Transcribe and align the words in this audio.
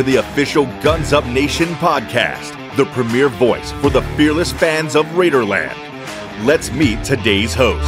To 0.00 0.06
the 0.06 0.16
official 0.16 0.64
Guns 0.80 1.12
Up 1.12 1.26
Nation 1.26 1.68
podcast, 1.74 2.74
the 2.74 2.86
premier 2.86 3.28
voice 3.28 3.70
for 3.82 3.90
the 3.90 4.00
fearless 4.16 4.50
fans 4.50 4.96
of 4.96 5.04
Raiderland. 5.08 5.76
Let's 6.42 6.72
meet 6.72 7.04
today's 7.04 7.52
hosts. 7.52 7.86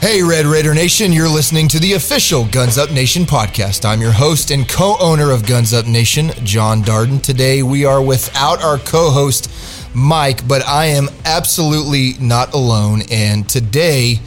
Hey, 0.00 0.24
Red 0.24 0.46
Raider 0.46 0.74
Nation, 0.74 1.12
you're 1.12 1.28
listening 1.28 1.68
to 1.68 1.78
the 1.78 1.92
official 1.92 2.46
Guns 2.46 2.78
Up 2.78 2.90
Nation 2.90 3.22
podcast. 3.22 3.84
I'm 3.84 4.00
your 4.00 4.10
host 4.10 4.50
and 4.50 4.68
co 4.68 4.96
owner 4.98 5.30
of 5.30 5.46
Guns 5.46 5.72
Up 5.72 5.86
Nation, 5.86 6.32
John 6.42 6.82
Darden. 6.82 7.22
Today, 7.22 7.62
we 7.62 7.84
are 7.84 8.02
without 8.02 8.60
our 8.60 8.78
co 8.78 9.10
host, 9.10 9.48
Mike, 9.94 10.48
but 10.48 10.66
I 10.66 10.86
am 10.86 11.08
absolutely 11.24 12.14
not 12.18 12.54
alone. 12.54 13.02
And 13.08 13.48
today, 13.48 14.18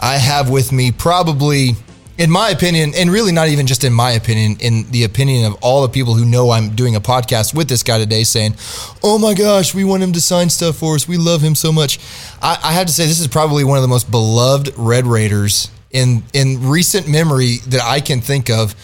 I 0.00 0.16
have 0.16 0.50
with 0.50 0.72
me 0.72 0.90
probably 0.90 1.76
in 2.18 2.30
my 2.30 2.50
opinion, 2.50 2.92
and 2.94 3.10
really 3.10 3.32
not 3.32 3.48
even 3.48 3.66
just 3.66 3.84
in 3.84 3.92
my 3.92 4.12
opinion, 4.12 4.56
in 4.60 4.90
the 4.90 5.04
opinion 5.04 5.46
of 5.46 5.56
all 5.62 5.82
the 5.82 5.88
people 5.88 6.14
who 6.14 6.24
know 6.24 6.50
I'm 6.50 6.74
doing 6.74 6.94
a 6.94 7.00
podcast 7.00 7.54
with 7.54 7.68
this 7.68 7.82
guy 7.82 7.98
today, 7.98 8.24
saying, 8.24 8.54
"Oh 9.02 9.18
my 9.18 9.34
gosh, 9.34 9.74
we 9.74 9.84
want 9.84 10.02
him 10.02 10.12
to 10.12 10.20
sign 10.20 10.50
stuff 10.50 10.76
for 10.76 10.94
us. 10.94 11.08
We 11.08 11.16
love 11.16 11.40
him 11.40 11.54
so 11.54 11.72
much." 11.72 11.98
I, 12.40 12.58
I 12.62 12.72
have 12.72 12.86
to 12.86 12.92
say, 12.92 13.06
this 13.06 13.20
is 13.20 13.28
probably 13.28 13.64
one 13.64 13.78
of 13.78 13.82
the 13.82 13.88
most 13.88 14.10
beloved 14.10 14.72
Red 14.76 15.06
Raiders 15.06 15.70
in 15.90 16.22
in 16.32 16.68
recent 16.68 17.08
memory 17.08 17.58
that 17.68 17.82
I 17.82 18.00
can 18.00 18.20
think 18.20 18.50
of. 18.50 18.74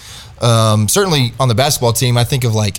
Um, 0.40 0.88
certainly 0.88 1.32
on 1.38 1.48
the 1.48 1.54
basketball 1.54 1.92
team, 1.92 2.16
I 2.16 2.24
think 2.24 2.44
of 2.44 2.54
like 2.54 2.78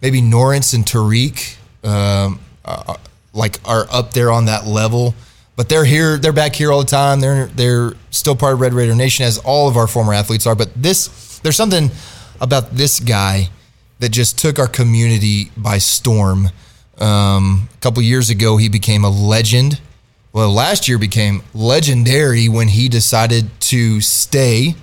maybe 0.00 0.20
Norris 0.20 0.72
and 0.72 0.84
Tariq, 0.84 1.56
um, 1.84 2.40
uh, 2.64 2.96
like 3.34 3.58
are 3.64 3.86
up 3.90 4.14
there 4.14 4.30
on 4.30 4.46
that 4.46 4.66
level 4.66 5.14
but 5.56 5.68
they're 5.68 5.84
here. 5.84 6.16
They're 6.16 6.32
back 6.32 6.54
here 6.54 6.72
all 6.72 6.80
the 6.80 6.86
time. 6.90 7.20
They're 7.20 7.46
they're 7.46 7.92
still 8.10 8.36
part 8.36 8.54
of 8.54 8.60
Red 8.60 8.72
Raider 8.72 8.94
Nation, 8.94 9.24
as 9.24 9.38
all 9.38 9.68
of 9.68 9.76
our 9.76 9.86
former 9.86 10.14
athletes 10.14 10.46
are. 10.46 10.54
But 10.54 10.70
this, 10.74 11.38
there's 11.40 11.56
something 11.56 11.90
about 12.40 12.70
this 12.70 13.00
guy 13.00 13.50
that 13.98 14.10
just 14.10 14.38
took 14.38 14.58
our 14.58 14.66
community 14.66 15.50
by 15.56 15.78
storm. 15.78 16.48
Um, 16.98 17.68
a 17.74 17.78
couple 17.80 18.02
years 18.02 18.30
ago, 18.30 18.56
he 18.56 18.68
became 18.68 19.04
a 19.04 19.10
legend. 19.10 19.80
Well, 20.32 20.52
last 20.52 20.88
year 20.88 20.98
became 20.98 21.42
legendary 21.54 22.48
when 22.48 22.68
he 22.68 22.88
decided 22.88 23.48
to 23.62 24.00
stay. 24.00 24.74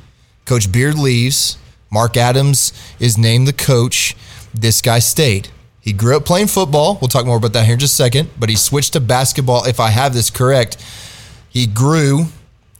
Coach 0.45 0.72
Beard 0.72 0.98
leaves. 0.98 1.58
Mark 1.90 2.18
Adams 2.18 2.73
is 3.00 3.18
named 3.18 3.48
the 3.48 3.54
coach. 3.54 4.16
This 4.54 4.82
guy 4.82 5.00
stayed. 5.00 5.50
He 5.88 5.94
grew 5.94 6.18
up 6.18 6.26
playing 6.26 6.48
football. 6.48 6.98
We'll 7.00 7.08
talk 7.08 7.26
more 7.26 7.38
about 7.38 7.54
that 7.54 7.64
here 7.64 7.76
in 7.76 7.80
just 7.80 7.94
a 7.94 7.96
second. 7.96 8.30
But 8.38 8.50
he 8.50 8.58
switched 8.58 8.92
to 8.92 9.00
basketball, 9.00 9.64
if 9.64 9.80
I 9.80 9.88
have 9.88 10.14
this 10.14 10.30
correct. 10.30 10.84
He 11.48 11.66
grew 11.66 12.26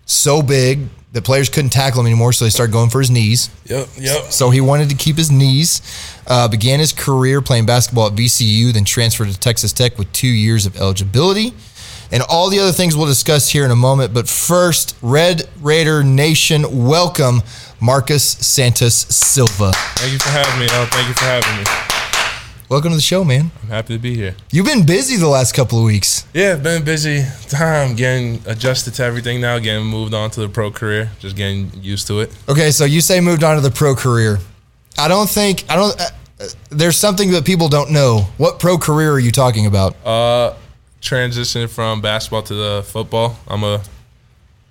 so 0.06 0.42
big 0.42 0.90
that 1.14 1.24
players 1.24 1.48
couldn't 1.48 1.70
tackle 1.70 2.02
him 2.02 2.08
anymore, 2.08 2.34
so 2.34 2.44
they 2.44 2.50
started 2.50 2.74
going 2.74 2.90
for 2.90 3.00
his 3.00 3.10
knees. 3.10 3.50
Yep, 3.68 3.88
yep. 3.98 4.24
So 4.24 4.50
he 4.50 4.60
wanted 4.60 4.90
to 4.90 4.96
keep 4.98 5.16
his 5.16 5.32
knees. 5.32 5.82
Uh, 6.28 6.50
began 6.50 6.82
his 6.82 6.92
career 6.92 7.42
playing 7.42 7.66
basketball 7.66 8.08
at 8.08 8.14
VCU, 8.14 8.74
then 8.74 8.84
transferred 8.84 9.30
to 9.30 9.40
Texas 9.40 9.72
Tech 9.72 9.98
with 9.98 10.12
two 10.12 10.28
years 10.28 10.66
of 10.66 10.76
eligibility. 10.76 11.54
And 12.12 12.22
all 12.24 12.50
the 12.50 12.60
other 12.60 12.74
things 12.74 12.98
we'll 12.98 13.08
discuss 13.08 13.50
here 13.50 13.64
in 13.64 13.72
a 13.72 13.76
moment. 13.78 14.14
But 14.14 14.28
first, 14.28 14.98
Red 15.02 15.48
Raider 15.62 16.04
Nation, 16.04 16.86
welcome 16.86 17.42
Marcus 17.80 18.26
Santos 18.26 18.96
Silva. 18.96 19.72
Thank 19.96 20.12
you 20.12 20.20
for 20.20 20.30
having 20.30 20.60
me. 20.60 20.68
Oh, 20.72 20.86
thank 20.92 21.08
you 21.08 21.14
for 21.14 21.24
having 21.24 21.64
me. 21.64 21.87
Welcome 22.70 22.90
to 22.92 22.98
the 22.98 23.02
show, 23.02 23.24
man. 23.24 23.52
I'm 23.64 23.70
happy 23.70 23.94
to 23.94 24.00
be 24.00 24.14
here. 24.14 24.36
You've 24.52 24.66
been 24.66 24.86
busy 24.86 25.16
the 25.16 25.30
last 25.30 25.54
couple 25.54 25.80
of 25.80 25.86
weeks. 25.86 26.28
Yeah, 26.34 26.52
I've 26.52 26.64
been 26.64 26.84
busy 26.84 27.24
time 27.48 27.96
getting 27.96 28.42
adjusted 28.46 28.94
to 28.96 29.06
everything 29.06 29.40
now, 29.40 29.58
getting 29.58 29.86
moved 29.86 30.14
on 30.14 30.32
to 30.32 30.42
the 30.42 30.50
pro 30.50 30.70
career, 30.70 31.10
just 31.20 31.38
getting 31.38 31.72
used 31.82 32.08
to 32.08 32.20
it. 32.20 32.36
Okay, 32.50 32.72
so 32.72 32.84
you 32.84 33.00
say 33.00 33.22
moved 33.22 33.46
on 33.46 33.56
to 33.56 33.62
the 33.62 33.72
pro 33.72 33.96
career. 33.96 34.40
I 34.98 35.08
don't 35.08 35.30
think 35.30 35.64
I 35.70 35.78
don't. 35.78 35.98
Uh, 35.98 36.48
there's 36.70 36.98
something 36.98 37.32
that 37.32 37.46
people 37.46 37.70
don't 37.70 37.90
know. 37.90 38.28
What 38.36 38.60
pro 38.60 38.78
career 38.78 39.14
are 39.14 39.20
you 39.20 39.32
talking 39.32 39.66
about? 39.66 39.96
Uh, 40.06 40.54
transition 41.00 41.70
from 41.70 42.02
basketball 42.02 42.44
to 42.44 42.54
the 42.54 42.84
football. 42.86 43.38
I'm 43.48 43.64
a 43.64 43.82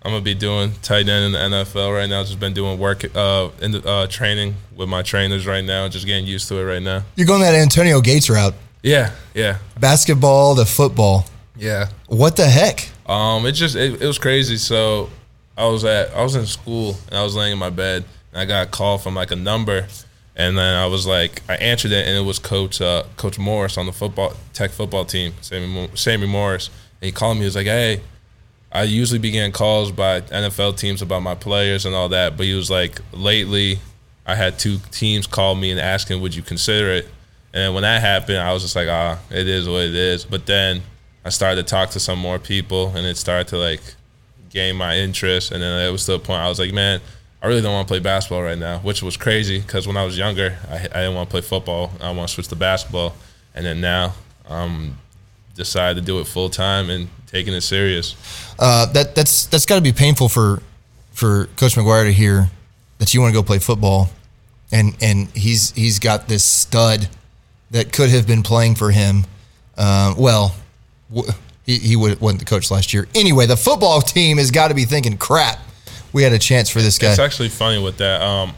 I'm 0.06 0.12
gonna 0.12 0.22
be 0.22 0.34
doing 0.34 0.70
tight 0.82 1.08
end 1.08 1.24
in 1.24 1.32
the 1.32 1.38
NFL 1.64 1.92
right 1.92 2.08
now. 2.08 2.22
Just 2.22 2.38
been 2.38 2.54
doing 2.54 2.78
work 2.78 3.04
uh, 3.16 3.48
in 3.60 3.72
the 3.72 3.84
uh, 3.84 4.06
training 4.06 4.54
with 4.76 4.88
my 4.88 5.02
trainers 5.02 5.48
right 5.48 5.64
now. 5.64 5.88
Just 5.88 6.06
getting 6.06 6.26
used 6.26 6.46
to 6.46 6.58
it 6.58 6.64
right 6.64 6.80
now. 6.80 7.02
You're 7.16 7.26
going 7.26 7.40
that 7.40 7.56
Antonio 7.56 8.00
Gates 8.00 8.30
route. 8.30 8.54
Yeah, 8.84 9.10
yeah. 9.34 9.58
Basketball 9.80 10.54
to 10.54 10.64
football. 10.64 11.26
Yeah. 11.56 11.88
What 12.06 12.36
the 12.36 12.46
heck? 12.46 12.88
Um, 13.06 13.46
it 13.46 13.52
just 13.52 13.74
it, 13.74 14.00
it 14.00 14.06
was 14.06 14.16
crazy. 14.20 14.58
So 14.58 15.10
I 15.58 15.66
was 15.66 15.84
at 15.84 16.14
I 16.14 16.22
was 16.22 16.36
in 16.36 16.46
school 16.46 16.94
and 17.08 17.18
I 17.18 17.24
was 17.24 17.34
laying 17.34 17.54
in 17.54 17.58
my 17.58 17.70
bed 17.70 18.04
and 18.30 18.40
I 18.40 18.44
got 18.44 18.68
a 18.68 18.70
call 18.70 18.98
from 18.98 19.16
like 19.16 19.32
a 19.32 19.36
number 19.36 19.88
and 20.36 20.56
then 20.56 20.76
I 20.76 20.86
was 20.86 21.04
like 21.04 21.42
I 21.48 21.56
answered 21.56 21.90
it 21.90 22.06
and 22.06 22.16
it 22.16 22.24
was 22.24 22.38
Coach 22.38 22.80
uh, 22.80 23.02
Coach 23.16 23.40
Morris 23.40 23.76
on 23.76 23.86
the 23.86 23.92
football 23.92 24.34
Tech 24.52 24.70
football 24.70 25.04
team, 25.04 25.34
Sammy, 25.40 25.88
Sammy 25.94 26.28
Morris. 26.28 26.70
And 27.00 27.06
he 27.06 27.10
called 27.10 27.38
me. 27.38 27.40
He 27.40 27.46
was 27.46 27.56
like, 27.56 27.66
"Hey." 27.66 28.02
I 28.76 28.82
usually 28.82 29.18
begin 29.18 29.52
calls 29.52 29.90
by 29.90 30.20
NFL 30.20 30.76
teams 30.76 31.00
about 31.00 31.22
my 31.22 31.34
players 31.34 31.86
and 31.86 31.94
all 31.94 32.10
that, 32.10 32.36
but 32.36 32.44
he 32.44 32.52
was 32.52 32.70
like, 32.70 33.00
lately, 33.10 33.78
I 34.26 34.34
had 34.34 34.58
two 34.58 34.76
teams 34.90 35.26
call 35.26 35.54
me 35.54 35.70
and 35.70 35.80
asking, 35.80 36.20
would 36.20 36.34
you 36.34 36.42
consider 36.42 36.90
it? 36.90 37.08
And 37.54 37.72
when 37.72 37.84
that 37.84 38.02
happened, 38.02 38.36
I 38.36 38.52
was 38.52 38.62
just 38.62 38.76
like, 38.76 38.88
ah, 38.88 39.18
it 39.30 39.48
is 39.48 39.66
what 39.66 39.80
it 39.80 39.94
is. 39.94 40.26
But 40.26 40.44
then 40.44 40.82
I 41.24 41.30
started 41.30 41.66
to 41.66 41.70
talk 41.70 41.88
to 41.92 42.00
some 42.00 42.18
more 42.18 42.38
people, 42.38 42.88
and 42.94 43.06
it 43.06 43.16
started 43.16 43.48
to 43.48 43.56
like 43.56 43.80
gain 44.50 44.76
my 44.76 44.98
interest. 44.98 45.52
And 45.52 45.62
then 45.62 45.88
it 45.88 45.90
was 45.90 46.04
to 46.04 46.12
the 46.12 46.18
point 46.18 46.40
I 46.40 46.48
was 46.50 46.58
like, 46.58 46.74
man, 46.74 47.00
I 47.42 47.46
really 47.46 47.62
don't 47.62 47.72
want 47.72 47.88
to 47.88 47.90
play 47.90 48.00
basketball 48.00 48.42
right 48.42 48.58
now, 48.58 48.80
which 48.80 49.02
was 49.02 49.16
crazy 49.16 49.58
because 49.58 49.86
when 49.86 49.96
I 49.96 50.04
was 50.04 50.18
younger, 50.18 50.58
I, 50.68 50.74
I 50.74 50.78
didn't 50.78 51.14
want 51.14 51.30
to 51.30 51.32
play 51.32 51.40
football. 51.40 51.92
I 51.98 52.10
want 52.10 52.28
to 52.28 52.34
switch 52.34 52.48
to 52.48 52.56
basketball. 52.56 53.14
And 53.54 53.64
then 53.64 53.80
now, 53.80 54.12
um, 54.50 54.98
decided 55.56 56.00
to 56.00 56.06
do 56.06 56.20
it 56.20 56.26
full 56.26 56.48
time 56.48 56.90
and 56.90 57.08
taking 57.26 57.54
it 57.54 57.62
serious. 57.62 58.14
Uh, 58.58 58.86
that 58.92 59.14
that's 59.14 59.46
that's 59.46 59.66
got 59.66 59.76
to 59.76 59.80
be 59.80 59.92
painful 59.92 60.28
for 60.28 60.62
for 61.12 61.46
Coach 61.56 61.74
McGuire 61.74 62.04
to 62.04 62.12
hear 62.12 62.50
that 62.98 63.12
you 63.12 63.20
want 63.20 63.34
to 63.34 63.40
go 63.40 63.42
play 63.42 63.58
football, 63.58 64.10
and 64.70 64.96
and 65.00 65.28
he's 65.28 65.72
he's 65.72 65.98
got 65.98 66.28
this 66.28 66.44
stud 66.44 67.08
that 67.70 67.92
could 67.92 68.10
have 68.10 68.26
been 68.26 68.42
playing 68.42 68.74
for 68.74 68.90
him. 68.90 69.24
Uh, 69.76 70.14
well, 70.16 70.54
w- 71.12 71.32
he 71.64 71.78
he 71.78 71.96
wasn't 71.96 72.38
the 72.38 72.44
coach 72.44 72.70
last 72.70 72.94
year. 72.94 73.08
Anyway, 73.14 73.46
the 73.46 73.56
football 73.56 74.00
team 74.00 74.38
has 74.38 74.50
got 74.50 74.68
to 74.68 74.74
be 74.74 74.84
thinking, 74.84 75.16
crap, 75.16 75.58
we 76.12 76.22
had 76.22 76.32
a 76.32 76.38
chance 76.38 76.70
for 76.70 76.80
this 76.80 76.98
guy. 76.98 77.10
It's 77.10 77.18
actually 77.18 77.48
funny 77.48 77.82
with 77.82 77.98
that. 77.98 78.22
Um, 78.22 78.54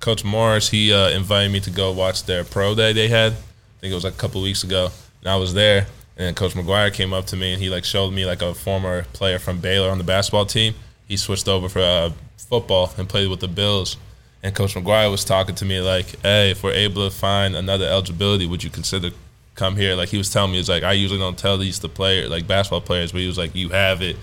coach 0.00 0.24
Morris, 0.24 0.68
he 0.68 0.92
uh, 0.92 1.08
invited 1.10 1.50
me 1.50 1.60
to 1.60 1.70
go 1.70 1.92
watch 1.92 2.24
their 2.24 2.44
pro 2.44 2.74
day 2.74 2.92
they 2.92 3.08
had. 3.08 3.32
I 3.32 3.80
think 3.80 3.92
it 3.92 3.94
was 3.94 4.04
like 4.04 4.14
a 4.14 4.18
couple 4.18 4.40
weeks 4.40 4.64
ago, 4.64 4.90
and 5.20 5.28
I 5.28 5.36
was 5.36 5.52
there 5.52 5.86
and 6.16 6.36
Coach 6.36 6.54
McGuire 6.54 6.92
came 6.92 7.12
up 7.12 7.26
to 7.26 7.36
me 7.36 7.52
and 7.52 7.62
he 7.62 7.68
like 7.68 7.84
showed 7.84 8.12
me 8.12 8.24
like 8.24 8.42
a 8.42 8.54
former 8.54 9.02
player 9.12 9.38
from 9.38 9.60
Baylor 9.60 9.90
on 9.90 9.98
the 9.98 10.04
basketball 10.04 10.46
team. 10.46 10.74
He 11.06 11.16
switched 11.16 11.48
over 11.48 11.68
for 11.68 11.80
uh, 11.80 12.10
football 12.36 12.92
and 12.96 13.08
played 13.08 13.28
with 13.28 13.40
the 13.40 13.48
Bills. 13.48 13.96
And 14.42 14.54
Coach 14.54 14.74
McGuire 14.74 15.10
was 15.10 15.24
talking 15.24 15.54
to 15.56 15.64
me 15.64 15.80
like, 15.80 16.20
"Hey, 16.20 16.50
if 16.50 16.62
we're 16.62 16.72
able 16.72 17.08
to 17.08 17.14
find 17.14 17.56
another 17.56 17.86
eligibility, 17.86 18.46
would 18.46 18.62
you 18.62 18.70
consider 18.70 19.10
come 19.54 19.76
here?" 19.76 19.96
Like 19.96 20.10
he 20.10 20.18
was 20.18 20.30
telling 20.30 20.52
me, 20.52 20.60
"It's 20.60 20.68
like 20.68 20.82
I 20.82 20.92
usually 20.92 21.18
don't 21.18 21.38
tell 21.38 21.56
these 21.56 21.78
to 21.80 21.88
player 21.88 22.28
like 22.28 22.46
basketball 22.46 22.82
players, 22.82 23.12
but 23.12 23.22
he 23.22 23.26
was 23.26 23.38
like, 23.38 23.54
you 23.54 23.70
have 23.70 24.02
it. 24.02 24.16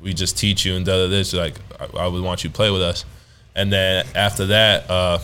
We 0.00 0.14
just 0.14 0.36
teach 0.36 0.64
you 0.64 0.74
and 0.74 0.84
da 0.84 1.06
this. 1.06 1.32
Like 1.32 1.54
I, 1.80 2.04
I 2.04 2.06
would 2.08 2.22
want 2.22 2.42
you 2.44 2.50
to 2.50 2.54
play 2.54 2.70
with 2.70 2.82
us." 2.82 3.04
And 3.54 3.72
then 3.72 4.04
after 4.14 4.46
that, 4.46 4.90
uh, 4.90 5.20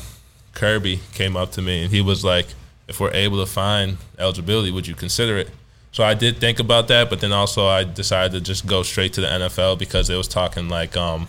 Kirby 0.54 1.00
came 1.12 1.36
up 1.36 1.52
to 1.52 1.62
me 1.62 1.82
and 1.82 1.90
he 1.92 2.00
was 2.00 2.24
like, 2.24 2.46
"If 2.86 3.00
we're 3.00 3.12
able 3.12 3.44
to 3.44 3.50
find 3.50 3.98
eligibility, 4.18 4.70
would 4.70 4.86
you 4.86 4.94
consider 4.94 5.36
it?" 5.36 5.50
So 5.94 6.02
I 6.02 6.14
did 6.14 6.38
think 6.38 6.58
about 6.58 6.88
that, 6.88 7.08
but 7.08 7.20
then 7.20 7.30
also 7.30 7.68
I 7.68 7.84
decided 7.84 8.32
to 8.32 8.40
just 8.40 8.66
go 8.66 8.82
straight 8.82 9.12
to 9.12 9.20
the 9.20 9.28
NFL 9.28 9.78
because 9.78 10.10
it 10.10 10.16
was 10.16 10.26
talking 10.26 10.68
like 10.68 10.96
um, 10.96 11.28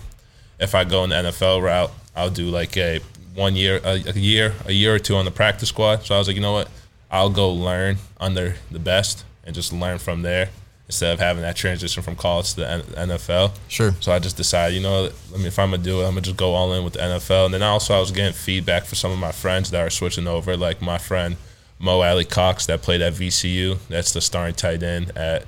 if 0.59 0.73
I 0.73 0.83
go 0.83 1.03
in 1.03 1.11
the 1.11 1.17
NFL 1.17 1.61
route, 1.61 1.91
I'll 2.15 2.31
do 2.31 2.49
like 2.49 2.75
a 2.75 2.99
one 3.35 3.55
year, 3.55 3.79
a, 3.83 4.01
a, 4.07 4.13
year, 4.13 4.55
a 4.65 4.71
year 4.71 4.95
or 4.95 4.97
two 4.97 5.17
on 5.17 5.25
the 5.25 5.29
practice 5.29 5.69
squad. 5.69 6.03
So 6.03 6.15
I 6.15 6.17
was 6.17 6.25
like, 6.25 6.35
you 6.35 6.41
know 6.41 6.53
what, 6.53 6.67
I'll 7.11 7.29
go 7.29 7.51
learn 7.51 7.97
under 8.19 8.55
the 8.71 8.79
best 8.79 9.23
and 9.43 9.53
just 9.53 9.71
learn 9.71 9.99
from 9.99 10.23
there 10.23 10.49
instead 10.87 11.13
of 11.13 11.19
having 11.19 11.43
that 11.43 11.55
transition 11.55 12.01
from 12.01 12.15
college 12.15 12.55
to 12.55 12.61
the 12.61 12.83
NFL. 12.97 13.51
Sure. 13.67 13.93
So 13.99 14.13
I 14.13 14.17
just 14.17 14.35
decided, 14.35 14.75
you 14.75 14.81
know, 14.81 15.11
I 15.31 15.37
mean, 15.37 15.45
if 15.45 15.59
I'm 15.59 15.69
gonna 15.69 15.83
do 15.83 16.01
it, 16.01 16.05
I'm 16.05 16.13
gonna 16.13 16.21
just 16.21 16.37
go 16.37 16.55
all 16.55 16.73
in 16.73 16.83
with 16.83 16.93
the 16.93 17.01
NFL. 17.01 17.45
And 17.45 17.53
then 17.53 17.61
also 17.61 17.93
I 17.95 17.99
was 17.99 18.09
getting 18.09 18.33
feedback 18.33 18.85
from 18.85 18.95
some 18.95 19.11
of 19.11 19.19
my 19.19 19.31
friends 19.31 19.69
that 19.69 19.85
are 19.85 19.91
switching 19.91 20.25
over, 20.25 20.57
like 20.57 20.81
my 20.81 20.97
friend 20.97 21.35
Mo 21.79 22.01
Alie-Cox 22.01 22.65
that 22.67 22.81
played 22.81 23.01
at 23.01 23.13
VCU. 23.13 23.77
That's 23.89 24.13
the 24.13 24.21
starting 24.21 24.55
tight 24.55 24.83
end 24.83 25.11
at 25.17 25.45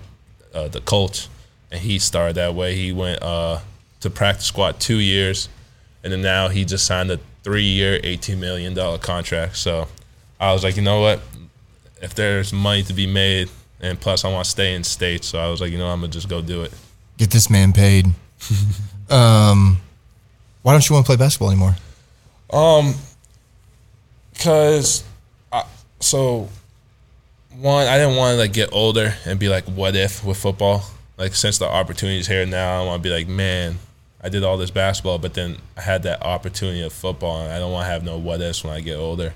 uh, 0.53 0.67
the 0.67 0.81
Colts, 0.81 1.29
and 1.71 1.79
he 1.79 1.99
started 1.99 2.35
that 2.35 2.53
way. 2.55 2.75
He 2.75 2.91
went 2.91 3.21
uh, 3.21 3.59
to 4.01 4.09
practice 4.09 4.45
squad 4.45 4.79
two 4.79 4.99
years, 4.99 5.49
and 6.03 6.11
then 6.11 6.21
now 6.21 6.47
he 6.49 6.65
just 6.65 6.85
signed 6.85 7.11
a 7.11 7.19
three-year, 7.43 7.99
eighteen 8.03 8.39
million 8.39 8.73
dollar 8.73 8.97
contract. 8.97 9.57
So 9.57 9.87
I 10.39 10.53
was 10.53 10.63
like, 10.63 10.75
you 10.75 10.81
know 10.81 11.01
what? 11.01 11.21
If 12.01 12.13
there's 12.13 12.53
money 12.53 12.83
to 12.83 12.93
be 12.93 13.07
made, 13.07 13.49
and 13.79 13.99
plus 13.99 14.25
I 14.25 14.31
want 14.31 14.45
to 14.45 14.51
stay 14.51 14.75
in 14.75 14.83
state, 14.83 15.23
so 15.23 15.39
I 15.39 15.49
was 15.49 15.61
like, 15.61 15.71
you 15.71 15.77
know, 15.77 15.87
I'm 15.87 16.01
gonna 16.01 16.11
just 16.11 16.29
go 16.29 16.41
do 16.41 16.63
it. 16.63 16.73
Get 17.17 17.31
this 17.31 17.49
man 17.49 17.73
paid. 17.73 18.05
um, 19.09 19.79
why 20.61 20.73
don't 20.73 20.87
you 20.87 20.93
want 20.93 21.05
to 21.05 21.09
play 21.09 21.15
basketball 21.15 21.49
anymore? 21.49 21.75
Um, 22.51 22.93
Cause, 24.39 25.03
I, 25.03 25.07
so 25.99 26.49
one, 27.55 27.87
I 27.87 27.97
didn't 27.97 28.15
want 28.15 28.35
to 28.35 28.37
like 28.37 28.53
get 28.53 28.69
older 28.71 29.13
and 29.25 29.39
be 29.39 29.49
like, 29.49 29.65
what 29.65 29.95
if 29.95 30.23
with 30.23 30.37
football? 30.37 30.83
Like 31.17 31.33
since 31.33 31.57
the 31.57 31.65
opportunity 31.65 32.19
is 32.19 32.27
here 32.27 32.45
now, 32.45 32.81
I 32.81 32.85
want 32.85 33.01
to 33.01 33.09
be 33.09 33.13
like, 33.13 33.27
man, 33.27 33.77
I 34.21 34.29
did 34.29 34.43
all 34.43 34.57
this 34.57 34.71
basketball, 34.71 35.19
but 35.19 35.33
then 35.33 35.57
I 35.75 35.81
had 35.81 36.03
that 36.03 36.23
opportunity 36.23 36.81
of 36.81 36.93
football, 36.93 37.41
and 37.41 37.51
I 37.51 37.59
don't 37.59 37.71
want 37.71 37.85
to 37.85 37.91
have 37.91 38.03
no 38.03 38.17
what 38.17 38.41
ifs 38.41 38.63
when 38.63 38.73
I 38.73 38.81
get 38.81 38.97
older. 38.97 39.33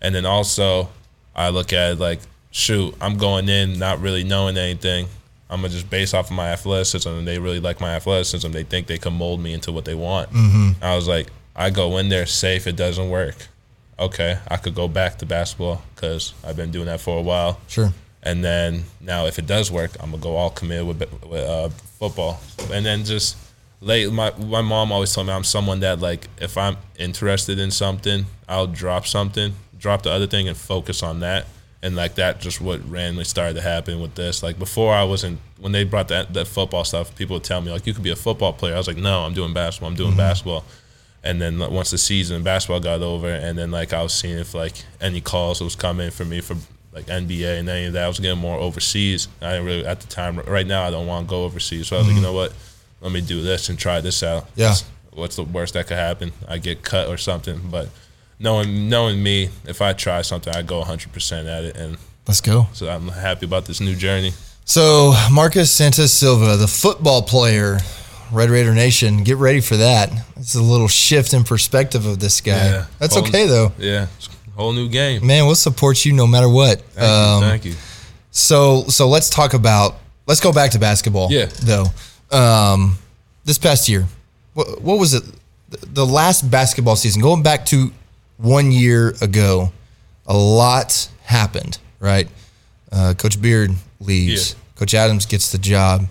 And 0.00 0.14
then 0.14 0.26
also, 0.26 0.90
I 1.34 1.48
look 1.50 1.72
at 1.72 1.92
it 1.92 1.98
like, 1.98 2.20
shoot, 2.50 2.94
I'm 3.00 3.16
going 3.16 3.48
in 3.48 3.78
not 3.78 4.00
really 4.00 4.24
knowing 4.24 4.56
anything. 4.56 5.06
I'm 5.50 5.62
gonna 5.62 5.72
just 5.72 5.88
base 5.88 6.12
off 6.12 6.26
of 6.26 6.36
my 6.36 6.50
athleticism, 6.50 7.08
and 7.08 7.26
they 7.26 7.38
really 7.38 7.60
like 7.60 7.80
my 7.80 7.94
athleticism. 7.94 8.50
They 8.50 8.64
think 8.64 8.86
they 8.86 8.98
can 8.98 9.14
mold 9.14 9.40
me 9.40 9.54
into 9.54 9.72
what 9.72 9.86
they 9.86 9.94
want. 9.94 10.30
Mm-hmm. 10.30 10.84
I 10.84 10.94
was 10.94 11.08
like, 11.08 11.28
I 11.56 11.70
go 11.70 11.96
in 11.96 12.10
there 12.10 12.26
safe. 12.26 12.66
It 12.66 12.76
doesn't 12.76 13.08
work. 13.08 13.34
Okay, 13.98 14.38
I 14.48 14.56
could 14.56 14.74
go 14.74 14.86
back 14.88 15.18
to 15.18 15.26
basketball 15.26 15.82
because 15.94 16.34
I've 16.44 16.56
been 16.56 16.70
doing 16.70 16.86
that 16.86 17.00
for 17.00 17.18
a 17.18 17.22
while. 17.22 17.60
Sure. 17.66 17.92
And 18.22 18.44
then 18.44 18.84
now, 19.00 19.26
if 19.26 19.38
it 19.38 19.46
does 19.46 19.70
work, 19.70 19.92
I'm 20.00 20.10
gonna 20.10 20.22
go 20.22 20.36
all 20.36 20.50
committed 20.50 20.86
with, 20.86 21.00
with 21.24 21.48
uh, 21.48 21.68
football. 21.68 22.40
And 22.72 22.84
then 22.84 23.04
just 23.04 23.36
late, 23.80 24.12
my 24.12 24.32
my 24.36 24.62
mom 24.62 24.92
always 24.92 25.12
told 25.12 25.26
me 25.26 25.32
I'm 25.32 25.44
someone 25.44 25.80
that 25.80 26.00
like 26.00 26.28
if 26.40 26.56
I'm 26.56 26.76
interested 26.98 27.58
in 27.58 27.70
something, 27.70 28.26
I'll 28.48 28.66
drop 28.66 29.06
something, 29.06 29.54
drop 29.78 30.02
the 30.02 30.10
other 30.10 30.26
thing, 30.26 30.48
and 30.48 30.56
focus 30.56 31.02
on 31.02 31.20
that 31.20 31.46
and 31.82 31.94
like 31.94 32.16
that 32.16 32.40
just 32.40 32.60
what 32.60 32.80
randomly 32.88 33.24
started 33.24 33.54
to 33.54 33.60
happen 33.60 34.00
with 34.00 34.14
this 34.14 34.42
like 34.42 34.58
before 34.58 34.92
i 34.92 35.04
wasn't 35.04 35.38
when 35.58 35.72
they 35.72 35.84
brought 35.84 36.08
that 36.08 36.32
that 36.34 36.46
football 36.46 36.84
stuff 36.84 37.14
people 37.14 37.34
would 37.34 37.44
tell 37.44 37.60
me 37.60 37.70
like 37.70 37.86
you 37.86 37.94
could 37.94 38.02
be 38.02 38.10
a 38.10 38.16
football 38.16 38.52
player 38.52 38.74
i 38.74 38.78
was 38.78 38.86
like 38.86 38.96
no 38.96 39.20
i'm 39.20 39.34
doing 39.34 39.52
basketball 39.52 39.88
i'm 39.88 39.96
doing 39.96 40.10
mm-hmm. 40.10 40.18
basketball 40.18 40.64
and 41.28 41.40
then 41.40 41.58
once 41.58 41.90
the 41.90 41.98
season 41.98 42.42
basketball 42.42 42.80
got 42.80 43.02
over 43.02 43.28
and 43.28 43.58
then 43.58 43.70
like 43.70 43.92
i 43.92 44.02
was 44.02 44.14
seeing 44.14 44.38
if 44.38 44.54
like 44.54 44.84
any 45.00 45.20
calls 45.20 45.60
was 45.60 45.76
coming 45.76 46.10
for 46.10 46.24
me 46.24 46.40
for 46.40 46.56
like 46.92 47.06
nba 47.06 47.58
and 47.58 47.68
any 47.68 47.86
of 47.86 47.92
that. 47.92 48.04
I 48.04 48.08
was 48.08 48.18
getting 48.18 48.40
more 48.40 48.58
overseas. 48.58 49.28
I 49.40 49.52
didn't 49.52 49.66
really 49.66 49.86
at 49.86 50.00
the 50.00 50.06
time 50.08 50.38
right 50.40 50.66
now 50.66 50.86
i 50.86 50.90
don't 50.90 51.06
want 51.06 51.26
to 51.26 51.30
go 51.30 51.44
overseas. 51.44 51.88
So 51.88 51.96
i 51.96 51.98
was 51.98 52.06
mm-hmm. 52.06 52.16
like 52.16 52.20
you 52.20 52.26
know 52.26 52.32
what? 52.32 52.52
Let 53.00 53.12
me 53.12 53.20
do 53.20 53.42
this 53.42 53.68
and 53.68 53.78
try 53.78 54.00
this 54.00 54.22
out. 54.22 54.48
Yeah. 54.56 54.74
What's 55.12 55.36
the 55.36 55.44
worst 55.44 55.74
that 55.74 55.86
could 55.86 55.96
happen? 55.96 56.32
I 56.48 56.58
get 56.58 56.82
cut 56.82 57.08
or 57.08 57.16
something. 57.16 57.60
But 57.70 57.88
knowing 58.38 58.88
knowing 58.88 59.22
me, 59.22 59.50
if 59.66 59.80
I 59.80 59.92
try 59.92 60.22
something, 60.22 60.52
I 60.52 60.62
go 60.62 60.78
100 60.78 61.12
percent 61.12 61.46
at 61.46 61.64
it, 61.64 61.76
and 61.76 61.96
let's 62.26 62.40
go. 62.40 62.66
So 62.72 62.88
I'm 62.88 63.08
happy 63.08 63.46
about 63.46 63.66
this 63.66 63.80
new 63.80 63.94
journey. 63.94 64.32
So 64.64 65.14
Marcus 65.30 65.70
Santos 65.70 66.12
Silva, 66.12 66.56
the 66.56 66.66
football 66.66 67.22
player, 67.22 67.78
Red 68.32 68.50
Raider 68.50 68.74
Nation, 68.74 69.24
get 69.24 69.36
ready 69.36 69.60
for 69.60 69.76
that. 69.76 70.12
It's 70.36 70.54
a 70.54 70.62
little 70.62 70.88
shift 70.88 71.32
in 71.32 71.44
perspective 71.44 72.06
of 72.06 72.18
this 72.18 72.40
guy. 72.40 72.56
Yeah, 72.56 72.86
That's 72.98 73.14
whole, 73.14 73.26
okay 73.26 73.46
though. 73.46 73.72
Yeah, 73.78 74.06
whole 74.56 74.72
new 74.72 74.88
game. 74.88 75.26
Man, 75.26 75.46
we'll 75.46 75.54
support 75.54 76.04
you 76.04 76.12
no 76.12 76.26
matter 76.26 76.48
what. 76.48 76.80
Thank, 76.80 77.10
um, 77.10 77.42
you, 77.42 77.48
thank 77.48 77.64
you. 77.64 77.74
So 78.30 78.84
so 78.88 79.08
let's 79.08 79.30
talk 79.30 79.54
about 79.54 79.96
let's 80.26 80.40
go 80.40 80.52
back 80.52 80.72
to 80.72 80.78
basketball. 80.78 81.28
Yeah. 81.30 81.46
Though, 81.46 81.86
um, 82.30 82.98
this 83.44 83.58
past 83.58 83.88
year, 83.88 84.06
what, 84.54 84.80
what 84.80 84.98
was 84.98 85.14
it? 85.14 85.24
The 85.70 86.06
last 86.06 86.50
basketball 86.50 86.96
season, 86.96 87.20
going 87.20 87.42
back 87.42 87.66
to 87.66 87.90
one 88.38 88.72
year 88.72 89.14
ago, 89.20 89.72
a 90.26 90.36
lot 90.36 91.10
happened, 91.24 91.78
right? 92.00 92.28
Uh, 92.90 93.14
Coach 93.16 93.40
Beard 93.40 93.72
leaves. 94.00 94.52
Yeah. 94.52 94.58
Coach 94.76 94.94
Adams 94.94 95.26
gets 95.26 95.52
the 95.52 95.58
job. 95.58 96.06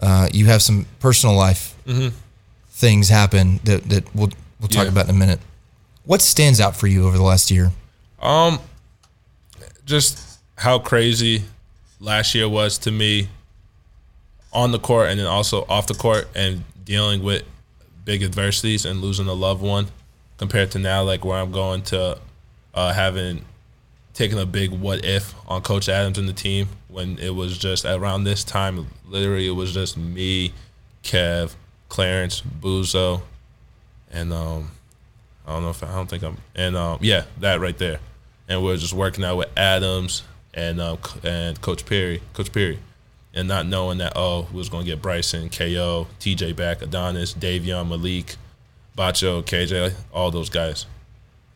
Uh, 0.00 0.28
you 0.32 0.46
have 0.46 0.62
some 0.62 0.86
personal 0.98 1.36
life 1.36 1.76
mm-hmm. 1.86 2.08
things 2.70 3.08
happen 3.08 3.60
that, 3.64 3.82
that 3.84 4.14
we'll 4.14 4.30
we'll 4.58 4.68
talk 4.68 4.84
yeah. 4.84 4.90
about 4.90 5.08
in 5.08 5.14
a 5.14 5.18
minute. 5.18 5.40
What 6.04 6.22
stands 6.22 6.60
out 6.60 6.74
for 6.74 6.86
you 6.86 7.06
over 7.06 7.16
the 7.16 7.22
last 7.22 7.50
year? 7.50 7.70
Um, 8.20 8.58
just 9.84 10.40
how 10.56 10.78
crazy 10.78 11.44
last 12.00 12.34
year 12.34 12.48
was 12.48 12.78
to 12.78 12.90
me 12.90 13.28
on 14.52 14.72
the 14.72 14.78
court 14.78 15.10
and 15.10 15.20
then 15.20 15.26
also 15.26 15.64
off 15.68 15.86
the 15.86 15.94
court 15.94 16.28
and 16.34 16.64
dealing 16.84 17.22
with 17.22 17.44
big 18.04 18.22
adversities 18.22 18.84
and 18.84 19.00
losing 19.00 19.28
a 19.28 19.32
loved 19.32 19.62
one 19.62 19.86
compared 20.38 20.70
to 20.72 20.78
now, 20.78 21.02
like 21.02 21.24
where 21.24 21.38
I'm 21.38 21.52
going 21.52 21.82
to 21.82 22.18
uh, 22.74 22.92
having 22.92 23.44
taken 24.14 24.38
a 24.38 24.46
big 24.46 24.70
what 24.70 25.04
if 25.04 25.34
on 25.46 25.62
Coach 25.62 25.88
Adams 25.88 26.18
and 26.18 26.28
the 26.28 26.32
team 26.32 26.68
when 26.90 27.18
it 27.18 27.34
was 27.34 27.58
just 27.58 27.84
around 27.84 28.24
this 28.24 28.44
time. 28.44 28.86
Literally, 29.08 29.46
it 29.46 29.52
was 29.52 29.72
just 29.72 29.96
me, 29.96 30.52
Kev, 31.02 31.54
Clarence, 31.88 32.40
Buzo, 32.42 33.22
and 34.10 34.32
um, 34.32 34.70
I 35.46 35.52
don't 35.52 35.62
know 35.62 35.70
if 35.70 35.82
I 35.82 35.94
don't 35.94 36.08
think 36.08 36.22
I'm 36.22 36.38
and 36.54 36.76
um, 36.76 36.98
yeah, 37.00 37.24
that 37.38 37.60
right 37.60 37.76
there, 37.76 38.00
and 38.48 38.62
we 38.62 38.72
are 38.72 38.76
just 38.76 38.94
working 38.94 39.24
out 39.24 39.36
with 39.36 39.48
Adams 39.56 40.22
and 40.54 40.80
um, 40.80 40.98
and 41.22 41.60
Coach 41.60 41.86
Peery, 41.86 42.20
Coach 42.32 42.52
Peery, 42.52 42.78
and 43.34 43.48
not 43.48 43.66
knowing 43.66 43.98
that 43.98 44.12
oh 44.16 44.48
we 44.52 44.58
was 44.58 44.68
gonna 44.68 44.84
get 44.84 45.02
Bryson, 45.02 45.48
KO, 45.48 46.06
TJ 46.20 46.56
back, 46.56 46.82
Adonis, 46.82 47.34
Davion, 47.34 47.88
Mylik 47.88 48.36
Batcho, 48.96 49.42
KJ, 49.42 49.94
all 50.12 50.30
those 50.30 50.50
guys. 50.50 50.86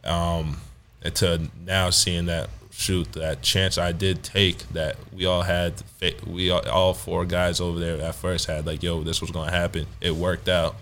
Um, 0.02 0.58
and 1.02 1.14
to 1.16 1.48
now 1.64 1.90
seeing 1.90 2.26
that 2.26 2.48
shoot, 2.84 3.12
that 3.12 3.42
chance 3.42 3.78
I 3.78 3.92
did 3.92 4.22
take, 4.22 4.58
that 4.72 4.96
we 5.12 5.26
all 5.26 5.42
had, 5.42 5.82
we 6.26 6.50
all, 6.50 6.66
all 6.68 6.94
four 6.94 7.24
guys 7.24 7.60
over 7.60 7.78
there 7.78 8.00
at 8.00 8.14
first 8.14 8.46
had 8.46 8.66
like, 8.66 8.82
yo, 8.82 9.02
this 9.02 9.20
was 9.20 9.30
gonna 9.30 9.50
happen. 9.50 9.86
It 10.00 10.14
worked 10.14 10.48
out, 10.48 10.76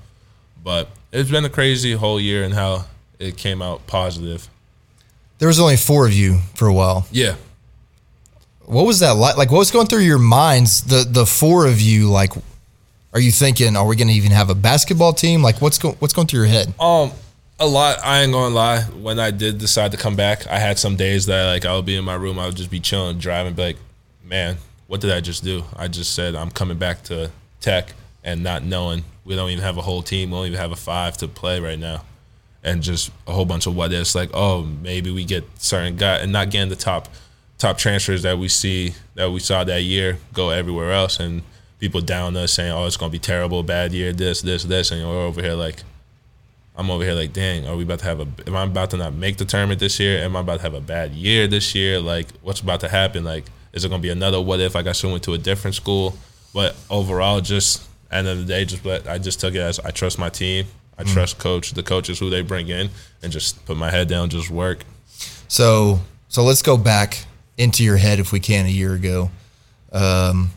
but 0.63 0.89
it's 1.13 1.31
been 1.31 1.45
a 1.45 1.51
crazy 1.51 1.93
whole 1.93 2.21
year 2.21 2.45
and 2.45 2.55
how 2.55 2.87
it 3.19 3.37
came 3.37 3.63
out 3.63 3.87
positive. 3.87 4.49
There 5.39 5.49
was 5.49 5.61
only 5.61 5.77
four 5.77 6.07
of 6.07 6.13
you 6.13 6.39
for 6.55 6.67
a 6.69 6.73
while. 6.73 7.07
Yeah. 7.11 7.37
What 8.65 8.87
was 8.87 9.01
that 9.01 9.13
like? 9.13 9.37
Like, 9.37 9.51
what 9.51 9.59
was 9.59 9.71
going 9.71 9.87
through 9.87 10.03
your 10.03 10.19
minds? 10.19 10.83
The 10.85 11.05
the 11.09 11.27
four 11.27 11.67
of 11.67 11.81
you, 11.81 12.09
like, 12.09 12.33
are 13.13 13.21
you 13.21 13.33
thinking, 13.33 13.77
are 13.77 13.87
we 13.87 13.97
going 13.97 14.09
to 14.09 14.15
even 14.15 14.31
have 14.31 14.51
a 14.51 14.55
basketball 14.55 15.13
team? 15.13 15.43
Like, 15.43 15.61
what's 15.61 15.79
going 15.79 15.97
what's 15.99 16.15
going 16.15 16.29
through 16.29 16.41
your 16.41 16.49
head? 16.49 16.73
Um, 16.79 17.11
a 17.59 17.67
lot. 17.67 17.99
I 18.03 18.23
ain't 18.23 18.33
gonna 18.33 18.55
lie. 18.55 18.83
When 18.83 19.19
I 19.19 19.31
did 19.31 19.59
decide 19.59 19.93
to 19.93 19.97
come 19.97 20.17
back, 20.17 20.47
I 20.49 20.59
had 20.59 20.79
some 20.79 20.97
days 20.97 21.27
that 21.27 21.47
like 21.47 21.65
I 21.65 21.75
would 21.75 21.87
be 21.87 21.97
in 21.97 22.05
my 22.05 22.15
room, 22.15 22.39
I 22.39 22.47
would 22.47 22.57
just 22.57 22.71
be 22.71 22.81
chilling, 22.81 23.19
driving, 23.19 23.55
be 23.55 23.63
like, 23.63 23.77
man, 24.25 24.57
what 24.87 25.01
did 25.01 25.11
I 25.11 25.21
just 25.21 25.45
do? 25.45 25.65
I 25.77 25.89
just 25.89 26.15
said 26.15 26.35
I'm 26.35 26.51
coming 26.51 26.79
back 26.79 27.03
to 27.05 27.31
Tech, 27.61 27.95
and 28.25 28.43
not 28.43 28.63
knowing 28.65 29.05
we 29.25 29.37
don't 29.37 29.51
even 29.51 29.63
have 29.63 29.79
a 29.79 29.83
whole 29.83 30.03
team. 30.03 30.31
We 30.31 30.37
don't 30.37 30.47
even 30.47 30.59
have 30.59 30.73
a 30.73 30.77
five 30.77 31.17
to 31.19 31.29
play 31.29 31.61
right 31.61 31.79
now, 31.79 32.05
and 32.63 32.83
just 32.83 33.11
a 33.27 33.33
whole 33.33 33.45
bunch 33.45 33.67
of 33.67 33.77
what 33.77 33.93
ifs. 33.93 34.15
Like, 34.15 34.31
oh, 34.35 34.63
maybe 34.63 35.11
we 35.11 35.25
get 35.25 35.45
certain 35.59 35.97
guy, 35.97 36.19
and 36.19 36.33
not 36.33 36.51
getting 36.51 36.69
the 36.69 36.77
top 36.77 37.09
top 37.59 37.79
transfers 37.79 38.23
that 38.23 38.39
we 38.39 38.49
see 38.49 38.93
that 39.15 39.31
we 39.31 39.39
saw 39.39 39.63
that 39.63 39.83
year 39.83 40.19
go 40.33 40.51
everywhere 40.51 40.93
else, 40.93 41.21
and 41.21 41.43
people 41.79 42.01
down 42.01 42.37
us 42.37 42.53
saying, 42.53 42.73
"Oh, 42.73 42.87
it's 42.87 42.97
gonna 42.97 43.11
be 43.11 43.19
terrible, 43.19 43.63
bad 43.63 43.93
year, 43.93 44.13
this, 44.13 44.43
this, 44.43 44.65
this," 44.65 44.91
and 44.91 45.09
we're 45.09 45.27
over 45.27 45.41
here 45.41 45.55
like, 45.55 45.83
I'm 46.75 46.91
over 46.91 47.05
here 47.05 47.15
like, 47.15 47.33
dang, 47.33 47.67
are 47.67 47.77
we 47.77 47.83
about 47.83 47.99
to 48.01 48.05
have 48.07 48.21
a? 48.21 48.27
Am 48.47 48.57
I 48.57 48.65
about 48.65 48.91
to 48.91 48.97
not 48.97 49.13
make 49.13 49.37
the 49.37 49.45
tournament 49.45 49.79
this 49.79 50.01
year? 50.01 50.23
Am 50.23 50.37
I 50.37 50.41
about 50.41 50.57
to 50.57 50.63
have 50.63 50.75
a 50.75 50.81
bad 50.81 51.13
year 51.13 51.47
this 51.47 51.75
year? 51.75 52.01
Like, 52.01 52.29
what's 52.41 52.61
about 52.61 52.81
to 52.81 52.89
happen? 52.89 53.25
Like, 53.25 53.45
is 53.73 53.85
it 53.85 53.91
gonna 53.91 54.03
be 54.03 54.09
another 54.09 54.41
what 54.41 54.61
if? 54.61 54.75
Like, 54.75 54.87
I 54.87 54.93
should 54.93 55.11
went 55.11 55.23
to 55.25 55.35
a 55.35 55.39
different 55.39 55.75
school, 55.75 56.17
but 56.55 56.75
overall, 56.89 57.41
just 57.41 57.87
end 58.11 58.27
of 58.27 58.39
the 58.39 58.45
day, 58.45 58.65
just 58.65 58.85
let 58.85 59.07
I 59.07 59.19
just 59.19 59.39
took 59.41 59.55
it 59.55 59.61
as 59.61 59.79
I 59.81 59.91
trust 59.91 60.19
my 60.19 60.31
team. 60.31 60.67
I 60.99 61.05
mm 61.05 61.13
trust 61.13 61.39
coach, 61.39 61.73
the 61.73 61.83
coaches 61.83 62.19
who 62.19 62.29
they 62.31 62.43
bring 62.43 62.69
in, 62.69 62.91
and 63.23 63.33
just 63.33 63.65
put 63.65 63.77
my 63.77 63.91
head 63.91 64.09
down, 64.09 64.29
just 64.29 64.51
work. 64.51 64.85
So, 65.49 66.01
so 66.29 66.45
let's 66.45 66.63
go 66.63 66.77
back 66.77 67.25
into 67.57 67.83
your 67.83 67.97
head 67.97 68.19
if 68.19 68.31
we 68.31 68.41
can 68.41 68.67
a 68.67 68.69
year 68.69 68.95
ago. 68.95 69.31
Um, 69.91 70.51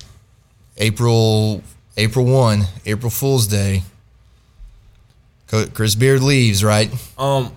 April 0.78 1.64
April 1.98 2.26
one, 2.26 2.64
April 2.86 3.10
Fool's 3.10 3.48
Day. 3.48 3.84
Chris 5.48 5.96
Beard 5.96 6.22
leaves, 6.22 6.64
right? 6.64 6.92
Um, 7.18 7.54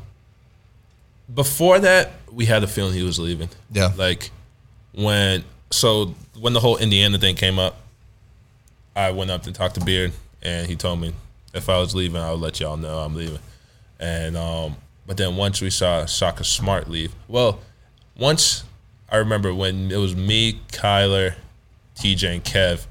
before 1.32 1.78
that, 1.78 2.12
we 2.30 2.46
had 2.46 2.62
a 2.62 2.66
feeling 2.66 2.94
he 2.94 3.02
was 3.02 3.18
leaving. 3.18 3.48
Yeah, 3.72 3.92
like 3.96 4.30
when 4.92 5.44
so 5.70 6.14
when 6.38 6.52
the 6.52 6.60
whole 6.60 6.76
Indiana 6.76 7.18
thing 7.18 7.34
came 7.34 7.58
up, 7.58 7.76
I 8.94 9.10
went 9.10 9.30
up 9.30 9.42
to 9.44 9.52
talk 9.52 9.74
to 9.74 9.80
Beard, 9.84 10.12
and 10.42 10.66
he 10.66 10.76
told 10.76 11.00
me 11.00 11.14
if 11.54 11.68
I 11.68 11.78
was 11.78 11.94
leaving, 11.94 12.20
I 12.20 12.30
would 12.30 12.40
let 12.40 12.60
y'all 12.60 12.76
know 12.76 12.98
I'm 12.98 13.14
leaving. 13.14 13.38
And 13.98 14.36
um, 14.36 14.76
but 15.06 15.16
then 15.16 15.36
once 15.36 15.60
we 15.60 15.70
saw 15.70 16.06
Shaka 16.06 16.44
Smart 16.44 16.88
leave, 16.88 17.14
well, 17.26 17.60
once 18.16 18.64
I 19.10 19.16
remember 19.16 19.54
when 19.54 19.90
it 19.90 19.96
was 19.96 20.14
me, 20.14 20.60
Kyler, 20.72 21.34
TJ, 21.96 22.34
and 22.34 22.44
Kev 22.44 22.86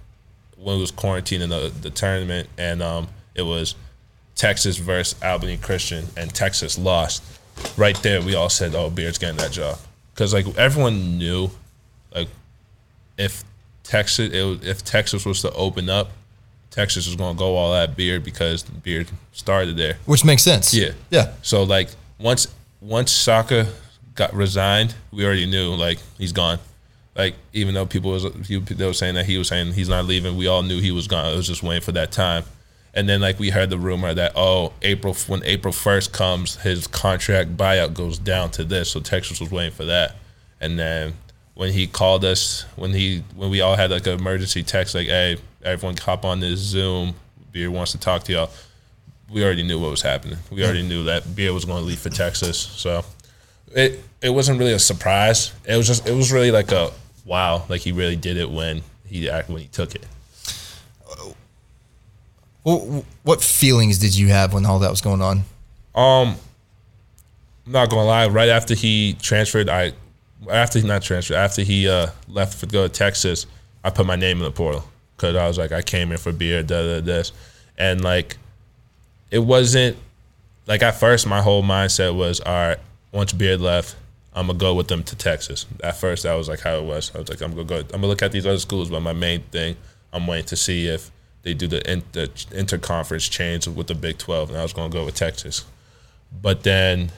when 0.57 0.77
it 0.77 0.81
was 0.81 0.91
quarantining 0.91 1.49
the 1.49 1.71
the 1.81 1.89
tournament, 1.89 2.49
and 2.57 2.81
um, 2.81 3.07
it 3.35 3.43
was 3.43 3.75
Texas 4.37 4.77
versus 4.77 5.21
Abilene 5.21 5.59
Christian, 5.59 6.05
and 6.15 6.33
Texas 6.33 6.77
lost. 6.77 7.23
Right 7.75 7.95
there, 8.03 8.21
we 8.21 8.35
all 8.35 8.49
said, 8.49 8.75
"Oh, 8.75 8.89
Beard's 8.89 9.17
getting 9.17 9.37
that 9.37 9.51
job," 9.51 9.79
because 10.13 10.33
like 10.33 10.45
everyone 10.57 11.17
knew, 11.17 11.49
like 12.13 12.29
if 13.17 13.43
Texas 13.83 14.31
it, 14.31 14.63
if 14.63 14.83
Texas 14.85 15.25
was 15.25 15.41
to 15.41 15.51
open 15.53 15.89
up, 15.89 16.11
Texas 16.69 17.07
was 17.07 17.15
going 17.15 17.35
to 17.35 17.39
go 17.39 17.55
all 17.55 17.73
that 17.73 17.97
Beard 17.97 18.23
because 18.23 18.61
Beard 18.61 19.07
started 19.31 19.75
there, 19.75 19.97
which 20.05 20.23
makes 20.23 20.43
sense. 20.43 20.71
Yeah, 20.71 20.91
yeah. 21.09 21.33
So 21.41 21.63
like 21.63 21.89
once 22.19 22.47
once 22.79 23.11
Shaka 23.11 23.67
got 24.13 24.33
resigned, 24.35 24.93
we 25.11 25.25
already 25.25 25.47
knew 25.47 25.73
like 25.73 25.97
he's 26.19 26.31
gone. 26.31 26.59
Like 27.15 27.33
even 27.53 27.73
though 27.73 27.87
people 27.87 28.11
was 28.11 28.23
they 28.23 28.85
were 28.85 28.93
saying 28.93 29.15
that 29.15 29.25
he 29.25 29.39
was 29.39 29.47
saying 29.47 29.73
he's 29.73 29.89
not 29.89 30.05
leaving, 30.05 30.37
we 30.37 30.45
all 30.45 30.61
knew 30.61 30.79
he 30.79 30.91
was 30.91 31.07
gone. 31.07 31.33
It 31.33 31.35
was 31.35 31.47
just 31.47 31.63
waiting 31.63 31.81
for 31.81 31.93
that 31.93 32.11
time. 32.11 32.43
And 32.97 33.07
then 33.07 33.21
like 33.21 33.37
we 33.37 33.51
heard 33.51 33.69
the 33.69 33.77
rumor 33.77 34.11
that 34.11 34.31
oh 34.35 34.73
April 34.81 35.13
when 35.27 35.43
April 35.43 35.71
first 35.71 36.11
comes, 36.11 36.55
his 36.55 36.87
contract 36.87 37.55
buyout 37.55 37.93
goes 37.93 38.17
down 38.17 38.49
to 38.51 38.63
this. 38.63 38.89
So 38.89 38.99
Texas 38.99 39.39
was 39.39 39.51
waiting 39.51 39.71
for 39.71 39.85
that. 39.85 40.15
And 40.59 40.79
then 40.79 41.13
when 41.53 41.71
he 41.71 41.85
called 41.85 42.25
us, 42.25 42.65
when 42.75 42.93
he 42.93 43.23
when 43.35 43.51
we 43.51 43.61
all 43.61 43.75
had 43.75 43.91
like 43.91 44.07
an 44.07 44.13
emergency 44.13 44.63
text 44.63 44.95
like 44.95 45.05
hey 45.05 45.37
everyone 45.61 45.95
hop 45.95 46.25
on 46.25 46.39
this 46.39 46.59
Zoom, 46.59 47.13
Beard 47.51 47.71
wants 47.71 47.91
to 47.91 47.99
talk 47.99 48.23
to 48.23 48.33
y'all. 48.33 48.49
We 49.29 49.43
already 49.43 49.61
knew 49.61 49.79
what 49.79 49.91
was 49.91 50.01
happening. 50.01 50.39
We 50.49 50.63
already 50.63 50.81
knew 50.81 51.03
that 51.03 51.35
Beard 51.35 51.53
was 51.53 51.65
going 51.65 51.83
to 51.83 51.87
leave 51.87 51.99
for 51.99 52.09
Texas. 52.09 52.57
So 52.57 53.05
it 53.75 54.03
it 54.23 54.31
wasn't 54.31 54.57
really 54.57 54.73
a 54.73 54.79
surprise. 54.79 55.53
It 55.65 55.77
was 55.77 55.85
just 55.85 56.07
it 56.09 56.15
was 56.15 56.31
really 56.31 56.49
like 56.49 56.71
a 56.71 56.91
wow, 57.25 57.63
like 57.69 57.81
he 57.81 57.91
really 57.91 58.15
did 58.15 58.37
it 58.37 58.49
when 58.49 58.81
he 59.05 59.27
when 59.27 59.61
he 59.61 59.67
took 59.67 59.93
it. 59.93 60.07
What, 62.67 63.05
what 63.23 63.41
feelings 63.41 63.97
did 63.97 64.13
you 64.13 64.27
have 64.27 64.53
when 64.53 64.65
all 64.65 64.79
that 64.79 64.91
was 64.91 64.99
going 64.99 65.21
on? 65.21 65.37
Um, 65.95 66.35
I'm 67.65 67.71
not 67.71 67.89
gonna 67.89 68.03
lie. 68.03 68.27
Right 68.27 68.49
after 68.49 68.75
he 68.75 69.15
transferred, 69.21 69.69
I 69.69 69.93
after 70.51 70.79
he 70.79 70.85
not 70.85 71.01
transferred, 71.01 71.37
after 71.37 71.61
he 71.61 71.87
uh, 71.87 72.07
left 72.27 72.59
to 72.59 72.65
go 72.65 72.85
to 72.85 72.89
Texas, 72.93 73.45
I 73.85 73.89
put 73.89 74.05
my 74.05 74.17
name 74.17 74.39
in 74.39 74.43
the 74.43 74.51
portal 74.51 74.83
because 75.15 75.37
I 75.37 75.47
was 75.47 75.57
like, 75.57 75.71
I 75.71 75.81
came 75.81 76.11
in 76.11 76.17
for 76.17 76.33
Beard, 76.33 76.67
da 76.67 76.81
da 76.81 76.99
this, 76.99 77.31
and 77.77 78.03
like, 78.03 78.35
it 79.31 79.39
wasn't 79.39 79.95
like 80.65 80.83
at 80.83 80.95
first 80.95 81.25
my 81.25 81.41
whole 81.41 81.63
mindset 81.63 82.17
was, 82.17 82.41
all 82.41 82.51
right, 82.51 82.79
once 83.13 83.31
Beard 83.31 83.61
left, 83.61 83.95
I'm 84.33 84.47
gonna 84.47 84.59
go 84.59 84.75
with 84.75 84.89
them 84.89 85.03
to 85.03 85.15
Texas. 85.15 85.65
At 85.81 85.95
first, 85.95 86.23
that 86.23 86.33
was 86.33 86.49
like 86.49 86.59
how 86.59 86.75
it 86.75 86.83
was. 86.83 87.15
I 87.15 87.19
was 87.19 87.29
like, 87.29 87.41
I'm 87.41 87.51
gonna 87.51 87.63
go. 87.63 87.77
I'm 87.77 87.87
gonna 87.87 88.07
look 88.07 88.23
at 88.23 88.33
these 88.33 88.45
other 88.45 88.59
schools, 88.59 88.89
but 88.89 88.99
my 88.99 89.13
main 89.13 89.43
thing, 89.43 89.77
I'm 90.11 90.27
waiting 90.27 90.47
to 90.47 90.57
see 90.57 90.89
if 90.89 91.11
they 91.47 91.53
do 91.53 91.67
the, 91.67 91.89
in, 91.89 92.03
the 92.11 92.27
interconference 92.51 93.31
change 93.31 93.67
with 93.67 93.87
the 93.87 93.95
Big 93.95 94.17
12, 94.17 94.49
and 94.49 94.57
I 94.57 94.63
was 94.63 94.73
gonna 94.73 94.91
go 94.91 95.05
with 95.05 95.15
Texas. 95.15 95.63
But 96.41 96.63
then 96.63 97.09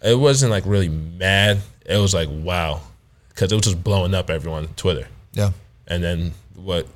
it 0.00 0.16
wasn't 0.16 0.52
like 0.52 0.64
really 0.64 0.88
mad. 0.88 1.58
It 1.84 1.96
was 1.96 2.14
like 2.14 2.28
wow, 2.30 2.82
because 3.30 3.50
it 3.50 3.56
was 3.56 3.64
just 3.64 3.82
blowing 3.82 4.14
up 4.14 4.30
everyone 4.30 4.66
on 4.66 4.74
Twitter. 4.74 5.08
Yeah. 5.32 5.50
And 5.88 6.02
then 6.04 6.32
what? 6.54 6.86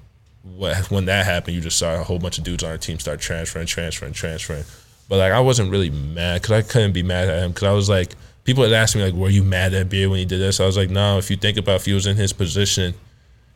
What 0.45 0.91
when 0.91 1.07
that 1.07 1.25
happened, 1.25 1.57
you 1.57 1.63
just 1.63 1.79
saw 1.79 2.01
a 2.01 2.05
whole 2.05 2.19
bunch 2.19 2.39
of 2.39 2.45
dudes 2.45 2.63
on 2.63 2.71
our 2.71 2.79
team 2.79 2.99
start 2.99 3.21
transferring, 3.21 3.67
transferring, 3.67 4.13
transferring. 4.13 4.65
But 5.09 5.19
like 5.19 5.33
I 5.33 5.41
wasn't 5.41 5.71
really 5.71 5.91
mad 5.91 6.43
because 6.43 6.53
I 6.53 6.63
couldn't 6.63 6.93
be 6.93 7.03
mad 7.03 7.29
at 7.29 7.43
him 7.43 7.51
because 7.51 7.67
I 7.67 7.73
was 7.73 7.89
like, 7.89 8.15
people 8.45 8.63
had 8.63 8.73
asked 8.73 8.95
me 8.95 9.03
like, 9.03 9.15
were 9.15 9.31
you 9.31 9.43
mad 9.43 9.75
at 9.75 9.89
Beard 9.89 10.11
when 10.11 10.19
he 10.19 10.25
did 10.25 10.41
this? 10.41 10.61
I 10.61 10.67
was 10.67 10.77
like, 10.77 10.91
no. 10.91 11.19
If 11.19 11.31
you 11.31 11.37
think 11.37 11.59
about 11.59 11.77
if 11.77 11.85
he 11.87 11.93
was 11.93 12.07
in 12.07 12.17
his 12.17 12.33
position, 12.33 12.95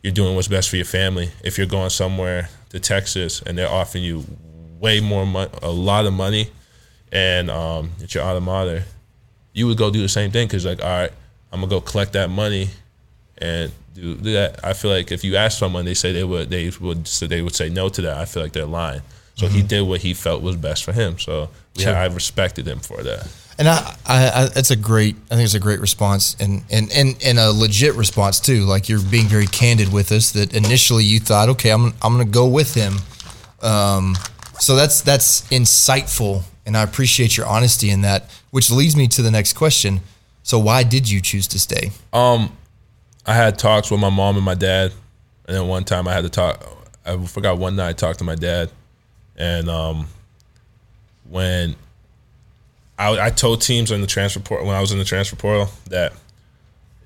you're 0.03 0.13
doing 0.13 0.35
what's 0.35 0.49
best 0.49 0.71
for 0.71 0.77
your 0.77 0.85
family. 0.85 1.31
If 1.43 1.59
you're 1.59 1.67
going 1.67 1.91
somewhere 1.91 2.49
to 2.71 2.81
Texas 2.81 3.43
and 3.43 3.57
they're 3.57 3.71
offering 3.71 4.05
you 4.05 4.25
way 4.79 5.01
more 5.01 5.27
money, 5.27 5.51
a 5.63 5.71
lot 5.71 6.07
of 6.07 6.13
money, 6.13 6.51
and 7.13 7.51
um, 7.51 7.91
it's 8.01 8.15
your 8.15 8.25
alma 8.25 8.41
mater, 8.41 8.85
you 9.53 9.67
would 9.67 9.79
go 9.79 9.91
do 9.91 10.03
the 10.03 10.09
same 10.09 10.31
thing 10.31 10.47
because 10.47 10.65
like, 10.65 10.83
all 10.83 10.89
right, 10.89 11.13
I'm 11.53 11.61
gonna 11.61 11.71
go 11.71 11.81
collect 11.81 12.13
that 12.13 12.31
money 12.31 12.69
and 13.39 13.73
do, 13.95 14.15
do 14.17 14.33
that. 14.35 14.65
I 14.65 14.75
feel 14.75 14.91
like 14.91 15.11
if 15.11 15.25
you 15.25 15.37
ask 15.37 15.59
someone, 15.59 15.85
they 15.85 15.95
say 15.95 16.13
they 16.13 16.25
would 16.25 16.51
they 16.51 16.71
would 16.81 17.09
so 17.09 17.27
they 17.27 17.43
would 17.43 17.55
say 17.55 17.69
no 17.69 17.89
to 17.89 18.03
that. 18.03 18.19
I 18.19 18.25
feel 18.27 18.43
like 18.43 18.53
they're 18.53 18.67
lying. 18.67 19.03
So 19.35 19.49
he 19.49 19.63
did 19.63 19.83
what 19.83 20.01
he 20.01 20.15
felt 20.15 20.43
was 20.43 20.57
best 20.57 20.83
for 20.85 20.93
him. 20.93 21.19
So 21.19 21.51
yeah. 21.75 21.91
I 21.91 22.07
respected 22.07 22.67
him 22.67 22.81
for 22.81 23.03
that. 23.03 23.29
And 23.59 23.69
I, 23.69 23.97
I, 24.07 24.29
I, 24.29 24.49
it's 24.57 24.71
a 24.71 24.77
great, 24.77 25.17
I 25.31 25.35
think 25.35 25.45
it's 25.45 25.55
a 25.55 25.61
great 25.61 25.81
response 25.81 26.37
and, 26.39 26.63
and, 26.71 26.91
and, 26.93 27.17
and 27.25 27.39
a 27.39 27.51
legit 27.51 27.95
response 27.95 28.39
too. 28.39 28.65
Like 28.65 28.89
you're 28.89 29.01
being 29.01 29.27
very 29.27 29.47
candid 29.47 29.93
with 29.93 30.13
us 30.13 30.33
that 30.33 30.55
initially 30.55 31.05
you 31.05 31.21
thought, 31.21 31.49
okay, 31.51 31.71
I'm, 31.71 31.95
I'm 32.03 32.15
going 32.15 32.27
to 32.27 32.31
go 32.33 32.47
with 32.47 32.75
him. 32.75 32.97
Um, 33.63 34.15
so 34.59 34.77
that's, 34.77 35.01
that's 35.01 35.43
insightful. 35.49 36.43
And 36.67 36.77
I 36.77 36.83
appreciate 36.83 37.37
your 37.37 37.47
honesty 37.47 37.91
in 37.91 38.03
that, 38.03 38.31
which 38.51 38.71
leads 38.71 38.97
me 38.97 39.07
to 39.09 39.23
the 39.23 39.31
next 39.31 39.55
question. 39.55 40.01
So 40.43 40.59
why 40.59 40.83
did 40.83 41.11
you 41.11 41.21
choose 41.21 41.49
to 41.49 41.59
stay? 41.59 41.91
Um, 42.13 42.57
I 43.27 43.35
had 43.35 43.59
talks 43.59 43.91
with 43.91 44.01
my 44.01 44.11
mom 44.11 44.37
and 44.37 44.45
my 44.45 44.55
dad, 44.55 44.93
and 45.47 45.57
then 45.57 45.67
one 45.67 45.83
time 45.83 46.07
I 46.07 46.13
had 46.13 46.23
to 46.23 46.31
talk. 46.31 46.65
I 47.05 47.17
forgot 47.27 47.59
one 47.59 47.75
night 47.75 47.89
I 47.89 47.93
talked 47.95 48.19
to 48.21 48.25
my 48.25 48.37
dad, 48.37 48.71
and 49.37 49.69
um, 49.69 50.07
when 51.29 51.75
I, 52.99 53.27
I 53.27 53.31
told 53.31 53.61
teams 53.61 53.91
in 53.91 54.01
the 54.01 54.07
transfer 54.07 54.41
portal 54.41 54.67
when 54.67 54.77
I 54.77 54.81
was 54.81 54.93
in 54.93 54.99
the 54.99 55.05
transfer 55.05 55.37
portal 55.37 55.69
that 55.91 56.13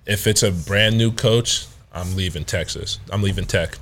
if 0.06 0.26
it's 0.26 0.42
a 0.42 0.52
brand 0.52 0.96
new 0.96 1.12
coach, 1.12 1.66
I'm 1.92 2.16
leaving 2.16 2.44
Texas. 2.44 2.98
I'm 3.12 3.22
leaving 3.22 3.44
Tech. 3.44 3.76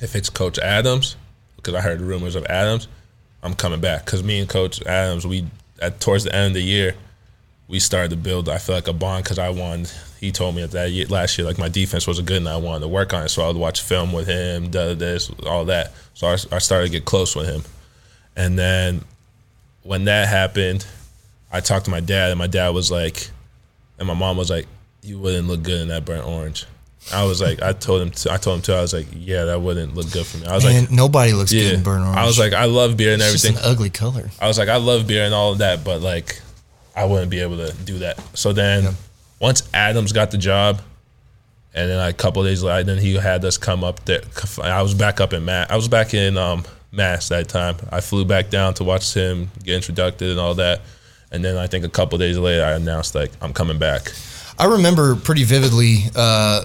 If 0.00 0.16
it's 0.16 0.30
Coach 0.30 0.58
Adams, 0.58 1.16
because 1.56 1.74
I 1.74 1.80
heard 1.80 2.00
rumors 2.00 2.34
of 2.34 2.44
Adams, 2.46 2.88
I'm 3.42 3.54
coming 3.54 3.80
back. 3.80 4.04
Because 4.04 4.22
me 4.22 4.40
and 4.40 4.48
Coach 4.48 4.82
Adams, 4.82 5.26
we 5.26 5.46
at 5.80 6.00
towards 6.00 6.24
the 6.24 6.34
end 6.34 6.48
of 6.48 6.54
the 6.54 6.62
year, 6.62 6.94
we 7.68 7.78
started 7.78 8.10
to 8.10 8.16
build. 8.16 8.48
I 8.48 8.58
feel 8.58 8.74
like 8.74 8.88
a 8.88 8.92
bond 8.92 9.24
because 9.24 9.38
I 9.38 9.50
won. 9.50 9.86
He 10.18 10.32
told 10.32 10.54
me 10.54 10.66
that, 10.66 10.90
year, 10.90 11.06
last 11.06 11.38
year, 11.38 11.46
like 11.46 11.58
my 11.58 11.68
defense 11.68 12.06
wasn't 12.06 12.28
good, 12.28 12.38
and 12.38 12.48
I 12.48 12.56
wanted 12.56 12.80
to 12.80 12.88
work 12.88 13.14
on 13.14 13.22
it. 13.22 13.28
So 13.28 13.42
I 13.42 13.46
would 13.46 13.56
watch 13.56 13.80
film 13.80 14.12
with 14.12 14.26
him, 14.26 14.70
this, 14.70 15.30
all 15.46 15.64
that. 15.66 15.92
So 16.14 16.26
I, 16.26 16.32
I 16.32 16.58
started 16.58 16.86
to 16.86 16.92
get 16.92 17.04
close 17.04 17.36
with 17.36 17.46
him, 17.46 17.62
and 18.36 18.58
then 18.58 19.02
when 19.82 20.04
that 20.04 20.28
happened, 20.28 20.86
I 21.52 21.60
talked 21.60 21.86
to 21.86 21.90
my 21.90 22.00
dad, 22.00 22.30
and 22.30 22.38
my 22.38 22.46
dad 22.46 22.70
was 22.70 22.90
like, 22.90 23.30
and 23.98 24.06
my 24.06 24.14
mom 24.14 24.36
was 24.36 24.50
like, 24.50 24.66
"You 25.02 25.18
wouldn't 25.18 25.48
look 25.48 25.62
good 25.62 25.80
in 25.80 25.88
that 25.88 26.04
burnt 26.04 26.26
orange." 26.26 26.66
I 27.12 27.24
was 27.24 27.40
like, 27.40 27.62
I 27.62 27.72
told 27.72 28.02
him, 28.02 28.10
to, 28.10 28.32
I 28.32 28.36
told 28.36 28.56
him 28.58 28.62
too. 28.62 28.72
I 28.74 28.82
was 28.82 28.92
like, 28.92 29.06
"Yeah, 29.12 29.44
that 29.46 29.60
wouldn't 29.60 29.94
look 29.94 30.10
good 30.12 30.26
for 30.26 30.36
me." 30.38 30.46
I 30.46 30.54
was 30.54 30.64
Man, 30.64 30.82
like, 30.82 30.90
nobody 30.90 31.32
looks 31.32 31.50
good 31.52 31.74
in 31.74 31.82
burnt 31.82 32.02
orange. 32.02 32.16
I 32.18 32.24
was 32.26 32.38
like, 32.38 32.52
I 32.52 32.66
love 32.66 32.96
Beard 32.96 33.14
and 33.14 33.22
it's 33.22 33.32
just 33.32 33.44
everything. 33.46 33.64
an 33.64 33.70
ugly 33.70 33.90
color. 33.90 34.30
I 34.40 34.46
was 34.48 34.58
like, 34.58 34.68
I 34.68 34.76
love 34.76 35.06
Beard 35.06 35.24
and 35.26 35.34
all 35.34 35.52
of 35.52 35.58
that, 35.58 35.82
but 35.82 36.02
like, 36.02 36.40
I 36.94 37.06
wouldn't 37.06 37.30
be 37.30 37.40
able 37.40 37.56
to 37.56 37.72
do 37.84 37.98
that. 38.00 38.20
So 38.36 38.52
then, 38.52 38.84
Yeah. 38.84 38.92
once 39.40 39.68
Adams 39.72 40.12
got 40.12 40.30
the 40.30 40.38
job, 40.38 40.82
and 41.74 41.88
then 41.90 41.96
like, 41.98 42.14
a 42.14 42.18
couple 42.18 42.42
of 42.42 42.48
days 42.48 42.62
later, 42.62 42.84
then 42.84 42.98
he 42.98 43.14
had 43.14 43.44
us 43.44 43.56
come 43.56 43.82
up 43.82 44.04
there. 44.04 44.20
I 44.62 44.82
was 44.82 44.92
back 44.94 45.20
up 45.20 45.32
in 45.32 45.44
Mass. 45.44 45.68
I 45.70 45.76
was 45.76 45.88
back 45.88 46.12
in 46.14 46.36
um, 46.36 46.64
Mass 46.92 47.28
that 47.30 47.48
time. 47.48 47.76
I 47.90 48.00
flew 48.02 48.24
back 48.24 48.50
down 48.50 48.74
to 48.74 48.84
watch 48.84 49.14
him 49.14 49.50
get 49.64 49.76
introduced 49.76 50.20
and 50.22 50.38
all 50.38 50.54
that. 50.54 50.82
And 51.32 51.44
then 51.44 51.56
I 51.56 51.66
think 51.66 51.84
a 51.84 51.88
couple 51.88 52.18
days 52.18 52.38
later, 52.38 52.64
I 52.64 52.72
announced 52.72 53.14
like 53.14 53.30
I'm 53.40 53.52
coming 53.52 53.78
back. 53.78 54.12
I 54.58 54.64
remember 54.66 55.16
pretty 55.16 55.44
vividly. 55.44 55.98
Uh, 56.14 56.64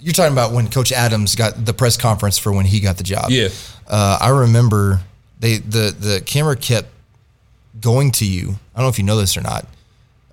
you're 0.00 0.12
talking 0.12 0.32
about 0.32 0.52
when 0.52 0.68
Coach 0.68 0.92
Adams 0.92 1.34
got 1.34 1.64
the 1.64 1.74
press 1.74 1.96
conference 1.96 2.38
for 2.38 2.52
when 2.52 2.64
he 2.66 2.80
got 2.80 2.96
the 2.98 3.02
job. 3.04 3.26
Yeah. 3.30 3.48
Uh, 3.88 4.18
I 4.20 4.28
remember 4.30 5.00
they 5.40 5.58
the 5.58 5.94
the 5.98 6.22
camera 6.24 6.56
kept 6.56 6.88
going 7.80 8.10
to 8.12 8.24
you. 8.26 8.50
I 8.74 8.78
don't 8.78 8.84
know 8.84 8.88
if 8.88 8.98
you 8.98 9.04
know 9.04 9.16
this 9.16 9.36
or 9.36 9.42
not, 9.42 9.66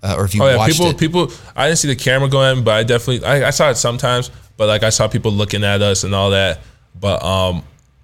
uh, 0.01 0.15
or 0.17 0.25
if 0.25 0.35
you 0.35 0.43
Oh 0.43 0.47
yeah, 0.49 0.57
watched 0.57 0.73
people, 0.73 0.89
it. 0.91 0.97
people. 0.97 1.31
I 1.55 1.67
didn't 1.67 1.79
see 1.79 1.87
the 1.87 1.95
camera 1.95 2.29
going, 2.29 2.63
but 2.63 2.71
I 2.75 2.83
definitely, 2.83 3.25
I, 3.25 3.47
I 3.47 3.49
saw 3.49 3.69
it 3.69 3.75
sometimes. 3.75 4.29
But 4.55 4.67
like, 4.67 4.83
I 4.83 4.89
saw 4.91 5.07
people 5.07 5.31
looking 5.31 5.63
at 5.63 5.81
us 5.81 6.03
and 6.03 6.13
all 6.13 6.29
that. 6.29 6.59
But 6.99 7.23
um, 7.23 7.63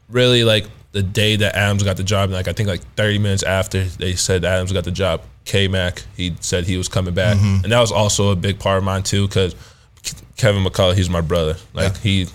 really, 0.10 0.44
like 0.44 0.66
the 0.92 1.04
day 1.04 1.36
that 1.36 1.56
Adams 1.56 1.84
got 1.84 1.98
the 1.98 2.04
job, 2.04 2.32
like 2.32 2.48
I 2.48 2.54
think 2.54 2.68
like 2.68 2.82
30 2.96 3.20
minutes 3.20 3.44
after 3.44 3.84
they 3.84 4.16
said 4.16 4.44
Adams 4.44 4.72
got 4.74 4.84
the 4.84 4.92
job, 4.92 5.22
K 5.50 5.68
Mac, 5.68 6.04
he 6.16 6.36
said 6.42 6.66
he 6.66 6.78
was 6.78 6.88
coming 6.88 7.14
back, 7.14 7.36
Mm-hmm. 7.38 7.64
and 7.64 7.72
that 7.74 7.80
was 7.80 7.92
also 7.92 8.32
a 8.32 8.36
big 8.36 8.60
part 8.60 8.78
of 8.78 8.84
mine 8.84 9.04
too, 9.04 9.28
because 9.28 9.56
Kevin 10.38 10.64
McCullar, 10.64 10.94
he's 10.96 11.10
my 11.10 11.22
brother. 11.22 11.56
Like 11.74 11.98
he, 11.98 12.28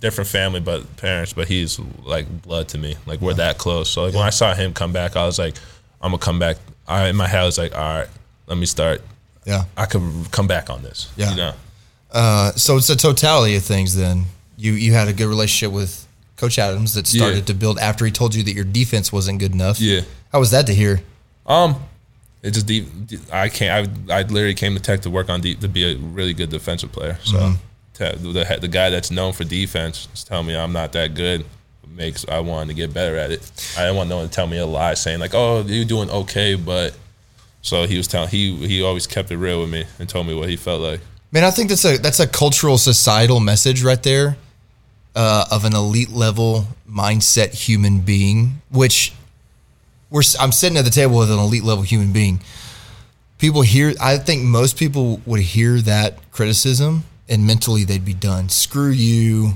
different 0.00 0.28
family, 0.30 0.60
but 0.60 0.96
parents, 0.96 1.32
but 1.32 1.48
he's 1.48 1.78
like 2.04 2.26
blood 2.42 2.68
to 2.68 2.78
me. 2.78 2.96
Like 3.06 3.20
we're 3.20 3.34
that 3.34 3.58
close. 3.58 3.90
So 3.90 4.04
like 4.04 4.14
when 4.14 4.22
I 4.22 4.30
saw 4.30 4.54
him 4.54 4.72
come 4.72 4.92
back, 4.92 5.16
I 5.16 5.26
was 5.26 5.38
like, 5.38 5.56
I'm 6.00 6.10
gonna 6.12 6.18
come 6.22 6.38
back. 6.38 6.56
I 6.86 7.08
in 7.08 7.16
my 7.16 7.26
head 7.26 7.42
I 7.42 7.44
was 7.46 7.58
like, 7.58 7.74
all 7.76 7.98
right, 7.98 8.08
let 8.46 8.56
me 8.58 8.66
start 8.66 9.02
yeah. 9.44 9.64
I 9.76 9.86
could 9.86 10.02
come 10.32 10.46
back 10.48 10.70
on 10.70 10.82
this. 10.82 11.08
Yeah. 11.16 11.30
You 11.30 11.36
know? 11.36 11.52
Uh, 12.10 12.52
so 12.52 12.76
it's 12.76 12.90
a 12.90 12.96
totality 12.96 13.54
of 13.56 13.62
things. 13.62 13.94
Then 13.94 14.24
you 14.56 14.72
you 14.72 14.92
had 14.92 15.08
a 15.08 15.12
good 15.12 15.26
relationship 15.28 15.72
with 15.74 16.06
Coach 16.36 16.58
Adams 16.58 16.94
that 16.94 17.06
started 17.06 17.38
Yeah. 17.38 17.44
to 17.44 17.54
build 17.54 17.78
after 17.78 18.04
he 18.04 18.10
told 18.10 18.34
you 18.34 18.42
that 18.44 18.52
your 18.52 18.64
defense 18.64 19.12
wasn't 19.12 19.38
good 19.38 19.52
enough. 19.52 19.80
Yeah. 19.80 20.00
How 20.32 20.38
was 20.40 20.50
that 20.52 20.66
to 20.66 20.74
hear? 20.74 21.00
Um, 21.46 21.76
it 22.46 22.52
just 22.54 22.66
deep. 22.66 22.86
I 23.32 23.48
can't. 23.48 23.88
I 24.10 24.18
I 24.18 24.22
literally 24.22 24.54
came 24.54 24.74
to 24.74 24.80
Tech 24.80 25.00
to 25.02 25.10
work 25.10 25.28
on 25.28 25.40
deep, 25.40 25.60
to 25.60 25.68
be 25.68 25.92
a 25.92 25.96
really 25.96 26.32
good 26.34 26.50
defensive 26.50 26.92
player. 26.92 27.18
So 27.24 27.36
Mm-hmm. 27.38 27.56
te- 27.94 28.32
the 28.32 28.58
the 28.60 28.68
guy 28.68 28.90
that's 28.90 29.10
known 29.10 29.32
for 29.32 29.44
defense 29.44 30.08
is 30.14 30.24
telling 30.24 30.46
me 30.46 30.56
I'm 30.56 30.72
not 30.72 30.92
that 30.92 31.14
good. 31.14 31.44
Makes 31.96 32.26
I 32.28 32.40
wanted 32.40 32.68
to 32.68 32.74
get 32.74 32.92
better 32.92 33.16
at 33.16 33.30
it. 33.30 33.40
I 33.76 33.82
didn't 33.82 33.96
want 33.96 34.08
no 34.10 34.16
one 34.18 34.28
to 34.28 34.32
tell 34.34 34.46
me 34.46 34.58
a 34.58 34.66
lie, 34.66 34.94
saying 34.94 35.18
like, 35.18 35.34
"Oh, 35.34 35.62
you're 35.66 35.84
doing 35.86 36.10
okay," 36.10 36.54
but. 36.54 36.96
So 37.62 37.84
he 37.84 37.96
was 37.96 38.06
telling 38.06 38.28
he 38.28 38.54
he 38.66 38.82
always 38.82 39.06
kept 39.08 39.30
it 39.32 39.38
real 39.38 39.60
with 39.60 39.70
me 39.70 39.86
and 39.98 40.08
told 40.08 40.26
me 40.28 40.34
what 40.34 40.48
he 40.48 40.54
felt 40.56 40.80
like. 40.82 41.00
Man, 41.32 41.42
I 41.42 41.50
think 41.50 41.68
that's 41.70 41.84
a 41.84 41.96
that's 41.96 42.20
a 42.20 42.26
cultural 42.28 42.78
societal 42.78 43.40
message 43.40 43.82
right 43.82 44.00
there 44.02 44.36
uh, 45.16 45.46
of 45.50 45.64
an 45.64 45.74
elite 45.74 46.10
level 46.10 46.66
mindset 46.88 47.54
human 47.54 48.00
being. 48.00 48.62
Which 48.70 49.12
we're 50.10 50.22
I'm 50.40 50.52
sitting 50.52 50.78
at 50.78 50.84
the 50.84 50.90
table 50.90 51.18
with 51.18 51.30
an 51.30 51.38
elite 51.38 51.64
level 51.64 51.82
human 51.84 52.12
being. 52.12 52.40
people 53.38 53.62
hear. 53.62 53.92
I 54.00 54.16
think 54.18 54.42
most 54.44 54.76
people 54.78 55.20
would 55.26 55.40
hear 55.40 55.80
that 55.82 56.30
criticism 56.32 57.04
and 57.28 57.46
mentally 57.46 57.84
they'd 57.84 58.04
be 58.04 58.14
done. 58.14 58.48
Screw 58.48 58.90
you. 58.90 59.52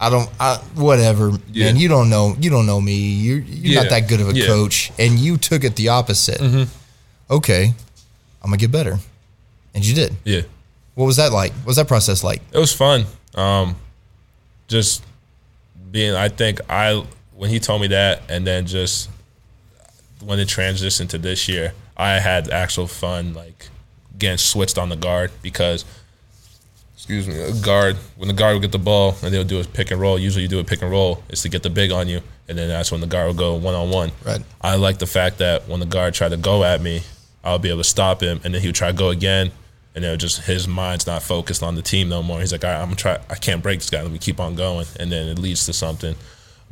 I 0.00 0.08
don't. 0.10 0.28
I, 0.40 0.56
whatever, 0.74 1.32
Yeah. 1.52 1.66
man. 1.66 1.76
You 1.76 1.88
don't 1.88 2.08
know. 2.08 2.34
You 2.40 2.48
don't 2.50 2.64
know 2.66 2.80
me. 2.80 2.94
You're 2.96 3.38
you're 3.40 3.74
Yeah. 3.74 3.82
not 3.82 3.90
that 3.90 4.08
good 4.08 4.20
of 4.20 4.30
a 4.30 4.34
Yeah. 4.34 4.46
coach, 4.46 4.90
and 4.98 5.18
you 5.18 5.36
took 5.36 5.62
it 5.64 5.76
the 5.76 5.88
opposite. 5.90 6.40
Okay, 7.30 7.74
I'm 8.42 8.50
gonna 8.50 8.56
get 8.56 8.70
better, 8.72 8.98
and 9.74 9.84
you 9.84 9.94
did. 9.94 10.16
Yeah. 10.24 10.40
What 10.94 11.04
was 11.04 11.16
that 11.16 11.32
like? 11.32 11.52
What 11.52 11.66
was 11.66 11.76
that 11.76 11.86
process 11.86 12.24
like? 12.24 12.40
It 12.52 12.58
was 12.58 12.72
fun. 12.72 13.04
Um, 13.34 13.76
just 14.68 15.02
being, 15.92 16.14
I 16.14 16.28
think 16.28 16.60
I 16.68 17.04
when 17.36 17.50
he 17.50 17.60
told 17.60 17.80
me 17.82 17.88
that, 17.88 18.22
and 18.28 18.46
then 18.46 18.66
just 18.66 19.08
when 20.22 20.38
it 20.38 20.48
transitioned 20.48 21.08
to 21.10 21.18
this 21.18 21.48
year, 21.48 21.72
I 21.96 22.18
had 22.18 22.50
actual 22.50 22.86
fun, 22.86 23.34
like 23.34 23.68
getting 24.18 24.38
switched 24.38 24.78
on 24.78 24.88
the 24.88 24.96
guard 24.96 25.30
because, 25.42 25.84
excuse 26.94 27.26
me, 27.26 27.40
a 27.40 27.52
guard 27.62 27.96
when 28.16 28.28
the 28.28 28.34
guard 28.34 28.54
would 28.54 28.62
get 28.62 28.72
the 28.72 28.78
ball 28.78 29.16
and 29.22 29.32
they'll 29.32 29.44
do 29.44 29.60
a 29.60 29.64
pick 29.64 29.90
and 29.90 30.00
roll. 30.00 30.18
Usually, 30.18 30.42
you 30.42 30.48
do 30.48 30.60
a 30.60 30.64
pick 30.64 30.82
and 30.82 30.90
roll 30.90 31.22
is 31.28 31.42
to 31.42 31.48
get 31.48 31.62
the 31.62 31.70
big 31.70 31.90
on 31.90 32.08
you, 32.08 32.20
and 32.48 32.56
then 32.56 32.68
that's 32.68 32.92
when 32.92 33.00
the 33.00 33.06
guard 33.06 33.26
will 33.26 33.34
go 33.34 33.54
one 33.54 33.74
on 33.74 33.90
one. 33.90 34.12
Right. 34.24 34.42
I 34.60 34.76
like 34.76 34.98
the 34.98 35.06
fact 35.06 35.38
that 35.38 35.68
when 35.68 35.80
the 35.80 35.86
guard 35.86 36.14
tried 36.14 36.30
to 36.30 36.36
go 36.36 36.64
at 36.64 36.80
me, 36.80 37.02
I'll 37.42 37.58
be 37.58 37.70
able 37.70 37.80
to 37.80 37.84
stop 37.84 38.22
him, 38.22 38.40
and 38.44 38.54
then 38.54 38.60
he 38.60 38.68
would 38.68 38.74
try 38.74 38.90
to 38.90 38.96
go 38.96 39.10
again, 39.10 39.50
and 39.94 40.04
then 40.04 40.18
just 40.18 40.42
his 40.42 40.68
mind's 40.68 41.06
not 41.06 41.22
focused 41.22 41.62
on 41.62 41.74
the 41.74 41.82
team 41.82 42.08
no 42.08 42.22
more. 42.22 42.40
He's 42.40 42.52
like, 42.52 42.64
All 42.64 42.70
right, 42.70 42.80
I'm 42.80 42.94
try. 42.94 43.18
I 43.30 43.34
can't 43.34 43.62
break 43.62 43.80
this 43.80 43.90
guy. 43.90 44.02
Let 44.02 44.10
me 44.10 44.18
keep 44.18 44.38
on 44.38 44.54
going, 44.54 44.86
and 44.98 45.10
then 45.10 45.28
it 45.28 45.38
leads 45.38 45.66
to 45.66 45.72
something. 45.72 46.14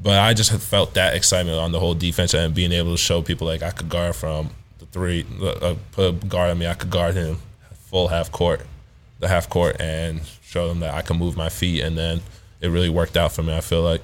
But 0.01 0.19
I 0.19 0.33
just 0.33 0.51
have 0.51 0.63
felt 0.63 0.95
that 0.95 1.15
excitement 1.15 1.59
on 1.59 1.73
the 1.73 1.81
whole 1.81 1.95
defense 1.95 2.33
and 2.35 2.55
being 2.55 2.73
able 2.73 2.93
to 2.93 2.97
show 2.97 3.21
people 3.21 3.47
like 3.47 3.63
I 3.63 3.71
could 3.71 3.89
guard 3.89 4.15
from 4.15 4.51
the 4.79 4.87
three, 4.87 5.27
uh, 5.43 5.75
put 5.93 6.09
a 6.09 6.13
guard 6.13 6.51
on 6.51 6.59
me. 6.59 6.67
I 6.67 6.75
could 6.75 6.91
guard 6.91 7.15
him 7.15 7.39
full 7.89 8.09
half 8.09 8.31
court, 8.31 8.61
the 9.19 9.29
half 9.29 9.49
court, 9.49 9.81
and 9.81 10.21
show 10.43 10.69
them 10.69 10.81
that 10.81 10.95
I 10.95 11.03
can 11.03 11.19
move 11.19 11.37
my 11.37 11.49
feet, 11.49 11.83
and 11.83 11.97
then 11.97 12.21
it 12.61 12.69
really 12.69 12.91
worked 12.91 13.17
out 13.17 13.33
for 13.33 13.43
me. 13.43 13.57
I 13.57 13.61
feel 13.61 13.83
like. 13.83 14.03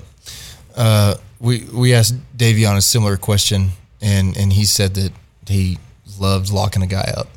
we 1.39 1.65
we 1.73 1.95
asked 1.95 2.15
Davion 2.37 2.77
a 2.77 2.81
similar 2.83 3.17
question, 3.17 3.71
and 4.01 4.37
and 4.37 4.53
he 4.53 4.65
said 4.65 4.95
that 4.95 5.13
he 5.47 5.79
loves 6.19 6.53
locking 6.53 6.83
a 6.83 6.87
guy 6.87 7.13
up. 7.17 7.29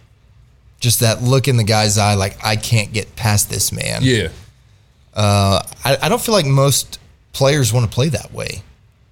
Just 0.80 1.00
that 1.02 1.22
look 1.22 1.48
in 1.48 1.58
the 1.58 1.64
guy's 1.64 1.98
eye, 1.98 2.14
like 2.14 2.38
I 2.44 2.56
can't 2.56 2.94
get 2.94 3.16
past 3.16 3.50
this 3.50 3.72
man. 3.72 4.02
Yeah. 4.04 4.30
I, 5.84 5.98
I 6.04 6.10
don't 6.10 6.22
feel 6.22 6.36
like 6.36 6.46
most 6.46 7.00
players 7.38 7.72
want 7.72 7.86
to 7.86 7.94
play 7.94 8.10
that 8.10 8.34
way. 8.34 8.64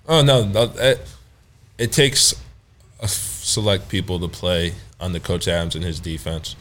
Oh 0.07 0.23
no, 0.23 0.43
no 0.45 0.63
it, 0.77 0.99
it 1.77 1.91
takes 1.91 2.33
select 3.05 3.87
people 3.87 4.19
to 4.19 4.27
play 4.27 4.73
under 4.99 5.19
Coach 5.19 5.47
Adams 5.47 5.75
and 5.75 5.83
his 5.83 5.99
defense 5.99 6.55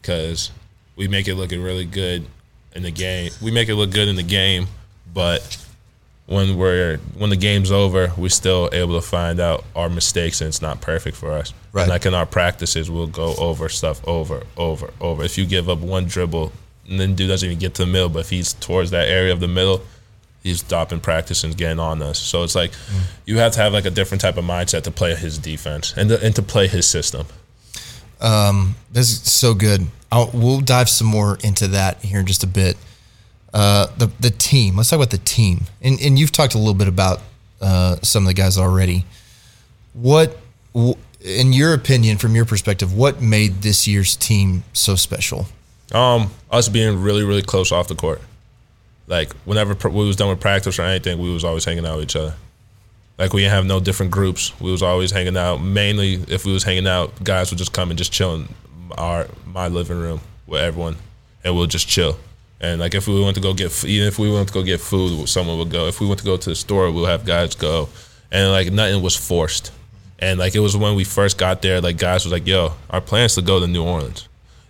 because 0.00 0.50
we 0.96 1.06
make 1.06 1.28
it 1.28 1.34
looking 1.34 1.62
really 1.62 1.84
good 1.84 2.24
in 2.74 2.84
the 2.84 2.90
game. 2.90 3.30
We 3.42 3.50
make 3.50 3.68
it 3.68 3.74
look 3.74 3.90
good 3.90 4.08
in 4.08 4.16
the 4.16 4.22
game, 4.22 4.66
but 5.12 5.58
when 6.24 6.56
we're 6.56 6.96
when 7.18 7.28
the 7.28 7.36
game's 7.36 7.70
over, 7.70 8.10
we're 8.16 8.30
still 8.30 8.70
able 8.72 8.98
to 8.98 9.06
find 9.06 9.40
out 9.40 9.64
our 9.76 9.90
mistakes 9.90 10.40
and 10.40 10.48
it's 10.48 10.62
not 10.62 10.80
perfect 10.80 11.18
for 11.18 11.32
us. 11.32 11.52
Right. 11.72 11.82
And 11.82 11.90
like 11.90 12.06
in 12.06 12.14
our 12.14 12.26
practices, 12.26 12.90
we'll 12.90 13.08
go 13.08 13.34
over 13.36 13.68
stuff 13.68 14.00
over, 14.08 14.44
over, 14.56 14.90
over. 15.02 15.22
If 15.22 15.36
you 15.36 15.44
give 15.44 15.68
up 15.68 15.80
one 15.80 16.06
dribble 16.06 16.50
and 16.88 16.98
then 16.98 17.14
dude 17.14 17.28
doesn't 17.28 17.46
even 17.46 17.58
get 17.58 17.74
to 17.74 17.84
the 17.84 17.92
middle, 17.92 18.08
but 18.08 18.20
if 18.20 18.30
he's 18.30 18.54
towards 18.54 18.90
that 18.92 19.08
area 19.08 19.34
of 19.34 19.40
the 19.40 19.48
middle, 19.48 19.82
he's 20.42 20.60
stopping 20.60 21.00
practice 21.00 21.44
and 21.44 21.56
getting 21.56 21.78
on 21.78 22.02
us. 22.02 22.18
So 22.18 22.42
it's 22.42 22.54
like 22.54 22.72
you 23.26 23.38
have 23.38 23.52
to 23.52 23.60
have 23.60 23.72
like 23.72 23.84
a 23.84 23.90
different 23.90 24.20
type 24.20 24.36
of 24.36 24.44
mindset 24.44 24.82
to 24.84 24.90
play 24.90 25.14
his 25.14 25.38
defense 25.38 25.94
and 25.96 26.08
to, 26.08 26.24
and 26.24 26.34
to 26.36 26.42
play 26.42 26.68
his 26.68 26.86
system. 26.86 27.26
This 28.90 29.10
is 29.10 29.30
so 29.30 29.54
good. 29.54 29.86
I'll, 30.10 30.30
we'll 30.32 30.60
dive 30.60 30.88
some 30.88 31.06
more 31.06 31.38
into 31.44 31.68
that 31.68 31.98
here 32.02 32.20
in 32.20 32.26
just 32.26 32.42
a 32.42 32.46
bit. 32.46 32.76
Uh, 33.52 33.86
the 33.96 34.10
the 34.20 34.30
team. 34.30 34.76
Let's 34.76 34.90
talk 34.90 34.98
about 34.98 35.10
the 35.10 35.18
team. 35.18 35.62
And 35.80 36.00
and 36.00 36.18
you've 36.18 36.32
talked 36.32 36.54
a 36.54 36.58
little 36.58 36.74
bit 36.74 36.88
about 36.88 37.20
uh, 37.60 37.96
some 38.02 38.24
of 38.24 38.28
the 38.28 38.34
guys 38.34 38.58
already. 38.58 39.04
What, 39.94 40.36
in 40.74 41.52
your 41.52 41.74
opinion, 41.74 42.18
from 42.18 42.34
your 42.36 42.44
perspective, 42.44 42.94
what 42.94 43.20
made 43.20 43.62
this 43.62 43.88
year's 43.88 44.16
team 44.16 44.64
so 44.72 44.94
special? 44.96 45.46
Um, 45.92 46.30
us 46.50 46.68
being 46.68 47.02
really, 47.02 47.24
really 47.24 47.42
close 47.42 47.72
off 47.72 47.88
the 47.88 47.94
court. 47.94 48.20
Like 49.08 49.32
whenever 49.44 49.74
pr- 49.74 49.88
we 49.88 50.06
was 50.06 50.16
done 50.16 50.28
with 50.28 50.40
practice 50.40 50.78
or 50.78 50.82
anything, 50.82 51.18
we 51.18 51.32
was 51.32 51.44
always 51.44 51.64
hanging 51.64 51.86
out 51.86 51.96
with 51.96 52.04
each 52.04 52.16
other. 52.16 52.34
Like 53.18 53.32
we 53.32 53.40
didn't 53.40 53.54
have 53.54 53.66
no 53.66 53.80
different 53.80 54.12
groups. 54.12 54.58
We 54.60 54.70
was 54.70 54.82
always 54.82 55.10
hanging 55.10 55.36
out. 55.36 55.56
Mainly, 55.56 56.22
if 56.28 56.44
we 56.44 56.52
was 56.52 56.62
hanging 56.62 56.86
out, 56.86 57.24
guys 57.24 57.50
would 57.50 57.58
just 57.58 57.72
come 57.72 57.90
and 57.90 57.98
just 57.98 58.12
chill 58.12 58.34
in 58.34 58.48
our 58.96 59.26
my 59.46 59.68
living 59.68 59.98
room 59.98 60.20
with 60.46 60.60
everyone, 60.60 60.96
and 61.42 61.56
we'll 61.56 61.66
just 61.66 61.88
chill. 61.88 62.18
And 62.60 62.80
like 62.80 62.94
if 62.94 63.08
we 63.08 63.20
went 63.22 63.34
to 63.36 63.40
go 63.40 63.54
get, 63.54 63.84
even 63.84 64.06
if 64.06 64.18
we 64.18 64.30
went 64.30 64.48
to 64.48 64.54
go 64.54 64.62
get 64.62 64.80
food, 64.80 65.28
someone 65.28 65.58
would 65.58 65.70
go. 65.70 65.86
If 65.88 66.00
we 66.00 66.06
went 66.06 66.20
to 66.20 66.24
go 66.24 66.36
to 66.36 66.50
the 66.50 66.54
store, 66.54 66.90
we'll 66.90 67.06
have 67.06 67.24
guys 67.24 67.54
go, 67.54 67.88
and 68.30 68.50
like 68.50 68.70
nothing 68.70 69.02
was 69.02 69.16
forced. 69.16 69.72
And 70.18 70.38
like 70.38 70.54
it 70.54 70.60
was 70.60 70.76
when 70.76 70.94
we 70.96 71.04
first 71.04 71.38
got 71.38 71.62
there, 71.62 71.80
like 71.80 71.96
guys 71.96 72.24
was 72.24 72.32
like, 72.32 72.46
"Yo, 72.46 72.74
our 72.90 73.00
plans 73.00 73.34
to 73.36 73.42
go 73.42 73.58
to 73.58 73.66
New 73.66 73.84
Orleans." 73.84 74.27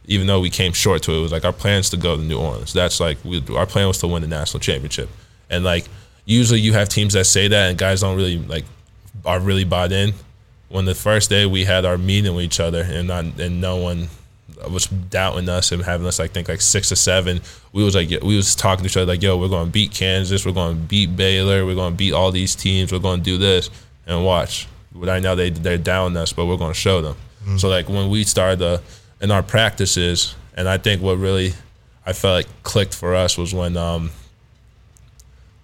Even 0.08 0.26
though 0.26 0.40
we 0.40 0.50
came 0.50 0.72
short 0.72 1.02
to 1.02 1.12
it, 1.12 1.18
it 1.18 1.20
was 1.20 1.32
like 1.32 1.44
our 1.44 1.52
plans 1.52 1.90
to 1.90 1.96
go 1.96 2.16
to 2.16 2.22
New 2.22 2.38
Orleans. 2.38 2.72
That's 2.72 2.98
like 2.98 3.18
we, 3.24 3.44
our 3.54 3.66
plan 3.66 3.86
was 3.86 3.98
to 3.98 4.08
win 4.08 4.22
the 4.22 4.28
national 4.28 4.60
championship. 4.60 5.08
And 5.50 5.64
like 5.64 5.86
usually 6.24 6.60
you 6.60 6.72
have 6.72 6.88
teams 6.88 7.12
that 7.12 7.26
say 7.26 7.46
that, 7.46 7.70
and 7.70 7.78
guys 7.78 8.00
don't 8.00 8.16
really 8.16 8.38
like 8.38 8.64
are 9.24 9.38
really 9.38 9.64
bought 9.64 9.92
in. 9.92 10.14
When 10.70 10.86
the 10.86 10.94
first 10.94 11.30
day 11.30 11.46
we 11.46 11.64
had 11.64 11.84
our 11.84 11.98
meeting 11.98 12.34
with 12.34 12.44
each 12.44 12.58
other, 12.58 12.82
and 12.82 13.06
not 13.06 13.24
and 13.38 13.60
no 13.60 13.76
one 13.76 14.08
was 14.70 14.86
doubting 14.86 15.48
us 15.48 15.72
and 15.72 15.82
having 15.82 16.06
us 16.06 16.18
like 16.18 16.32
think 16.32 16.48
like 16.48 16.60
six 16.60 16.90
or 16.90 16.96
seven. 16.96 17.40
We 17.72 17.84
was 17.84 17.94
like 17.94 18.08
we 18.22 18.36
was 18.36 18.54
talking 18.54 18.84
to 18.84 18.90
each 18.90 18.96
other 18.96 19.12
like, 19.12 19.22
yo, 19.22 19.36
we're 19.36 19.48
going 19.48 19.66
to 19.66 19.72
beat 19.72 19.92
Kansas, 19.92 20.44
we're 20.44 20.52
going 20.52 20.74
to 20.74 20.82
beat 20.82 21.16
Baylor, 21.16 21.66
we're 21.66 21.74
going 21.74 21.92
to 21.92 21.96
beat 21.96 22.12
all 22.12 22.32
these 22.32 22.54
teams, 22.54 22.92
we're 22.92 22.98
going 22.98 23.20
to 23.20 23.24
do 23.24 23.38
this 23.38 23.70
and 24.06 24.24
watch. 24.24 24.66
Right 24.94 25.22
now 25.22 25.34
they 25.34 25.50
they're 25.50 25.78
down 25.78 26.16
us, 26.16 26.32
but 26.32 26.46
we're 26.46 26.56
going 26.56 26.72
to 26.72 26.78
show 26.78 27.02
them. 27.02 27.14
Mm-hmm. 27.42 27.58
So 27.58 27.68
like 27.68 27.88
when 27.88 28.10
we 28.10 28.24
started 28.24 28.58
the 28.58 28.82
in 29.20 29.30
our 29.30 29.42
practices, 29.42 30.34
and 30.56 30.68
I 30.68 30.78
think 30.78 31.02
what 31.02 31.18
really 31.18 31.52
I 32.06 32.12
felt 32.12 32.34
like 32.46 32.62
clicked 32.62 32.94
for 32.94 33.14
us 33.14 33.36
was 33.36 33.54
when 33.54 33.76
um 33.76 34.10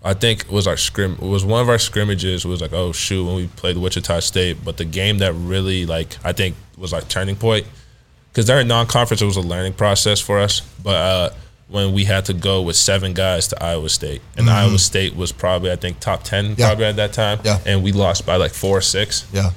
I 0.03 0.13
think 0.13 0.43
it 0.43 0.51
was 0.51 0.67
our 0.67 0.77
scrim 0.77 1.13
it 1.15 1.21
was 1.27 1.45
one 1.45 1.63
of 1.63 1.69
our 1.69 1.79
scrimmages 1.79 2.45
was 2.45 2.61
like 2.61 2.73
oh 2.73 2.93
shoot 2.93 3.25
when 3.25 3.37
we 3.37 3.47
played 3.49 3.77
Wichita 3.79 4.21
State, 4.21 4.59
but 4.65 4.77
the 4.77 4.85
game 4.85 5.19
that 5.19 5.33
really 5.33 5.87
like 5.87 6.17
I 6.25 6.33
think 6.33 6.57
was 6.77 6.93
our 6.93 7.01
turning 7.03 7.37
point 7.37 7.67
because 8.31 8.47
during 8.47 8.67
non-conference 8.69 9.23
it 9.23 9.27
was 9.27 9.37
a 9.37 9.41
learning 9.41 9.75
process 9.75 10.21
for 10.21 10.39
us, 10.41 10.61
but 10.83 10.95
uh, 10.97 11.31
when 11.69 11.95
we 11.95 12.05
had 12.05 12.25
to 12.27 12.35
go 12.35 12.61
with 12.61 12.77
seven 12.77 13.15
guys 13.15 13.49
to 13.49 13.63
Iowa 13.65 13.89
State, 13.89 14.21
and 14.37 14.51
Iowa 14.51 14.79
State 14.79 15.17
was 15.17 15.33
probably 15.33 15.71
I 15.73 15.77
think 15.77 16.01
top 16.01 16.23
ten 16.25 16.45
Mm-hmm. 16.51 16.61
Yeah. 16.61 16.67
probably 16.67 16.85
at 16.87 16.97
that 16.97 17.13
time, 17.15 17.39
Yeah. 17.45 17.59
and 17.65 17.83
we 17.83 17.93
lost 17.93 18.27
by 18.27 18.37
like 18.37 18.53
four 18.53 18.77
or 18.79 18.81
six 18.83 19.25
Yeah. 19.33 19.51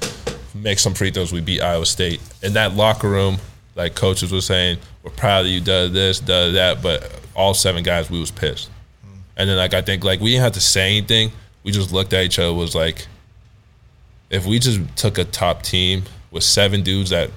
make 0.56 0.80
some 0.80 0.94
free 0.94 1.12
throws, 1.12 1.34
we 1.34 1.42
beat 1.42 1.62
Iowa 1.62 1.86
State. 1.86 2.22
In 2.42 2.54
that 2.54 2.74
locker 2.76 3.10
room, 3.10 3.38
like 3.78 3.96
coaches 3.96 4.32
were 4.32 4.42
saying, 4.42 4.80
"We're 5.04 5.12
proud 5.12 5.46
of 5.46 5.52
you, 5.52 5.62
does 5.62 5.94
this, 5.94 6.20
does 6.20 6.54
that," 6.54 6.82
but 6.82 7.22
all 7.36 7.54
seven 7.54 7.84
guys, 7.84 8.10
we 8.10 8.20
was 8.20 8.32
pissed. 8.32 8.70
Mm. 9.06 9.20
And 9.38 9.50
then 9.50 9.58
like 9.58 9.74
I 9.74 9.82
think 9.82 10.04
like 10.04 10.20
we 10.20 10.32
didn't 10.32 10.44
have 10.44 10.54
to 10.54 10.62
say 10.62 10.98
anything. 10.98 11.32
We 11.64 11.72
just 11.72 11.94
looked 11.94 12.12
at 12.14 12.26
each 12.26 12.40
other. 12.40 12.54
Was 12.54 12.76
like, 12.76 13.08
if 14.30 14.46
we 14.46 14.60
just 14.60 14.82
took 14.98 15.18
a 15.18 15.24
top 15.24 15.62
team 15.62 16.04
with 16.32 16.44
seven 16.44 16.82
dudes 16.82 17.12
that 17.12 17.30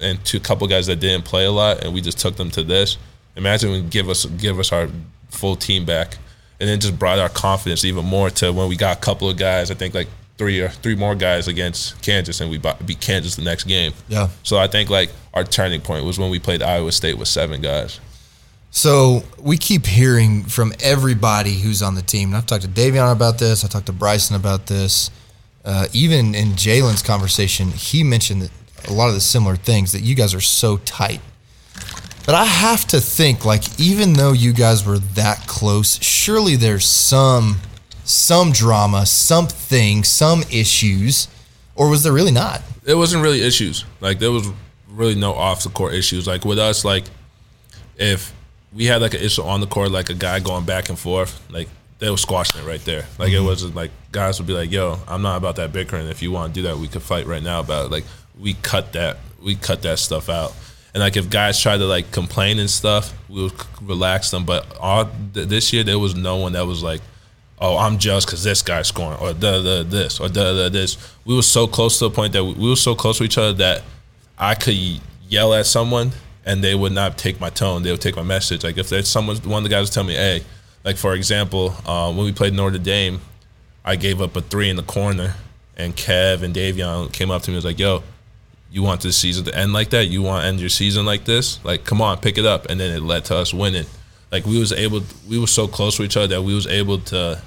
and 0.00 0.22
two 0.24 0.40
couple 0.40 0.66
guys 0.66 0.86
that 0.86 1.00
didn't 1.00 1.24
play 1.24 1.44
a 1.44 1.50
lot, 1.50 1.84
and 1.84 1.94
we 1.94 2.00
just 2.00 2.18
took 2.18 2.36
them 2.36 2.50
to 2.50 2.62
this. 2.62 2.98
Imagine 3.36 3.70
we 3.70 3.82
give 3.82 4.08
us 4.08 4.26
give 4.26 4.58
us 4.58 4.72
our 4.72 4.88
full 5.30 5.54
team 5.54 5.84
back, 5.84 6.18
and 6.58 6.68
then 6.68 6.80
just 6.80 6.98
brought 6.98 7.18
our 7.20 7.28
confidence 7.28 7.84
even 7.84 8.04
more 8.04 8.30
to 8.30 8.52
when 8.52 8.68
we 8.68 8.76
got 8.76 8.96
a 8.96 9.00
couple 9.00 9.30
of 9.30 9.36
guys. 9.36 9.70
I 9.70 9.74
think 9.74 9.94
like 9.94 10.08
three 10.38 10.60
or 10.60 10.68
three 10.68 10.94
more 10.94 11.14
guys 11.14 11.48
against 11.48 12.00
Kansas, 12.00 12.40
and 12.40 12.50
we 12.50 12.58
beat 12.86 13.00
Kansas 13.00 13.36
the 13.36 13.42
next 13.42 13.64
game. 13.64 13.92
Yeah. 14.08 14.28
So 14.44 14.56
I 14.56 14.68
think 14.68 14.88
like 14.88 15.10
our 15.34 15.44
turning 15.44 15.80
point 15.80 16.04
was 16.04 16.18
when 16.18 16.30
we 16.30 16.38
played 16.38 16.62
Iowa 16.62 16.92
State 16.92 17.18
with 17.18 17.28
seven 17.28 17.60
guys. 17.60 18.00
So 18.70 19.22
we 19.40 19.56
keep 19.56 19.86
hearing 19.86 20.44
from 20.44 20.72
everybody 20.80 21.54
who's 21.54 21.82
on 21.82 21.94
the 21.94 22.02
team. 22.02 22.28
And 22.28 22.36
I've 22.36 22.46
talked 22.46 22.62
to 22.62 22.68
Davion 22.68 23.10
about 23.12 23.38
this. 23.38 23.64
I 23.64 23.68
talked 23.68 23.86
to 23.86 23.92
Bryson 23.92 24.36
about 24.36 24.66
this. 24.66 25.10
Uh, 25.64 25.86
even 25.92 26.34
in 26.34 26.48
Jalen's 26.48 27.02
conversation, 27.02 27.68
he 27.72 28.04
mentioned 28.04 28.42
that 28.42 28.50
a 28.88 28.92
lot 28.92 29.08
of 29.08 29.14
the 29.14 29.20
similar 29.20 29.56
things 29.56 29.92
that 29.92 30.00
you 30.00 30.14
guys 30.14 30.34
are 30.34 30.40
so 30.40 30.76
tight. 30.78 31.20
But 32.24 32.34
I 32.34 32.44
have 32.44 32.84
to 32.88 33.00
think 33.00 33.44
like 33.44 33.80
even 33.80 34.12
though 34.12 34.32
you 34.32 34.52
guys 34.52 34.84
were 34.84 34.98
that 34.98 35.46
close, 35.46 35.98
surely 36.02 36.56
there's 36.56 36.84
some 36.84 37.56
some 38.08 38.52
drama, 38.52 39.06
something, 39.06 40.04
some 40.04 40.42
issues, 40.50 41.28
or 41.74 41.88
was 41.88 42.02
there 42.02 42.12
really 42.12 42.32
not? 42.32 42.62
it 42.88 42.94
wasn't 42.94 43.22
really 43.22 43.42
issues. 43.42 43.84
Like 44.00 44.18
there 44.18 44.32
was 44.32 44.48
really 44.88 45.14
no 45.14 45.34
off 45.34 45.62
the 45.62 45.68
court 45.68 45.92
issues. 45.92 46.26
Like 46.26 46.46
with 46.46 46.58
us, 46.58 46.86
like 46.86 47.04
if 47.98 48.34
we 48.72 48.86
had 48.86 49.02
like 49.02 49.12
an 49.12 49.20
issue 49.20 49.42
on 49.42 49.60
the 49.60 49.66
court, 49.66 49.90
like 49.90 50.08
a 50.08 50.14
guy 50.14 50.40
going 50.40 50.64
back 50.64 50.88
and 50.88 50.98
forth, 50.98 51.38
like 51.50 51.68
they 51.98 52.10
were 52.10 52.16
squashing 52.16 52.62
it 52.62 52.66
right 52.66 52.82
there. 52.86 53.04
Like 53.18 53.30
it 53.30 53.36
mm-hmm. 53.36 53.44
wasn't 53.44 53.76
like 53.76 53.90
guys 54.10 54.40
would 54.40 54.46
be 54.46 54.54
like, 54.54 54.72
"Yo, 54.72 54.98
I'm 55.06 55.20
not 55.20 55.36
about 55.36 55.56
that 55.56 55.70
bickering. 55.70 56.08
If 56.08 56.22
you 56.22 56.32
want 56.32 56.54
to 56.54 56.60
do 56.62 56.66
that, 56.66 56.78
we 56.78 56.88
could 56.88 57.02
fight 57.02 57.26
right 57.26 57.42
now 57.42 57.60
about 57.60 57.86
it." 57.86 57.90
Like 57.92 58.04
we 58.40 58.54
cut 58.54 58.94
that, 58.94 59.18
we 59.42 59.54
cut 59.54 59.82
that 59.82 59.98
stuff 59.98 60.30
out. 60.30 60.56
And 60.94 61.02
like 61.02 61.18
if 61.18 61.28
guys 61.28 61.60
tried 61.60 61.78
to 61.78 61.86
like 61.86 62.10
complain 62.10 62.58
and 62.58 62.70
stuff, 62.70 63.12
we 63.28 63.42
would 63.42 63.52
relax 63.82 64.30
them. 64.30 64.46
But 64.46 64.78
all 64.78 65.10
th- 65.34 65.46
this 65.46 65.74
year 65.74 65.84
there 65.84 65.98
was 65.98 66.14
no 66.14 66.36
one 66.36 66.52
that 66.52 66.66
was 66.66 66.82
like, 66.82 67.02
"Oh, 67.60 67.76
I'm 67.76 67.98
jealous 67.98 68.24
because 68.24 68.44
this 68.44 68.62
guy's 68.62 68.88
scoring," 68.88 69.18
or 69.18 69.32
"the 69.32 69.60
the 69.60 69.86
this," 69.88 70.20
or 70.20 70.28
"the 70.28 70.52
the 70.54 70.68
this." 70.68 70.96
We 71.24 71.34
were 71.34 71.42
so 71.42 71.66
close 71.66 71.98
to 71.98 72.04
the 72.04 72.10
point 72.10 72.32
that 72.32 72.44
we, 72.44 72.52
we 72.54 72.68
were 72.68 72.76
so 72.76 72.94
close 72.94 73.18
to 73.18 73.24
each 73.24 73.38
other 73.38 73.52
that 73.54 73.82
I 74.38 74.54
could 74.54 74.76
yell 75.28 75.52
at 75.54 75.66
someone 75.66 76.12
and 76.48 76.64
they 76.64 76.74
would 76.74 76.92
not 76.92 77.18
take 77.18 77.40
my 77.40 77.50
tone. 77.50 77.82
They 77.82 77.90
would 77.90 78.00
take 78.00 78.16
my 78.16 78.22
message. 78.22 78.64
Like 78.64 78.78
if 78.78 78.88
there's 78.88 79.06
someone, 79.06 79.36
one 79.38 79.62
of 79.62 79.68
the 79.68 79.74
guys 79.74 79.88
would 79.88 79.92
tell 79.92 80.04
me, 80.04 80.14
"Hey," 80.14 80.42
like 80.82 80.96
for 80.96 81.14
example, 81.14 81.74
uh, 81.86 82.10
when 82.12 82.24
we 82.24 82.32
played 82.32 82.54
Notre 82.54 82.78
Dame, 82.78 83.20
I 83.84 83.96
gave 83.96 84.22
up 84.22 84.34
a 84.34 84.40
three 84.40 84.70
in 84.70 84.76
the 84.76 84.82
corner, 84.82 85.34
and 85.76 85.94
Kev 85.94 86.42
and 86.42 86.54
Davion 86.54 87.12
came 87.12 87.30
up 87.30 87.42
to 87.42 87.50
me 87.50 87.56
and 87.56 87.58
was 87.58 87.64
like, 87.64 87.78
"Yo." 87.78 88.02
You 88.70 88.82
want 88.82 89.00
this 89.00 89.16
season 89.16 89.46
to 89.46 89.56
end 89.56 89.72
like 89.72 89.88
that? 89.90 90.08
You 90.08 90.20
want 90.20 90.42
to 90.42 90.46
end 90.48 90.60
your 90.60 90.68
season 90.68 91.06
like 91.06 91.24
this? 91.24 91.58
Like, 91.64 91.84
come 91.84 92.02
on, 92.02 92.18
pick 92.18 92.36
it 92.36 92.44
up. 92.44 92.66
And 92.68 92.78
then 92.78 92.94
it 92.94 93.02
led 93.02 93.24
to 93.26 93.36
us 93.36 93.54
winning. 93.54 93.86
Like 94.30 94.44
we 94.46 94.58
was 94.58 94.72
able, 94.72 95.02
we 95.28 95.38
were 95.38 95.46
so 95.46 95.66
close 95.66 95.96
to 95.96 96.02
each 96.02 96.16
other 96.16 96.26
that 96.28 96.42
we 96.42 96.54
was 96.54 96.66
able 96.66 96.98
to 96.98 97.40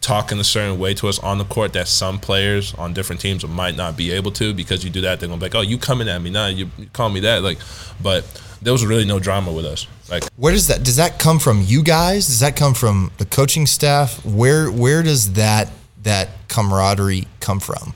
talk 0.00 0.32
in 0.32 0.38
a 0.38 0.44
certain 0.44 0.78
way 0.78 0.94
to 0.94 1.08
us 1.08 1.18
on 1.18 1.38
the 1.38 1.44
court 1.44 1.72
that 1.72 1.88
some 1.88 2.18
players 2.18 2.74
on 2.74 2.92
different 2.92 3.20
teams 3.20 3.46
might 3.46 3.76
not 3.76 3.96
be 3.96 4.12
able 4.12 4.30
to 4.30 4.54
because 4.54 4.84
you 4.84 4.90
do 4.90 5.00
that 5.00 5.18
they're 5.18 5.28
gonna 5.28 5.40
be 5.40 5.46
like 5.46 5.56
oh 5.56 5.60
you 5.60 5.76
coming 5.76 6.08
at 6.08 6.22
me 6.22 6.30
now 6.30 6.46
you, 6.46 6.70
you 6.78 6.86
call 6.92 7.10
me 7.10 7.18
that 7.18 7.42
like 7.42 7.58
but 8.00 8.24
there 8.62 8.72
was 8.72 8.86
really 8.86 9.04
no 9.04 9.18
drama 9.18 9.52
with 9.52 9.64
us 9.64 9.88
like 10.10 10.24
Where 10.36 10.52
does 10.52 10.68
that 10.68 10.82
does 10.82 10.96
that 10.96 11.18
come 11.18 11.38
from? 11.38 11.62
You 11.62 11.82
guys? 11.82 12.26
Does 12.26 12.40
that 12.40 12.56
come 12.56 12.74
from 12.74 13.10
the 13.18 13.26
coaching 13.26 13.66
staff? 13.66 14.24
Where 14.24 14.70
where 14.70 15.02
does 15.02 15.34
that 15.34 15.70
that 16.02 16.30
camaraderie 16.48 17.26
come 17.40 17.60
from? 17.60 17.94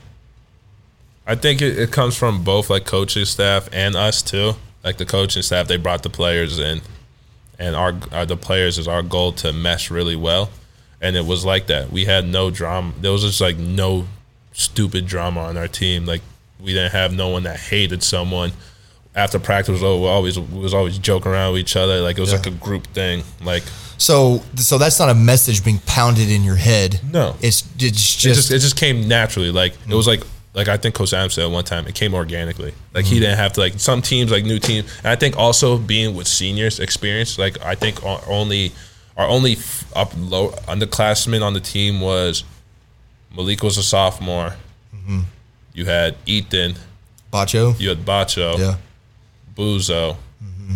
I 1.26 1.37
think 1.37 1.62
it, 1.62 1.78
it 1.78 1.92
comes 1.92 2.16
from 2.16 2.44
both 2.44 2.68
like 2.68 2.85
coaching 2.85 3.24
staff 3.24 3.68
and 3.72 3.96
us 3.96 4.22
too. 4.22 4.54
Like 4.85 4.98
the 4.98 5.06
coaching 5.06 5.42
staff, 5.42 5.68
they 5.68 5.76
brought 5.76 6.02
the 6.02 6.11
players 6.11 6.58
in, 6.58 6.80
and 7.62 7.77
our, 7.77 7.94
our 8.11 8.27
the 8.27 8.37
players 8.37 8.77
is 8.79 8.88
our 8.88 9.03
goal 9.03 9.33
to 9.35 9.53
mesh 9.53 9.90
really 9.90 10.16
well, 10.16 10.51
and 11.01 11.16
it 11.16 11.25
was 11.25 11.44
like 11.44 11.68
that. 11.68 11.90
We 11.92 12.05
had 12.05 12.27
no 12.27 12.51
drama. 12.51 12.92
There 13.01 13.12
was 13.12 13.22
just 13.22 13.40
like 13.40 13.57
no 13.57 14.07
stupid 14.53 15.07
drama 15.07 15.40
on 15.40 15.57
our 15.57 15.68
team. 15.68 16.05
Like 16.05 16.22
we 16.61 16.72
didn't 16.75 16.92
have 16.92 17.12
no 17.14 17.29
one 17.29 17.44
that 17.44 17.59
hated 17.59 18.03
someone. 18.03 18.53
After 19.14 19.38
practice 19.38 19.72
was 19.75 19.83
over, 19.83 20.03
we 20.03 20.09
always 20.09 20.38
we 20.38 20.61
was 20.61 20.75
always 20.75 20.98
joking 20.98 21.31
around 21.33 21.53
with 21.53 21.61
each 21.61 21.77
other. 21.77 22.01
Like 22.01 22.18
it 22.18 22.20
was 22.20 22.31
Yeah. 22.33 22.38
like 22.38 22.46
a 22.46 22.51
group 22.51 22.87
thing. 22.88 23.25
Like 23.44 23.62
So 23.98 24.42
so 24.57 24.79
that's 24.79 24.98
not 24.98 25.11
a 25.11 25.14
message 25.14 25.62
being 25.64 25.81
pounded 25.87 26.31
in 26.31 26.42
your 26.44 26.57
head. 26.57 27.01
No. 27.11 27.37
It's 27.42 27.62
it's 27.77 27.85
it 27.85 27.92
just, 27.92 28.20
just 28.20 28.51
it 28.51 28.59
just 28.61 28.77
came 28.77 29.07
naturally. 29.09 29.51
Like 29.53 29.75
it 29.88 29.94
was 29.94 30.07
like 30.07 30.22
like 30.55 30.69
I 30.69 30.77
think 30.77 30.95
Coach 30.95 31.12
Adams 31.15 31.35
said 31.35 31.51
one 31.51 31.65
time, 31.65 31.87
it 31.87 31.95
came 31.95 32.15
organically. 32.15 32.75
Like 32.95 33.05
he 33.07 33.19
didn't 33.21 33.38
have 33.38 33.53
to 33.55 33.61
like 33.61 33.79
some 33.81 34.03
teams 34.03 34.31
like 34.31 34.45
new 34.45 34.59
teams. 34.59 34.91
And 34.99 35.07
I 35.09 35.17
think 35.17 35.37
also 35.37 35.79
being 35.79 36.15
with 36.15 36.27
seniors 36.29 36.79
experience, 36.81 37.38
like 37.38 37.61
I 37.62 37.75
think 37.75 38.05
o- 38.05 38.23
only 38.27 38.73
our 39.17 39.27
only 39.27 39.57
up 39.95 40.12
low 40.17 40.51
underclassmen 40.69 41.43
on 41.43 41.53
the 41.55 41.61
team 41.61 42.01
was 42.01 42.45
Mylik 43.35 43.62
was 43.62 43.79
a 43.79 43.83
sophomore. 43.83 44.55
Mm-hmm. 44.95 45.21
You 45.75 45.87
had 45.87 46.17
Ethan, 46.27 46.75
Batcho. 47.33 47.79
you 47.81 47.88
had 47.88 48.05
Batcho, 48.05 48.59
Yeah. 48.59 48.77
Buzo, 49.55 50.17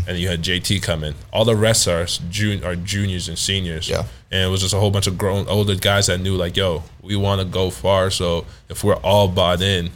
and 0.06 0.18
you 0.18 0.28
had 0.28 0.42
JT 0.42 0.82
come 0.82 1.04
in. 1.04 1.14
All 1.32 1.44
the 1.44 1.56
rest 1.56 1.86
are 1.88 2.06
jun- 2.30 2.64
are 2.64 2.76
juniors 2.76 3.28
and 3.28 3.38
seniors. 3.38 3.88
Yeah. 3.88 4.04
And 4.30 4.42
it 4.42 4.48
was 4.48 4.60
just 4.60 4.74
a 4.74 4.78
whole 4.78 4.90
bunch 4.90 5.06
of 5.06 5.16
grown 5.16 5.46
older 5.48 5.74
guys 5.76 6.06
that 6.08 6.20
knew 6.20 6.34
like, 6.36 6.56
yo, 6.56 6.82
we 7.02 7.16
want 7.16 7.40
to 7.40 7.46
go 7.46 7.70
far. 7.70 8.10
So 8.10 8.46
if 8.68 8.82
we're 8.82 8.96
all 8.96 9.28
bought 9.28 9.62
in, 9.62 9.90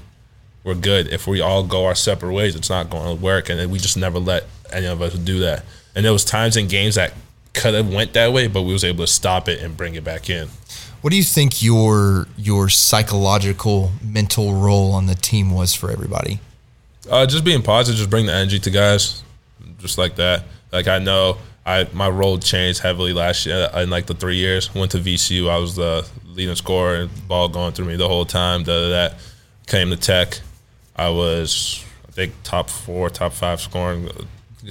we're 0.65 0.75
good. 0.75 1.09
If 1.09 1.27
we 1.27 1.41
all 1.41 1.65
go 1.65 1.87
our 1.87 1.95
separate 1.95 2.33
ways, 2.33 2.55
it's 2.55 2.71
not 2.71 2.91
going 2.91 3.17
to 3.17 3.23
work. 3.23 3.49
And 3.49 3.71
we 3.71 3.79
just 3.79 3.97
never 3.97 4.19
let 4.19 4.45
any 4.73 4.87
of 4.87 5.03
us 5.03 5.15
do 5.15 5.41
that. 5.41 5.65
And 5.95 6.05
there 6.05 6.13
was 6.13 6.25
times 6.25 6.57
in 6.57 6.69
games 6.69 6.95
that 6.95 7.15
could 7.55 7.75
have 7.75 7.93
went 7.93 8.13
that 8.13 8.33
way, 8.33 8.47
but 8.47 8.63
we 8.63 8.73
was 8.73 8.85
able 8.85 9.05
to 9.05 9.11
stop 9.11 9.49
it 9.49 9.61
and 9.61 9.77
bring 9.77 9.95
it 9.95 10.05
back 10.05 10.31
in. 10.31 10.49
What 11.01 11.11
do 11.11 11.17
you 11.17 11.23
think 11.25 11.63
your 11.63 12.29
your 12.37 12.69
psychological 12.69 13.91
mental 14.05 14.55
role 14.55 14.93
on 14.93 15.07
the 15.07 15.15
team 15.15 15.51
was 15.51 15.75
for 15.75 15.91
everybody? 15.91 16.41
Uh, 17.11 17.25
just 17.27 17.43
being 17.43 17.63
positive, 17.63 17.97
just 17.99 18.11
bring 18.11 18.27
the 18.27 18.35
energy 18.35 18.59
to 18.59 18.71
guys, 18.71 19.23
just 19.81 19.99
like 19.99 20.17
that. 20.17 20.45
Like 20.73 20.89
I 20.89 20.99
know, 20.99 21.39
I 21.67 21.89
my 21.93 22.09
role 22.09 22.39
changed 22.39 22.81
heavily 22.81 23.13
last 23.13 23.47
year 23.47 23.69
in 23.75 23.91
like 23.91 24.07
the 24.07 24.15
three 24.15 24.37
years. 24.37 24.75
Went 24.75 24.93
to 24.93 24.99
VCU, 24.99 25.49
I 25.49 25.59
was 25.59 25.77
the 25.77 26.09
leading 26.27 26.55
scorer, 26.55 26.97
and 26.97 27.29
ball 27.29 27.49
going 27.49 27.73
through 27.73 27.87
me 27.87 27.97
the 27.97 28.09
whole 28.09 28.25
time. 28.25 28.63
Da, 28.63 28.89
da, 28.89 29.09
da. 29.09 29.15
Came 29.67 29.91
to 29.91 29.97
Tech, 29.97 30.41
I 30.97 31.11
was 31.11 31.85
I 32.09 32.13
think 32.13 32.35
top 32.43 32.71
four, 32.71 33.09
top 33.11 33.33
five 33.33 33.61
scoring 33.61 34.11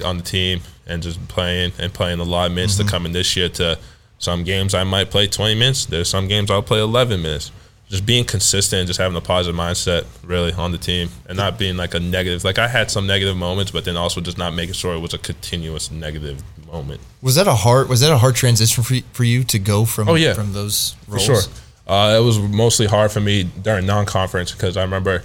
on 0.04 0.18
the 0.18 0.22
team, 0.22 0.60
and 0.86 1.02
just 1.02 1.26
playing 1.28 1.72
and 1.78 1.92
playing 1.92 2.20
a 2.20 2.24
lot 2.24 2.50
of 2.50 2.54
minutes 2.54 2.76
to 2.76 2.82
mm-hmm. 2.82 2.90
come 2.90 3.06
in 3.06 3.12
this 3.12 3.36
year. 3.36 3.48
To 3.50 3.78
some 4.18 4.44
games 4.44 4.74
I 4.74 4.84
might 4.84 5.10
play 5.10 5.26
20 5.26 5.54
minutes. 5.54 5.86
There's 5.86 6.08
some 6.08 6.28
games 6.28 6.50
I'll 6.50 6.62
play 6.62 6.80
11 6.80 7.22
minutes 7.22 7.50
just 7.90 8.06
being 8.06 8.24
consistent 8.24 8.78
and 8.80 8.86
just 8.86 8.98
having 9.00 9.16
a 9.16 9.20
positive 9.20 9.58
mindset 9.58 10.06
really 10.22 10.52
on 10.52 10.70
the 10.72 10.78
team 10.78 11.08
and 11.28 11.36
not 11.36 11.58
being 11.58 11.76
like 11.76 11.92
a 11.92 11.98
negative 12.00 12.44
like 12.44 12.56
i 12.58 12.68
had 12.68 12.88
some 12.90 13.04
negative 13.06 13.36
moments 13.36 13.70
but 13.72 13.84
then 13.84 13.96
also 13.96 14.20
just 14.20 14.38
not 14.38 14.54
making 14.54 14.72
sure 14.72 14.94
it 14.94 15.00
was 15.00 15.12
a 15.12 15.18
continuous 15.18 15.90
negative 15.90 16.40
moment 16.70 17.00
Was 17.20 17.34
that 17.34 17.48
a 17.48 17.52
hard 17.54 17.88
was 17.88 18.00
that 18.00 18.12
a 18.12 18.16
hard 18.18 18.36
transition 18.36 18.84
for 18.84 18.94
you, 18.94 19.02
for 19.12 19.24
you 19.24 19.42
to 19.44 19.58
go 19.58 19.84
from 19.84 20.08
Oh, 20.08 20.14
yeah. 20.14 20.34
from 20.34 20.52
those 20.52 20.94
roles? 21.08 21.26
for 21.26 21.34
sure 21.34 21.52
uh, 21.88 22.16
it 22.16 22.22
was 22.24 22.38
mostly 22.38 22.86
hard 22.86 23.10
for 23.10 23.20
me 23.20 23.42
during 23.42 23.84
non-conference 23.86 24.52
because 24.52 24.76
i 24.76 24.82
remember 24.82 25.24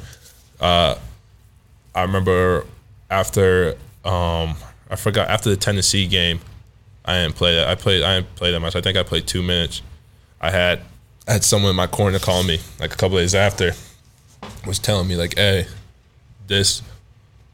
uh, 0.60 0.96
i 1.94 2.02
remember 2.02 2.66
after 3.12 3.76
um, 4.04 4.56
i 4.90 4.96
forgot 4.96 5.30
after 5.30 5.50
the 5.52 5.56
tennessee 5.58 6.08
game 6.08 6.40
i 7.06 7.14
didn't 7.22 7.36
play 7.36 7.54
that 7.54 7.68
i 7.68 7.76
played 7.76 8.02
i 8.02 8.16
didn't 8.16 8.34
play 8.36 8.52
that 8.52 8.60
much 8.60 8.76
i 8.76 8.82
think 8.82 8.98
i 8.98 9.04
played 9.04 9.28
two 9.28 9.44
minutes 9.44 9.84
i 10.42 10.50
had 10.50 10.82
I 11.28 11.34
had 11.34 11.44
someone 11.44 11.72
in 11.72 11.76
my 11.76 11.88
corner 11.88 12.20
call 12.20 12.44
me 12.44 12.60
like 12.80 12.94
a 12.94 12.98
couple 12.98 13.18
days 13.18 13.36
after 13.36 13.72
was 14.66 14.80
telling 14.80 15.08
me 15.08 15.16
like 15.16 15.36
hey 15.36 15.66
this 16.48 16.82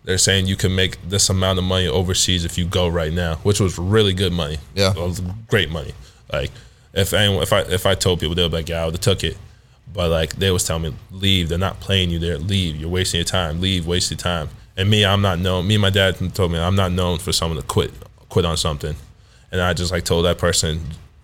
they're 0.03 0.17
saying 0.17 0.47
you 0.47 0.55
can 0.55 0.75
make 0.75 1.01
this 1.07 1.29
amount 1.29 1.59
of 1.59 1.65
money 1.65 1.87
overseas 1.87 2.43
if 2.43 2.57
you 2.57 2.65
go 2.65 2.87
right 2.87 3.13
now 3.13 3.35
which 3.43 3.59
was 3.59 3.77
really 3.77 4.13
good 4.13 4.33
money. 4.33 4.57
Yeah. 4.73 4.91
it 4.91 4.97
was 4.97 5.21
great 5.47 5.69
money. 5.69 5.93
Like 6.31 6.51
if 6.93 7.13
anyone 7.13 7.43
if 7.43 7.53
i 7.53 7.61
if 7.61 7.85
i 7.85 7.95
told 7.95 8.19
people 8.19 8.35
they'd 8.35 8.49
be 8.49 8.57
like 8.57 8.69
yeah 8.69 8.81
i 8.81 8.85
would 8.85 8.93
have 8.95 9.01
took 9.01 9.23
it. 9.23 9.37
But 9.93 10.09
like 10.09 10.35
they 10.35 10.51
was 10.51 10.65
telling 10.65 10.83
me 10.83 10.93
leave 11.11 11.49
they're 11.49 11.57
not 11.57 11.79
playing 11.79 12.09
you 12.09 12.19
there. 12.19 12.37
Leave 12.37 12.75
you're 12.75 12.89
wasting 12.89 13.19
your 13.19 13.25
time. 13.25 13.61
Leave 13.61 13.87
waste 13.87 14.11
your 14.11 14.17
time. 14.17 14.49
And 14.75 14.89
me 14.89 15.05
i'm 15.05 15.21
not 15.21 15.39
known 15.39 15.67
me 15.67 15.75
and 15.75 15.81
my 15.81 15.89
dad 15.89 16.17
told 16.33 16.51
me 16.51 16.59
i'm 16.59 16.75
not 16.75 16.91
known 16.91 17.19
for 17.19 17.31
someone 17.31 17.59
to 17.59 17.65
quit 17.65 17.91
quit 18.29 18.45
on 18.45 18.57
something. 18.57 18.95
And 19.51 19.61
i 19.61 19.73
just 19.73 19.91
like 19.91 20.03
told 20.03 20.25
that 20.25 20.37
person 20.37 20.81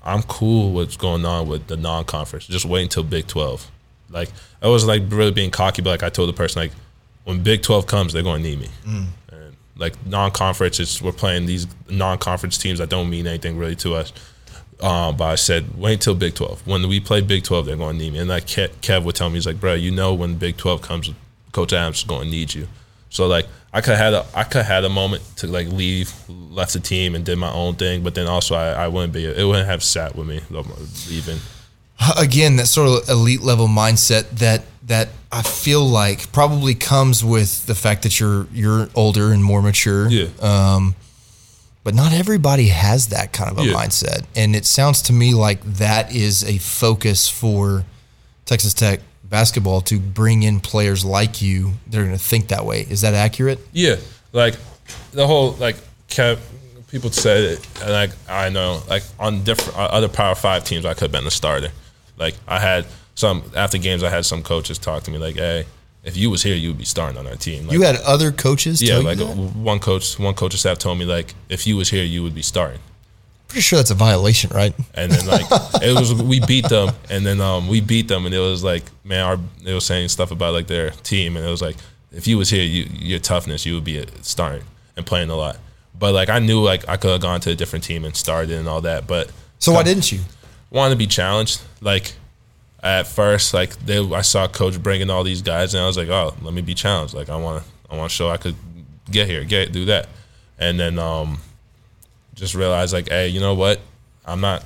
i'm 0.07 0.23
cool 0.23 0.71
with 0.71 0.87
what's 0.87 0.97
going 0.97 1.25
on 1.25 1.47
with 1.47 1.67
the 1.67 1.77
non-conference 1.77 2.47
just 2.47 2.65
wait 2.65 2.83
until 2.83 3.03
big 3.03 3.27
12 3.27 3.69
like 4.09 4.29
i 4.61 4.67
was 4.67 4.85
like 4.85 5.03
really 5.09 5.31
being 5.31 5.51
cocky 5.51 5.81
but 5.81 5.91
like 5.91 6.03
i 6.03 6.09
told 6.09 6.29
the 6.29 6.33
person 6.33 6.61
like 6.61 6.71
when 7.25 7.43
big 7.43 7.61
12 7.61 7.85
comes 7.87 8.13
they're 8.13 8.23
going 8.23 8.41
to 8.41 8.49
need 8.49 8.59
me 8.59 8.69
and 9.31 9.55
like 9.77 9.93
non-conference 10.05 10.79
it's 10.79 11.01
we're 11.01 11.11
playing 11.11 11.45
these 11.45 11.67
non-conference 11.89 12.57
teams 12.57 12.79
that 12.79 12.89
don't 12.89 13.09
mean 13.09 13.27
anything 13.27 13.57
really 13.57 13.75
to 13.75 13.93
us 13.93 14.11
um, 14.79 15.17
but 15.17 15.25
I 15.25 15.35
said, 15.35 15.77
wait 15.77 15.93
until 15.93 16.13
Big 16.13 16.35
12. 16.35 16.67
When 16.67 16.87
we 16.87 16.99
play 16.99 17.21
Big 17.21 17.43
12, 17.43 17.65
they're 17.65 17.75
going 17.75 17.97
to 17.97 18.03
need 18.03 18.13
me. 18.13 18.19
And 18.19 18.29
like 18.29 18.45
Kev, 18.45 18.69
Kev 18.81 19.03
would 19.05 19.15
tell 19.15 19.29
me, 19.29 19.35
he's 19.35 19.47
like, 19.47 19.59
bro, 19.59 19.73
you 19.73 19.91
know 19.91 20.13
when 20.13 20.35
Big 20.35 20.57
12 20.57 20.81
comes, 20.81 21.09
Coach 21.51 21.73
Adams 21.73 21.99
is 21.99 22.03
going 22.03 22.25
to 22.25 22.29
need 22.29 22.53
you. 22.53 22.67
So 23.09 23.27
like, 23.27 23.47
I 23.73 23.81
could 23.81 23.95
have 23.97 23.99
had 23.99 24.13
a, 24.13 24.25
I 24.33 24.43
could 24.43 24.57
have 24.63 24.65
had 24.65 24.83
a 24.85 24.89
moment 24.89 25.23
to 25.37 25.47
like 25.47 25.67
leave, 25.67 26.11
left 26.29 26.73
the 26.73 26.79
team 26.79 27.15
and 27.15 27.23
did 27.25 27.37
my 27.37 27.51
own 27.51 27.75
thing. 27.75 28.03
But 28.03 28.15
then 28.15 28.27
also 28.27 28.55
I, 28.55 28.69
I 28.85 28.87
wouldn't 28.87 29.13
be, 29.13 29.25
it 29.25 29.45
wouldn't 29.45 29.67
have 29.67 29.83
sat 29.83 30.15
with 30.15 30.27
me 30.27 30.41
leaving. 31.09 31.39
Again, 32.17 32.57
that 32.57 32.67
sort 32.67 32.89
of 33.03 33.09
elite 33.09 33.41
level 33.41 33.67
mindset 33.67 34.29
that 34.39 34.61
that 34.85 35.09
I 35.31 35.41
feel 35.41 35.83
like 35.85 36.31
probably 36.31 36.75
comes 36.75 37.23
with 37.25 37.65
the 37.65 37.73
fact 37.75 38.03
that 38.03 38.19
you're 38.19 38.45
you're 38.53 38.87
older 38.95 39.31
and 39.33 39.43
more 39.43 39.61
mature. 39.63 40.07
Yeah. 40.07 40.27
Um, 40.39 40.95
but 41.83 41.95
not 41.95 42.13
everybody 42.13 42.67
has 42.67 43.07
that 43.07 43.33
kind 43.33 43.49
of 43.51 43.57
a 43.57 43.65
Yeah. 43.65 43.73
mindset, 43.73 44.25
and 44.35 44.55
it 44.55 44.65
sounds 44.65 45.01
to 45.03 45.13
me 45.13 45.33
like 45.33 45.61
that 45.63 46.13
is 46.15 46.43
a 46.43 46.57
focus 46.59 47.27
for 47.29 47.83
Texas 48.45 48.73
Tech 48.75 48.99
basketball 49.29 49.81
to 49.81 49.99
bring 49.99 50.43
in 50.43 50.59
players 50.59 51.03
like 51.03 51.41
you. 51.41 51.73
They're 51.87 52.03
going 52.03 52.17
to 52.17 52.23
think 52.23 52.47
that 52.49 52.65
way. 52.65 52.81
Is 52.81 53.01
that 53.01 53.13
accurate? 53.13 53.59
Yeah, 53.73 53.97
like 54.33 54.55
the 55.11 55.27
whole 55.27 55.51
like 55.53 55.77
people 56.87 57.11
said 57.11 57.43
it, 57.43 57.67
and 57.81 57.91
like 57.91 58.11
I 58.29 58.49
know, 58.49 58.81
like 58.89 59.03
on 59.19 59.43
different 59.43 59.77
uh, 59.77 59.83
other 59.91 60.07
Power 60.07 60.35
Five 60.35 60.63
teams, 60.63 60.85
I 60.85 60.93
could 60.93 61.03
have 61.03 61.11
been 61.11 61.27
a 61.27 61.31
starter. 61.31 61.69
Like 62.17 62.35
I 62.47 62.59
had 62.59 62.85
some 63.15 63.43
after 63.55 63.77
games, 63.77 64.03
I 64.03 64.09
had 64.09 64.25
some 64.25 64.43
coaches 64.43 64.77
talk 64.77 65.03
to 65.03 65.11
me 65.11 65.17
like, 65.17 65.35
"Hey, 65.35 65.65
if 66.03 66.17
you 66.17 66.29
was 66.29 66.43
here, 66.43 66.55
you 66.55 66.69
would 66.69 66.77
be 66.77 66.85
starting 66.85 67.17
on 67.17 67.27
our 67.27 67.35
team." 67.35 67.67
Like, 67.67 67.73
you 67.73 67.81
had 67.83 67.97
other 67.97 68.31
coaches. 68.31 68.81
yeah, 68.81 68.97
like 68.97 69.19
one 69.19 69.79
coach, 69.79 70.17
one 70.17 70.33
coach 70.33 70.53
of 70.53 70.59
staff 70.59 70.77
told 70.79 70.97
me 70.97 71.05
like, 71.05 71.33
if 71.49 71.67
you 71.67 71.75
was 71.77 71.89
here, 71.89 72.03
you 72.03 72.23
would 72.23 72.35
be 72.35 72.41
starting. 72.41 72.79
Pretty 73.47 73.61
sure 73.61 73.77
that's 73.77 73.91
a 73.91 73.95
violation, 73.95 74.49
right? 74.53 74.73
And 74.93 75.11
then 75.11 75.25
like 75.25 75.45
it 75.81 75.97
was 75.99 76.13
we 76.13 76.39
beat 76.39 76.67
them, 76.69 76.93
and 77.09 77.25
then 77.25 77.41
um 77.41 77.67
we 77.67 77.81
beat 77.81 78.07
them, 78.07 78.25
and 78.25 78.33
it 78.35 78.39
was 78.39 78.63
like 78.63 78.83
man, 79.03 79.23
our 79.25 79.37
they 79.63 79.73
were 79.73 79.79
saying 79.79 80.09
stuff 80.09 80.31
about 80.31 80.53
like 80.53 80.67
their 80.67 80.91
team, 80.91 81.37
and 81.37 81.45
it 81.45 81.49
was 81.49 81.61
like 81.61 81.77
if 82.11 82.27
you 82.27 82.37
was 82.37 82.49
here, 82.49 82.63
you 82.63 82.85
your 82.91 83.19
toughness, 83.19 83.65
you 83.65 83.73
would 83.75 83.83
be 83.83 83.97
a 83.97 84.05
starting. 84.23 84.63
and 84.95 85.05
playing 85.05 85.29
a 85.29 85.35
lot. 85.35 85.57
But 85.97 86.13
like 86.13 86.29
I 86.29 86.39
knew 86.39 86.61
like 86.61 86.87
I 86.87 86.97
could 86.97 87.11
have 87.11 87.21
gone 87.21 87.39
to 87.41 87.51
a 87.51 87.55
different 87.55 87.83
team 87.85 88.05
and 88.05 88.15
started 88.15 88.51
and 88.57 88.67
all 88.67 88.81
that. 88.81 89.07
But 89.07 89.31
So 89.59 89.71
why 89.73 89.83
didn't 89.83 90.11
you? 90.11 90.19
wanted 90.69 90.91
to 90.95 90.97
be 90.97 91.07
challenged. 91.07 91.61
Like 91.81 92.13
at 92.83 93.07
first, 93.07 93.53
like 93.53 93.75
they, 93.85 93.97
I 94.13 94.21
saw 94.21 94.47
coach 94.47 94.81
bringing 94.81 95.09
all 95.09 95.23
these 95.23 95.41
guys, 95.41 95.73
and 95.73 95.83
I 95.83 95.87
was 95.87 95.97
like, 95.97 96.09
oh, 96.09 96.35
let 96.41 96.53
me 96.53 96.61
be 96.61 96.73
challenged. 96.73 97.13
Like 97.13 97.29
I 97.29 97.35
want 97.35 97.63
to, 97.63 97.69
I 97.91 97.97
want 97.97 98.09
to 98.11 98.15
show 98.15 98.29
I 98.29 98.37
could 98.37 98.55
get 99.09 99.27
here, 99.27 99.43
get 99.43 99.71
do 99.71 99.85
that, 99.85 100.07
and 100.59 100.79
then 100.79 100.99
um, 100.99 101.39
just 102.37 102.55
realized 102.55 102.93
like, 102.93 103.09
hey, 103.09 103.27
you 103.27 103.39
know 103.39 103.55
what? 103.55 103.81
I'm 104.25 104.39
not 104.39 104.63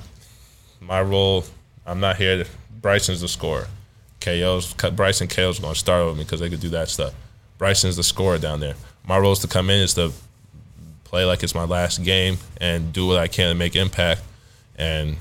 my 0.80 1.02
role. 1.02 1.46
I'm 1.86 2.00
not 2.00 2.18
here. 2.18 2.44
To, 2.44 2.50
Bryson's 2.82 3.22
the 3.22 3.28
scorer. 3.28 3.68
KO's 4.20 4.74
Bryson 4.74 5.28
KO's 5.28 5.60
going 5.60 5.74
to 5.74 5.80
start 5.80 6.06
with 6.06 6.18
me 6.18 6.24
because 6.24 6.40
they 6.40 6.50
could 6.50 6.60
do 6.60 6.70
that 6.70 6.90
stuff. 6.90 7.14
Bryson's 7.58 7.96
the 7.96 8.04
scorer 8.04 8.38
down 8.38 8.60
there. 8.60 8.76
My 9.08 9.18
role 9.18 9.32
is 9.32 9.40
to 9.40 9.48
come 9.48 9.70
in 9.70 9.82
is 9.82 9.96
to 9.96 10.12
play 11.06 11.26
like 11.26 11.44
it's 11.44 11.56
my 11.56 11.64
last 11.66 12.04
game 12.04 12.38
and 12.60 12.94
do 12.94 13.08
what 13.08 13.18
I 13.18 13.28
can 13.28 13.50
to 13.50 13.56
make 13.56 13.76
impact. 13.76 14.22
And 14.76 15.18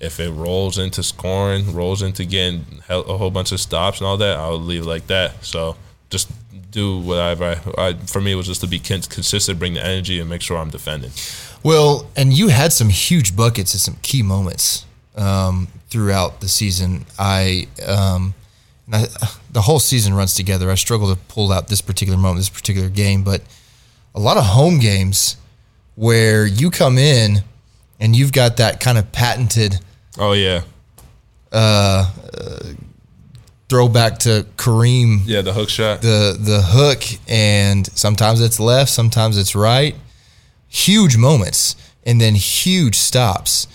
if 0.00 0.20
it 0.20 0.30
rolls 0.30 0.78
into 0.78 1.02
scoring, 1.02 1.74
rolls 1.74 2.02
into 2.02 2.24
getting 2.24 2.64
a 2.88 3.02
whole 3.02 3.30
bunch 3.30 3.52
of 3.52 3.60
stops 3.60 4.00
and 4.00 4.06
all 4.06 4.16
that, 4.18 4.36
I'll 4.38 4.58
leave 4.58 4.82
it 4.82 4.86
like 4.86 5.06
that. 5.06 5.44
So 5.44 5.76
just 6.10 6.30
do 6.70 6.98
whatever. 6.98 7.60
I, 7.78 7.88
I, 7.88 7.94
for 7.94 8.20
me, 8.20 8.32
it 8.32 8.36
was 8.36 8.46
just 8.46 8.60
to 8.62 8.66
be 8.66 8.78
consistent, 8.78 9.58
bring 9.58 9.74
the 9.74 9.84
energy, 9.84 10.18
and 10.18 10.28
make 10.28 10.42
sure 10.42 10.58
I'm 10.58 10.70
defending. 10.70 11.10
Well, 11.62 12.08
and 12.16 12.32
you 12.32 12.48
had 12.48 12.72
some 12.72 12.88
huge 12.88 13.36
buckets 13.36 13.74
at 13.74 13.80
some 13.80 13.96
key 14.02 14.22
moments 14.22 14.84
um, 15.16 15.68
throughout 15.88 16.40
the 16.40 16.48
season. 16.48 17.06
I, 17.18 17.68
um, 17.86 18.34
I, 18.92 19.06
the 19.50 19.62
whole 19.62 19.78
season 19.78 20.14
runs 20.14 20.34
together. 20.34 20.70
I 20.70 20.74
struggle 20.74 21.14
to 21.14 21.20
pull 21.28 21.52
out 21.52 21.68
this 21.68 21.80
particular 21.80 22.18
moment, 22.18 22.38
this 22.38 22.48
particular 22.48 22.88
game, 22.88 23.22
but 23.22 23.42
a 24.14 24.20
lot 24.20 24.36
of 24.36 24.44
home 24.44 24.78
games 24.78 25.36
where 25.94 26.46
you 26.46 26.70
come 26.70 26.98
in 26.98 27.42
and 28.00 28.16
you've 28.16 28.32
got 28.32 28.56
that 28.56 28.80
kind 28.80 28.98
of 28.98 29.12
patented. 29.12 29.78
Oh 30.18 30.32
yeah. 30.32 30.62
Uh, 31.52 32.10
uh, 32.34 32.58
throwback 33.68 34.18
to 34.18 34.46
Kareem. 34.56 35.20
Yeah, 35.24 35.42
the 35.42 35.52
hook 35.52 35.68
shot. 35.68 36.02
The 36.02 36.36
the 36.38 36.62
hook, 36.62 37.02
and 37.28 37.86
sometimes 37.96 38.40
it's 38.40 38.58
left, 38.58 38.90
sometimes 38.90 39.38
it's 39.38 39.54
right. 39.54 39.94
Huge 40.74 41.18
moments, 41.18 41.76
and 42.04 42.18
then 42.18 42.34
huge 42.34 42.94
stops, 42.94 43.68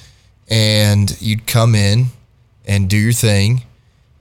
and 0.50 1.16
you'd 1.22 1.46
come 1.46 1.76
in 1.76 2.08
and 2.66 2.90
do 2.90 2.98
your 2.98 3.14
thing, 3.14 3.62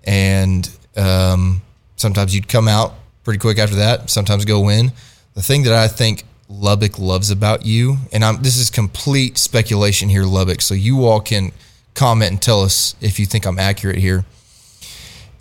and 0.05 0.71
um, 0.95 1.63
sometimes 1.97 2.35
you'd 2.35 2.49
come 2.49 2.69
out 2.69 2.93
pretty 3.25 3.39
quick 3.39 3.59
after 3.59 3.77
that. 3.77 4.11
Sometimes 4.11 4.45
go 4.45 4.61
win. 4.61 4.93
The 5.33 5.41
thing 5.41 5.63
that 5.63 5.73
I 5.73 5.89
think 5.89 6.25
Lubbock 6.51 6.99
loves 6.99 7.31
about 7.31 7.65
you, 7.65 7.97
and 8.13 8.23
I'm 8.23 8.43
this 8.43 8.59
is 8.59 8.69
complete 8.69 9.39
speculation 9.39 10.11
here, 10.11 10.25
Lubbock. 10.25 10.61
So 10.61 10.75
you 10.75 11.07
all 11.07 11.21
can 11.21 11.53
comment 11.95 12.31
and 12.31 12.43
tell 12.43 12.61
us 12.61 12.95
if 13.01 13.19
you 13.19 13.25
think 13.25 13.47
I'm 13.47 13.59
accurate 13.59 13.97
here. 13.97 14.27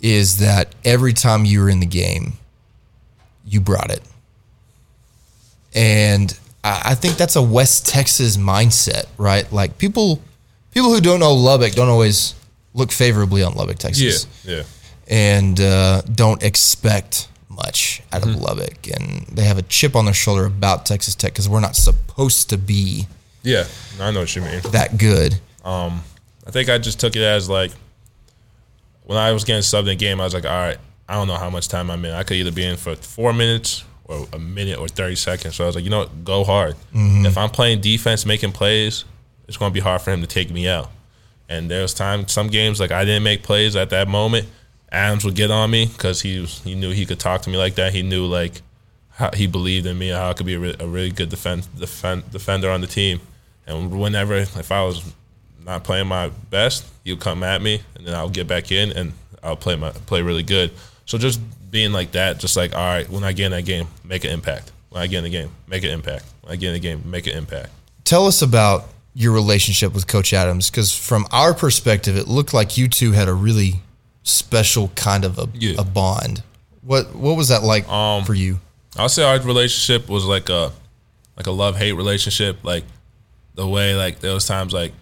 Is 0.00 0.38
that 0.38 0.74
every 0.86 1.12
time 1.12 1.44
you 1.44 1.60
were 1.60 1.68
in 1.68 1.80
the 1.80 1.86
game, 1.86 2.34
you 3.44 3.60
brought 3.60 3.90
it, 3.90 4.02
and 5.74 6.38
I 6.66 6.94
think 6.94 7.16
that's 7.16 7.36
a 7.36 7.42
West 7.42 7.86
Texas 7.86 8.36
mindset, 8.36 9.06
right? 9.18 9.50
Like 9.52 9.78
people, 9.78 10.20
people 10.72 10.92
who 10.92 11.00
don't 11.00 11.20
know 11.20 11.34
Lubbock 11.34 11.72
don't 11.72 11.88
always 11.88 12.34
look 12.74 12.90
favorably 12.90 13.42
on 13.42 13.54
Lubbock, 13.54 13.78
Texas. 13.78 14.26
Yeah, 14.44 14.56
yeah, 14.56 14.62
and 15.08 15.60
uh, 15.60 16.02
don't 16.02 16.42
expect 16.42 17.28
much 17.48 18.02
out 18.12 18.22
of 18.22 18.28
mm-hmm. 18.30 18.42
Lubbock, 18.42 18.88
and 18.88 19.26
they 19.28 19.44
have 19.44 19.58
a 19.58 19.62
chip 19.62 19.94
on 19.94 20.06
their 20.06 20.14
shoulder 20.14 20.46
about 20.46 20.86
Texas 20.86 21.14
Tech 21.14 21.32
because 21.32 21.48
we're 21.48 21.60
not 21.60 21.76
supposed 21.76 22.50
to 22.50 22.58
be. 22.58 23.06
Yeah, 23.42 23.64
I 24.00 24.10
know 24.10 24.20
what 24.20 24.34
you 24.34 24.42
mean. 24.42 24.60
That 24.72 24.98
good. 24.98 25.38
Um, 25.64 26.02
I 26.46 26.50
think 26.50 26.68
I 26.68 26.78
just 26.78 26.98
took 27.00 27.16
it 27.16 27.22
as 27.22 27.48
like 27.48 27.70
when 29.04 29.18
I 29.18 29.32
was 29.32 29.44
getting 29.44 29.62
subbed 29.62 29.80
in 29.80 29.86
the 29.86 29.96
game, 29.96 30.20
I 30.20 30.24
was 30.24 30.34
like, 30.34 30.44
all 30.44 30.50
right, 30.50 30.78
I 31.08 31.14
don't 31.14 31.28
know 31.28 31.36
how 31.36 31.50
much 31.50 31.68
time 31.68 31.90
I'm 31.90 32.04
in. 32.04 32.12
I 32.12 32.24
could 32.24 32.36
either 32.36 32.50
be 32.50 32.64
in 32.64 32.76
for 32.76 32.96
four 32.96 33.32
minutes 33.32 33.84
or 34.08 34.26
a 34.32 34.38
minute 34.38 34.78
or 34.78 34.88
30 34.88 35.16
seconds. 35.16 35.56
So 35.56 35.64
I 35.64 35.66
was 35.66 35.76
like, 35.76 35.84
you 35.84 35.90
know 35.90 36.00
what, 36.00 36.24
go 36.24 36.44
hard. 36.44 36.74
Mm-hmm. 36.94 37.26
If 37.26 37.36
I'm 37.36 37.50
playing 37.50 37.80
defense, 37.80 38.24
making 38.24 38.52
plays, 38.52 39.04
it's 39.48 39.56
going 39.56 39.70
to 39.70 39.74
be 39.74 39.80
hard 39.80 40.00
for 40.00 40.12
him 40.12 40.20
to 40.20 40.26
take 40.26 40.50
me 40.50 40.68
out. 40.68 40.90
And 41.48 41.70
there 41.70 41.82
was 41.82 41.94
time, 41.94 42.26
some 42.28 42.48
games 42.48 42.80
like 42.80 42.90
I 42.90 43.04
didn't 43.04 43.22
make 43.22 43.42
plays 43.42 43.76
at 43.76 43.90
that 43.90 44.08
moment. 44.08 44.48
Adams 44.90 45.24
would 45.24 45.34
get 45.34 45.50
on 45.50 45.70
me 45.70 45.86
because 45.86 46.22
he 46.22 46.40
was, 46.40 46.62
he 46.62 46.74
knew 46.74 46.90
he 46.90 47.06
could 47.06 47.20
talk 47.20 47.42
to 47.42 47.50
me 47.50 47.56
like 47.56 47.74
that. 47.74 47.92
He 47.92 48.02
knew 48.02 48.26
like 48.26 48.62
how 49.10 49.30
he 49.32 49.46
believed 49.46 49.86
in 49.86 49.98
me 49.98 50.10
and 50.10 50.18
how 50.18 50.30
I 50.30 50.32
could 50.34 50.46
be 50.46 50.54
a, 50.54 50.58
re- 50.58 50.76
a 50.78 50.86
really 50.86 51.10
good 51.10 51.28
defend, 51.28 51.68
defend, 51.78 52.30
defender 52.30 52.70
on 52.70 52.80
the 52.80 52.86
team. 52.86 53.20
And 53.66 53.98
whenever 53.98 54.34
if 54.34 54.70
I 54.70 54.82
was 54.82 55.02
not 55.64 55.84
playing 55.84 56.06
my 56.06 56.28
best, 56.50 56.86
he'd 57.04 57.18
come 57.20 57.42
at 57.42 57.60
me, 57.60 57.82
and 57.96 58.06
then 58.06 58.14
I'll 58.14 58.30
get 58.30 58.46
back 58.46 58.70
in 58.70 58.92
and 58.92 59.12
I'll 59.42 59.56
play 59.56 59.76
my 59.76 59.90
play 59.90 60.22
really 60.22 60.42
good. 60.42 60.70
So 61.06 61.18
just 61.18 61.40
being 61.70 61.92
like 61.92 62.12
that, 62.12 62.38
just 62.38 62.56
like 62.56 62.74
all 62.74 62.80
right, 62.80 63.08
when 63.08 63.24
I 63.24 63.32
get 63.32 63.46
in 63.46 63.52
that 63.52 63.64
game, 63.64 63.88
make 64.04 64.24
an 64.24 64.30
impact. 64.30 64.72
When 64.90 65.02
I 65.02 65.06
get 65.06 65.18
in 65.18 65.24
the 65.24 65.30
game, 65.30 65.50
make 65.66 65.84
an 65.84 65.90
impact. 65.90 66.24
When 66.42 66.52
I 66.52 66.56
get 66.56 66.68
in 66.68 66.74
the 66.74 66.80
game, 66.80 67.02
make 67.10 67.26
an 67.26 67.36
impact. 67.36 67.70
Tell 68.04 68.26
us 68.26 68.42
about 68.42 68.88
your 69.14 69.32
relationship 69.32 69.94
with 69.94 70.06
Coach 70.06 70.32
Adams, 70.32 70.70
because 70.70 70.96
from 70.96 71.26
our 71.32 71.54
perspective, 71.54 72.16
it 72.16 72.28
looked 72.28 72.52
like 72.52 72.76
you 72.76 72.86
two 72.86 73.12
had 73.12 73.28
a 73.28 73.34
really 73.34 73.76
special 74.22 74.88
kind 74.94 75.24
of 75.24 75.38
a, 75.38 75.48
yeah. 75.54 75.74
a 75.78 75.84
bond. 75.84 76.42
What 76.82 77.14
what 77.14 77.36
was 77.36 77.48
that 77.48 77.62
like 77.62 77.88
um, 77.88 78.24
for 78.24 78.34
you? 78.34 78.60
I'll 78.96 79.08
say 79.08 79.22
our 79.22 79.40
relationship 79.40 80.08
was 80.08 80.24
like 80.24 80.48
a 80.48 80.72
like 81.36 81.46
a 81.46 81.50
love 81.50 81.76
hate 81.76 81.92
relationship. 81.92 82.64
Like 82.64 82.84
the 83.54 83.66
way 83.66 83.94
like 83.96 84.20
there 84.20 84.34
was 84.34 84.46
times 84.46 84.72
like 84.72 84.92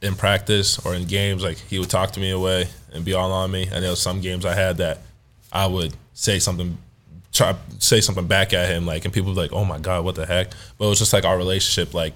in 0.00 0.14
practice 0.14 0.78
or 0.84 0.94
in 0.94 1.04
games, 1.06 1.42
like 1.42 1.56
he 1.56 1.78
would 1.78 1.90
talk 1.90 2.12
to 2.12 2.20
me 2.20 2.30
away 2.30 2.68
and 2.92 3.04
be 3.04 3.14
all 3.14 3.32
on 3.32 3.50
me. 3.50 3.68
And 3.70 3.82
there 3.82 3.90
was 3.90 4.00
some 4.00 4.20
games 4.20 4.44
I 4.44 4.54
had 4.54 4.78
that 4.78 4.98
I 5.52 5.66
would 5.66 5.94
say 6.14 6.38
something, 6.38 6.78
try 7.32 7.56
say 7.78 8.00
something 8.00 8.26
back 8.26 8.52
at 8.52 8.68
him, 8.68 8.86
like, 8.86 9.04
and 9.04 9.14
people 9.14 9.32
like, 9.32 9.52
"Oh 9.52 9.64
my 9.64 9.78
god, 9.78 10.04
what 10.04 10.14
the 10.14 10.26
heck?" 10.26 10.50
But 10.76 10.86
it 10.86 10.88
was 10.88 10.98
just 10.98 11.12
like 11.12 11.24
our 11.24 11.36
relationship, 11.36 11.94
like 11.94 12.14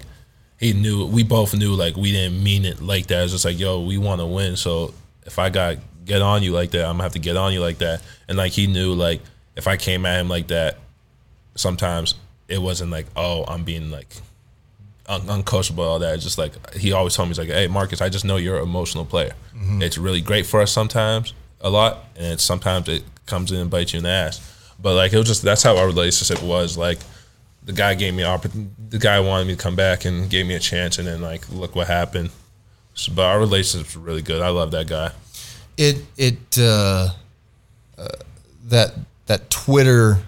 he 0.59 0.73
knew, 0.73 1.05
we 1.05 1.23
both 1.23 1.53
knew, 1.55 1.73
like 1.73 1.97
we 1.97 2.11
didn't 2.11 2.41
mean 2.41 2.65
it 2.65 2.81
like 2.81 3.07
that. 3.07 3.19
It 3.19 3.23
was 3.23 3.31
just 3.31 3.45
like, 3.45 3.59
"Yo, 3.59 3.81
we 3.81 3.97
want 3.97 4.21
to 4.21 4.25
win." 4.25 4.55
So 4.55 4.93
if 5.25 5.39
I 5.39 5.49
got 5.49 5.77
get 6.05 6.21
on 6.21 6.43
you 6.43 6.51
like 6.51 6.71
that, 6.71 6.85
I'm 6.85 6.93
gonna 6.93 7.03
have 7.03 7.13
to 7.13 7.19
get 7.19 7.37
on 7.37 7.53
you 7.53 7.61
like 7.61 7.79
that. 7.79 8.01
And 8.27 8.37
like 8.37 8.51
he 8.53 8.67
knew, 8.67 8.93
like 8.93 9.21
if 9.55 9.67
I 9.67 9.77
came 9.77 10.05
at 10.05 10.19
him 10.19 10.29
like 10.29 10.47
that, 10.47 10.77
sometimes 11.55 12.15
it 12.47 12.61
wasn't 12.61 12.91
like, 12.91 13.07
"Oh, 13.15 13.43
I'm 13.47 13.63
being 13.63 13.91
like." 13.91 14.07
Un- 15.07 15.21
uncoachable 15.21 15.79
all 15.79 15.99
that. 15.99 16.15
It's 16.15 16.23
just 16.23 16.37
like 16.37 16.75
he 16.75 16.91
always 16.91 17.15
told 17.15 17.27
me, 17.27 17.31
he's 17.31 17.39
like, 17.39 17.49
"Hey, 17.49 17.67
Marcus, 17.67 18.01
I 18.01 18.09
just 18.09 18.25
know 18.25 18.37
you're 18.37 18.57
an 18.57 18.63
emotional 18.63 19.05
player. 19.05 19.33
Mm-hmm. 19.55 19.81
It's 19.81 19.97
really 19.97 20.21
great 20.21 20.45
for 20.45 20.61
us 20.61 20.71
sometimes, 20.71 21.33
a 21.61 21.69
lot, 21.69 22.05
and 22.15 22.39
sometimes 22.39 22.87
it 22.89 23.03
comes 23.25 23.51
in 23.51 23.59
and 23.59 23.69
bites 23.69 23.93
you 23.93 23.97
in 23.97 24.03
the 24.03 24.09
ass. 24.09 24.39
But 24.81 24.95
like 24.95 25.13
it 25.13 25.17
was 25.17 25.27
just 25.27 25.41
that's 25.41 25.63
how 25.63 25.77
our 25.77 25.85
relationship 25.85 26.43
was. 26.43 26.77
Like 26.77 26.99
the 27.63 27.73
guy 27.73 27.95
gave 27.95 28.13
me 28.13 28.23
opportunity. 28.23 28.71
The 28.89 28.99
guy 28.99 29.19
wanted 29.19 29.47
me 29.47 29.55
to 29.55 29.61
come 29.61 29.75
back 29.75 30.05
and 30.05 30.29
gave 30.29 30.45
me 30.45 30.55
a 30.55 30.59
chance, 30.59 30.97
and 30.97 31.07
then 31.07 31.21
like 31.21 31.49
look 31.49 31.75
what 31.75 31.87
happened. 31.87 32.29
So, 32.95 33.11
but 33.13 33.25
our 33.25 33.39
relationship 33.39 33.87
was 33.87 33.97
really 33.97 34.21
good. 34.21 34.41
I 34.41 34.49
love 34.49 34.71
that 34.71 34.87
guy. 34.87 35.11
It 35.77 36.03
it 36.17 36.57
uh, 36.59 37.09
uh, 37.97 38.07
that 38.65 38.93
that 39.25 39.49
Twitter 39.49 40.19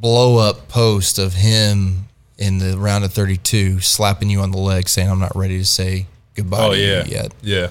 blow 0.00 0.36
up 0.38 0.68
post 0.68 1.18
of 1.18 1.34
him 1.34 2.05
in 2.38 2.58
the 2.58 2.76
round 2.78 3.04
of 3.04 3.12
32 3.12 3.80
slapping 3.80 4.28
you 4.28 4.40
on 4.40 4.50
the 4.50 4.58
leg 4.58 4.88
saying 4.88 5.08
I'm 5.08 5.18
not 5.18 5.34
ready 5.34 5.58
to 5.58 5.64
say 5.64 6.06
goodbye 6.34 6.58
oh, 6.60 6.72
yeah. 6.72 7.04
yet. 7.04 7.34
Yeah. 7.42 7.68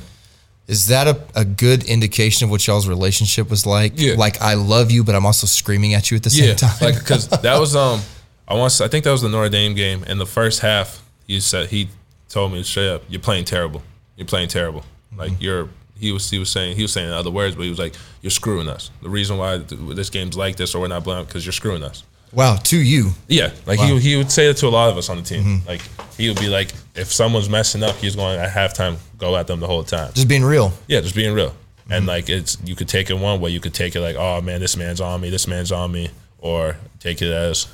Is 0.67 0.87
that 0.87 1.07
a, 1.07 1.21
a 1.35 1.45
good 1.45 1.83
indication 1.83 2.45
of 2.45 2.51
what 2.51 2.65
y'all's 2.65 2.87
relationship 2.87 3.51
was 3.51 3.67
like? 3.67 3.93
Yeah. 3.95 4.15
Like 4.15 4.41
I 4.41 4.55
love 4.55 4.89
you, 4.89 5.03
but 5.03 5.13
I'm 5.13 5.25
also 5.25 5.45
screaming 5.45 5.93
at 5.93 6.09
you 6.09 6.17
at 6.17 6.23
the 6.23 6.31
same 6.31 6.49
yeah. 6.49 6.55
time. 6.55 6.75
like 6.81 6.95
because 6.95 7.27
that 7.41 7.59
was 7.59 7.75
um 7.75 8.01
I 8.47 8.55
want 8.55 8.79
I 8.81 8.87
think 8.87 9.03
that 9.05 9.11
was 9.11 9.21
the 9.21 9.29
Notre 9.29 9.49
Dame 9.49 9.75
game. 9.75 10.03
In 10.05 10.17
the 10.17 10.25
first 10.25 10.61
half, 10.61 11.03
he 11.27 11.39
said 11.39 11.69
he 11.69 11.89
told 12.29 12.51
me 12.51 12.63
straight 12.63 12.89
up, 12.89 13.03
"You're 13.09 13.21
playing 13.21 13.45
terrible. 13.45 13.83
You're 14.15 14.27
playing 14.27 14.49
terrible. 14.49 14.81
Mm-hmm. 14.81 15.19
Like 15.19 15.31
you're." 15.39 15.69
He 15.97 16.11
was 16.11 16.29
he 16.29 16.39
was 16.39 16.49
saying 16.49 16.75
he 16.75 16.81
was 16.81 16.91
saying 16.91 17.07
in 17.07 17.13
other 17.13 17.31
words, 17.31 17.55
but 17.55 17.63
he 17.63 17.69
was 17.69 17.79
like, 17.79 17.95
"You're 18.21 18.31
screwing 18.31 18.67
us. 18.67 18.91
The 19.01 19.09
reason 19.09 19.37
why 19.37 19.57
this 19.57 20.09
game's 20.09 20.35
like 20.35 20.57
this, 20.57 20.75
or 20.75 20.81
we're 20.81 20.89
not 20.89 21.05
playing, 21.05 21.25
because 21.25 21.45
you're 21.45 21.53
screwing 21.53 21.83
us." 21.83 22.03
Wow, 22.35 22.57
to 22.57 22.77
you. 22.77 23.11
Yeah, 23.27 23.51
like 23.65 23.79
wow. 23.79 23.85
he 23.85 23.99
he 23.99 24.15
would 24.17 24.29
say 24.29 24.49
it 24.49 24.57
to 24.57 24.67
a 24.67 24.69
lot 24.69 24.89
of 24.89 24.97
us 24.97 25.09
on 25.09 25.17
the 25.17 25.23
team. 25.23 25.43
Mm-hmm. 25.43 25.67
Like 25.67 25.81
he 26.17 26.27
would 26.27 26.39
be 26.39 26.49
like, 26.49 26.73
if 26.93 27.11
someone's 27.11 27.49
messing 27.49 27.81
up, 27.81 27.95
he's 27.95 28.15
going 28.15 28.37
at 28.37 28.51
halftime 28.51 28.97
go 29.17 29.35
at 29.37 29.47
them 29.47 29.61
the 29.61 29.67
whole 29.67 29.83
time. 29.83 30.11
Just 30.13 30.27
being 30.27 30.43
real. 30.43 30.73
Yeah, 30.87 31.01
just 31.01 31.15
being 31.15 31.33
real. 31.33 31.49
Mm-hmm. 31.49 31.93
And 31.93 32.05
like 32.05 32.29
it's 32.29 32.57
you 32.65 32.75
could 32.75 32.89
take 32.89 33.09
it 33.09 33.15
one 33.15 33.39
way, 33.39 33.51
you 33.51 33.61
could 33.61 33.73
take 33.73 33.95
it 33.95 34.01
like, 34.01 34.17
oh 34.17 34.41
man, 34.41 34.59
this 34.59 34.75
man's 34.75 34.99
on 34.99 35.21
me, 35.21 35.29
this 35.29 35.47
man's 35.47 35.71
on 35.71 35.91
me, 35.91 36.09
or 36.39 36.75
take 36.99 37.21
it 37.21 37.31
as, 37.31 37.67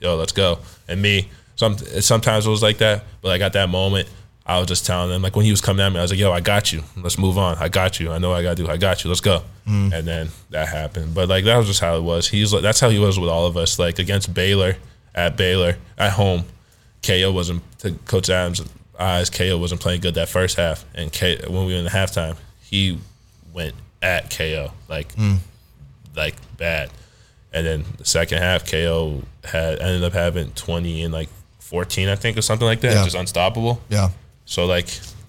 yo, 0.00 0.16
let's 0.16 0.32
go. 0.32 0.60
And 0.86 1.02
me, 1.02 1.28
some 1.56 1.76
sometimes 1.76 2.46
it 2.46 2.50
was 2.50 2.62
like 2.62 2.78
that, 2.78 3.04
but 3.20 3.28
like 3.28 3.40
at 3.40 3.54
that 3.54 3.68
moment, 3.68 4.08
I 4.46 4.58
was 4.58 4.68
just 4.68 4.84
telling 4.84 5.10
him 5.14 5.22
like 5.22 5.34
when 5.36 5.44
he 5.46 5.50
was 5.50 5.60
coming 5.62 5.84
at 5.84 5.90
me, 5.90 5.98
I 5.98 6.02
was 6.02 6.10
like, 6.10 6.20
"Yo, 6.20 6.30
I 6.30 6.40
got 6.40 6.70
you. 6.72 6.82
Let's 6.96 7.16
move 7.18 7.38
on. 7.38 7.56
I 7.58 7.68
got 7.70 7.98
you. 7.98 8.12
I 8.12 8.18
know 8.18 8.30
what 8.30 8.36
I 8.40 8.42
got 8.42 8.56
to 8.58 8.62
do. 8.64 8.68
I 8.70 8.76
got 8.76 9.02
you. 9.02 9.08
Let's 9.08 9.20
go." 9.22 9.42
Mm. 9.66 9.92
And 9.92 10.06
then 10.06 10.28
that 10.50 10.68
happened. 10.68 11.14
But 11.14 11.28
like 11.30 11.44
that 11.44 11.56
was 11.56 11.66
just 11.66 11.80
how 11.80 11.96
it 11.96 12.02
was. 12.02 12.28
He's 12.28 12.52
like 12.52 12.62
that's 12.62 12.78
how 12.80 12.90
he 12.90 12.98
was 12.98 13.18
with 13.18 13.30
all 13.30 13.46
of 13.46 13.56
us. 13.56 13.78
Like 13.78 13.98
against 13.98 14.34
Baylor, 14.34 14.76
at 15.14 15.36
Baylor 15.36 15.76
at 15.96 16.12
home. 16.12 16.44
KO 17.02 17.32
wasn't 17.32 17.62
to 17.80 17.92
Coach 18.06 18.28
Adams' 18.30 18.62
eyes. 18.98 19.28
KO 19.30 19.58
wasn't 19.58 19.80
playing 19.80 20.00
good 20.00 20.14
that 20.14 20.28
first 20.28 20.56
half, 20.56 20.84
and 20.94 21.12
K, 21.12 21.38
when 21.48 21.66
we 21.66 21.72
were 21.72 21.78
in 21.78 21.84
the 21.84 21.90
halftime, 21.90 22.36
he 22.62 22.98
went 23.52 23.74
at 24.02 24.30
KO 24.34 24.72
like 24.88 25.12
like 26.16 26.34
bad. 26.58 26.90
And 27.52 27.66
then 27.66 27.84
the 27.98 28.04
second 28.04 28.38
half, 28.38 28.68
KO 28.70 29.22
had 29.44 29.78
ended 29.80 30.02
up 30.02 30.12
having 30.12 30.50
twenty 30.52 31.02
and 31.02 31.12
like 31.12 31.28
fourteen, 31.60 32.08
I 32.08 32.16
think, 32.16 32.36
or 32.36 32.42
something 32.42 32.66
like 32.66 32.80
that, 32.80 32.92
Yeah. 32.94 33.04
just 33.04 33.16
unstoppable. 33.16 33.80
Yeah. 33.88 34.10
So 34.46 34.66
like 34.66 34.88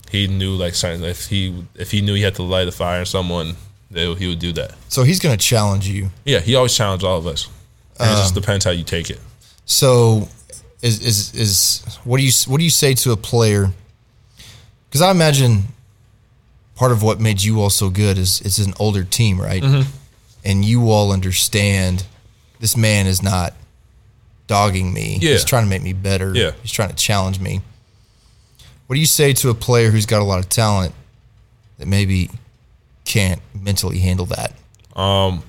he 0.09 0.27
knew 0.27 0.55
like 0.55 0.75
certain 0.75 1.03
if 1.03 1.27
he 1.27 1.63
if 1.75 1.91
he 1.91 2.01
knew 2.01 2.13
he 2.15 2.21
had 2.21 2.35
to 2.35 2.43
light 2.43 2.67
a 2.67 2.71
fire 2.71 2.99
in 2.99 3.05
someone, 3.05 3.55
they, 3.91 4.13
he 4.15 4.27
would 4.27 4.39
do 4.39 4.51
that. 4.53 4.75
So 4.89 5.03
he's 5.03 5.19
going 5.19 5.37
to 5.37 5.43
challenge 5.43 5.87
you. 5.87 6.09
Yeah, 6.25 6.39
he 6.39 6.55
always 6.55 6.75
challenged 6.75 7.05
all 7.05 7.17
of 7.17 7.27
us. 7.27 7.49
And 7.99 8.09
it 8.09 8.15
just 8.15 8.35
depends 8.35 8.65
how 8.65 8.71
you 8.71 8.83
take 8.83 9.09
it. 9.09 9.19
So, 9.65 10.27
is 10.81 11.01
is 11.01 11.33
is 11.33 11.97
what 12.03 12.17
do 12.17 12.23
you 12.23 12.31
what 12.47 12.57
do 12.57 12.63
you 12.63 12.69
say 12.69 12.93
to 12.93 13.11
a 13.11 13.17
player? 13.17 13.71
Because 14.89 15.01
I 15.01 15.11
imagine 15.11 15.63
part 16.75 16.91
of 16.91 17.01
what 17.01 17.19
made 17.19 17.41
you 17.41 17.61
all 17.61 17.69
so 17.69 17.89
good 17.89 18.17
is 18.17 18.41
it's 18.41 18.59
an 18.59 18.73
older 18.79 19.03
team, 19.03 19.39
right? 19.39 19.63
Mm-hmm. 19.63 19.89
And 20.43 20.63
you 20.63 20.91
all 20.91 21.11
understand 21.11 22.05
this 22.59 22.77
man 22.77 23.07
is 23.07 23.23
not 23.23 23.53
dogging 24.47 24.93
me. 24.93 25.17
Yeah. 25.21 25.31
He's 25.31 25.45
trying 25.45 25.63
to 25.63 25.69
make 25.69 25.81
me 25.81 25.93
better. 25.93 26.33
Yeah. 26.35 26.51
He's 26.61 26.71
trying 26.71 26.89
to 26.89 26.95
challenge 26.95 27.39
me. 27.39 27.61
What 28.87 28.95
do 28.95 28.99
you 28.99 29.05
say 29.05 29.33
to 29.33 29.49
a 29.49 29.53
player 29.53 29.89
who's 29.89 30.05
got 30.05 30.21
a 30.21 30.25
lot 30.25 30.39
of 30.39 30.49
talent 30.49 30.93
that 31.77 31.87
maybe 31.87 32.29
can't 33.03 33.41
mentally 33.53 33.99
handle 33.99 34.27
that? 34.27 34.53
Um, 34.95 35.43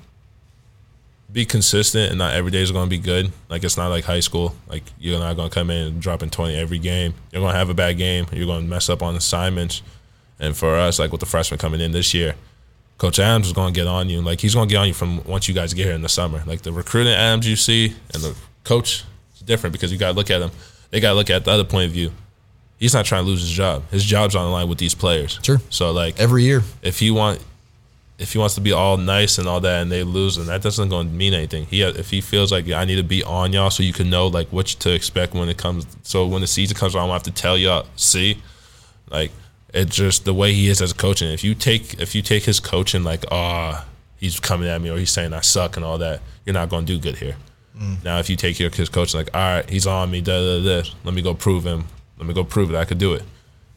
be 1.33 1.45
consistent 1.45 2.11
and 2.11 2.19
not 2.19 2.35
every 2.35 2.51
day 2.51 2.63
is 2.63 2.73
going 2.73 2.87
to 2.87 2.91
be 2.91 2.99
good. 2.99 3.31
Like 3.49 3.63
it's 3.63 3.77
not 3.77 3.89
like 3.89 4.05
high 4.05 4.21
school. 4.21 4.55
Like 4.69 4.85
you're 4.99 5.19
not 5.19 5.37
going 5.37 5.51
to 5.51 5.55
come 5.55 5.71
in 5.71 5.87
and 5.87 6.01
dropping 6.01 6.31
20 6.31 6.57
every 6.57 6.79
game. 6.79 7.15
You're 7.31 7.43
going 7.43 7.53
to 7.53 7.59
have 7.59 7.69
a 7.69 7.75
bad 7.75 7.99
game. 7.99 8.27
You're 8.33 8.47
going 8.47 8.63
to 8.63 8.69
mess 8.69 8.89
up 8.89 9.03
on 9.03 9.15
assignments. 9.17 9.83
And 10.39 10.57
for 10.57 10.77
us, 10.77 10.99
like 10.99 11.13
with 11.13 11.21
the 11.21 11.27
freshmen 11.27 11.59
coming 11.59 11.81
in 11.81 11.93
this 11.93 12.15
year, 12.15 12.35
Coach 12.99 13.19
Adams 13.19 13.49
is 13.49 13.53
going 13.53 13.75
to 13.75 13.79
get 13.79 13.87
on 13.87 14.09
you. 14.09 14.23
Like 14.23 14.41
he's 14.41 14.55
going 14.55 14.69
to 14.69 14.73
get 14.73 14.79
on 14.79 14.89
you 14.89 14.95
from 14.95 15.23
once 15.25 15.49
you 15.49 15.55
guys 15.55 15.75
get 15.75 15.85
here 15.85 15.95
in 15.95 16.03
the 16.03 16.09
summer. 16.09 16.43
Like 16.47 16.63
the 16.63 16.73
recruiting 16.73 17.13
Adams 17.13 17.47
you 17.47 17.57
see 17.57 17.95
and 18.15 18.23
the 18.23 18.35
coach 18.65 19.05
is 19.35 19.43
different 19.43 19.75
because 19.75 19.93
you 19.93 19.99
got 19.99 20.13
to 20.13 20.17
look 20.17 20.31
at 20.31 20.39
them. 20.39 20.51
They 20.91 21.01
got 21.01 21.11
to 21.11 21.17
look 21.17 21.29
at 21.29 21.45
the 21.45 21.51
other 21.51 21.65
point 21.65 21.87
of 21.87 21.93
view. 21.93 22.13
He's 22.79 22.93
not 22.95 23.05
trying 23.07 23.25
to 23.25 23.29
lose 23.31 23.41
his 23.41 23.51
job. 23.51 23.89
His 23.91 24.05
job's 24.05 24.35
on 24.35 24.45
the 24.45 24.51
line 24.51 24.69
with 24.69 24.79
these 24.79 24.95
players. 24.95 25.41
Sure. 25.43 25.61
So 25.71 25.93
like 25.93 26.19
Every 26.21 26.43
year. 26.45 26.63
if 26.83 26.99
he 26.99 27.11
want 27.11 27.43
if 28.19 28.33
he 28.33 28.39
wants 28.39 28.55
to 28.55 28.61
be 28.63 28.73
all 28.73 28.97
nice 28.97 29.37
and 29.39 29.47
all 29.47 29.61
that 29.61 29.83
and 29.83 29.93
they 29.93 30.03
lose 30.03 30.39
and 30.39 30.49
that 30.49 30.63
doesn't 30.63 30.89
going 30.89 31.07
to 31.09 31.13
mean 31.15 31.35
anything 31.35 31.67
he 31.67 31.83
if 31.83 32.09
he 32.09 32.23
feels 32.23 32.51
like 32.51 32.67
i 32.71 32.83
need 32.83 32.97
to 32.97 33.03
be 33.03 33.23
on 33.25 33.53
y'all 33.53 33.69
so 33.69 33.83
you 33.83 33.93
can 33.93 34.09
know 34.09 34.27
like 34.27 34.49
what 34.49 34.65
to 34.67 34.91
expect 34.95 35.35
when 35.35 35.51
it 35.51 35.59
comes 35.59 35.87
so 36.03 36.27
when 36.27 36.41
the 36.41 36.47
season 36.47 36.75
comes 36.75 36.95
around 36.95 37.05
i 37.05 37.07
don't 37.09 37.13
have 37.13 37.23
to 37.25 37.31
tell 37.31 37.59
y'all 37.59 37.85
see 37.95 38.39
like 39.11 39.31
it's 39.75 39.95
just 39.95 40.25
the 40.25 40.33
way 40.33 40.55
he 40.55 40.69
is 40.69 40.81
as 40.81 40.93
a 40.93 40.95
coach 40.95 41.21
and 41.21 41.31
if 41.31 41.45
you 41.45 41.55
take 41.55 42.01
if 42.01 42.15
you 42.15 42.23
take 42.23 42.45
his 42.45 42.59
coaching 42.59 43.05
like 43.05 43.23
ah 43.31 43.85
he's 44.17 44.41
coming 44.41 44.67
at 44.67 44.81
me 44.81 44.89
or 44.89 44.97
he's 44.97 45.11
saying 45.11 45.35
i 45.35 45.41
suck 45.43 45.77
and 45.77 45.85
all 45.85 45.99
that 45.99 46.23
you're 46.47 46.55
not 46.55 46.71
going 46.71 46.87
to 46.87 46.93
do 46.95 46.99
good 46.99 47.17
here 47.17 47.37
now 48.03 48.19
if 48.19 48.31
you 48.31 48.37
take 48.37 48.59
your 48.59 48.71
his 48.71 48.89
coaching 48.89 49.21
like 49.21 49.29
all 49.35 49.57
right 49.57 49.69
he's 49.69 49.87
on 49.87 50.11
me 50.11 50.23
da 50.23 50.41
da 50.41 50.83
da 50.83 50.89
let 51.05 51.13
me 51.13 51.21
go 51.21 51.35
prove 51.35 51.65
him 51.67 51.85
let 52.19 52.27
me 52.27 52.35
go 52.35 52.45
prove 52.45 52.71
it 52.71 52.77
i 52.77 52.85
could 52.85 52.99
do 52.99 53.13
it 53.15 53.23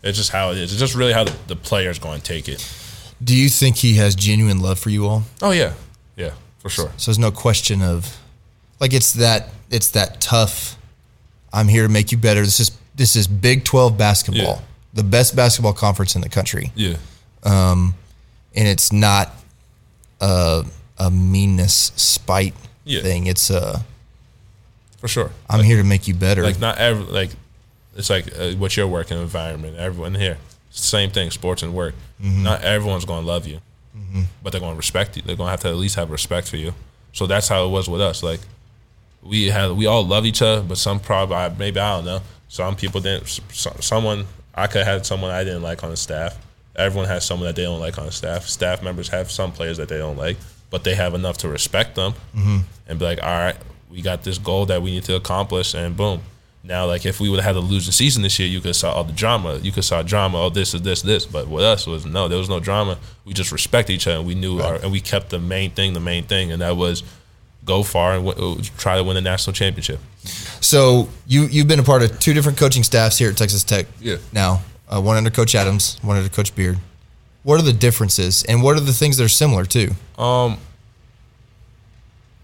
it's 0.03 0.17
just 0.17 0.31
how 0.31 0.51
it 0.51 0.57
is 0.57 0.71
it's 0.71 0.79
just 0.79 0.95
really 0.95 1.13
how 1.13 1.23
the, 1.23 1.33
the 1.47 1.55
player's 1.55 1.99
going 1.99 2.19
to 2.21 2.25
take 2.25 2.47
it 2.49 2.65
Do 3.21 3.35
you 3.35 3.49
think 3.49 3.75
he 3.77 3.95
has 3.95 4.15
genuine 4.15 4.61
love 4.61 4.79
for 4.79 4.89
you 4.89 5.05
all? 5.05 5.23
Oh 5.41 5.51
yeah, 5.51 5.73
yeah, 6.15 6.31
for 6.59 6.69
sure. 6.69 6.89
So 6.95 7.11
there's 7.11 7.19
no 7.19 7.31
question 7.31 7.81
of 7.81 8.15
like 8.79 8.93
it's 8.93 9.11
that 9.13 9.49
it's 9.69 9.91
that 9.91 10.21
tough. 10.21 10.77
I'm 11.51 11.67
here 11.67 11.83
to 11.85 11.91
make 11.91 12.13
you 12.13 12.17
better. 12.17 12.39
This 12.45 12.61
is 12.61 12.71
this 12.95 13.17
is 13.17 13.27
Big 13.27 13.65
12 13.65 13.97
basketball, 13.97 14.55
Yeah. 14.55 14.61
the 14.93 15.03
best 15.03 15.35
basketball 15.35 15.73
conference 15.73 16.15
in 16.15 16.21
the 16.21 16.29
country, 16.29 16.71
Yeah, 16.75 16.95
um, 17.43 17.93
and 18.55 18.69
it's 18.69 18.93
not 18.93 19.33
a 20.21 20.63
a 20.97 21.11
meanness 21.11 21.91
spite 21.97 22.53
Yeah. 22.85 23.01
thing. 23.01 23.27
It's 23.27 23.49
a 23.49 23.83
for 24.99 25.09
sure. 25.09 25.31
I'm 25.49 25.63
here 25.65 25.77
to 25.77 25.83
make 25.83 26.07
you 26.07 26.13
better. 26.13 26.43
Like 26.43 26.59
not 26.61 26.77
every 26.77 27.03
like 27.03 27.31
it's 27.99 28.09
like 28.09 28.27
uh, 28.39 28.51
what 28.53 28.75
your 28.75 28.87
working 28.87 29.19
environment. 29.19 29.77
Everyone 29.77 30.15
here, 30.15 30.37
same 30.71 31.11
thing. 31.11 31.29
Sports 31.31 31.61
and 31.61 31.73
work. 31.73 31.93
Mm-hmm. 32.21 32.43
Not 32.43 32.63
everyone's 32.63 33.05
going 33.05 33.21
to 33.21 33.27
love 33.27 33.45
you, 33.45 33.59
mm-hmm. 33.95 34.23
but 34.41 34.51
they're 34.51 34.61
going 34.61 34.73
to 34.73 34.77
respect 34.77 35.15
you. 35.17 35.21
They're 35.21 35.35
going 35.35 35.47
to 35.47 35.51
have 35.51 35.59
to 35.61 35.69
at 35.69 35.75
least 35.75 35.95
have 35.95 36.09
respect 36.09 36.49
for 36.49 36.57
you. 36.57 36.73
So 37.13 37.27
that's 37.27 37.47
how 37.47 37.65
it 37.65 37.69
was 37.69 37.89
with 37.89 38.01
us. 38.01 38.23
Like 38.23 38.39
we 39.21 39.47
had, 39.47 39.73
we 39.73 39.85
all 39.85 40.05
love 40.05 40.25
each 40.25 40.41
other, 40.41 40.61
but 40.61 40.77
some 40.77 40.99
probably 40.99 41.57
maybe 41.59 41.79
I 41.79 41.97
don't 41.97 42.05
know. 42.05 42.21
Some 42.47 42.75
people 42.75 43.01
didn't. 43.01 43.27
Someone 43.27 44.25
I 44.55 44.67
could 44.67 44.85
have 44.85 44.87
had 44.87 45.05
someone 45.05 45.31
I 45.31 45.43
didn't 45.43 45.61
like 45.61 45.83
on 45.83 45.89
the 45.91 45.97
staff. 45.97 46.37
Everyone 46.75 47.07
has 47.07 47.25
someone 47.25 47.47
that 47.47 47.55
they 47.55 47.63
don't 47.63 47.79
like 47.79 47.97
on 47.97 48.05
the 48.05 48.11
staff. 48.11 48.47
Staff 48.47 48.81
members 48.81 49.09
have 49.09 49.29
some 49.29 49.51
players 49.51 49.77
that 49.77 49.89
they 49.89 49.97
don't 49.97 50.17
like, 50.17 50.37
but 50.69 50.83
they 50.83 50.95
have 50.95 51.13
enough 51.13 51.37
to 51.39 51.49
respect 51.49 51.95
them 51.95 52.13
mm-hmm. 52.35 52.59
and 52.87 52.99
be 52.99 53.05
like, 53.05 53.21
all 53.21 53.29
right, 53.29 53.57
we 53.89 54.01
got 54.01 54.23
this 54.23 54.37
goal 54.37 54.65
that 54.67 54.81
we 54.81 54.91
need 54.91 55.03
to 55.03 55.15
accomplish, 55.15 55.73
and 55.73 55.97
boom. 55.97 56.21
Now, 56.63 56.85
like 56.85 57.05
if 57.05 57.19
we 57.19 57.29
would 57.29 57.39
have 57.39 57.55
had 57.55 57.61
to 57.61 57.65
lose 57.65 57.85
the 57.85 57.93
season 57.93 58.21
this 58.21 58.37
year, 58.37 58.47
you 58.47 58.59
could 58.59 58.75
saw 58.75 58.91
all 58.91 59.03
the 59.05 59.13
drama. 59.13 59.57
You 59.57 59.71
could 59.71 59.85
saw 59.85 60.01
drama. 60.03 60.37
Oh, 60.37 60.49
this 60.49 60.73
is 60.73 60.81
this, 60.81 61.01
this. 61.01 61.25
But 61.25 61.47
with 61.47 61.63
us 61.63 61.87
was 61.87 62.05
no, 62.05 62.27
there 62.27 62.37
was 62.37 62.49
no 62.49 62.59
drama. 62.59 62.97
We 63.25 63.33
just 63.33 63.51
respect 63.51 63.89
each 63.89 64.07
other. 64.07 64.17
And 64.17 64.27
we 64.27 64.35
knew 64.35 64.59
our, 64.59 64.75
and 64.75 64.91
we 64.91 64.99
kept 64.99 65.29
the 65.29 65.39
main 65.39 65.71
thing, 65.71 65.93
the 65.93 65.99
main 66.01 66.25
thing, 66.25 66.51
and 66.51 66.61
that 66.61 66.75
was 66.75 67.03
go 67.65 67.83
far 67.83 68.15
and 68.15 68.25
w- 68.25 68.61
try 68.77 68.97
to 68.97 69.03
win 69.03 69.15
the 69.15 69.21
national 69.21 69.53
championship. 69.53 69.99
so 70.59 71.07
you 71.27 71.43
you've 71.45 71.67
been 71.67 71.79
a 71.79 71.83
part 71.83 72.01
of 72.03 72.19
two 72.19 72.33
different 72.33 72.57
coaching 72.57 72.83
staffs 72.83 73.17
here 73.17 73.29
at 73.29 73.37
Texas 73.37 73.63
Tech. 73.63 73.85
Yeah. 74.01 74.17
Now, 74.33 74.61
uh, 74.89 74.99
one 75.01 75.17
under 75.17 75.29
Coach 75.29 75.55
Adams, 75.55 75.97
one 76.01 76.17
under 76.17 76.29
Coach 76.29 76.55
Beard. 76.55 76.77
What 77.43 77.57
are 77.59 77.63
the 77.63 77.73
differences, 77.73 78.43
and 78.43 78.61
what 78.61 78.75
are 78.75 78.81
the 78.81 78.91
things 78.93 79.15
that 79.17 79.23
are 79.23 79.29
similar 79.29 79.63
too? 79.63 79.91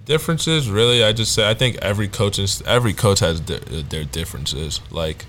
Differences 0.06 0.70
really 0.70 1.04
i 1.04 1.12
just 1.12 1.34
say 1.34 1.50
i 1.50 1.54
think 1.54 1.76
every 1.82 2.08
coach 2.08 2.38
is 2.38 2.62
every 2.68 2.94
coach 2.94 3.20
has 3.20 3.41
their, 3.41 3.60
their 3.60 4.04
differences. 4.04 4.80
Like 4.91 5.26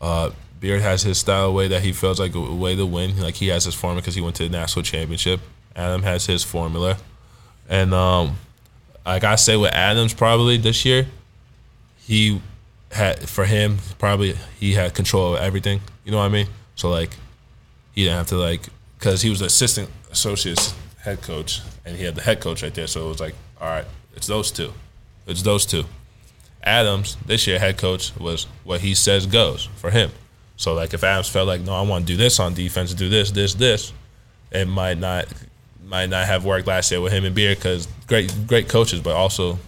uh 0.00 0.30
beard 0.60 0.80
has 0.80 1.02
his 1.02 1.18
style 1.18 1.52
way 1.52 1.68
that 1.68 1.82
he 1.82 1.92
feels 1.92 2.20
like 2.20 2.34
a 2.34 2.40
way 2.40 2.76
to 2.76 2.86
win. 2.86 3.18
Like 3.20 3.34
he 3.34 3.48
has 3.48 3.64
his 3.64 3.74
formula 3.74 4.00
because 4.00 4.14
he 4.14 4.20
went 4.20 4.36
to 4.36 4.44
the 4.44 4.48
national 4.48 4.84
championship. 4.84 5.40
Adam 5.74 6.02
has 6.02 6.26
his 6.26 6.44
formula. 6.44 6.98
And 7.68 7.92
um 7.94 8.36
like 9.04 9.24
i 9.24 9.34
say 9.34 9.56
with 9.56 9.72
adams 9.72 10.14
probably 10.14 10.56
this 10.56 10.84
year 10.84 11.06
he 11.98 12.40
had 12.92 13.28
for 13.28 13.44
him 13.44 13.78
probably 13.98 14.34
he 14.58 14.74
had 14.74 14.94
control 14.94 15.34
of 15.34 15.40
everything. 15.40 15.80
You 16.04 16.12
know 16.12 16.18
what 16.18 16.24
i 16.24 16.28
mean? 16.28 16.46
So 16.76 16.90
like 16.90 17.16
he 17.94 18.04
didn't 18.04 18.18
have 18.18 18.28
to 18.28 18.36
like 18.36 18.62
because 18.98 19.22
he 19.22 19.30
was 19.30 19.40
assistant 19.40 19.90
associate's 20.10 20.74
head 21.00 21.20
coach 21.22 21.60
and 21.84 21.96
he 21.96 22.04
had 22.04 22.14
the 22.14 22.22
head 22.22 22.40
coach 22.40 22.62
right 22.62 22.74
there. 22.74 22.86
So 22.86 23.06
it 23.06 23.08
was 23.08 23.20
like 23.20 23.34
all 23.60 23.68
right 23.68 23.86
it's 24.14 24.26
those 24.26 24.50
two. 24.50 24.72
It's 25.26 25.42
those 25.42 25.66
two. 25.66 25.84
Adams 26.62 27.16
this 27.26 27.46
year 27.46 27.58
head 27.58 27.76
coach 27.76 28.14
was 28.16 28.44
what 28.64 28.80
he 28.80 28.94
says 28.94 29.26
goes 29.26 29.68
for 29.76 29.90
him. 29.90 30.10
So 30.56 30.74
like 30.74 30.94
if 30.94 31.02
adams 31.02 31.28
felt 31.28 31.48
like 31.48 31.60
no 31.62 31.74
i 31.74 31.82
want 31.82 32.06
to 32.06 32.12
do 32.12 32.16
this 32.16 32.38
on 32.38 32.54
defense 32.54 32.94
do 32.94 33.08
this 33.08 33.32
this 33.32 33.54
this 33.54 33.92
it 34.52 34.68
might 34.68 34.96
not 34.96 35.26
might 35.84 36.08
not 36.08 36.26
have 36.26 36.44
worked 36.44 36.68
last 36.68 36.90
year 36.92 37.00
with 37.00 37.12
him 37.12 37.24
and 37.24 37.34
Beard 37.34 37.58
because 37.58 37.88
great 38.06 38.32
great 38.46 38.68
coaches 38.68 39.00
but 39.00 39.14
also 39.14 39.58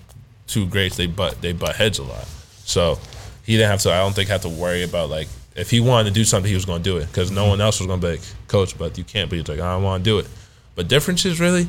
two 0.47 0.67
greats 0.67 0.97
they 0.97 1.09
butt 1.09 1.41
they 1.43 1.53
butt 1.53 1.75
heads 1.75 1.99
a 1.99 2.05
lot. 2.05 2.27
So 2.65 2.99
he 3.45 3.57
didn't 3.57 3.71
have 3.71 3.81
to 3.81 3.93
i 3.93 3.99
don't 3.99 4.13
think 4.13 4.29
have 4.29 4.43
to 4.43 4.49
worry 4.49 4.85
about 4.85 5.11
like 5.11 5.27
if 5.57 5.71
he 5.71 5.81
wanted 5.81 6.11
to 6.11 6.15
do 6.15 6.25
something 6.25 6.49
he 6.49 6.55
was 6.55 6.65
going 6.65 6.83
to 6.83 6.91
do 6.91 6.97
it 6.99 7.07
because 7.07 7.31
no 7.31 7.43
mm-hmm. 7.43 7.51
one 7.51 7.61
else 7.61 7.81
was 7.81 7.87
going 7.87 8.01
to 8.01 8.07
be 8.07 8.13
like 8.13 8.23
coach 8.47 8.79
but 8.79 8.97
you 8.97 9.05
can't 9.05 9.31
be 9.31 9.39
like 9.39 9.59
i 9.59 9.73
don't 9.73 9.83
want 9.83 10.05
to 10.05 10.09
do 10.09 10.19
it. 10.21 10.29
But 10.77 10.89
differences 10.89 11.41
really 11.41 11.69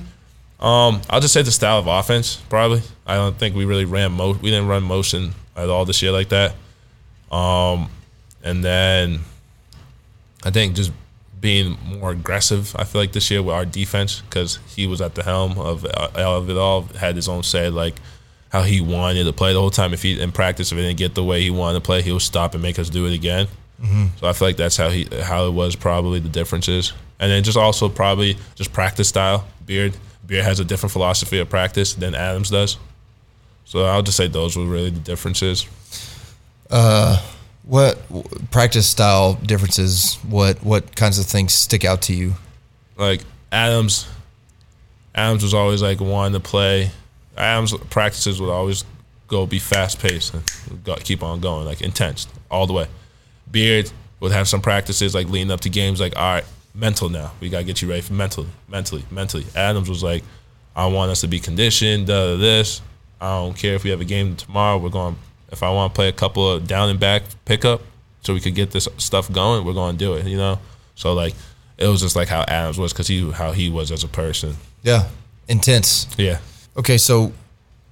um 0.60 1.01
i'll 1.10 1.20
just 1.20 1.34
say 1.34 1.41
the 1.41 1.51
style 1.51 1.78
of 1.80 1.88
offense 1.88 2.38
probably. 2.49 2.82
I 3.06 3.16
don't 3.16 3.38
think 3.38 3.56
we 3.56 3.66
really 3.66 3.86
ran 3.86 4.14
mo 4.14 4.34
we 4.34 4.49
didn't 4.51 4.68
run 4.68 4.84
motion 4.84 5.34
at 5.56 5.70
all 5.70 5.86
this 5.86 6.01
year 6.01 6.12
like 6.12 6.30
that. 6.30 6.56
Um 7.32 7.89
and 8.43 8.64
then 8.64 9.20
i 10.43 10.51
think 10.51 10.76
just 10.76 10.91
being 11.41 11.78
more 11.99 12.12
aggressive 12.12 12.76
i 12.78 12.84
feel 12.84 13.01
like 13.01 13.12
this 13.12 13.30
year 13.30 13.41
with 13.43 13.53
our 13.53 13.66
defense 13.66 14.22
because 14.22 14.60
he 14.68 14.88
was 14.88 15.01
at 15.01 15.16
the 15.16 15.24
helm 15.24 15.58
of, 15.60 15.86
uh, 15.86 16.10
of 16.16 16.49
it 16.49 16.58
all 16.58 16.84
had 16.99 17.16
his 17.16 17.28
own 17.28 17.43
say 17.43 17.70
like 17.70 17.95
how 18.51 18.62
he 18.62 18.80
wanted 18.80 19.26
to 19.26 19.34
play 19.34 19.51
the 19.51 19.60
whole 19.60 19.70
time. 19.70 19.93
If 19.93 20.01
he 20.01 20.20
in 20.22 20.32
practice 20.32 20.72
if 20.72 20.78
it 20.78 20.82
didn't 20.84 20.97
get 20.97 21.14
the 21.14 21.24
way 21.24 21.41
he 21.41 21.49
wanted 21.49 21.80
to 21.80 21.86
play 21.86 22.01
he 22.01 22.12
would 22.14 22.22
stop 22.22 22.53
and 22.53 22.64
make 22.64 22.80
us 22.80 22.89
do 22.89 23.06
it 23.06 23.14
again. 23.14 23.47
So 24.20 24.28
I 24.28 24.32
feel 24.34 24.47
like 24.47 24.56
that's 24.56 24.78
how 24.78 24.88
he 24.89 25.08
how 25.24 25.47
it 25.47 25.51
was 25.51 25.76
probably 25.76 26.20
the 26.20 26.30
differences, 26.30 26.93
and 27.20 27.30
then 27.30 27.43
just 27.43 27.58
also 27.58 27.89
probably 27.89 28.38
just 28.56 28.72
practice 28.72 29.10
style. 29.10 29.45
Beard 29.66 29.97
Beard 30.28 30.43
has 30.43 30.59
a 30.59 30.65
different 30.65 30.91
philosophy 30.91 31.39
of 31.39 31.49
practice 31.49 31.93
than 31.93 32.15
Adams 32.15 32.49
does. 32.49 32.78
So 33.65 33.84
I'll 33.86 34.03
just 34.03 34.17
say 34.17 34.28
those 34.28 34.55
were 34.55 34.65
really 34.65 34.91
the 34.91 34.99
differences. 34.99 35.67
Uh, 36.69 37.21
what 37.63 37.99
practice 38.51 38.88
style 38.88 39.34
differences? 39.34 40.15
What 40.28 40.63
what 40.63 40.95
kinds 40.95 41.19
of 41.19 41.26
things 41.26 41.53
stick 41.53 41.84
out 41.84 42.03
to 42.03 42.13
you? 42.13 42.34
Like 42.95 43.21
Adams, 43.51 44.07
Adams 45.15 45.43
was 45.43 45.53
always 45.53 45.82
like 45.82 45.99
wanting 45.99 46.34
to 46.34 46.47
play. 46.47 46.91
Adams 47.38 47.73
practices 47.89 48.39
would 48.39 48.49
always 48.49 48.86
go 49.28 49.45
be 49.45 49.59
fast 49.59 49.99
paced 49.99 50.34
and 50.34 50.84
go, 50.84 50.95
keep 50.95 51.23
on 51.23 51.39
going, 51.39 51.65
like 51.65 51.82
intense 51.82 52.28
all 52.51 52.67
the 52.67 52.73
way. 52.73 52.88
Beard 53.49 53.91
would 54.19 54.32
have 54.32 54.47
some 54.47 54.61
practices 54.61 55.15
like 55.15 55.28
leading 55.30 55.51
up 55.51 55.61
to 55.61 55.69
games, 55.69 55.99
like 55.99 56.15
all 56.15 56.36
right, 56.36 56.45
mental 56.76 57.09
now. 57.09 57.32
We 57.39 57.49
gotta 57.49 57.63
get 57.63 57.82
you 57.82 57.89
ready 57.89 58.01
for 58.01 58.13
mentally, 58.13 58.49
mentally, 58.67 59.05
mentally. 59.09 59.45
Adams 59.55 59.89
was 59.89 60.03
like, 60.03 60.23
I 60.76 60.88
want 60.88 61.11
us 61.11 61.21
to 61.21 61.28
be 61.28 61.39
conditioned. 61.39 62.07
This. 62.07 62.82
I 63.21 63.39
don't 63.39 63.57
care 63.57 63.76
if 63.76 63.84
we 63.84 63.89
have 63.91 64.01
a 64.01 64.05
game 64.05 64.36
tomorrow. 64.36 64.78
We're 64.78 64.89
going. 64.89 65.15
If 65.51 65.63
I 65.63 65.69
want 65.69 65.93
to 65.93 65.95
play 65.95 66.09
a 66.09 66.13
couple 66.13 66.51
of 66.51 66.67
down 66.67 66.89
and 66.89 66.99
back 66.99 67.23
pickup, 67.45 67.82
so 68.21 68.34
we 68.34 68.41
could 68.41 68.55
get 68.55 68.71
this 68.71 68.89
stuff 68.97 69.32
going, 69.32 69.65
we're 69.65 69.73
going 69.73 69.97
to 69.97 69.97
do 69.97 70.13
it. 70.15 70.26
You 70.26 70.38
know. 70.38 70.59
So 70.95 71.13
like, 71.13 71.34
it 71.78 71.88
was 71.88 72.01
just 72.01 72.15
like 72.15 72.28
how 72.28 72.41
Adams 72.47 72.78
was 72.78 72.91
because 72.91 73.07
he 73.07 73.32
how 73.32 73.51
he 73.51 73.69
was 73.69 73.91
as 73.91 74.03
a 74.03 74.07
person. 74.07 74.57
Yeah. 74.84 75.07
Intense. 75.47 76.07
Yeah. 76.17 76.39
Okay, 76.76 76.97
so 76.97 77.32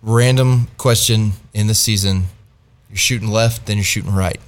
random 0.02 0.68
question 0.78 1.34
in 1.54 1.68
the 1.68 1.76
season. 1.76 2.26
You're 2.90 2.98
shooting 2.98 3.30
left, 3.30 3.66
then 3.66 3.78
you're 3.78 3.84
shooting 3.84 4.14
right. 4.14 4.40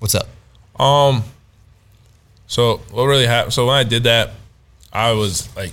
What's 0.00 0.14
up? 0.14 0.28
Um. 0.80 1.22
So 2.52 2.82
what 2.90 3.04
really 3.04 3.26
happened? 3.26 3.54
So 3.54 3.66
when 3.66 3.76
I 3.76 3.82
did 3.82 4.02
that, 4.02 4.32
I 4.92 5.12
was 5.12 5.48
like, 5.56 5.72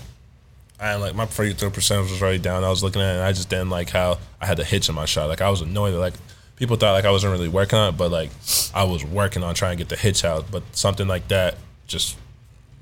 I 0.80 0.96
like 0.96 1.14
my 1.14 1.26
free 1.26 1.52
throw 1.52 1.70
percentage 1.70 2.10
was 2.10 2.22
already 2.22 2.40
down. 2.40 2.64
I 2.64 2.70
was 2.70 2.82
looking 2.82 3.02
at 3.02 3.16
it, 3.16 3.18
and 3.18 3.22
I 3.22 3.34
just 3.34 3.50
didn't 3.50 3.70
like 3.70 3.90
how 3.90 4.18
I 4.40 4.46
had 4.46 4.56
the 4.56 4.64
hitch 4.64 4.88
in 4.88 4.96
my 4.96 5.04
shot. 5.04 5.28
Like 5.28 5.42
I 5.42 5.50
was 5.50 5.60
annoyed. 5.60 5.94
Like 5.96 6.14
people 6.56 6.78
thought 6.78 6.94
like 6.94 7.04
I 7.04 7.12
wasn't 7.12 7.34
really 7.34 7.50
working 7.50 7.78
on 7.78 7.94
it, 7.94 7.98
but 7.98 8.12
like 8.12 8.30
I 8.74 8.86
was 8.86 9.04
working 9.04 9.44
on 9.44 9.56
trying 9.56 9.76
to 9.76 9.84
get 9.84 9.90
the 9.90 9.98
hitch 9.98 10.24
out. 10.24 10.50
But 10.50 10.64
something 10.72 11.06
like 11.06 11.28
that 11.28 11.58
just 11.86 12.16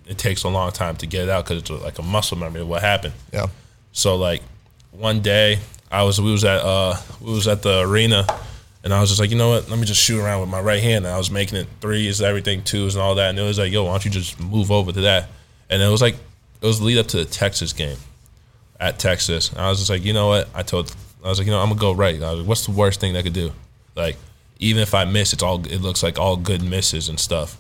it 0.06 0.20
takes 0.20 0.44
a 0.44 0.48
long 0.48 0.72
time 0.72 0.96
to 0.98 1.08
get 1.08 1.24
it 1.24 1.30
out 1.32 1.46
because 1.46 1.64
it's 1.64 1.72
like 1.72 1.98
a 1.98 2.04
muscle 2.04 2.38
memory 2.38 2.62
of 2.62 2.68
what 2.68 2.84
happened. 2.84 3.16
Yeah. 3.34 3.48
So 3.94 4.16
like 4.16 4.44
one 4.92 5.22
day 5.22 5.58
I 5.90 6.04
was 6.04 6.22
we 6.22 6.32
was 6.32 6.46
at 6.46 6.62
uh 6.62 6.98
we 7.20 7.32
was 7.32 7.48
at 7.48 7.64
the 7.64 7.80
arena 7.80 8.28
and 8.84 8.94
I 8.94 9.02
was 9.02 9.10
just 9.10 9.20
like, 9.20 9.32
you 9.32 9.38
know 9.38 9.50
what, 9.50 9.70
let 9.70 9.80
me 9.80 9.86
just 9.86 10.02
shoot 10.02 10.20
around 10.20 10.42
with 10.42 10.50
my 10.50 10.62
right 10.62 10.82
hand. 10.82 11.06
And 11.06 11.14
I 11.14 11.18
was 11.18 11.32
making 11.32 11.58
it 11.58 11.68
threes, 11.82 12.22
everything, 12.22 12.64
twos 12.64 12.96
and 12.96 13.02
all 13.02 13.16
that. 13.16 13.30
And 13.30 13.40
it 13.40 13.44
was 13.44 13.60
like, 13.60 13.72
yo, 13.72 13.84
why 13.84 13.92
don't 13.92 14.06
you 14.06 14.12
just 14.12 14.40
move 14.40 14.72
over 14.72 14.92
to 14.92 15.02
that? 15.02 15.30
And 15.70 15.82
it 15.82 15.90
was 15.90 16.02
like 16.02 16.16
it 16.62 16.66
was 16.66 16.82
lead 16.82 16.98
up 16.98 17.08
to 17.08 17.18
the 17.18 17.26
Texas 17.26 17.74
game 17.74 17.98
at 18.80 19.00
Texas. 19.00 19.52
And 19.52 19.60
I 19.60 19.70
was 19.70 19.80
just 19.80 19.90
like, 19.90 20.06
you 20.06 20.14
know 20.14 20.28
what? 20.28 20.50
I 20.54 20.64
told 20.64 20.96
I 21.24 21.30
was 21.30 21.40
like, 21.40 21.48
you 21.48 21.52
know, 21.52 21.60
I'm 21.60 21.70
gonna 21.70 21.80
go 21.80 21.94
right. 21.94 22.22
I 22.22 22.32
was 22.32 22.40
like, 22.40 22.48
what's 22.48 22.66
the 22.66 22.72
worst 22.72 23.00
thing 23.00 23.14
that 23.14 23.24
could 23.24 23.34
do? 23.34 23.52
Like, 23.96 24.16
even 24.60 24.82
if 24.82 24.94
I 24.94 25.06
miss, 25.06 25.34
it's 25.34 25.44
all 25.44 25.66
it 25.66 25.82
looks 25.82 26.04
like 26.04 26.20
all 26.20 26.38
good 26.38 26.62
misses 26.62 27.10
and 27.10 27.20
stuff. 27.20 27.58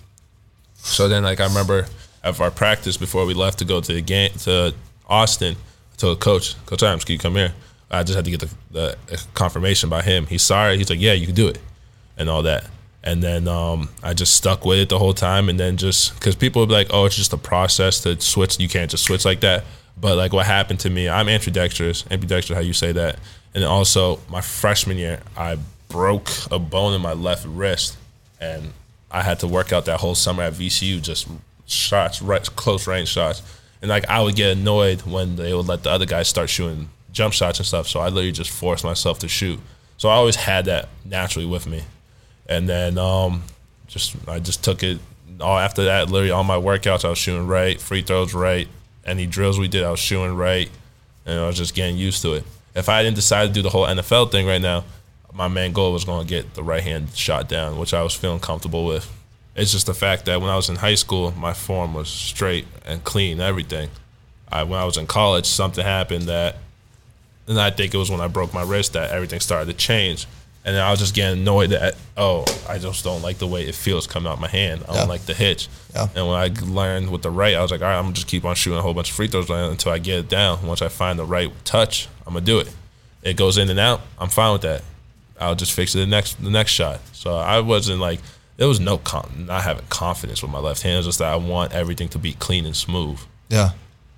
So 0.77 1.07
then 1.07 1.23
like 1.23 1.39
I 1.39 1.47
remember 1.47 1.87
of 2.23 2.41
our 2.41 2.51
practice 2.51 2.97
before 2.97 3.25
we 3.25 3.33
left 3.33 3.59
to 3.59 3.65
go 3.65 3.81
to 3.81 3.93
the 3.93 4.01
game 4.01 4.31
to 4.39 4.73
Austin, 5.07 5.55
I 5.55 5.95
told 5.97 6.19
coach, 6.19 6.55
Coach 6.65 6.83
Adams, 6.83 7.05
can 7.05 7.13
you 7.13 7.19
come 7.19 7.35
here? 7.35 7.53
I 7.89 8.03
just 8.03 8.15
had 8.15 8.25
to 8.25 8.31
get 8.31 8.41
the, 8.41 8.49
the 8.71 8.97
confirmation 9.33 9.89
by 9.89 10.01
him. 10.01 10.25
He's 10.25 10.41
sorry. 10.41 10.77
He's 10.77 10.89
like, 10.89 10.99
yeah, 10.99 11.13
you 11.13 11.25
can 11.25 11.35
do 11.35 11.47
it, 11.47 11.59
and 12.17 12.29
all 12.29 12.43
that. 12.43 12.69
And 13.03 13.23
then 13.23 13.47
um, 13.47 13.89
I 14.03 14.13
just 14.13 14.35
stuck 14.35 14.65
with 14.65 14.79
it 14.79 14.89
the 14.89 14.99
whole 14.99 15.13
time. 15.13 15.47
And 15.47 15.57
then 15.57 15.77
just 15.77 16.13
because 16.15 16.35
people 16.35 16.61
would 16.61 16.67
be 16.67 16.73
like, 16.73 16.87
oh, 16.89 17.05
it's 17.05 17.15
just 17.15 17.31
a 17.31 17.37
process 17.37 18.01
to 18.01 18.19
switch. 18.19 18.59
You 18.59 18.67
can't 18.67 18.91
just 18.91 19.05
switch 19.05 19.23
like 19.23 19.39
that. 19.41 19.63
But 19.99 20.17
like 20.17 20.33
what 20.33 20.45
happened 20.45 20.81
to 20.81 20.89
me, 20.89 21.07
I'm 21.07 21.29
ambidextrous. 21.29 22.03
Ambidextrous, 22.11 22.57
how 22.57 22.61
you 22.61 22.73
say 22.73 22.91
that? 22.91 23.17
And 23.55 23.63
also 23.63 24.19
my 24.29 24.41
freshman 24.41 24.97
year, 24.97 25.21
I 25.37 25.57
broke 25.87 26.29
a 26.51 26.59
bone 26.59 26.93
in 26.93 27.01
my 27.01 27.13
left 27.13 27.45
wrist, 27.45 27.97
and 28.41 28.73
I 29.09 29.23
had 29.23 29.39
to 29.39 29.47
work 29.47 29.71
out 29.71 29.85
that 29.85 30.01
whole 30.01 30.15
summer 30.15 30.43
at 30.43 30.53
VCU 30.53 31.01
just 31.01 31.29
shots, 31.65 32.21
right, 32.21 32.43
close 32.57 32.87
range 32.87 33.07
shots. 33.07 33.41
And 33.81 33.89
like 33.89 34.07
I 34.09 34.21
would 34.21 34.35
get 34.35 34.57
annoyed 34.57 35.03
when 35.03 35.37
they 35.37 35.53
would 35.53 35.67
let 35.67 35.83
the 35.83 35.91
other 35.91 36.05
guys 36.05 36.27
start 36.27 36.49
shooting 36.49 36.89
jump 37.17 37.33
shots 37.33 37.59
and 37.59 37.65
stuff. 37.65 37.87
So 37.87 37.99
I 37.99 38.05
literally 38.05 38.31
just 38.31 38.51
forced 38.51 38.83
myself 38.83 39.19
to 39.19 39.27
shoot. 39.27 39.59
So 39.97 40.09
I 40.09 40.13
always 40.13 40.35
had 40.35 40.65
that 40.65 40.89
naturally 41.03 41.47
with 41.47 41.65
me. 41.65 41.83
And 42.47 42.69
then 42.69 42.97
um, 42.97 43.43
just 43.87 44.15
I 44.27 44.39
just 44.39 44.63
took 44.63 44.83
it 44.83 44.99
all 45.41 45.57
after 45.57 45.85
that. 45.85 46.09
Literally 46.09 46.31
all 46.31 46.43
my 46.43 46.55
workouts, 46.57 47.03
I 47.03 47.09
was 47.09 47.17
shooting 47.17 47.47
right, 47.47 47.81
free 47.81 48.03
throws 48.03 48.33
right, 48.33 48.67
any 49.05 49.25
drills 49.25 49.57
we 49.57 49.67
did, 49.67 49.83
I 49.83 49.91
was 49.91 49.99
shooting 49.99 50.35
right, 50.35 50.69
and 51.25 51.39
I 51.39 51.47
was 51.47 51.57
just 51.57 51.73
getting 51.73 51.97
used 51.97 52.21
to 52.21 52.33
it. 52.33 52.43
If 52.75 52.89
I 52.89 53.01
didn't 53.01 53.15
decide 53.15 53.47
to 53.47 53.53
do 53.53 53.61
the 53.61 53.69
whole 53.69 53.85
NFL 53.85 54.31
thing 54.31 54.45
right 54.45 54.61
now, 54.61 54.83
my 55.33 55.47
main 55.47 55.73
goal 55.73 55.93
was 55.93 56.05
going 56.05 56.25
to 56.25 56.29
get 56.29 56.53
the 56.53 56.63
right 56.63 56.83
hand 56.83 57.15
shot 57.15 57.49
down, 57.49 57.77
which 57.77 57.93
I 57.93 58.03
was 58.03 58.13
feeling 58.13 58.39
comfortable 58.39 58.85
with. 58.85 59.11
It's 59.55 59.71
just 59.71 59.87
the 59.87 59.93
fact 59.93 60.25
that 60.25 60.39
when 60.39 60.49
I 60.49 60.55
was 60.55 60.69
in 60.69 60.75
high 60.75 60.95
school, 60.95 61.31
my 61.31 61.53
form 61.53 61.95
was 61.95 62.09
straight 62.09 62.67
and 62.85 63.03
clean, 63.03 63.39
everything. 63.39 63.89
I, 64.51 64.63
when 64.63 64.79
I 64.79 64.85
was 64.85 64.97
in 64.97 65.07
college, 65.07 65.45
something 65.47 65.83
happened 65.83 66.23
that, 66.23 66.57
and 67.47 67.59
I 67.59 67.69
think 67.71 67.93
it 67.93 67.97
was 67.97 68.09
when 68.11 68.21
I 68.21 68.27
broke 68.27 68.53
my 68.53 68.63
wrist 68.63 68.93
that 68.93 69.11
everything 69.11 69.39
started 69.39 69.65
to 69.71 69.73
change. 69.77 70.27
And 70.65 70.75
then 70.75 70.83
I 70.83 70.91
was 70.91 70.99
just 70.99 71.15
getting 71.15 71.39
annoyed 71.41 71.69
that, 71.69 71.95
oh, 72.17 72.43
I 72.67 72.77
just 72.77 73.01
don't 73.05 73.21
like 73.21 73.37
the 73.37 73.47
way 73.47 73.63
it 73.63 73.73
feels 73.73 74.05
coming 74.05 74.29
out 74.29 74.37
my 74.41 74.49
hand. 74.49 74.83
I 74.89 74.91
Yeah. 74.93 74.99
don't 74.99 75.07
like 75.09 75.25
the 75.25 75.33
hitch. 75.33 75.69
Yeah. 75.95 76.09
And 76.13 76.27
when 76.27 76.35
I 76.35 76.51
learned 76.65 77.09
with 77.09 77.21
the 77.21 77.31
right, 77.31 77.55
I 77.55 77.61
was 77.61 77.71
like, 77.71 77.81
all 77.81 77.87
right, 77.87 77.97
I'm 77.97 78.03
gonna 78.03 78.15
just 78.15 78.27
keep 78.27 78.43
on 78.43 78.53
shooting 78.55 78.77
a 78.77 78.81
whole 78.81 78.93
bunch 78.93 79.09
of 79.09 79.15
free 79.15 79.29
throws 79.29 79.49
until 79.49 79.91
I 79.93 79.97
get 79.99 80.19
it 80.19 80.29
down. 80.29 80.65
Once 80.67 80.81
I 80.81 80.89
find 80.89 81.17
the 81.17 81.23
right 81.23 81.49
touch, 81.63 82.09
I'm 82.25 82.33
gonna 82.33 82.45
do 82.45 82.59
it. 82.59 82.69
It 83.23 83.37
goes 83.37 83.57
in 83.57 83.69
and 83.69 83.79
out. 83.79 84.01
I'm 84.19 84.27
fine 84.29 84.51
with 84.53 84.61
that. 84.63 84.83
I'll 85.39 85.55
just 85.55 85.71
fix 85.71 85.95
it 85.95 85.99
the 85.99 86.05
next 86.05 86.43
the 86.43 86.49
next 86.49 86.71
shot. 86.71 86.99
So 87.13 87.37
I 87.37 87.61
wasn't 87.61 87.99
like 88.01 88.19
there 88.57 88.67
was 88.67 88.79
no 88.81 88.97
con- 88.97 89.45
not 89.47 89.63
having 89.63 89.85
confidence 89.87 90.41
with 90.41 90.51
my 90.51 90.59
left 90.59 90.81
hand. 90.81 90.95
It 90.95 90.97
was 90.97 91.05
just 91.05 91.19
that 91.19 91.31
I 91.31 91.35
want 91.37 91.71
everything 91.73 92.09
to 92.09 92.17
be 92.17 92.33
clean 92.33 92.65
and 92.65 92.75
smooth. 92.75 93.19
Yeah. 93.47 93.69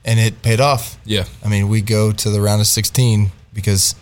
And 0.05 0.19
it 0.19 0.41
paid 0.41 0.59
off. 0.61 0.97
Yeah. 1.05 1.25
I 1.43 1.49
mean, 1.49 1.67
we 1.67 1.81
go 1.81 2.11
to 2.11 2.29
the 2.29 2.39
round 2.41 2.61
of 2.61 2.67
16 2.67 3.31
because 3.53 3.95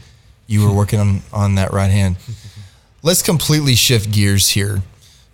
you 0.46 0.64
were 0.66 0.74
working 0.74 1.00
on, 1.00 1.22
on 1.34 1.56
that 1.56 1.74
right 1.74 1.90
hand. 1.92 2.18
Let's 3.04 3.22
completely 3.22 3.76
shift 3.76 4.12
gears 4.12 4.50
here. 4.50 4.82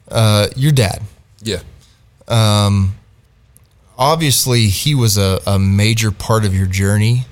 Uh, 0.09 0.47
your 0.55 0.71
dad, 0.71 1.01
Yeah. 1.41 1.59
Um, 2.27 2.95
obviously, 3.97 4.67
he 4.67 4.95
was 4.95 5.17
a, 5.17 5.39
a 5.45 5.59
major 5.59 6.11
part 6.11 6.45
of 6.45 6.55
your 6.55 6.65
journey 6.67 7.25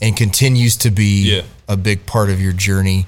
and 0.00 0.16
continues 0.16 0.76
to 0.78 0.90
be 0.90 1.36
Yeah. 1.36 1.42
a 1.68 1.76
big 1.76 2.06
part 2.06 2.30
of 2.30 2.40
your 2.40 2.52
journey. 2.52 3.06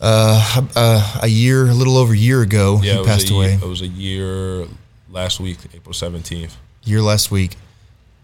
Uh, 0.00 0.66
uh, 0.76 1.20
a 1.22 1.28
year, 1.28 1.66
a 1.68 1.72
little 1.74 1.96
over 1.96 2.12
a 2.12 2.16
year 2.16 2.42
ago, 2.42 2.80
Yeah. 2.82 2.98
he 2.98 3.04
passed 3.04 3.30
away. 3.30 3.52
Year, 3.54 3.58
it 3.62 3.66
was 3.68 3.80
a 3.80 3.86
year 3.86 4.66
last 5.10 5.40
week, 5.40 5.58
April 5.74 5.94
seventeenth. 5.94 6.56
Year 6.84 7.00
last 7.00 7.30
week. 7.30 7.56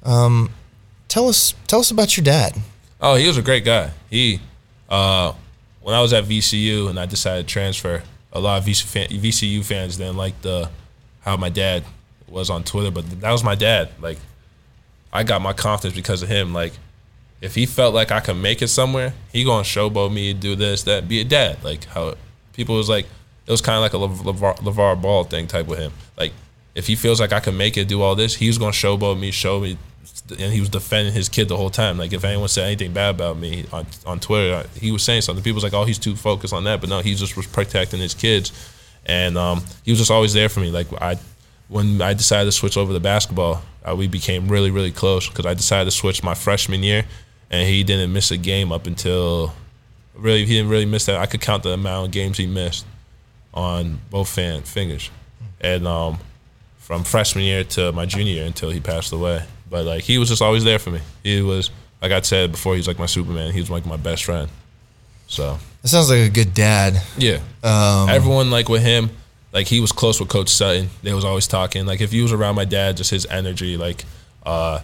Um, 0.02 0.50
tell 1.08 1.28
us, 1.28 1.54
tell 1.66 1.80
us 1.80 1.90
about 1.90 2.16
your 2.16 2.24
dad. 2.24 2.56
Oh, 3.00 3.14
he 3.14 3.26
was 3.26 3.36
a 3.36 3.42
great 3.42 3.64
guy. 3.64 3.90
He, 4.08 4.40
uh, 4.88 5.32
when 5.82 5.94
I 5.94 6.00
was 6.00 6.12
at 6.12 6.24
VCU 6.24 6.88
and 6.88 6.98
I 6.98 7.06
decided 7.06 7.46
to 7.46 7.52
transfer, 7.52 8.02
a 8.32 8.40
lot 8.40 8.58
of 8.58 8.64
VCU 8.64 9.64
fans 9.64 9.96
didn't 9.96 10.16
like 10.16 10.40
the 10.42 10.70
how 11.22 11.36
my 11.36 11.48
dad 11.48 11.84
was 12.28 12.48
on 12.48 12.64
Twitter, 12.64 12.90
but 12.90 13.20
that 13.20 13.32
was 13.32 13.44
my 13.44 13.54
dad. 13.54 13.90
Like, 14.00 14.18
I 15.12 15.22
got 15.22 15.42
my 15.42 15.52
confidence 15.52 15.94
because 15.94 16.22
of 16.22 16.28
him. 16.28 16.52
Like, 16.52 16.72
if 17.40 17.54
he 17.54 17.66
felt 17.66 17.94
like 17.94 18.10
I 18.12 18.20
could 18.20 18.36
make 18.36 18.62
it 18.62 18.68
somewhere, 18.68 19.14
he 19.32 19.44
gonna 19.44 19.64
showboat 19.64 20.12
me, 20.12 20.32
do 20.32 20.54
this, 20.54 20.82
that, 20.84 21.08
be 21.08 21.20
a 21.20 21.24
dad. 21.24 21.62
Like 21.64 21.84
how 21.86 22.14
people 22.52 22.76
was 22.76 22.88
like, 22.88 23.06
it 23.46 23.50
was 23.50 23.60
kind 23.60 23.76
of 23.76 23.82
like 23.82 23.94
a 23.94 23.96
LaVar, 23.96 24.58
LaVar 24.58 25.00
Ball 25.00 25.24
thing 25.24 25.46
type 25.46 25.66
with 25.66 25.78
him. 25.78 25.92
Like, 26.16 26.32
if 26.74 26.86
he 26.86 26.94
feels 26.94 27.20
like 27.20 27.32
I 27.32 27.40
can 27.40 27.56
make 27.56 27.76
it, 27.76 27.88
do 27.88 28.02
all 28.02 28.14
this, 28.14 28.36
he 28.36 28.46
was 28.46 28.58
gonna 28.58 28.72
showboat 28.72 29.18
me, 29.18 29.30
show 29.30 29.60
me, 29.60 29.76
and 30.30 30.52
he 30.52 30.60
was 30.60 30.68
defending 30.68 31.12
his 31.12 31.28
kid 31.28 31.48
the 31.48 31.56
whole 31.56 31.70
time. 31.70 31.98
Like 31.98 32.12
if 32.12 32.24
anyone 32.24 32.48
said 32.48 32.66
anything 32.66 32.92
bad 32.92 33.14
about 33.14 33.36
me 33.36 33.66
on 33.72 33.86
on 34.06 34.20
Twitter, 34.20 34.68
he 34.78 34.92
was 34.92 35.02
saying 35.02 35.22
something. 35.22 35.42
People 35.42 35.56
was 35.56 35.64
like, 35.64 35.74
"Oh, 35.74 35.84
he's 35.84 35.98
too 35.98 36.16
focused 36.16 36.52
on 36.52 36.64
that," 36.64 36.80
but 36.80 36.88
no, 36.88 37.00
he 37.00 37.14
just 37.14 37.36
was 37.36 37.46
protecting 37.46 38.00
his 38.00 38.14
kids, 38.14 38.52
and 39.06 39.36
um, 39.36 39.62
he 39.84 39.90
was 39.90 39.98
just 39.98 40.10
always 40.10 40.32
there 40.32 40.48
for 40.48 40.60
me. 40.60 40.70
Like 40.70 40.86
I, 41.00 41.18
when 41.68 42.00
I 42.02 42.14
decided 42.14 42.46
to 42.46 42.52
switch 42.52 42.76
over 42.76 42.92
to 42.92 43.00
basketball, 43.00 43.62
uh, 43.84 43.96
we 43.96 44.06
became 44.06 44.48
really 44.48 44.70
really 44.70 44.92
close 44.92 45.28
because 45.28 45.46
I 45.46 45.54
decided 45.54 45.86
to 45.86 45.96
switch 45.96 46.22
my 46.22 46.34
freshman 46.34 46.82
year, 46.82 47.04
and 47.50 47.68
he 47.68 47.82
didn't 47.82 48.12
miss 48.12 48.30
a 48.30 48.36
game 48.36 48.70
up 48.70 48.86
until 48.86 49.54
really 50.14 50.44
he 50.46 50.54
didn't 50.54 50.70
really 50.70 50.86
miss 50.86 51.06
that. 51.06 51.16
I 51.16 51.26
could 51.26 51.40
count 51.40 51.64
the 51.64 51.70
amount 51.70 52.06
of 52.06 52.12
games 52.12 52.38
he 52.38 52.46
missed 52.46 52.86
on 53.52 54.00
both 54.10 54.28
fan 54.28 54.62
fingers, 54.62 55.10
and 55.60 55.86
um, 55.86 56.18
from 56.90 57.04
freshman 57.04 57.44
year 57.44 57.62
to 57.62 57.92
my 57.92 58.04
junior 58.04 58.32
year 58.32 58.44
until 58.44 58.68
he 58.68 58.80
passed 58.80 59.12
away. 59.12 59.40
But 59.70 59.84
like 59.84 60.02
he 60.02 60.18
was 60.18 60.28
just 60.28 60.42
always 60.42 60.64
there 60.64 60.80
for 60.80 60.90
me. 60.90 60.98
He 61.22 61.40
was 61.40 61.70
like 62.02 62.10
I 62.10 62.20
said 62.22 62.50
before, 62.50 62.74
he 62.74 62.78
was 62.80 62.88
like 62.88 62.98
my 62.98 63.06
Superman. 63.06 63.52
He 63.52 63.60
was 63.60 63.70
like 63.70 63.86
my 63.86 63.96
best 63.96 64.24
friend. 64.24 64.48
So 65.28 65.56
That 65.82 65.86
sounds 65.88 66.10
like 66.10 66.18
a 66.18 66.28
good 66.28 66.52
dad. 66.52 67.00
yeah, 67.16 67.38
everyone 68.10 68.50
like 68.50 68.68
with 68.68 68.82
him, 68.82 69.10
like 69.52 69.68
he 69.68 69.78
was 69.78 69.92
close 69.92 70.18
with 70.18 70.28
Coach 70.30 70.48
Sutton. 70.48 70.88
They 71.04 71.14
was 71.14 71.24
always 71.24 71.46
talking. 71.46 71.86
Like 71.86 72.00
if 72.00 72.10
he 72.10 72.22
was 72.22 72.32
around 72.32 72.56
my 72.56 72.64
dad, 72.64 72.96
just 72.96 73.12
his 73.12 73.24
energy, 73.26 73.76
like 73.76 74.04
uh, 74.44 74.80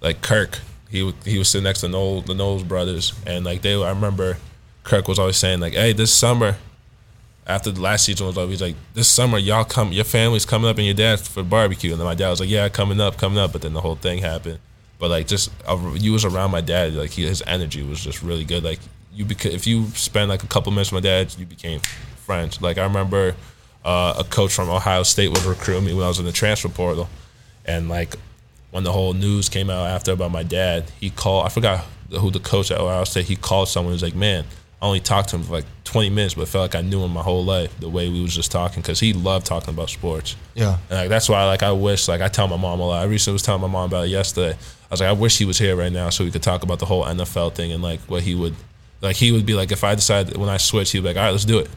like 0.00 0.22
Kirk. 0.22 0.60
He 0.90 1.12
he 1.24 1.38
was 1.38 1.48
sitting 1.48 1.64
next 1.64 1.80
to 1.80 1.88
Knowles, 1.88 2.26
the 2.26 2.34
Knowles 2.36 2.62
brothers, 2.62 3.14
and 3.26 3.44
like 3.44 3.62
they, 3.62 3.74
I 3.74 3.88
remember 3.88 4.36
Kirk 4.84 5.08
was 5.08 5.18
always 5.18 5.36
saying 5.36 5.58
like, 5.58 5.72
"Hey, 5.72 5.92
this 5.92 6.14
summer." 6.14 6.54
After 7.48 7.70
the 7.70 7.80
last 7.80 8.04
season 8.04 8.26
was 8.26 8.36
over, 8.36 8.50
he's 8.50 8.60
like, 8.60 8.76
"This 8.94 9.08
summer, 9.08 9.38
y'all 9.38 9.64
come, 9.64 9.90
your 9.92 10.04
family's 10.04 10.44
coming 10.44 10.68
up 10.68 10.76
and 10.76 10.84
your 10.84 10.94
dad 10.94 11.18
for 11.20 11.42
barbecue." 11.42 11.92
And 11.92 11.98
then 12.00 12.04
my 12.06 12.14
dad 12.14 12.28
was 12.30 12.40
like, 12.40 12.50
"Yeah, 12.50 12.68
coming 12.68 13.00
up, 13.00 13.16
coming 13.16 13.38
up." 13.38 13.52
But 13.52 13.62
then 13.62 13.72
the 13.72 13.80
whole 13.80 13.96
thing 13.96 14.18
happened. 14.18 14.58
But 14.98 15.10
like, 15.10 15.26
just 15.26 15.50
uh, 15.66 15.78
you 15.94 16.12
was 16.12 16.24
around 16.24 16.50
my 16.50 16.60
dad, 16.60 16.94
like 16.94 17.10
he, 17.10 17.22
his 17.22 17.42
energy 17.46 17.82
was 17.82 18.00
just 18.00 18.22
really 18.22 18.44
good. 18.44 18.64
Like 18.64 18.80
you 19.14 19.24
beca- 19.24 19.52
if 19.52 19.66
you 19.66 19.86
spend 19.88 20.28
like 20.28 20.42
a 20.42 20.46
couple 20.46 20.72
minutes 20.72 20.92
with 20.92 21.02
my 21.02 21.08
dad, 21.08 21.34
you 21.38 21.46
became 21.46 21.80
friends. 22.16 22.60
Like 22.60 22.78
I 22.78 22.84
remember 22.84 23.34
uh, 23.84 24.14
a 24.18 24.24
coach 24.24 24.52
from 24.52 24.68
Ohio 24.68 25.02
State 25.02 25.30
was 25.30 25.44
recruiting 25.46 25.86
me 25.86 25.94
when 25.94 26.04
I 26.04 26.08
was 26.08 26.18
in 26.18 26.26
the 26.26 26.32
transfer 26.32 26.68
portal, 26.68 27.08
and 27.64 27.88
like 27.88 28.14
when 28.70 28.84
the 28.84 28.92
whole 28.92 29.14
news 29.14 29.48
came 29.48 29.70
out 29.70 29.86
after 29.86 30.12
about 30.12 30.30
my 30.30 30.42
dad, 30.42 30.90
he 31.00 31.10
called. 31.10 31.46
I 31.46 31.48
forgot 31.48 31.84
who 32.10 32.30
the 32.30 32.40
coach 32.40 32.70
at 32.70 32.78
Ohio 32.78 33.04
State. 33.04 33.26
He 33.26 33.36
called 33.36 33.68
someone. 33.68 33.92
He 33.92 33.94
was 33.94 34.02
like, 34.02 34.14
"Man, 34.14 34.44
I 34.80 34.86
only 34.86 35.00
talked 35.00 35.30
to 35.30 35.36
him 35.36 35.42
for 35.42 35.52
like 35.52 35.64
20 35.84 36.10
minutes, 36.10 36.34
but 36.34 36.46
felt 36.46 36.62
like 36.62 36.74
I 36.76 36.86
knew 36.86 37.02
him 37.02 37.12
my 37.12 37.22
whole 37.22 37.44
life. 37.44 37.78
The 37.80 37.88
way 37.88 38.08
we 38.08 38.22
was 38.22 38.34
just 38.34 38.52
talking, 38.52 38.80
because 38.80 39.00
he 39.00 39.12
loved 39.12 39.44
talking 39.46 39.74
about 39.74 39.90
sports. 39.90 40.36
Yeah. 40.54 40.78
And 40.88 41.00
like 41.00 41.08
that's 41.08 41.28
why 41.28 41.44
like 41.46 41.62
I 41.62 41.72
wish 41.72 42.06
like 42.06 42.20
I 42.20 42.28
tell 42.28 42.46
my 42.46 42.56
mom 42.56 42.78
a 42.78 42.86
lot. 42.86 43.02
I 43.02 43.06
recently 43.06 43.34
was 43.34 43.42
telling 43.42 43.60
my 43.60 43.68
mom 43.68 43.86
about 43.86 44.06
it 44.06 44.10
yesterday. 44.10 44.52
I 44.52 44.90
was 44.90 45.00
like, 45.00 45.08
I 45.08 45.12
wish 45.12 45.36
he 45.38 45.44
was 45.44 45.58
here 45.58 45.74
right 45.74 45.92
now 45.92 46.10
so 46.10 46.24
we 46.24 46.30
could 46.30 46.42
talk 46.42 46.62
about 46.62 46.78
the 46.78 46.86
whole 46.86 47.04
NFL 47.04 47.54
thing 47.54 47.72
and 47.72 47.82
like 47.82 48.00
what 48.02 48.22
he 48.22 48.34
would 48.34 48.54
like 49.00 49.16
he 49.16 49.32
would 49.32 49.46
be 49.46 49.54
like 49.54 49.72
if 49.72 49.82
I 49.82 49.94
decide 49.96 50.36
when 50.36 50.48
I 50.48 50.58
switch, 50.58 50.92
he'd 50.92 51.00
be 51.00 51.08
like, 51.08 51.16
All 51.16 51.24
right, 51.24 51.30
let's 51.30 51.44
do 51.44 51.58
it. 51.58 51.68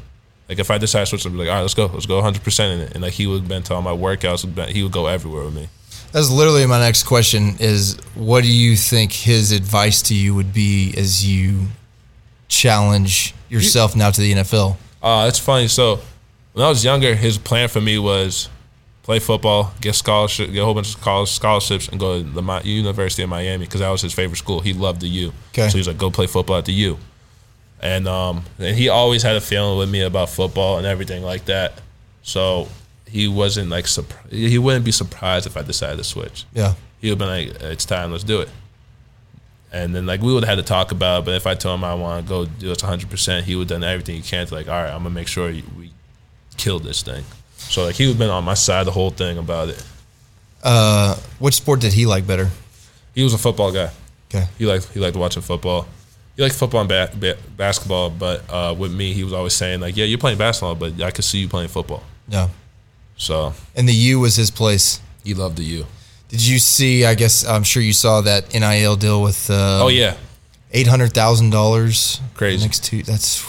Like 0.47 0.59
if 0.59 0.69
I 0.69 0.77
decide 0.77 1.01
to 1.01 1.05
switch, 1.07 1.25
I'd 1.25 1.31
be 1.31 1.39
like, 1.39 1.49
All 1.49 1.55
right, 1.55 1.61
let's 1.61 1.73
go, 1.73 1.87
let's 1.87 2.05
go 2.05 2.15
100 2.15 2.43
percent 2.43 2.79
in 2.79 2.87
it. 2.87 2.93
And 2.93 3.01
like 3.01 3.13
he 3.13 3.25
would 3.25 3.41
have 3.41 3.47
been 3.47 3.63
to 3.63 3.73
all 3.73 3.81
my 3.81 3.91
workouts, 3.91 4.69
he 4.69 4.83
would 4.83 4.91
go 4.91 5.07
everywhere 5.07 5.45
with 5.45 5.55
me. 5.55 5.69
That's 6.11 6.29
literally 6.29 6.65
my 6.67 6.79
next 6.79 7.03
question 7.03 7.55
is 7.59 7.97
what 8.15 8.43
do 8.43 8.51
you 8.51 8.75
think 8.75 9.13
his 9.13 9.51
advice 9.51 10.01
to 10.03 10.15
you 10.15 10.35
would 10.35 10.53
be 10.53 10.93
as 10.97 11.25
you 11.25 11.67
challenge 12.51 13.33
yourself 13.49 13.95
now 13.95 14.11
to 14.11 14.21
the 14.21 14.33
NFL? 14.33 14.77
Uh, 15.01 15.25
it's 15.27 15.39
funny. 15.39 15.67
So 15.67 15.99
when 16.53 16.65
I 16.65 16.69
was 16.69 16.83
younger, 16.83 17.15
his 17.15 17.37
plan 17.37 17.69
for 17.69 17.81
me 17.81 17.97
was 17.97 18.49
play 19.03 19.19
football, 19.19 19.73
get 19.81 19.95
scholarship, 19.95 20.51
get 20.51 20.59
a 20.59 20.65
whole 20.65 20.75
bunch 20.75 20.93
of 20.93 21.01
college 21.01 21.29
scholarships, 21.29 21.87
and 21.87 21.99
go 21.99 22.21
to 22.21 22.29
the 22.29 22.61
University 22.63 23.23
of 23.23 23.29
Miami 23.29 23.65
because 23.65 23.79
that 23.79 23.89
was 23.89 24.01
his 24.01 24.13
favorite 24.13 24.37
school. 24.37 24.59
He 24.59 24.73
loved 24.73 25.01
the 25.01 25.07
U. 25.07 25.33
Okay. 25.53 25.69
So 25.69 25.77
he's 25.77 25.87
like, 25.87 25.97
go 25.97 26.11
play 26.11 26.27
football 26.27 26.57
at 26.57 26.65
the 26.65 26.73
U. 26.73 26.97
And 27.81 28.07
um, 28.07 28.43
and 28.59 28.75
he 28.75 28.89
always 28.89 29.23
had 29.23 29.35
a 29.35 29.41
feeling 29.41 29.79
with 29.79 29.89
me 29.89 30.01
about 30.01 30.29
football 30.29 30.77
and 30.77 30.85
everything 30.85 31.23
like 31.23 31.45
that. 31.45 31.81
So 32.21 32.67
he 33.07 33.27
wasn't 33.27 33.69
like 33.69 33.87
surprised. 33.87 34.31
He 34.31 34.59
wouldn't 34.59 34.85
be 34.85 34.91
surprised 34.91 35.47
if 35.47 35.57
I 35.57 35.63
decided 35.63 35.97
to 35.97 36.03
switch. 36.03 36.45
Yeah. 36.53 36.75
He 36.99 37.09
would 37.09 37.17
been 37.17 37.27
like, 37.27 37.59
it's 37.61 37.85
time, 37.85 38.11
let's 38.11 38.23
do 38.23 38.41
it. 38.41 38.49
And 39.73 39.95
then 39.95 40.05
like 40.05 40.21
we 40.21 40.33
would 40.33 40.43
have 40.43 40.57
had 40.57 40.63
to 40.65 40.67
talk 40.67 40.91
about 40.91 41.19
it, 41.21 41.25
but 41.25 41.35
if 41.35 41.47
I 41.47 41.55
told 41.55 41.79
him 41.79 41.83
I 41.85 41.93
want 41.95 42.25
to 42.25 42.29
go 42.29 42.45
do 42.45 42.67
this 42.67 42.79
100%, 42.79 43.43
he 43.43 43.55
would 43.55 43.69
have 43.69 43.81
done 43.81 43.89
everything 43.89 44.15
he 44.15 44.21
can 44.21 44.45
to 44.47 44.53
like, 44.53 44.67
all 44.67 44.73
right, 44.73 44.89
I'm 44.91 45.03
going 45.03 45.13
to 45.13 45.19
make 45.21 45.27
sure 45.29 45.47
we 45.49 45.91
kill 46.57 46.79
this 46.79 47.01
thing. 47.01 47.23
So 47.57 47.85
like 47.85 47.95
he 47.95 48.05
would 48.05 48.13
have 48.13 48.19
been 48.19 48.29
on 48.29 48.43
my 48.43 48.53
side 48.55 48.85
the 48.85 48.91
whole 48.91 49.11
thing 49.11 49.37
about 49.37 49.69
it. 49.69 49.81
Uh, 50.63 51.15
which 51.39 51.55
sport 51.55 51.79
did 51.79 51.93
he 51.93 52.05
like 52.05 52.27
better? 52.27 52.49
He 53.15 53.23
was 53.23 53.33
a 53.33 53.37
football 53.37 53.71
guy. 53.71 53.91
Okay. 54.29 54.45
He 54.57 54.65
liked 54.65 54.89
he 54.93 54.99
liked 54.99 55.15
watching 55.17 55.41
football. 55.41 55.87
He 56.35 56.41
liked 56.43 56.55
football 56.55 56.81
and 56.81 56.89
ba- 56.89 57.11
ba- 57.19 57.37
basketball, 57.57 58.09
but 58.09 58.43
uh, 58.49 58.73
with 58.77 58.93
me, 58.93 59.11
he 59.13 59.23
was 59.23 59.33
always 59.33 59.53
saying 59.53 59.81
like, 59.81 59.97
"Yeah, 59.97 60.05
you're 60.05 60.17
playing 60.17 60.37
basketball, 60.37 60.75
but 60.75 61.01
I 61.01 61.11
could 61.11 61.25
see 61.25 61.39
you 61.39 61.49
playing 61.49 61.67
football." 61.69 62.03
Yeah. 62.29 62.47
So 63.17 63.53
And 63.75 63.87
the 63.89 63.93
U 63.93 64.19
was 64.21 64.35
his 64.37 64.49
place. 64.49 65.01
he 65.23 65.33
loved 65.33 65.57
the 65.57 65.63
U. 65.63 65.85
Did 66.31 66.47
you 66.47 66.59
see? 66.59 67.05
I 67.05 67.13
guess 67.13 67.45
I'm 67.45 67.63
sure 67.63 67.83
you 67.83 67.93
saw 67.93 68.21
that 68.21 68.53
NIL 68.53 68.95
deal 68.95 69.21
with 69.21 69.49
uh, 69.49 69.83
Oh 69.83 69.89
yeah, 69.89 70.15
eight 70.71 70.87
hundred 70.87 71.13
thousand 71.13 71.49
dollars. 71.51 72.19
Crazy. 72.33 72.63
Next 72.65 72.83
two. 72.83 73.03
That's 73.03 73.45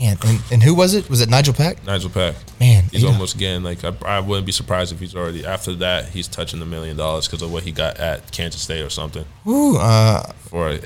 man. 0.00 0.16
And, 0.24 0.40
and 0.52 0.62
who 0.62 0.74
was 0.74 0.94
it? 0.94 1.10
Was 1.10 1.20
it 1.20 1.28
Nijel 1.28 1.56
Pack? 1.56 1.82
Nijel 1.84 2.12
Pack. 2.14 2.36
Man, 2.60 2.84
He's 2.92 3.02
almost 3.04 3.38
getting 3.38 3.64
like 3.64 3.82
I, 3.84 3.92
I 4.06 4.20
wouldn't 4.20 4.46
be 4.46 4.52
surprised 4.52 4.92
if 4.92 5.00
he's 5.00 5.16
already 5.16 5.44
after 5.44 5.74
that 5.76 6.10
he's 6.10 6.28
touching 6.28 6.60
the 6.60 6.64
million 6.66 6.96
dollars 6.96 7.26
because 7.26 7.42
of 7.42 7.52
what 7.52 7.64
he 7.64 7.72
got 7.72 7.98
at 7.98 8.30
Kansas 8.30 8.62
State 8.62 8.82
or 8.82 8.90
something. 8.90 9.24
Woo, 9.44 9.78
uh, 9.78 10.22
For 10.48 10.78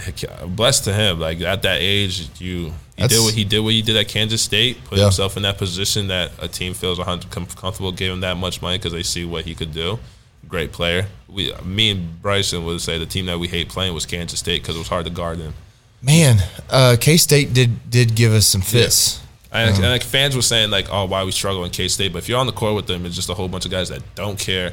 blessed 0.46 0.84
to 0.84 0.94
him, 0.94 1.20
like 1.20 1.42
at 1.42 1.60
that 1.62 1.80
age, 1.82 2.28
you 2.40 2.72
he 2.96 3.06
did 3.08 3.20
what 3.22 3.34
he 3.34 3.44
did 3.44 3.60
what 3.60 3.74
he 3.74 3.82
did 3.82 3.94
at 3.96 4.08
Kansas 4.08 4.40
State, 4.40 4.82
put 4.84 4.96
Yeah. 4.96 5.04
himself 5.04 5.36
in 5.36 5.42
that 5.42 5.58
position 5.58 6.08
that 6.08 6.32
a 6.38 6.48
team 6.48 6.72
feels 6.72 6.96
100 6.98 7.30
comfortable 7.30 7.92
giving 7.92 8.14
him 8.14 8.20
that 8.20 8.38
much 8.38 8.62
money 8.62 8.78
because 8.78 8.92
they 8.92 9.02
see 9.02 9.26
what 9.26 9.44
he 9.44 9.54
could 9.54 9.74
do. 9.74 9.98
Great 10.48 10.72
player. 10.72 11.06
We, 11.28 11.52
me 11.64 11.90
and 11.90 12.22
Bryson 12.22 12.64
would 12.64 12.80
say 12.80 12.98
the 12.98 13.06
team 13.06 13.26
that 13.26 13.38
we 13.38 13.48
hate 13.48 13.68
playing 13.68 13.94
was 13.94 14.06
Kansas 14.06 14.38
State 14.38 14.62
because 14.62 14.76
it 14.76 14.78
was 14.78 14.88
hard 14.88 15.04
to 15.06 15.10
guard 15.10 15.38
them. 15.38 15.54
man. 16.02 16.38
Uh, 16.70 16.96
K 17.00 17.16
State 17.16 17.52
did 17.52 17.90
did 17.90 18.14
give 18.14 18.32
us 18.32 18.46
some 18.46 18.60
fits. 18.60 19.20
And, 19.52 19.74
and 19.74 19.84
like 19.84 20.02
fans 20.02 20.36
were 20.36 20.42
saying 20.42 20.70
like, 20.70 20.88
oh, 20.90 21.06
why 21.06 21.24
we 21.24 21.32
struggle 21.32 21.64
in 21.64 21.70
K 21.70 21.88
State, 21.88 22.12
but 22.12 22.18
if 22.18 22.28
you're 22.28 22.38
on 22.38 22.46
the 22.46 22.52
court 22.52 22.74
with 22.74 22.86
them, 22.86 23.06
it's 23.06 23.14
just 23.16 23.28
a 23.30 23.34
whole 23.34 23.48
bunch 23.48 23.64
of 23.64 23.70
guys 23.70 23.88
that 23.88 24.02
don't 24.14 24.38
care. 24.38 24.72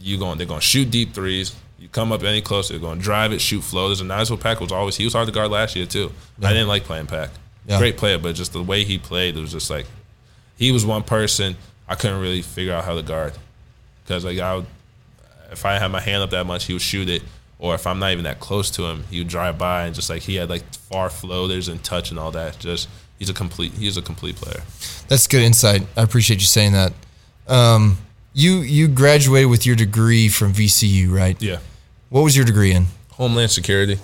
You 0.00 0.18
going, 0.18 0.38
they're 0.38 0.46
going 0.46 0.60
to 0.60 0.66
shoot 0.66 0.90
deep 0.90 1.12
threes. 1.14 1.54
You 1.78 1.88
come 1.88 2.12
up 2.12 2.22
any 2.22 2.40
closer, 2.42 2.74
they're 2.74 2.80
going 2.80 2.98
to 2.98 3.04
drive 3.04 3.32
it, 3.32 3.40
shoot 3.40 3.62
flow. 3.62 3.88
There's 3.88 4.00
a 4.00 4.04
nice 4.04 4.30
little 4.30 4.42
Pack 4.42 4.60
was 4.60 4.72
always 4.72 4.96
he 4.96 5.04
was 5.04 5.12
hard 5.14 5.26
to 5.26 5.32
guard 5.32 5.50
last 5.50 5.74
year 5.76 5.86
too. 5.86 6.12
I 6.42 6.52
didn't 6.52 6.68
like 6.68 6.84
playing 6.84 7.06
Pack. 7.06 7.30
Yeah. 7.66 7.78
Great 7.78 7.96
player, 7.96 8.18
but 8.18 8.34
just 8.34 8.52
the 8.52 8.62
way 8.62 8.84
he 8.84 8.98
played, 8.98 9.36
it 9.36 9.40
was 9.40 9.52
just 9.52 9.70
like 9.70 9.86
he 10.56 10.70
was 10.72 10.84
one 10.86 11.02
person 11.02 11.56
I 11.88 11.94
couldn't 11.94 12.20
really 12.20 12.42
figure 12.42 12.72
out 12.74 12.84
how 12.84 12.94
to 12.94 13.02
guard 13.02 13.32
because 14.08 14.24
like 14.24 14.38
I 14.38 14.56
would, 14.56 14.66
if 15.52 15.66
I 15.66 15.78
had 15.78 15.88
my 15.88 16.00
hand 16.00 16.22
up 16.22 16.30
that 16.30 16.46
much, 16.46 16.64
he 16.64 16.72
would 16.72 16.82
shoot 16.82 17.08
it. 17.10 17.22
Or 17.58 17.74
if 17.74 17.86
I'm 17.86 17.98
not 17.98 18.12
even 18.12 18.24
that 18.24 18.40
close 18.40 18.70
to 18.72 18.84
him, 18.84 19.04
he 19.10 19.18
would 19.18 19.28
drive 19.28 19.58
by 19.58 19.84
and 19.84 19.94
just 19.94 20.08
like 20.08 20.22
he 20.22 20.36
had 20.36 20.48
like 20.48 20.62
far 20.74 21.10
floaters 21.10 21.68
and 21.68 21.82
touch 21.82 22.10
and 22.10 22.18
all 22.18 22.30
that. 22.30 22.58
Just 22.58 22.88
he's 23.18 23.28
a 23.28 23.34
complete 23.34 23.72
he's 23.72 23.96
a 23.96 24.02
complete 24.02 24.36
player. 24.36 24.62
That's 25.08 25.26
good 25.26 25.42
insight. 25.42 25.82
I 25.96 26.02
appreciate 26.02 26.40
you 26.40 26.46
saying 26.46 26.72
that. 26.72 26.92
Um, 27.48 27.98
you 28.32 28.58
you 28.58 28.88
graduated 28.88 29.50
with 29.50 29.66
your 29.66 29.76
degree 29.76 30.28
from 30.28 30.52
VCU, 30.52 31.10
right? 31.10 31.40
Yeah. 31.42 31.58
What 32.10 32.22
was 32.22 32.36
your 32.36 32.46
degree 32.46 32.72
in? 32.72 32.86
Homeland 33.12 33.50
Security. 33.50 33.98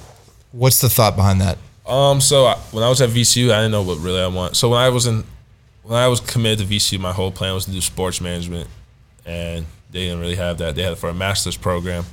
What's 0.50 0.80
the 0.80 0.88
thought 0.88 1.16
behind 1.16 1.40
that? 1.40 1.57
Um. 1.86 2.20
So 2.20 2.46
I, 2.46 2.57
when 2.72 2.82
I 2.82 2.88
was 2.88 3.00
at 3.00 3.11
VCU, 3.11 3.52
I 3.52 3.59
didn't 3.59 3.70
know 3.72 3.82
what 3.82 3.98
really 3.98 4.20
I 4.20 4.26
want. 4.26 4.57
So 4.57 4.68
when 4.70 4.80
I 4.80 4.88
was 4.88 5.07
in, 5.07 5.24
when 5.84 5.98
I 5.98 6.09
was 6.09 6.18
committed 6.20 6.66
to 6.66 6.74
VCU, 6.74 6.98
my 6.98 7.12
whole 7.12 7.30
plan 7.30 7.55
was 7.55 7.66
to 7.66 7.70
do 7.70 7.80
sports 7.80 8.20
management, 8.20 8.68
and 9.24 9.66
they 9.95 10.07
didn't 10.07 10.18
really 10.18 10.34
have 10.34 10.59
that. 10.59 10.74
They 10.74 10.82
had 10.82 10.92
it 10.92 10.99
for 10.99 11.09
a 11.09 11.14
master's 11.14 11.57
program. 11.57 12.05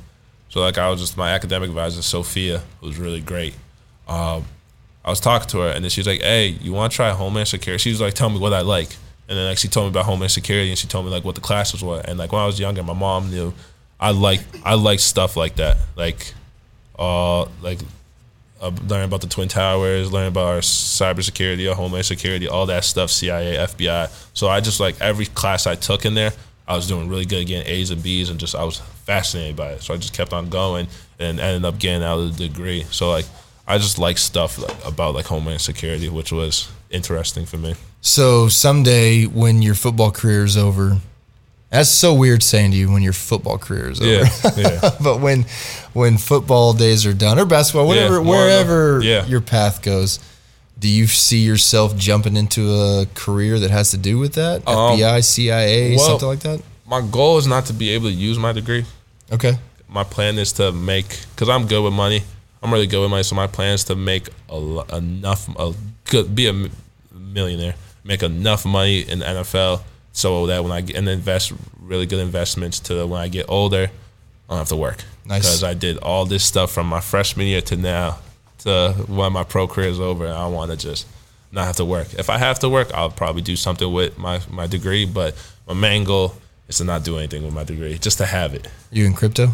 So 0.50 0.62
like 0.62 0.78
I 0.78 0.90
was 0.90 1.02
just 1.02 1.18
my 1.18 1.32
academic 1.32 1.70
advisor, 1.70 2.04
Sophia, 2.04 2.62
who 2.80 2.88
was 2.88 3.00
really 3.00 3.22
great. 3.22 3.56
Um, 4.08 4.46
I 5.04 5.10
was 5.10 5.20
talking 5.20 5.50
to 5.50 5.62
her, 5.62 5.70
and 5.70 5.84
then 5.84 5.90
she's 5.90 6.06
like, 6.06 6.22
"Hey, 6.22 6.48
you 6.48 6.74
want 6.74 6.92
to 6.92 6.96
try 6.96 7.10
Homeland 7.10 7.48
Security?" 7.48 7.82
She 7.82 7.90
was 7.90 8.00
like, 8.00 8.14
"Tell 8.14 8.30
me 8.30 8.38
what 8.38 8.54
I 8.54 8.62
like." 8.62 8.90
And 9.28 9.38
then 9.38 9.48
like 9.48 9.58
she 9.58 9.68
told 9.68 9.88
me 9.88 9.90
about 9.90 10.06
Homeland 10.06 10.32
Security, 10.32 10.70
and 10.70 10.78
she 10.78 10.88
told 10.88 11.06
me 11.06 11.12
like 11.12 11.24
what 11.24 11.36
the 11.36 11.42
classes 11.42 11.84
were. 11.84 12.02
And 12.06 12.20
like 12.20 12.32
when 12.32 12.42
I 12.42 12.46
was 12.46 12.60
younger, 12.60 12.84
my 12.84 12.94
mom 12.94 13.32
knew 13.32 13.52
I 14.00 14.12
like 14.12 14.42
I 14.64 14.76
like 14.76 15.00
stuff 15.00 15.36
like 15.36 15.56
that, 15.56 15.78
like 15.96 16.34
uh 17.00 17.46
like 17.64 17.80
uh, 18.62 18.72
learning 18.88 19.06
about 19.06 19.22
the 19.22 19.28
twin 19.28 19.48
towers, 19.48 20.12
learning 20.12 20.28
about 20.28 20.46
our 20.46 20.60
cybersecurity, 20.60 21.68
our 21.68 21.76
homeland 21.76 22.06
security, 22.06 22.48
all 22.48 22.68
that 22.68 22.84
stuff, 22.84 23.10
CIA, 23.10 23.56
FBI. 23.56 24.12
So 24.36 24.50
I 24.50 24.60
just 24.60 24.80
like 24.80 25.02
every 25.02 25.26
class 25.26 25.66
I 25.66 25.74
took 25.74 26.06
in 26.06 26.14
there, 26.14 26.32
I 26.72 26.76
was 26.76 26.88
doing 26.88 27.10
really 27.10 27.26
good, 27.26 27.46
getting 27.48 27.70
A's 27.70 27.92
and 27.92 28.02
B's, 28.02 28.30
and 28.30 28.40
just 28.40 28.56
I 28.56 28.64
was 28.64 28.80
fascinated 29.04 29.58
by 29.58 29.72
it. 29.72 29.84
So 29.84 29.94
I 29.94 29.98
just 29.98 30.14
kept 30.14 30.32
on 30.32 30.48
going 30.48 30.88
and 31.20 31.38
ended 31.38 31.66
up 31.66 31.80
getting 31.80 32.02
out 32.02 32.18
of 32.18 32.38
the 32.38 32.48
degree. 32.48 32.86
So 32.92 33.10
like 33.10 33.26
I 33.68 33.78
just 33.78 34.00
like 34.00 34.18
stuff 34.18 34.58
like, 34.58 34.86
about 34.86 35.14
like 35.14 35.26
homeland 35.26 35.60
security, 35.60 36.08
which 36.08 36.32
was 36.32 36.72
interesting 36.90 37.46
for 37.46 37.58
me. 37.58 37.76
So 38.00 38.48
someday 38.48 39.26
when 39.26 39.62
your 39.62 39.76
football 39.76 40.12
career 40.12 40.46
is 40.46 40.56
over, 40.56 41.00
that's 41.70 41.90
so 41.90 42.14
weird 42.14 42.42
saying 42.42 42.72
to 42.72 42.78
you 42.78 42.90
when 42.90 43.02
your 43.02 43.12
football 43.12 43.58
career 43.58 43.90
is 43.90 44.00
over. 44.00 44.10
Yeah, 44.10 44.52
yeah. 44.56 44.90
but 45.04 45.20
when 45.20 45.44
when 45.92 46.18
football 46.18 46.72
days 46.72 47.06
are 47.06 47.14
done 47.14 47.38
or 47.38 47.46
basketball, 47.46 47.86
whatever, 47.86 48.20
of 48.20 48.26
wherever. 48.26 49.02
Yeah. 49.04 49.26
your 49.26 49.42
path 49.42 49.82
goes, 49.82 50.20
do 50.82 50.90
you 50.90 51.06
see 51.06 51.38
yourself 51.40 51.96
jumping 51.96 52.36
into 52.36 52.70
a 52.74 53.06
career 53.14 53.60
that 53.60 53.70
has 53.70 53.92
to 53.92 53.98
do 53.98 54.18
with 54.18 54.34
that? 54.34 54.68
Um, 54.68 54.98
FBI, 54.98 55.24
CIA, 55.24 55.96
well- 55.96 56.08
something 56.10 56.28
like 56.28 56.40
that? 56.42 56.62
My 56.88 57.00
goal 57.02 57.38
is 57.38 57.48
not 57.48 57.68
to 57.68 57.74
be 57.74 57.92
able 57.92 58.08
to 58.08 58.14
use 58.14 58.38
my 58.38 58.52
degree. 58.52 58.84
Okay. 59.32 59.54
my 59.88 60.04
plan 60.04 60.38
is 60.38 60.52
to 60.54 60.72
make 60.74 61.20
because 61.34 61.48
I'm 61.48 61.68
good 61.68 61.82
with 61.84 61.94
money. 61.94 62.24
I'm 62.62 62.72
really 62.74 62.88
good 62.88 63.00
with 63.02 63.10
money, 63.12 63.24
so 63.24 63.36
my 63.36 63.48
plan 63.48 63.74
is 63.76 63.84
to 63.86 63.96
make 63.96 64.28
a, 64.50 64.84
enough, 64.94 65.48
a 65.58 65.74
good, 66.06 66.36
be 66.36 66.48
a 66.48 66.70
millionaire, 67.14 67.76
make 68.04 68.24
enough 68.24 68.66
money 68.66 69.02
in 69.02 69.20
the 69.20 69.26
NFL, 69.26 69.82
so 70.12 70.48
that 70.48 70.64
when 70.64 70.72
I 70.74 70.82
get 70.82 70.96
and 70.98 71.08
invest 71.08 71.54
really 71.82 72.06
good 72.06 72.20
investments 72.20 72.80
to 72.82 73.06
when 73.08 73.22
I 73.22 73.28
get 73.30 73.46
older, 73.50 73.90
I 74.50 74.50
don't 74.50 74.58
have 74.60 74.68
to 74.70 74.76
work. 74.76 75.04
Nice. 75.26 75.44
Because 75.44 75.64
I 75.64 75.74
did 75.74 75.98
all 76.00 76.26
this 76.26 76.44
stuff 76.44 76.72
from 76.72 76.88
my 76.88 77.00
freshman 77.00 77.48
year 77.48 77.62
to 77.62 77.78
now, 77.78 78.18
to 78.64 78.94
when 79.08 79.34
my 79.34 79.44
pro 79.44 79.68
career 79.68 79.90
is 79.90 80.00
over, 80.00 80.28
I 80.28 80.48
want 80.48 80.72
to 80.72 80.78
just 80.78 81.08
not 81.52 81.66
have 81.66 81.76
to 81.78 81.86
work. 81.86 82.14
If 82.14 82.30
I 82.30 82.38
have 82.38 82.60
to 82.60 82.70
work, 82.70 82.94
I'll 82.94 83.10
probably 83.10 83.42
do 83.42 83.56
something 83.56 83.92
with 83.92 84.18
my 84.18 84.40
my 84.50 84.68
degree, 84.68 85.06
but 85.06 85.36
my 85.68 85.74
main 85.74 86.04
goal 86.04 86.34
is 86.68 86.78
to 86.78 86.84
not 86.84 87.04
do 87.04 87.18
anything 87.18 87.44
with 87.44 87.54
my 87.54 87.64
degree, 87.64 87.98
just 87.98 88.18
to 88.20 88.26
have 88.26 88.54
it. 88.54 88.68
You 88.92 89.06
in 89.06 89.14
crypto? 89.14 89.50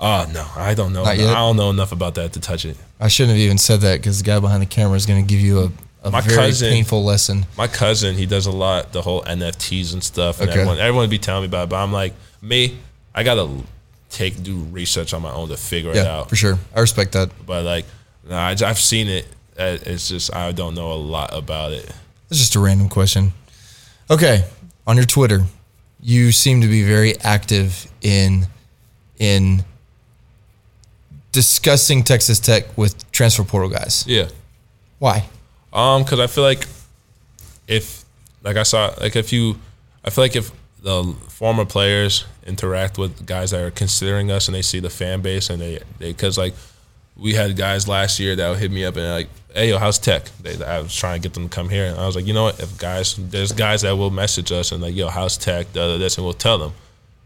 Oh 0.00 0.28
no, 0.32 0.46
I 0.56 0.74
don't 0.74 0.92
know. 0.92 1.04
I 1.04 1.16
don't 1.16 1.56
know 1.56 1.70
enough 1.70 1.90
about 1.92 2.14
that 2.14 2.32
to 2.34 2.40
touch 2.40 2.64
it. 2.64 2.76
I 3.00 3.08
shouldn't 3.08 3.36
have 3.36 3.44
even 3.44 3.58
said 3.58 3.80
that 3.80 3.98
because 4.00 4.18
the 4.22 4.24
guy 4.24 4.38
behind 4.38 4.62
the 4.62 4.66
camera 4.66 4.96
is 4.96 5.06
going 5.06 5.24
to 5.24 5.28
give 5.28 5.40
you 5.40 5.58
a, 5.60 5.72
a 6.08 6.10
My 6.12 6.20
very 6.20 6.36
cousin- 6.36 6.70
painful 6.70 7.02
lesson. 7.04 7.46
My 7.56 7.66
cousin, 7.66 8.14
he 8.16 8.24
does 8.26 8.46
a 8.46 8.52
lot, 8.52 8.92
the 8.92 9.02
whole 9.02 9.22
NFTs 9.22 9.92
and 9.94 10.02
stuff, 10.04 10.40
and 10.40 10.48
Okay. 10.50 10.60
everyone, 10.60 10.78
everyone 10.78 11.08
be 11.10 11.18
telling 11.18 11.42
me 11.42 11.46
about 11.48 11.64
it. 11.64 11.70
But 11.70 11.82
I'm 11.82 11.92
like, 11.92 12.14
me, 12.40 12.78
I 13.14 13.24
gotta 13.24 13.48
take 14.10 14.40
do 14.42 14.58
research 14.70 15.12
on 15.12 15.22
my 15.22 15.32
own 15.32 15.48
to 15.48 15.56
figure 15.56 15.90
it 15.90 15.96
out. 16.06 16.28
for 16.28 16.36
sure. 16.36 16.58
I 16.76 16.80
respect 16.80 17.12
that. 17.12 17.30
But 17.44 17.64
like, 17.64 17.84
I, 18.30 18.54
have 18.60 18.78
seen 18.78 19.08
it. 19.08 19.26
uh, 19.58 19.78
it's 19.82 20.08
just 20.08 20.34
I 20.34 20.52
don't 20.52 20.74
know 20.74 20.92
a 20.92 20.94
lot 20.94 21.34
about 21.34 21.72
it. 21.72 21.90
It's 22.30 22.38
just 22.38 22.56
a 22.56 22.60
random 22.60 22.88
question. 22.88 23.32
Okay, 24.10 24.44
on 24.86 24.96
your 24.96 25.06
Twitter, 25.06 25.44
you 26.00 26.32
seem 26.32 26.60
to 26.60 26.66
be 26.66 26.82
very 26.82 27.18
active 27.20 27.90
in 28.00 28.46
in 29.18 29.64
discussing 31.32 32.02
Texas 32.02 32.40
Tech 32.40 32.76
with 32.76 33.10
transfer 33.12 33.44
portal 33.44 33.68
guys. 33.68 34.04
Yeah. 34.06 34.28
Why? 34.98 35.28
Um, 35.72 36.02
because 36.02 36.20
I 36.20 36.26
feel 36.26 36.44
like 36.44 36.66
if, 37.66 38.04
like 38.42 38.56
I 38.56 38.62
saw, 38.62 38.94
like 39.00 39.16
if 39.16 39.32
you, 39.32 39.58
I 40.04 40.10
feel 40.10 40.24
like 40.24 40.36
if 40.36 40.50
the 40.82 41.14
former 41.28 41.64
players 41.64 42.24
interact 42.46 42.98
with 42.98 43.26
guys 43.26 43.50
that 43.50 43.62
are 43.62 43.70
considering 43.70 44.30
us 44.30 44.48
and 44.48 44.54
they 44.54 44.62
see 44.62 44.80
the 44.80 44.90
fan 44.90 45.20
base 45.20 45.50
and 45.50 45.60
they, 45.60 45.78
they, 45.98 46.12
because 46.12 46.38
like 46.38 46.54
we 47.18 47.34
had 47.34 47.56
guys 47.56 47.88
last 47.88 48.20
year 48.20 48.36
that 48.36 48.48
would 48.48 48.58
hit 48.58 48.70
me 48.70 48.84
up 48.84 48.96
and 48.96 49.08
like, 49.08 49.28
hey, 49.52 49.70
yo, 49.70 49.78
how's 49.78 49.98
Tech? 49.98 50.24
They, 50.40 50.62
I 50.62 50.80
was 50.80 50.94
trying 50.94 51.20
to 51.20 51.28
get 51.28 51.34
them 51.34 51.48
to 51.48 51.54
come 51.54 51.68
here, 51.68 51.86
and 51.86 51.98
I 51.98 52.06
was 52.06 52.14
like, 52.14 52.26
you 52.26 52.34
know 52.34 52.44
what? 52.44 52.60
If 52.60 52.78
guys, 52.78 53.16
there's 53.16 53.52
guys 53.52 53.82
that 53.82 53.96
will 53.96 54.10
message 54.10 54.52
us 54.52 54.72
and 54.72 54.82
like, 54.82 54.94
yo, 54.94 55.08
how's 55.08 55.36
Tech? 55.36 55.72
Da, 55.72 55.88
da, 55.88 55.98
this, 55.98 56.16
and 56.16 56.24
we'll 56.24 56.34
tell 56.34 56.58
them. 56.58 56.72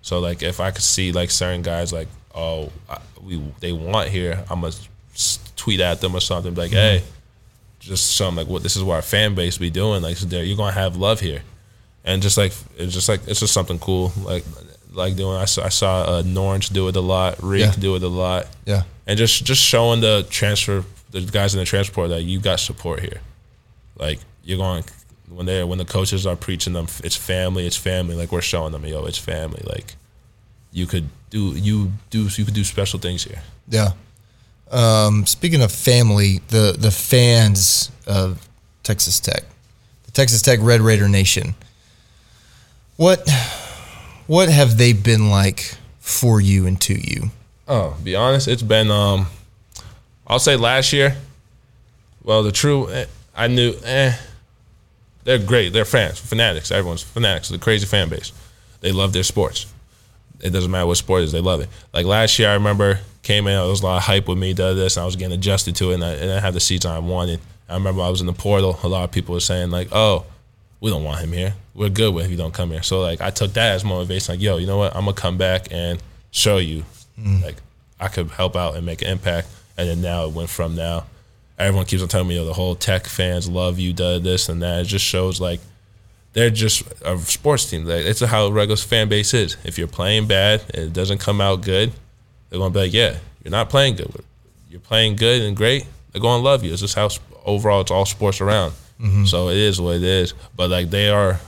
So 0.00 0.18
like, 0.18 0.42
if 0.42 0.60
I 0.60 0.70
could 0.70 0.82
see 0.82 1.12
like 1.12 1.30
certain 1.30 1.62
guys 1.62 1.92
like, 1.92 2.08
oh, 2.34 2.70
I, 2.88 2.98
we 3.22 3.42
they 3.60 3.72
want 3.72 4.08
here, 4.08 4.44
I'm 4.50 4.62
gonna 4.62 4.74
tweet 5.56 5.80
at 5.80 6.00
them 6.00 6.14
or 6.14 6.20
something, 6.20 6.54
like, 6.54 6.70
mm-hmm. 6.70 6.98
hey 6.98 7.02
just 7.82 8.14
something 8.16 8.36
like 8.36 8.46
what 8.46 8.62
this 8.62 8.76
is 8.76 8.82
what 8.82 8.94
our 8.94 9.02
fan 9.02 9.34
base 9.34 9.58
be 9.58 9.70
doing. 9.70 10.02
Like 10.02 10.16
so 10.16 10.26
there, 10.26 10.44
you're 10.44 10.56
gonna 10.56 10.72
have 10.72 10.96
love 10.96 11.20
here, 11.20 11.42
and 12.04 12.22
just 12.22 12.36
like 12.36 12.52
it's 12.76 12.92
just 12.92 13.08
like 13.08 13.20
it's 13.26 13.40
just 13.40 13.52
something 13.52 13.78
cool. 13.78 14.12
Like 14.22 14.44
like 14.92 15.16
doing. 15.16 15.36
I 15.36 15.46
saw, 15.46 15.64
I 15.64 15.68
saw 15.70 16.02
uh, 16.18 16.22
Norwich 16.24 16.68
do 16.70 16.88
it 16.88 16.96
a 16.96 17.00
lot. 17.00 17.42
Reek 17.42 17.62
Yeah. 17.62 17.72
do 17.78 17.96
it 17.96 18.02
a 18.02 18.08
lot. 18.08 18.46
Yeah. 18.66 18.82
and 19.06 19.16
just 19.18 19.44
just 19.44 19.62
showing 19.62 20.00
the 20.00 20.26
transfer 20.30 20.84
the 21.10 21.20
guys 21.22 21.54
in 21.54 21.60
the 21.60 21.66
transport 21.66 22.08
that 22.10 22.22
you 22.22 22.40
got 22.40 22.60
support 22.60 23.00
here. 23.00 23.20
Like 23.98 24.18
you're 24.44 24.58
going 24.58 24.84
when 25.28 25.46
they 25.46 25.62
when 25.64 25.78
the 25.78 25.84
coaches 25.84 26.26
are 26.26 26.36
preaching 26.36 26.72
them, 26.74 26.86
it's 27.04 27.16
family, 27.16 27.66
it's 27.66 27.76
family. 27.76 28.16
Like 28.16 28.32
we're 28.32 28.42
showing 28.42 28.72
them, 28.72 28.84
yo, 28.84 29.04
it's 29.06 29.18
family. 29.18 29.62
Like 29.64 29.94
you 30.72 30.86
could 30.86 31.08
do 31.30 31.52
you 31.56 31.92
do 32.10 32.24
you 32.24 32.44
could 32.44 32.54
do 32.54 32.64
special 32.64 32.98
things 32.98 33.24
here. 33.24 33.42
Yeah. 33.68 33.90
Um, 34.70 35.26
speaking 35.26 35.62
of 35.62 35.70
family, 35.72 36.40
the 36.48 36.74
the 36.78 36.90
fans 36.90 37.90
of 38.06 38.46
Texas 38.82 39.20
Tech, 39.20 39.44
the 40.04 40.10
Texas 40.12 40.42
Tech 40.42 40.58
Red 40.62 40.80
Raider 40.80 41.08
Nation. 41.08 41.54
What 42.96 43.28
what 44.26 44.48
have 44.48 44.78
they 44.78 44.92
been 44.92 45.30
like 45.30 45.74
for 46.00 46.40
you 46.40 46.66
and 46.66 46.80
to 46.82 46.94
you? 46.94 47.30
Oh, 47.68 47.96
be 48.02 48.14
honest, 48.14 48.48
it's 48.48 48.62
been 48.62 48.90
um, 48.90 49.26
I'll 50.26 50.38
say 50.38 50.56
last 50.56 50.92
year. 50.92 51.16
Well, 52.24 52.42
the 52.42 52.52
true, 52.52 52.88
eh, 52.90 53.06
I 53.34 53.48
knew, 53.48 53.74
eh, 53.84 54.14
they're 55.24 55.38
great. 55.38 55.72
They're 55.72 55.84
fans, 55.84 56.18
fanatics. 56.20 56.70
Everyone's 56.70 57.02
fanatics. 57.02 57.48
The 57.48 57.58
crazy 57.58 57.86
fan 57.86 58.08
base. 58.08 58.32
They 58.80 58.92
love 58.92 59.12
their 59.12 59.22
sports. 59.24 59.66
It 60.40 60.50
doesn't 60.50 60.70
matter 60.70 60.86
what 60.86 60.96
sport 60.96 61.22
it 61.22 61.24
is. 61.24 61.32
They 61.32 61.40
love 61.40 61.60
it. 61.60 61.68
Like 61.92 62.06
last 62.06 62.38
year, 62.38 62.48
I 62.48 62.54
remember 62.54 63.00
came 63.22 63.46
in. 63.46 63.54
There 63.54 63.68
was 63.68 63.82
a 63.82 63.86
lot 63.86 63.96
of 63.98 64.02
hype 64.04 64.28
with 64.28 64.38
me. 64.38 64.52
Does 64.54 64.76
this, 64.76 64.96
and 64.96 65.02
I 65.02 65.06
was 65.06 65.16
getting 65.16 65.34
adjusted 65.34 65.76
to 65.76 65.90
it, 65.90 65.94
and 65.94 66.04
I, 66.04 66.12
and 66.12 66.32
I 66.32 66.40
had 66.40 66.54
the 66.54 66.60
seats 66.60 66.84
I 66.84 66.98
wanted. 66.98 67.40
I 67.68 67.74
remember 67.74 68.02
I 68.02 68.08
was 68.08 68.20
in 68.20 68.26
the 68.26 68.32
portal. 68.32 68.78
A 68.82 68.88
lot 68.88 69.04
of 69.04 69.12
people 69.12 69.34
were 69.34 69.40
saying 69.40 69.70
like, 69.70 69.88
"Oh, 69.92 70.24
we 70.80 70.90
don't 70.90 71.04
want 71.04 71.20
him 71.20 71.32
here. 71.32 71.54
We're 71.74 71.88
good 71.88 72.14
with 72.14 72.26
if 72.26 72.30
you 72.30 72.36
don't 72.36 72.54
come 72.54 72.70
here." 72.70 72.82
So 72.82 73.00
like, 73.00 73.20
I 73.20 73.30
took 73.30 73.52
that 73.54 73.72
as 73.72 73.84
motivation. 73.84 74.34
Like, 74.34 74.42
yo, 74.42 74.58
you 74.58 74.66
know 74.66 74.78
what? 74.78 74.94
I'm 74.94 75.04
gonna 75.04 75.14
come 75.14 75.38
back 75.38 75.68
and 75.70 76.02
show 76.30 76.58
you, 76.58 76.84
mm. 77.18 77.42
like, 77.42 77.56
I 78.00 78.08
could 78.08 78.30
help 78.30 78.56
out 78.56 78.76
and 78.76 78.84
make 78.86 79.02
an 79.02 79.08
impact. 79.08 79.48
And 79.76 79.88
then 79.88 80.02
now 80.02 80.26
it 80.26 80.32
went 80.32 80.50
from 80.50 80.76
now. 80.76 81.06
Everyone 81.58 81.86
keeps 81.86 82.02
on 82.02 82.08
telling 82.08 82.28
me, 82.28 82.36
yo, 82.36 82.44
the 82.44 82.52
whole 82.52 82.74
Tech 82.74 83.06
fans 83.06 83.48
love 83.48 83.78
you, 83.78 83.92
does 83.92 84.22
this 84.22 84.48
and 84.48 84.62
that. 84.62 84.80
It 84.80 84.84
just 84.84 85.04
shows 85.04 85.40
like 85.40 85.60
they're 86.32 86.50
just 86.50 86.82
a 87.04 87.18
sports 87.18 87.70
team. 87.70 87.84
Like, 87.84 88.04
it's 88.04 88.20
how 88.20 88.48
regular 88.48 88.76
fan 88.76 89.08
base 89.08 89.34
is. 89.34 89.56
If 89.64 89.78
you're 89.78 89.88
playing 89.88 90.26
bad, 90.26 90.62
and 90.74 90.84
it 90.84 90.92
doesn't 90.92 91.18
come 91.18 91.40
out 91.40 91.62
good, 91.62 91.92
they're 92.48 92.58
gonna 92.58 92.72
be 92.72 92.80
like, 92.80 92.92
yeah, 92.92 93.16
you're 93.42 93.50
not 93.50 93.70
playing 93.70 93.96
good. 93.96 94.12
You're 94.68 94.80
playing 94.80 95.16
good 95.16 95.42
and 95.42 95.56
great. 95.56 95.86
They're 96.12 96.22
gonna 96.22 96.42
love 96.42 96.64
you. 96.64 96.72
It's 96.72 96.80
just 96.80 96.94
how 96.94 97.08
overall 97.44 97.80
it's 97.80 97.90
all 97.90 98.06
sports 98.06 98.40
around. 98.40 98.72
Mm-hmm. 99.00 99.24
So 99.24 99.48
it 99.48 99.56
is 99.56 99.80
what 99.80 99.96
it 99.96 100.02
is. 100.02 100.34
But 100.56 100.70
like 100.70 100.90
they 100.90 101.08
are 101.08 101.40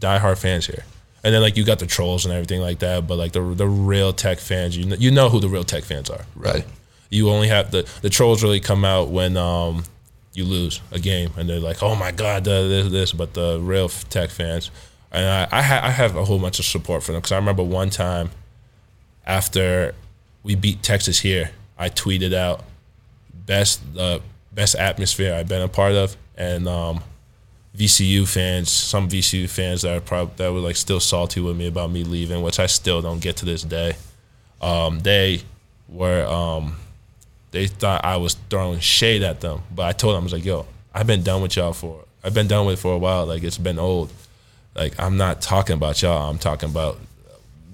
diehard 0.00 0.38
fans 0.38 0.66
here. 0.66 0.84
And 1.22 1.34
then 1.34 1.42
like 1.42 1.56
you 1.56 1.64
got 1.64 1.78
the 1.78 1.86
trolls 1.86 2.24
and 2.24 2.32
everything 2.32 2.60
like 2.60 2.78
that. 2.78 3.06
But 3.06 3.16
like 3.16 3.32
the 3.32 3.42
the 3.42 3.66
real 3.66 4.12
Tech 4.12 4.38
fans, 4.38 4.76
you 4.76 4.86
know, 4.86 4.96
you 4.96 5.10
know 5.10 5.28
who 5.28 5.38
the 5.38 5.48
real 5.48 5.64
Tech 5.64 5.84
fans 5.84 6.08
are. 6.10 6.24
Right. 6.34 6.64
You 7.10 7.28
only 7.30 7.48
have 7.48 7.70
the 7.70 7.88
the 8.02 8.10
trolls 8.10 8.42
really 8.42 8.60
come 8.60 8.84
out 8.84 9.08
when 9.08 9.36
um 9.36 9.84
you 10.32 10.44
lose 10.44 10.80
a 10.92 10.98
game 10.98 11.30
and 11.36 11.48
they're 11.48 11.60
like, 11.60 11.82
oh 11.82 11.94
my 11.94 12.10
god, 12.10 12.44
this 12.44 12.90
this. 12.90 13.12
But 13.12 13.34
the 13.34 13.58
real 13.60 13.88
Tech 13.88 14.30
fans, 14.30 14.70
and 15.12 15.26
I 15.26 15.58
I, 15.58 15.62
ha- 15.62 15.80
I 15.82 15.90
have 15.90 16.16
a 16.16 16.24
whole 16.24 16.38
bunch 16.38 16.58
of 16.58 16.64
support 16.64 17.02
for 17.02 17.12
them 17.12 17.20
because 17.20 17.32
I 17.32 17.36
remember 17.36 17.62
one 17.62 17.90
time 17.90 18.30
after 19.26 19.94
we 20.42 20.54
beat 20.54 20.82
Texas 20.82 21.20
here, 21.20 21.50
I 21.78 21.90
tweeted 21.90 22.32
out 22.32 22.64
best 23.46 23.80
uh, 23.98 24.20
best 24.52 24.74
atmosphere 24.74 25.34
I've 25.34 25.48
been 25.48 25.62
a 25.62 25.68
part 25.68 25.92
of, 25.92 26.16
and 26.36 26.66
um, 26.66 27.02
VCU 27.76 28.26
fans, 28.26 28.70
some 28.70 29.08
VCU 29.08 29.48
fans 29.48 29.82
that 29.82 29.96
are 29.96 30.00
probably 30.00 30.34
that 30.36 30.52
were 30.52 30.58
like 30.60 30.76
still 30.76 31.00
salty 31.00 31.40
with 31.40 31.56
me 31.56 31.66
about 31.66 31.90
me 31.90 32.02
leaving, 32.04 32.42
which 32.42 32.58
I 32.58 32.66
still 32.66 33.00
don't 33.00 33.20
get 33.20 33.36
to 33.38 33.44
this 33.44 33.62
day. 33.62 33.94
Um, 34.60 35.00
they 35.00 35.42
were 35.88 36.24
um, 36.26 36.76
they 37.52 37.66
thought 37.68 38.04
I 38.04 38.16
was 38.16 38.34
throwing 38.50 38.80
shade 38.80 39.22
at 39.22 39.40
them, 39.40 39.62
but 39.74 39.84
I 39.86 39.92
told 39.92 40.14
them 40.16 40.22
I 40.22 40.24
was 40.24 40.32
like, 40.32 40.44
"Yo, 40.44 40.66
I've 40.92 41.06
been 41.06 41.22
done 41.22 41.42
with 41.42 41.56
y'all 41.56 41.72
for 41.72 42.04
I've 42.24 42.34
been 42.34 42.48
done 42.48 42.66
with 42.66 42.78
it 42.78 42.82
for 42.82 42.92
a 42.94 42.98
while. 42.98 43.24
Like 43.26 43.42
it's 43.44 43.58
been 43.58 43.78
old. 43.78 44.12
Like 44.74 44.98
I'm 44.98 45.16
not 45.16 45.40
talking 45.40 45.74
about 45.74 46.02
y'all. 46.02 46.28
I'm 46.28 46.38
talking 46.38 46.68
about 46.70 46.98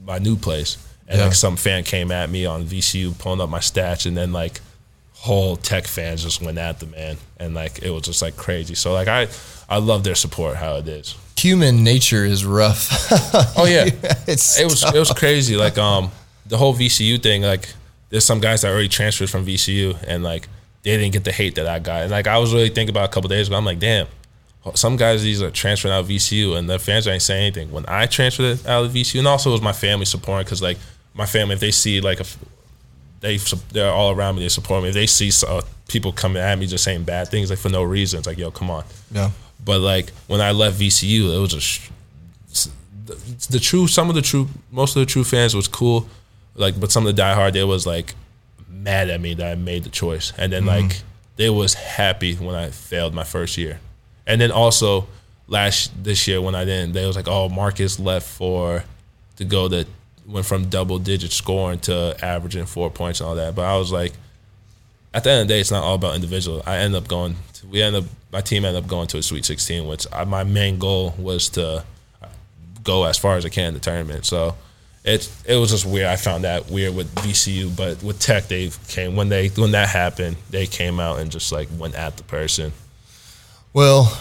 my 0.04 0.18
new 0.18 0.36
place." 0.36 0.76
And 1.08 1.18
Yeah. 1.18 1.26
like 1.26 1.34
some 1.34 1.56
fan 1.56 1.84
came 1.84 2.10
at 2.10 2.28
me 2.30 2.46
on 2.46 2.64
VCU 2.64 3.16
pulling 3.18 3.40
up 3.40 3.48
my 3.48 3.60
stats, 3.60 4.06
and 4.06 4.16
then 4.16 4.32
like 4.32 4.60
whole 5.16 5.56
Tech 5.56 5.86
fans 5.86 6.22
just 6.22 6.40
went 6.40 6.58
at 6.58 6.78
the 6.78 6.86
man, 6.86 7.16
and 7.38 7.54
like 7.54 7.82
it 7.82 7.90
was 7.90 8.02
just 8.02 8.22
like 8.22 8.36
crazy. 8.36 8.74
So 8.74 8.92
like 8.92 9.08
I 9.08 9.28
I 9.68 9.78
love 9.78 10.04
their 10.04 10.14
support 10.14 10.56
how 10.56 10.76
it 10.76 10.88
is. 10.88 11.16
Human 11.38 11.84
nature 11.84 12.24
is 12.24 12.44
rough. 12.44 12.88
Oh 13.58 13.66
yeah, 13.66 13.84
it's 14.26 14.58
it 14.58 14.64
was 14.64 14.82
it 14.84 14.98
was 14.98 15.12
crazy. 15.12 15.56
Like 15.56 15.78
um 15.78 16.10
the 16.46 16.56
whole 16.56 16.74
VCU 16.74 17.22
thing. 17.22 17.42
Like 17.42 17.68
there's 18.10 18.24
some 18.24 18.40
guys 18.40 18.62
that 18.62 18.70
already 18.70 18.88
transferred 18.88 19.30
from 19.30 19.44
VCU, 19.44 19.96
and 20.06 20.22
like 20.22 20.48
they 20.82 20.96
didn't 20.96 21.12
get 21.12 21.24
the 21.24 21.32
hate 21.32 21.56
that 21.56 21.66
I 21.66 21.78
got. 21.78 22.02
And 22.02 22.10
like 22.10 22.26
I 22.26 22.38
was 22.38 22.52
really 22.54 22.68
thinking 22.68 22.90
about 22.90 23.08
a 23.08 23.12
couple 23.12 23.28
days 23.28 23.48
ago. 23.48 23.56
I'm 23.56 23.64
like, 23.64 23.78
damn. 23.78 24.06
Some 24.74 24.96
guys 24.96 25.22
these 25.22 25.40
are 25.42 25.50
transferring 25.52 25.94
out 25.94 26.00
of 26.00 26.08
VCU, 26.08 26.56
and 26.58 26.68
the 26.68 26.80
fans 26.80 27.06
ain't 27.06 27.22
saying 27.22 27.42
anything. 27.42 27.70
When 27.70 27.84
I 27.86 28.06
transferred 28.06 28.66
out 28.66 28.84
of 28.84 28.90
VCU, 28.90 29.18
and 29.20 29.28
also 29.28 29.50
it 29.50 29.52
was 29.52 29.62
my 29.62 29.72
family 29.72 30.06
supporting, 30.06 30.44
because 30.44 30.60
like 30.60 30.76
my 31.14 31.24
family, 31.24 31.54
if 31.54 31.60
they 31.60 31.70
see 31.70 32.00
like 32.00 32.18
a 32.18 32.24
they 33.20 33.38
they're 33.72 33.90
all 33.92 34.12
around 34.12 34.36
me, 34.36 34.42
they 34.42 34.48
support 34.48 34.82
me. 34.82 34.88
If 34.90 34.94
they 34.94 35.06
see 35.06 35.30
uh, 35.46 35.62
people 35.88 36.12
coming 36.12 36.42
at 36.42 36.58
me 36.58 36.66
just 36.66 36.84
saying 36.84 37.04
bad 37.04 37.28
things 37.28 37.50
like 37.50 37.58
for 37.58 37.68
no 37.68 37.82
reason, 37.82 38.18
it's 38.18 38.26
like 38.26 38.38
yo, 38.38 38.50
come 38.50 38.70
on. 38.70 38.84
yeah. 39.12 39.30
But 39.64 39.80
like 39.80 40.10
when 40.26 40.40
I 40.40 40.52
left 40.52 40.78
VCU, 40.78 41.34
it 41.34 41.38
was 41.40 41.50
just 41.52 41.90
the, 43.06 43.14
the 43.50 43.58
true. 43.60 43.86
Some 43.86 44.08
of 44.08 44.14
the 44.14 44.22
true, 44.22 44.48
most 44.70 44.96
of 44.96 45.00
the 45.00 45.06
true 45.06 45.24
fans 45.24 45.54
was 45.54 45.68
cool. 45.68 46.06
Like, 46.54 46.78
but 46.78 46.90
some 46.92 47.06
of 47.06 47.14
the 47.14 47.20
diehard, 47.22 47.52
they 47.52 47.64
was 47.64 47.86
like 47.86 48.14
mad 48.68 49.10
at 49.10 49.20
me 49.20 49.34
that 49.34 49.46
I 49.46 49.54
made 49.54 49.84
the 49.84 49.90
choice, 49.90 50.32
and 50.38 50.52
then 50.52 50.66
like 50.66 51.02
they 51.36 51.50
was 51.50 51.74
happy 51.74 52.34
when 52.34 52.54
I 52.54 52.70
failed 52.70 53.14
my 53.14 53.24
first 53.24 53.58
year, 53.58 53.80
and 54.26 54.40
then 54.40 54.50
also 54.50 55.06
last 55.48 55.92
this 56.02 56.26
year 56.26 56.40
when 56.40 56.54
I 56.54 56.64
didn't, 56.64 56.92
they 56.92 57.06
was 57.06 57.16
like, 57.16 57.28
oh, 57.28 57.48
Marcus 57.48 57.98
left 58.00 58.26
for 58.28 58.84
to 59.36 59.44
go 59.44 59.68
to 59.68 59.86
went 60.26 60.46
from 60.46 60.68
double 60.68 60.98
digit 60.98 61.32
scoring 61.32 61.78
to 61.80 62.16
averaging 62.22 62.66
four 62.66 62.90
points 62.90 63.20
and 63.20 63.28
all 63.28 63.34
that. 63.36 63.54
But 63.54 63.64
I 63.64 63.76
was 63.76 63.92
like, 63.92 64.12
at 65.14 65.24
the 65.24 65.30
end 65.30 65.42
of 65.42 65.48
the 65.48 65.54
day, 65.54 65.60
it's 65.60 65.70
not 65.70 65.82
all 65.82 65.94
about 65.94 66.14
individual. 66.14 66.62
I 66.66 66.78
end 66.78 66.94
up 66.94 67.08
going. 67.08 67.36
To, 67.54 67.66
we 67.68 67.82
end 67.82 67.96
up. 67.96 68.04
My 68.32 68.40
team 68.40 68.64
ended 68.64 68.82
up 68.82 68.88
going 68.88 69.06
to 69.08 69.18
a 69.18 69.22
Sweet 69.22 69.44
16, 69.44 69.86
which 69.86 70.06
I, 70.12 70.24
my 70.24 70.44
main 70.44 70.78
goal 70.78 71.14
was 71.16 71.48
to 71.50 71.84
go 72.82 73.04
as 73.04 73.18
far 73.18 73.36
as 73.36 73.44
I 73.44 73.48
can 73.48 73.68
in 73.68 73.74
the 73.74 73.80
tournament. 73.80 74.26
So 74.26 74.54
it 75.04 75.30
it 75.46 75.56
was 75.56 75.70
just 75.70 75.86
weird. 75.86 76.06
I 76.06 76.16
found 76.16 76.44
that 76.44 76.70
weird 76.70 76.94
with 76.94 77.14
VCU, 77.16 77.74
but 77.76 78.02
with 78.02 78.18
Tech, 78.18 78.48
they 78.48 78.70
came 78.88 79.16
when 79.16 79.28
they 79.28 79.48
when 79.48 79.72
that 79.72 79.88
happened, 79.88 80.36
they 80.50 80.66
came 80.66 81.00
out 81.00 81.18
and 81.20 81.30
just 81.30 81.52
like 81.52 81.68
went 81.78 81.94
at 81.94 82.16
the 82.16 82.24
person. 82.24 82.72
Well, 83.72 84.18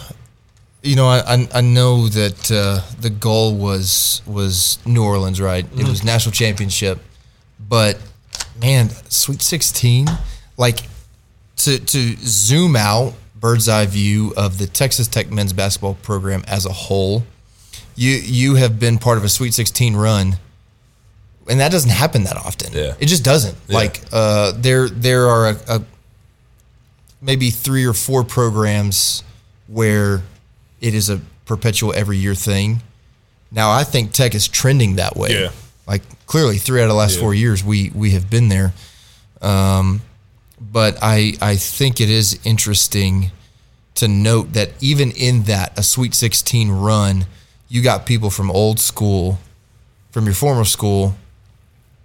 you 0.85 0.95
know, 0.95 1.07
I 1.07 1.47
I, 1.53 1.61
know 1.61 2.07
that 2.07 2.51
uh, 2.51 2.81
the 2.99 3.09
goal 3.09 3.55
was 3.55 4.21
was 4.25 4.77
New 4.85 5.03
Orleans, 5.03 5.41
right? 5.41 5.65
It 5.77 5.87
was 5.87 6.03
national 6.03 6.33
championship, 6.33 6.99
but 7.59 7.99
man, 8.61 8.89
Sweet 9.09 9.41
Sixteen, 9.41 10.07
like 10.57 10.81
to 11.57 11.79
to 11.79 12.15
zoom 12.17 12.75
out, 12.75 13.13
bird's 13.35 13.67
eye 13.67 13.87
view 13.87 14.33
of 14.37 14.59
the 14.59 14.67
Texas 14.67 15.07
Tech 15.07 15.31
men's 15.31 15.53
basketball 15.53 15.95
program 15.95 16.43
as 16.47 16.65
a 16.65 16.71
whole. 16.71 17.23
You 17.95 18.11
you 18.11 18.55
have 18.55 18.79
been 18.79 18.99
part 18.99 19.17
of 19.17 19.23
a 19.23 19.29
Sweet 19.29 19.53
Sixteen 19.53 19.95
run. 19.95 20.37
And 21.47 21.59
that 21.59 21.71
doesn't 21.71 21.91
happen 21.91 22.23
that 22.23 22.37
often. 22.37 22.73
Yeah. 22.73 22.95
It 22.99 23.05
just 23.05 23.23
doesn't. 23.23 23.55
Like 23.69 24.01
uh, 24.11 24.53
there 24.55 24.89
there 24.89 25.27
are 25.27 25.49
a, 25.49 25.57
a 25.67 25.81
maybe 27.21 27.51
three 27.51 27.85
or 27.85 27.93
four 27.93 28.23
programs 28.23 29.23
where 29.67 30.23
it 30.85 30.93
is 30.93 31.09
a 31.09 31.19
perpetual 31.45 31.93
every 31.93 32.17
year 32.17 32.35
thing. 32.35 32.81
Now 33.51 33.71
I 33.71 33.83
think 33.83 34.11
Tech 34.11 34.35
is 34.35 34.47
trending 34.47 34.95
that 34.97 35.15
way. 35.15 35.31
Yeah. 35.41 35.51
Like 35.87 36.01
clearly, 36.27 36.57
three 36.57 36.79
out 36.81 36.83
of 36.85 36.89
the 36.89 36.95
last 36.95 37.15
Yeah. 37.15 37.21
four 37.21 37.33
years 37.33 37.63
we 37.63 37.91
we 37.93 38.11
have 38.11 38.29
been 38.29 38.49
there. 38.49 38.73
Um, 39.41 40.01
but 40.59 40.97
I 41.01 41.33
I 41.41 41.55
think 41.55 41.99
it 42.01 42.09
is 42.09 42.39
interesting 42.43 43.31
to 43.95 44.07
note 44.07 44.53
that 44.53 44.69
even 44.81 45.11
in 45.11 45.43
that 45.43 45.77
a 45.77 45.83
Sweet 45.83 46.13
16 46.13 46.69
run, 46.71 47.25
you 47.69 47.81
got 47.81 48.05
people 48.05 48.29
from 48.29 48.51
old 48.51 48.79
school, 48.79 49.39
from 50.11 50.25
your 50.25 50.33
former 50.33 50.65
school, 50.65 51.15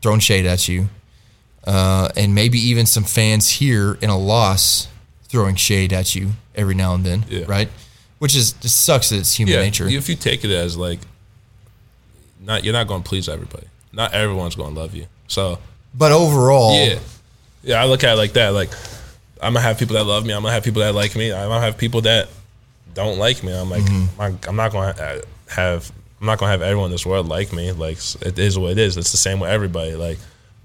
throwing 0.03 0.21
shade 0.21 0.47
at 0.47 0.69
you, 0.69 0.89
uh, 1.67 2.09
and 2.17 2.35
maybe 2.35 2.59
even 2.59 2.87
some 2.87 3.05
fans 3.05 3.49
here 3.61 3.99
in 4.01 4.09
a 4.11 4.19
loss 4.19 4.87
throwing 5.29 5.57
shade 5.57 5.93
at 5.93 6.15
you 6.15 6.31
every 6.55 6.75
now 6.75 6.95
and 6.95 7.05
then, 7.05 7.25
Yeah. 7.29 7.45
right? 7.49 7.69
Which 8.21 8.37
is 8.37 8.53
just 8.53 8.85
sucks 8.85 9.11
that 9.11 9.19
it's 9.19 9.35
human 9.35 9.55
yeah, 9.55 9.63
nature. 9.63 9.89
if 9.89 10.09
you 10.09 10.15
take 10.15 10.45
it 10.45 10.51
as 10.51 10.77
like, 10.77 11.01
not 12.41 12.65
you're 12.65 12.73
not 12.73 12.87
going 12.87 13.03
to 13.03 13.09
please 13.09 13.29
everybody. 13.29 13.67
Not 13.93 14.15
everyone's 14.15 14.55
going 14.55 14.75
to 14.75 14.81
love 14.81 14.95
you. 14.95 15.07
So 15.27 15.59
but 15.95 16.13
overall, 16.13 16.75
yeah, 16.75 16.99
yeah, 17.65 17.83
I 17.83 17.87
look 17.87 18.05
at 18.05 18.13
it 18.15 18.17
like 18.17 18.35
that. 18.35 18.51
Like 18.51 18.71
I'm 19.43 19.55
gonna 19.55 19.61
have 19.65 19.79
people 19.79 19.95
that 19.97 20.05
love 20.05 20.25
me. 20.25 20.33
I'm 20.33 20.43
gonna 20.43 20.55
have 20.55 20.63
people 20.65 20.83
that 20.83 20.95
like 20.95 21.17
me. 21.17 21.33
I'm 21.33 21.49
gonna 21.49 21.61
have 21.65 21.77
people 21.79 22.03
that 22.03 22.29
don't 22.95 23.19
like 23.19 23.43
me. 23.43 23.53
I'm 23.53 23.71
like, 23.71 23.83
Mm-hmm. 23.83 24.49
I'm 24.49 24.57
not 24.57 24.73
gonna 24.73 25.23
have. 25.49 25.91
I'm 26.21 26.27
not 26.27 26.39
gonna 26.39 26.53
have 26.53 26.63
everyone 26.63 26.87
in 26.87 26.91
this 26.93 27.07
world 27.07 27.27
like 27.29 27.53
me. 27.53 27.73
Like 27.73 27.99
it 28.21 28.39
is 28.39 28.59
what 28.59 28.73
it 28.73 28.79
is. 28.79 28.97
It's 28.97 29.11
the 29.13 29.17
same 29.17 29.41
with 29.41 29.51
everybody. 29.51 29.95
Like, 29.95 30.19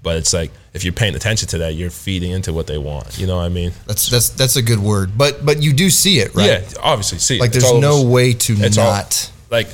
but 0.06 0.14
it's 0.16 0.32
like 0.32 0.52
if 0.72 0.84
you're 0.84 0.92
paying 1.02 1.16
attention 1.16 1.48
to 1.48 1.58
that, 1.58 1.74
you're 1.74 1.90
feeding 1.90 2.30
into 2.30 2.52
what 2.52 2.66
they 2.68 2.78
want. 2.78 3.18
You 3.18 3.26
know 3.26 3.36
what 3.38 3.42
I 3.44 3.48
mean? 3.48 3.72
that's 3.88 4.08
that's 4.08 4.28
that's 4.30 4.54
a 4.56 4.62
good 4.62 4.78
word. 4.78 5.18
But 5.18 5.44
but 5.44 5.60
you 5.64 5.72
do 5.72 5.90
see 5.90 6.20
it, 6.20 6.32
right? 6.36 6.46
Yeah, 6.46 6.62
obviously. 6.80 7.18
See, 7.18 7.40
Like 7.40 7.54
it's 7.54 7.68
there's 7.68 7.80
no 7.80 7.96
over- 8.02 8.08
way 8.16 8.32
to 8.32 8.52
it's 8.54 8.78
all- 8.78 8.84
not. 8.94 9.30
like 9.50 9.66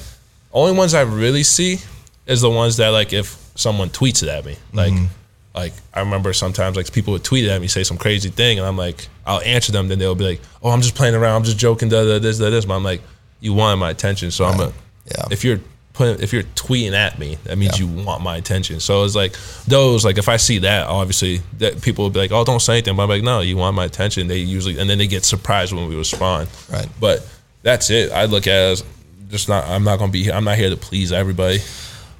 only 0.52 0.72
ones 0.76 0.94
I 0.94 1.02
really 1.02 1.42
see 1.42 1.78
is 2.26 2.40
the 2.40 2.48
ones 2.50 2.78
that 2.78 2.88
like 2.88 3.12
if 3.12 3.36
someone 3.56 3.90
tweets 3.90 4.22
it 4.22 4.30
at 4.30 4.44
me. 4.46 4.56
Like 4.72 4.92
Mm-hmm. 4.94 5.06
like 5.54 5.74
I 5.92 6.00
remember 6.00 6.32
sometimes 6.32 6.76
like 6.78 6.90
people 6.92 7.12
would 7.12 7.24
tweet 7.24 7.46
at 7.50 7.60
me, 7.60 7.68
say 7.68 7.84
some 7.84 7.98
crazy 7.98 8.30
thing, 8.30 8.58
and 8.58 8.66
I'm 8.66 8.78
like, 8.78 9.08
I'll 9.26 9.42
answer 9.42 9.70
them, 9.72 9.88
then 9.88 9.98
they'll 9.98 10.14
be 10.14 10.24
like, 10.32 10.40
Oh, 10.62 10.70
I'm 10.70 10.80
just 10.80 10.94
playing 10.94 11.14
around, 11.14 11.36
I'm 11.36 11.44
just 11.44 11.58
joking, 11.58 11.88
da 11.90 12.04
da 12.04 12.18
this, 12.18 12.38
da 12.38 12.48
this. 12.48 12.64
But 12.64 12.74
I'm 12.76 12.84
like, 12.84 13.02
you 13.44 13.52
wanted 13.52 13.76
my 13.76 13.90
attention, 13.90 14.30
so 14.30 14.46
I'm 14.46 14.60
a 14.60 14.72
Yeah. 15.12 15.26
if 15.30 15.44
you're 15.44 15.60
putting 15.92 16.22
if 16.22 16.32
you're 16.32 16.42
tweeting 16.42 16.92
at 16.92 17.18
me, 17.18 17.36
that 17.44 17.58
means 17.58 17.78
you 17.78 17.86
want 17.86 18.22
my 18.22 18.36
attention. 18.36 18.80
So 18.80 19.04
it's 19.04 19.14
like 19.14 19.34
those 19.66 20.04
like 20.04 20.18
if 20.18 20.28
I 20.28 20.36
see 20.36 20.58
that, 20.58 20.86
obviously 20.86 21.40
that 21.58 21.82
people 21.82 22.04
will 22.04 22.10
be 22.10 22.20
like, 22.20 22.32
Oh, 22.32 22.44
don't 22.44 22.60
say 22.60 22.74
anything. 22.74 22.96
But 22.96 23.04
I'm 23.04 23.08
like, 23.08 23.22
no, 23.22 23.40
you 23.40 23.56
want 23.56 23.76
my 23.76 23.84
attention. 23.84 24.26
They 24.26 24.38
usually 24.38 24.78
and 24.78 24.88
then 24.88 24.98
they 24.98 25.06
get 25.06 25.24
surprised 25.24 25.72
when 25.72 25.88
we 25.88 25.96
respond. 25.96 26.48
Right. 26.70 26.88
But 27.00 27.28
that's 27.62 27.90
it. 27.90 28.10
I 28.12 28.24
look 28.24 28.46
at 28.46 28.52
it 28.54 28.72
as 28.72 28.84
just 29.30 29.48
not. 29.48 29.66
I'm 29.66 29.84
not 29.84 29.98
gonna 29.98 30.12
be. 30.12 30.30
I'm 30.30 30.44
not 30.44 30.58
here 30.58 30.70
to 30.70 30.76
please 30.76 31.10
everybody. 31.12 31.60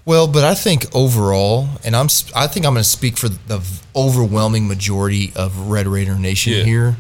Well, 0.05 0.27
but 0.27 0.43
I 0.45 0.55
think 0.55 0.87
overall, 0.97 1.69
and 1.85 1.95
I'm 1.95 2.09
I 2.35 2.47
think 2.49 2.67
I'm 2.67 2.73
going 2.73 2.83
to 2.83 2.89
speak 2.89 3.17
for 3.17 3.29
the 3.29 3.63
overwhelming 3.95 4.67
majority 4.67 5.33
of 5.37 5.69
Red 5.71 5.87
Raider 5.87 6.17
Nation 6.19 6.55
Yeah. 6.55 6.65
here. 6.65 6.97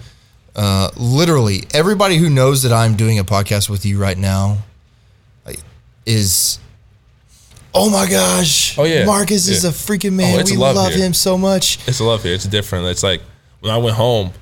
Uh, 0.54 0.90
literally, 0.96 1.64
everybody 1.74 2.16
who 2.18 2.30
knows 2.30 2.62
that 2.62 2.72
I'm 2.72 2.94
doing 2.94 3.18
a 3.18 3.24
podcast 3.24 3.68
with 3.68 3.84
you 3.84 3.98
right 3.98 4.16
now 4.18 4.58
is, 6.06 6.58
oh 7.74 7.90
my 7.90 8.08
gosh, 8.08 8.78
Oh, 8.78 8.84
yeah. 8.84 9.04
Marcus 9.04 9.48
is 9.48 9.64
a 9.64 9.68
freaking 9.70 10.14
man. 10.14 10.40
Oh, 10.40 10.44
we 10.44 10.56
love 10.56 10.76
love 10.76 10.92
him 10.92 11.14
so 11.14 11.36
much. 11.38 11.78
It's 11.88 12.00
a 12.00 12.04
love 12.04 12.22
here. 12.22 12.34
It's 12.34 12.44
different. 12.46 12.86
It's 12.86 13.02
like 13.02 13.20
when 13.60 13.72
I 13.72 13.78
went 13.78 13.96
home. 13.96 14.32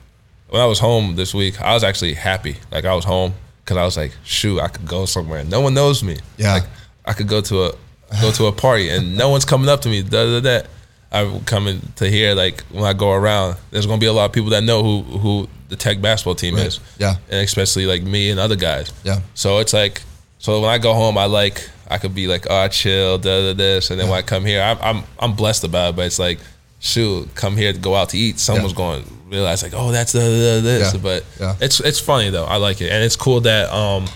When 0.49 0.61
I 0.61 0.67
was 0.67 0.81
home 0.81 1.15
this 1.15 1.33
week, 1.33 1.61
I 1.63 1.75
was 1.75 1.85
actually 1.85 2.15
happy. 2.15 2.57
Like 2.73 2.85
I 2.85 2.93
was 2.93 3.05
home 3.05 3.35
because 3.65 3.77
I 3.77 3.85
was 3.85 3.97
like, 3.97 4.11
shoot, 4.25 4.59
I 4.59 4.67
could 4.67 4.85
go 4.85 5.05
somewhere. 5.07 5.45
No 5.45 5.61
one 5.61 5.75
knows 5.75 6.03
me. 6.03 6.17
Yeah. 6.39 6.55
Like 6.55 6.65
I 7.07 7.13
could 7.13 7.29
go 7.29 7.41
to 7.41 7.67
a 7.67 7.73
go 8.21 8.33
to 8.33 8.47
a 8.47 8.53
party 8.53 8.89
and 8.89 9.17
no 9.17 9.29
one's 9.29 9.45
coming 9.45 9.69
up 9.69 9.83
to 9.83 9.89
me. 9.89 10.03
Da 10.03 10.25
da 10.25 10.41
da. 10.41 10.67
I'm 11.13 11.45
coming 11.45 11.81
to 11.97 12.11
here 12.11 12.35
like 12.35 12.63
when 12.73 12.83
I 12.83 12.95
go 12.95 13.13
around. 13.13 13.59
There's 13.71 13.87
gonna 13.87 14.01
be 14.01 14.07
a 14.07 14.13
lot 14.13 14.25
of 14.25 14.33
people 14.33 14.51
that 14.51 14.65
know 14.65 14.83
who 14.83 15.03
who 15.19 15.49
the 15.69 15.77
Tech 15.77 16.01
basketball 16.03 16.35
team 16.35 16.57
Right. 16.57 16.67
is. 16.67 16.81
Yeah. 16.99 17.15
and 17.31 17.45
especially 17.45 17.87
like 17.87 18.03
me 18.03 18.31
and 18.31 18.41
other 18.41 18.57
guys. 18.57 18.93
Yeah. 19.05 19.21
So 19.35 19.59
it's 19.61 19.73
like, 19.73 20.03
so 20.41 20.61
when 20.61 20.71
I 20.71 20.79
go 20.79 20.93
home, 20.95 21.17
I 21.17 21.27
like, 21.27 21.69
I 21.89 21.99
could 21.99 22.15
be 22.15 22.27
like, 22.27 22.47
oh, 22.51 22.57
I 22.57 22.69
chill, 22.69 23.19
da 23.19 23.41
da 23.43 23.53
this, 23.55 23.91
and 23.93 24.01
then 24.01 24.09
when 24.09 24.19
I 24.19 24.23
come 24.23 24.45
here, 24.45 24.61
I'm 24.63 24.79
I'm 24.81 25.05
I'm 25.19 25.35
blessed 25.37 25.63
about 25.65 25.91
it. 25.91 25.97
But 25.97 26.07
it's 26.07 26.19
like, 26.19 26.41
shoot, 26.81 27.33
come 27.37 27.57
here 27.57 27.73
to 27.73 27.79
go 27.79 27.95
out 27.95 28.09
to 28.11 28.19
eat. 28.19 28.39
Someone's 28.41 28.73
Yeah. 28.73 28.77
going 28.79 29.05
to 29.05 29.11
realize 29.31 29.63
like, 29.63 29.73
oh, 29.75 29.93
that's 29.93 30.13
da 30.13 30.19
da 30.21 30.27
da 30.27 30.61
this. 30.61 30.95
Yeah. 30.95 31.01
But 31.01 31.25
Yeah. 31.39 31.57
it's 31.61 31.79
it's 31.81 32.01
funny 32.01 32.31
though. 32.31 32.47
I 32.47 32.57
like 32.57 32.81
it, 32.81 32.91
and 32.91 33.05
it's 33.05 33.17
cool 33.17 33.41
that 33.43 33.71
um 33.73 34.07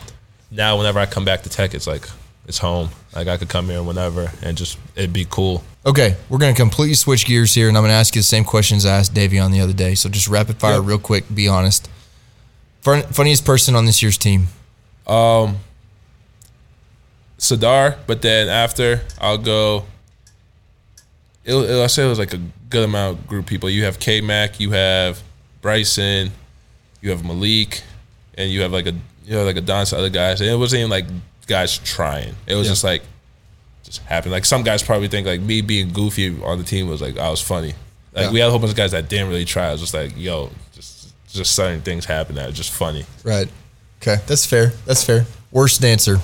now 0.50 0.76
whenever 0.78 0.98
I 0.98 1.06
come 1.06 1.24
back 1.24 1.42
to 1.44 1.48
Tech, 1.48 1.74
it's 1.74 1.86
like 1.86 2.08
it's 2.48 2.58
home. 2.58 2.88
Like 3.14 3.28
I 3.28 3.36
could 3.36 3.48
come 3.48 3.66
here 3.66 3.82
whenever 3.82 4.30
and 4.42 4.56
just 4.56 4.78
it'd 4.96 5.12
be 5.12 5.26
cool. 5.28 5.62
Okay, 5.86 6.16
we're 6.30 6.38
going 6.38 6.54
to 6.54 6.58
completely 6.60 6.94
switch 6.94 7.26
gears 7.26 7.52
here, 7.54 7.68
and 7.68 7.76
I'm 7.76 7.82
going 7.82 7.90
to 7.90 7.94
ask 7.96 8.14
you 8.16 8.20
the 8.22 8.26
same 8.26 8.42
questions 8.44 8.86
I 8.86 8.96
asked 8.96 9.12
Davion 9.12 9.52
the 9.52 9.60
other 9.60 9.74
day. 9.74 9.94
So 9.94 10.08
just 10.08 10.28
rapid 10.28 10.56
fire, 10.56 10.76
Yep. 10.78 10.86
real 10.86 10.98
quick. 10.98 11.24
Be 11.34 11.46
honest. 11.46 11.90
Fun, 12.80 13.02
funniest 13.12 13.44
person 13.44 13.74
on 13.76 13.84
this 13.84 14.00
year's 14.02 14.16
team. 14.16 14.48
Sardaar, 17.38 17.98
but 18.06 18.22
then 18.22 18.48
after 18.48 19.00
I'll 19.20 19.38
go. 19.38 19.84
It'll, 21.44 21.62
it'll, 21.64 21.82
I 21.82 21.88
say 21.88 22.04
it 22.06 22.08
was 22.08 22.18
like 22.18 22.32
a 22.32 22.40
good 22.70 22.84
amount 22.84 23.18
of 23.18 23.26
group 23.26 23.46
people. 23.46 23.68
You 23.68 23.84
have 23.84 23.98
K 23.98 24.20
Mac, 24.22 24.60
you 24.60 24.70
have 24.70 25.22
Bryson, 25.60 26.30
you 27.02 27.10
have 27.10 27.20
Mylik, 27.20 27.82
and 28.38 28.50
you 28.50 28.62
have 28.62 28.72
like 28.72 28.86
a 28.86 28.92
you 29.26 29.32
know 29.32 29.44
like 29.44 29.56
a 29.56 29.60
dance 29.60 29.92
other 29.92 30.08
guys. 30.08 30.40
And 30.40 30.48
it 30.48 30.56
wasn't 30.56 30.80
even 30.80 30.90
like 30.90 31.04
guys 31.46 31.76
trying. 31.78 32.34
It 32.46 32.54
was 32.54 32.66
Yeah. 32.66 32.72
just 32.72 32.84
like 32.84 33.02
just 33.82 34.00
happened. 34.04 34.32
Like 34.32 34.46
some 34.46 34.62
guys 34.62 34.82
probably 34.82 35.08
think 35.08 35.26
like 35.26 35.40
me 35.42 35.60
being 35.60 35.90
goofy 35.92 36.42
on 36.42 36.56
the 36.58 36.64
team 36.64 36.88
was 36.88 37.02
like 37.02 37.18
I 37.18 37.28
was 37.28 37.42
funny. 37.42 37.74
Like 38.14 38.26
Yeah. 38.26 38.30
we 38.32 38.38
had 38.40 38.46
a 38.46 38.50
whole 38.50 38.58
bunch 38.60 38.70
of 38.70 38.76
guys 38.76 38.92
that 38.92 39.08
didn't 39.10 39.28
really 39.28 39.44
try. 39.44 39.68
It 39.68 39.72
was 39.72 39.80
just 39.82 39.92
like 39.94 40.12
yo, 40.16 40.50
just 40.74 41.12
just 41.28 41.54
certain 41.54 41.82
things 41.82 42.06
happen 42.06 42.36
that 42.36 42.48
are 42.48 42.52
just 42.52 42.70
funny. 42.72 43.04
Right. 43.22 43.48
Okay, 44.00 44.16
that's 44.26 44.46
fair. 44.46 44.68
That's 44.86 45.02
fair. 45.04 45.26
Worst 45.50 45.80
dancer. 45.82 46.18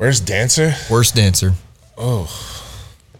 Where's 0.00 0.18
dancer? 0.18 0.72
Worst 0.88 1.14
dancer. 1.14 1.52
Oh, 1.98 2.26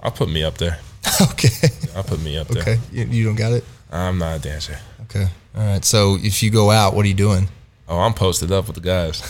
I'll 0.03 0.11
put 0.11 0.31
me 0.31 0.43
up 0.43 0.57
there. 0.57 0.79
okay. 1.21 1.69
I'll 1.95 2.03
put 2.03 2.23
me 2.23 2.39
up 2.39 2.49
there. 2.49 2.63
Okay. 2.63 2.79
You, 2.91 3.05
you 3.05 3.25
don't 3.27 3.35
got 3.35 3.53
it? 3.53 3.65
I'm 3.93 4.17
not 4.17 4.39
a 4.39 4.41
dancer. 4.41 4.79
Okay. 5.03 5.27
All 5.55 5.63
right. 5.63 5.85
So 5.85 6.17
if 6.23 6.43
you 6.43 6.51
go 6.51 6.71
out, 6.71 6.95
what 6.95 7.05
are 7.05 7.09
you 7.09 7.13
doing? 7.13 7.49
Oh, 7.87 7.99
I'm 7.99 8.15
posted 8.15 8.51
up 8.51 8.67
with 8.67 8.77
the 8.77 8.81
guys. 8.81 9.21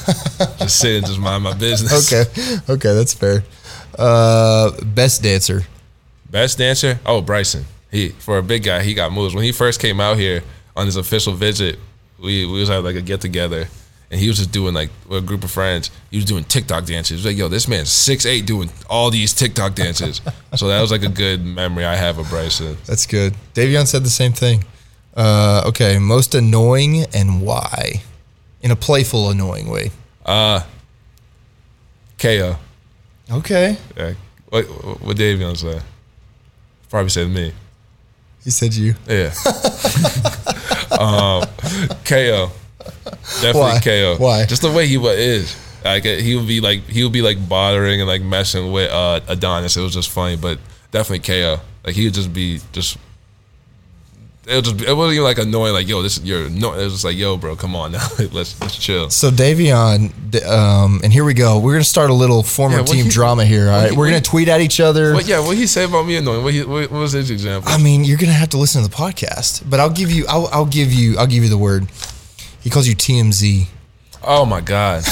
just 0.61 0.79
sitting, 0.79 1.03
just 1.05 1.19
mind 1.19 1.43
my 1.43 1.55
business. 1.55 2.13
Okay. 2.13 2.57
Okay, 2.69 2.95
that's 2.95 3.15
fair. 3.15 3.43
Uh, 3.99 4.71
best 4.85 5.21
dancer. 5.21 5.63
Best 6.31 6.57
dancer? 6.57 7.01
Oh, 7.05 7.21
Bryson. 7.21 7.65
He 7.91 8.11
for 8.11 8.39
a 8.39 8.45
big 8.45 8.63
guy, 8.63 8.85
he 8.85 8.95
got 8.95 9.11
moves. 9.11 9.35
When 9.35 9.43
he 9.43 9.51
first 9.51 9.81
came 9.81 9.99
out 9.99 10.19
here 10.19 10.45
on 10.77 10.87
his 10.87 10.95
official 10.95 11.33
visit, 11.33 11.81
we 12.17 12.47
we 12.47 12.61
was 12.61 12.69
having 12.69 12.85
like 12.85 12.95
a 12.95 13.03
get 13.03 13.21
together, 13.21 13.67
and 14.11 14.19
he 14.19 14.27
was 14.27 14.39
just 14.39 14.51
doing 14.51 14.75
like 14.75 14.91
with 15.09 15.23
a 15.23 15.27
group 15.27 15.45
of 15.45 15.51
friends. 15.51 15.91
He 16.11 16.17
was 16.17 16.25
doing 16.25 16.45
TikTok 16.45 16.85
dances. 16.85 17.11
He 17.11 17.15
was 17.17 17.27
like, 17.27 17.37
"Yo, 17.37 17.49
this 17.49 17.69
man's 17.69 17.91
six 17.91 18.27
eight 18.27 18.45
doing 18.45 18.71
all 18.89 19.11
these 19.11 19.33
TikTok 19.33 19.75
dances." 19.75 20.21
so 20.57 20.69
that 20.69 20.81
was 20.81 20.91
like 20.91 21.05
a 21.05 21.09
good 21.09 21.45
memory 21.45 21.85
I 21.85 21.95
have 21.95 22.19
of 22.19 22.29
Bryson. 22.29 22.77
That's 22.87 23.07
good. 23.07 23.35
Davion 23.55 23.87
said 23.87 24.05
the 24.05 24.11
same 24.11 24.33
thing. 24.33 24.65
Uh, 25.15 25.63
okay. 25.67 25.99
Most 25.99 26.35
annoying 26.35 27.05
and 27.15 27.41
why? 27.43 28.03
In 28.63 28.71
a 28.71 28.77
playful, 28.77 29.31
annoying 29.31 29.69
way. 29.69 29.91
KO. 32.19 32.57
Okay. 33.31 33.77
Yeah. 33.97 34.15
What 34.49 34.65
what 35.01 35.17
Davion 35.17 35.57
say? 35.57 35.81
Probably 36.89 37.11
said 37.11 37.29
me. 37.29 37.53
He 38.43 38.51
said 38.51 38.75
you. 38.75 38.95
Yeah. 39.07 39.33
um, 40.99 41.45
KO. 42.05 42.51
Definitely 43.41 43.61
Why? 43.61 43.81
KO. 43.83 44.17
Why? 44.19 44.47
Just 44.47 44.63
the 44.63 44.71
way 44.71 44.87
he 44.87 44.97
is. 44.97 45.57
Like 45.85 46.05
uh, 46.05 46.17
he 46.17 46.37
would 46.37 46.47
be 46.47 46.61
like 46.61 46.83
he 46.83 47.03
would 47.05 47.13
be 47.13 47.23
like 47.23 47.49
bothering 47.49 48.01
and 48.01 48.09
like 48.09 48.23
messing 48.23 48.71
with 48.73 48.91
uh, 48.91 49.21
Adonis. 49.29 49.77
It 49.77 49.83
was 49.83 49.95
just 49.95 50.11
funny, 50.11 50.37
but 50.37 50.59
definitely 50.91 51.21
KO. 51.21 51.61
Like 51.85 51.95
he 51.95 52.05
would 52.05 52.15
just 52.15 52.33
be 52.33 52.61
just. 52.73 52.99
It 54.47 54.55
was 54.57 54.73
just 54.73 54.83
it 54.89 54.93
wasn't 54.95 55.15
even 55.15 55.25
like 55.25 55.39
annoying. 55.39 55.73
Like 55.73 55.87
yo, 55.89 56.03
this 56.03 56.21
you're 56.23 56.51
no. 56.51 56.75
It 56.75 56.85
was 56.85 56.95
just 56.95 57.05
like 57.05 57.17
yo, 57.17 57.37
bro, 57.37 57.57
come 57.57 57.77
on 57.77 57.93
now, 57.93 58.07
let's 58.33 58.61
let's 58.61 58.77
chill. 58.77 59.09
So 59.09 59.31
Davion, 59.31 60.13
um, 60.47 61.01
and 61.05 61.13
here 61.13 61.25
we 61.25 61.35
go. 61.35 61.59
We're 61.61 61.73
gonna 61.73 61.85
start 61.85 62.11
a 62.11 62.15
little 62.15 62.43
former 62.43 62.79
Yeah, 62.79 62.85
team 62.85 63.05
he- 63.05 63.11
drama 63.11 63.45
here. 63.45 63.71
All 63.71 63.81
right, 63.83 63.91
he- 63.93 63.97
we're 63.97 64.09
gonna 64.09 64.21
tweet 64.21 64.49
at 64.49 64.61
each 64.61 64.81
other. 64.81 65.15
But 65.15 65.27
yeah, 65.29 65.41
what 65.41 65.57
he 65.57 65.67
said 65.67 65.89
about 65.89 66.05
me 66.07 66.17
annoying? 66.17 66.43
What, 66.43 66.53
he, 66.53 66.65
what, 66.65 66.91
what 66.91 66.99
was 67.01 67.13
his 67.13 67.31
example? 67.31 67.71
I 67.71 67.79
mean, 67.79 68.03
you're 68.05 68.19
gonna 68.19 68.33
have 68.33 68.49
to 68.51 68.59
listen 68.59 68.83
to 68.83 68.89
the 68.89 68.95
podcast. 68.95 69.69
But 69.71 69.79
I'll 69.79 69.91
give 69.91 70.11
you, 70.11 70.27
I'll, 70.29 70.49
I'll 70.53 70.67
give 70.67 70.93
you, 70.93 71.17
I'll 71.19 71.27
give 71.29 71.43
you 71.43 71.49
the 71.51 71.59
word. 71.59 71.87
He 72.61 72.71
calls 72.71 72.87
you 72.87 72.95
TMZ. 72.95 73.67
Oh 74.23 74.45
my 74.45 74.61
god! 74.61 75.03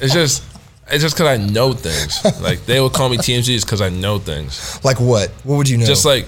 it's 0.00 0.12
just 0.12 0.44
it's 0.90 1.02
just 1.02 1.16
because 1.16 1.26
I 1.26 1.36
know 1.36 1.72
things. 1.72 2.24
Like 2.40 2.64
they 2.66 2.80
would 2.80 2.92
call 2.92 3.08
me 3.08 3.18
TMZ 3.18 3.64
because 3.64 3.80
I 3.80 3.88
know 3.88 4.18
things. 4.18 4.82
Like 4.84 5.00
what? 5.00 5.30
What 5.44 5.56
would 5.56 5.68
you 5.68 5.76
know? 5.76 5.86
Just 5.86 6.04
like 6.04 6.26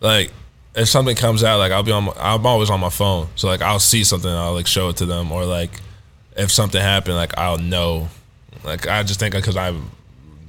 like 0.00 0.32
if 0.74 0.88
something 0.88 1.16
comes 1.16 1.42
out, 1.44 1.58
like 1.58 1.72
I'll 1.72 1.82
be 1.82 1.92
on, 1.92 2.04
my, 2.04 2.12
I'm 2.16 2.46
always 2.46 2.70
on 2.70 2.80
my 2.80 2.90
phone. 2.90 3.28
So 3.34 3.48
like 3.48 3.62
I'll 3.62 3.80
see 3.80 4.04
something, 4.04 4.30
I'll 4.30 4.54
like 4.54 4.66
show 4.66 4.88
it 4.88 4.96
to 4.98 5.06
them, 5.06 5.32
or 5.32 5.44
like 5.44 5.70
if 6.36 6.50
something 6.50 6.80
happened, 6.80 7.16
like 7.16 7.36
I'll 7.36 7.58
know. 7.58 8.08
Like 8.64 8.86
I 8.86 9.02
just 9.02 9.20
think 9.20 9.34
because 9.34 9.56
I, 9.56 9.74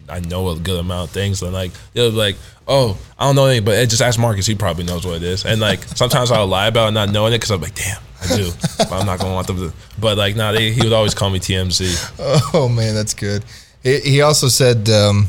I 0.08 0.20
know 0.22 0.50
a 0.50 0.58
good 0.58 0.80
amount 0.80 1.10
of 1.10 1.14
things, 1.14 1.42
and 1.42 1.54
like 1.54 1.72
they'll 1.94 2.12
be 2.12 2.18
like, 2.18 2.36
oh, 2.68 2.98
I 3.18 3.26
don't 3.26 3.36
know 3.36 3.46
anything, 3.46 3.66
but 3.66 3.90
just 3.90 4.02
ask 4.02 4.20
Marcus, 4.20 4.46
he 4.46 4.56
probably 4.56 4.84
knows 4.84 5.06
what 5.06 5.18
it 5.18 5.24
is. 5.24 5.46
And 5.46 5.60
like 5.60 5.84
sometimes 5.84 6.32
I'll 6.32 6.48
lie 6.48 6.68
about 6.68 6.94
not 6.94 7.10
knowing 7.10 7.34
it 7.34 7.38
because 7.38 7.52
I'm 7.52 7.62
like, 7.62 7.76
damn, 7.76 8.02
I 8.22 8.36
do, 8.36 8.52
I'm 8.92 9.06
not 9.06 9.20
gonna 9.20 9.34
want 9.34 9.48
them 9.48 9.58
to. 9.58 9.74
But 10.00 10.18
like, 10.18 10.36
nah, 10.36 10.52
they, 10.52 10.72
he 10.72 10.82
would 10.82 10.94
always 10.94 11.14
call 11.14 11.30
me 11.30 11.40
TMZ. 11.40 12.52
Oh 12.54 12.68
man, 12.68 12.94
that's 12.96 13.14
good. 13.14 13.46
He, 13.84 14.00
he 14.00 14.22
also 14.22 14.48
said 14.48 14.90
um, 14.90 15.28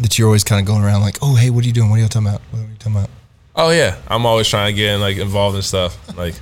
that 0.00 0.18
you're 0.18 0.26
always 0.26 0.44
kind 0.44 0.60
of 0.60 0.66
going 0.66 0.82
around 0.82 1.02
like, 1.02 1.18
oh 1.22 1.34
hey, 1.36 1.50
what 1.50 1.64
are 1.64 1.66
you 1.66 1.72
doing? 1.72 1.90
What 1.90 1.98
are 1.98 2.02
you 2.02 2.08
talking 2.08 2.28
about? 2.28 2.40
What 2.50 2.60
are 2.60 2.62
you 2.62 2.76
talking 2.78 2.96
about? 2.96 3.10
Oh 3.54 3.70
yeah, 3.70 3.96
I'm 4.08 4.26
always 4.26 4.48
trying 4.48 4.72
to 4.74 4.76
get 4.76 4.94
in, 4.94 5.00
like 5.00 5.16
involved 5.18 5.56
in 5.56 5.62
stuff. 5.62 5.96
Like, 6.16 6.34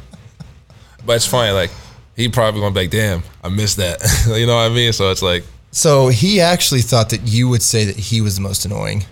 but 1.05 1.17
it's 1.17 1.27
funny. 1.27 1.53
Like 1.53 1.71
he 2.15 2.29
probably 2.29 2.61
gonna 2.61 2.75
be 2.75 2.81
like, 2.81 2.91
"Damn, 2.91 3.23
I 3.45 3.49
missed 3.49 3.77
that." 3.79 4.01
you 4.39 4.47
know 4.47 4.57
what 4.57 4.71
I 4.71 4.75
mean? 4.75 4.93
So 4.93 5.11
it's 5.11 5.23
like, 5.23 5.45
So 5.71 6.09
he 6.09 6.41
actually 6.41 6.81
thought 6.83 7.11
that 7.11 7.23
you 7.23 7.49
would 7.49 7.63
say 7.63 7.85
that 7.85 7.97
he 7.97 8.21
was 8.21 8.37
the 8.37 8.43
most 8.43 8.65
annoying. 8.65 9.05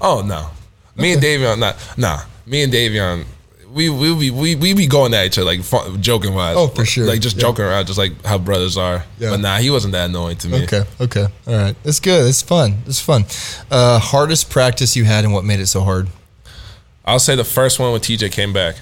oh 0.00 0.22
no, 0.22 0.48
me 0.96 1.12
and 1.14 1.22
Davion, 1.22 1.58
not 1.58 1.76
nah. 1.96 2.20
Me 2.46 2.62
and 2.62 2.72
Davion, 2.72 3.24
we 3.72 3.88
we 3.88 4.12
we 4.12 4.30
we, 4.30 4.54
we 4.56 4.74
be 4.74 4.86
going 4.86 5.14
at 5.14 5.26
each 5.26 5.38
other 5.38 5.44
like 5.46 5.62
fun, 5.62 6.00
joking 6.02 6.34
wise. 6.34 6.56
Oh, 6.58 6.68
for 6.68 6.84
sure. 6.84 7.06
Like 7.06 7.20
just 7.20 7.36
Yeah. 7.36 7.42
joking 7.42 7.64
around, 7.64 7.86
just 7.86 7.98
like 7.98 8.24
how 8.24 8.38
brothers 8.38 8.76
are. 8.76 9.04
Yeah. 9.18 9.30
But 9.30 9.40
nah, 9.40 9.58
he 9.58 9.70
wasn't 9.70 9.92
that 9.92 10.06
annoying 10.10 10.36
to 10.38 10.48
me. 10.48 10.64
Okay, 10.64 10.82
okay, 11.00 11.26
all 11.46 11.54
right. 11.56 11.76
It's 11.84 12.00
good. 12.00 12.26
It's 12.28 12.42
fun. 12.42 12.78
It's 12.86 13.00
fun. 13.00 13.24
Uh, 13.70 13.98
hardest 13.98 14.50
practice 14.50 14.96
you 14.96 15.04
had 15.04 15.24
and 15.24 15.32
what 15.32 15.44
made 15.44 15.60
it 15.60 15.66
so 15.68 15.82
hard? 15.82 16.08
I'll 17.04 17.18
say 17.18 17.34
the 17.36 17.44
first 17.44 17.78
one 17.78 17.92
when 17.92 18.00
TJ 18.00 18.30
came 18.32 18.52
back. 18.52 18.76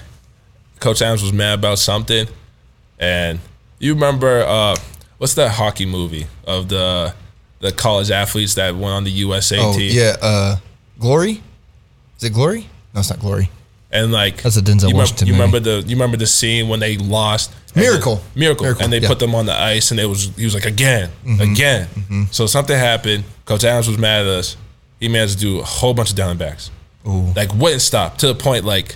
Coach 0.79 1.01
Adams 1.01 1.21
was 1.23 1.33
mad 1.33 1.59
about 1.59 1.77
something, 1.79 2.27
and 2.99 3.39
you 3.79 3.93
remember 3.93 4.43
uh, 4.43 4.75
what's 5.17 5.33
that 5.35 5.51
hockey 5.51 5.85
movie 5.85 6.27
of 6.45 6.69
the 6.69 7.13
the 7.59 7.71
college 7.71 8.09
athletes 8.11 8.55
that 8.55 8.73
went 8.73 8.85
on 8.93 9.03
the 9.03 9.11
USA 9.11 9.57
Oh 9.59 9.73
team? 9.73 9.91
yeah, 9.93 10.15
uh, 10.21 10.55
Glory. 10.97 11.41
Is 12.17 12.23
it 12.23 12.33
Glory? 12.33 12.67
No, 12.93 13.01
it's 13.01 13.09
not 13.09 13.19
Glory. 13.19 13.49
And 13.91 14.11
like 14.11 14.43
That's 14.43 14.55
a 14.57 14.61
Denzel 14.61 14.67
you 14.67 14.75
remember, 14.89 14.97
Washington 14.97 15.27
You 15.27 15.33
remember 15.33 15.59
the 15.59 15.81
you 15.87 15.95
remember 15.95 16.17
the 16.17 16.27
scene 16.27 16.67
when 16.69 16.79
they 16.79 16.97
lost 16.97 17.51
Miracle. 17.75 18.15
the- 18.33 18.39
miracle, 18.39 18.63
Miracle, 18.65 18.83
and 18.83 18.93
they 18.93 18.99
yeah. 18.99 19.07
put 19.07 19.17
them 19.19 19.33
on 19.33 19.45
the 19.47 19.53
ice, 19.55 19.89
and 19.91 19.99
it 19.99 20.05
was 20.05 20.29
he 20.35 20.43
was 20.45 20.53
like 20.53 20.65
again, 20.65 21.09
Mm-hmm. 21.25 21.41
again. 21.53 22.27
So 22.31 22.45
something 22.45 22.77
happened. 22.77 23.23
Coach 23.45 23.63
Adams 23.63 23.87
was 23.87 23.97
mad 23.97 24.21
at 24.21 24.27
us. 24.27 24.57
He 24.99 25.07
managed 25.07 25.33
to 25.35 25.39
do 25.39 25.59
a 25.59 25.63
whole 25.63 25.93
bunch 25.93 26.09
of 26.11 26.15
down 26.15 26.31
and 26.31 26.39
backs. 26.39 26.69
Ooh. 27.07 27.31
Like 27.35 27.53
wouldn't 27.55 27.81
stop 27.81 28.17
to 28.19 28.27
the 28.27 28.35
point 28.35 28.63
like 28.65 28.95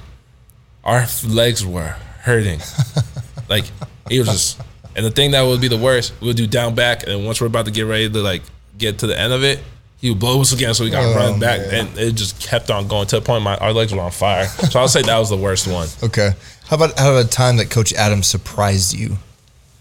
our 0.83 1.05
legs 1.27 1.65
were 1.65 1.95
hurting. 2.21 2.59
like 3.49 3.65
he 4.09 4.19
was 4.19 4.27
just, 4.27 4.61
and 4.95 5.05
the 5.05 5.11
thing 5.11 5.31
that 5.31 5.41
would 5.43 5.61
be 5.61 5.69
the 5.69 5.77
worst, 5.77 6.13
we 6.21 6.27
would 6.27 6.37
do 6.37 6.45
down 6.47 6.75
back, 6.75 7.07
and 7.07 7.25
once 7.25 7.39
we're 7.41 7.47
about 7.47 7.65
to 7.65 7.71
get 7.71 7.83
ready 7.83 8.09
to 8.09 8.19
like 8.21 8.43
get 8.77 8.99
to 8.99 9.07
the 9.07 9.17
end 9.19 9.33
of 9.33 9.43
it. 9.43 9.59
He 10.03 10.09
would 10.09 10.19
blow 10.19 10.41
us 10.41 10.51
again, 10.51 10.73
so 10.73 10.83
we 10.83 10.89
got 10.89 11.05
Oh, 11.05 11.15
run 11.15 11.39
back, 11.39 11.61
man. 11.71 11.87
and 11.87 11.97
it 11.97 12.11
just 12.15 12.37
kept 12.41 12.69
on 12.69 12.89
going 12.89 13.07
to 13.07 13.15
the 13.15 13.21
point 13.21 13.41
my 13.41 13.55
our 13.55 13.71
legs 13.71 13.93
were 13.93 14.01
on 14.01 14.11
fire. 14.11 14.47
So 14.47 14.77
I'll 14.81 14.89
say 14.89 15.01
that 15.01 15.17
was 15.17 15.29
the 15.29 15.37
worst 15.37 15.65
one. 15.65 15.87
Okay. 16.03 16.31
How 16.67 16.75
about 16.75 16.99
how 16.99 17.11
about 17.11 17.25
a 17.25 17.29
time 17.29 17.55
that 17.55 17.69
Coach 17.69 17.93
Adams 17.93 18.27
surprised 18.27 18.93
you 18.93 19.17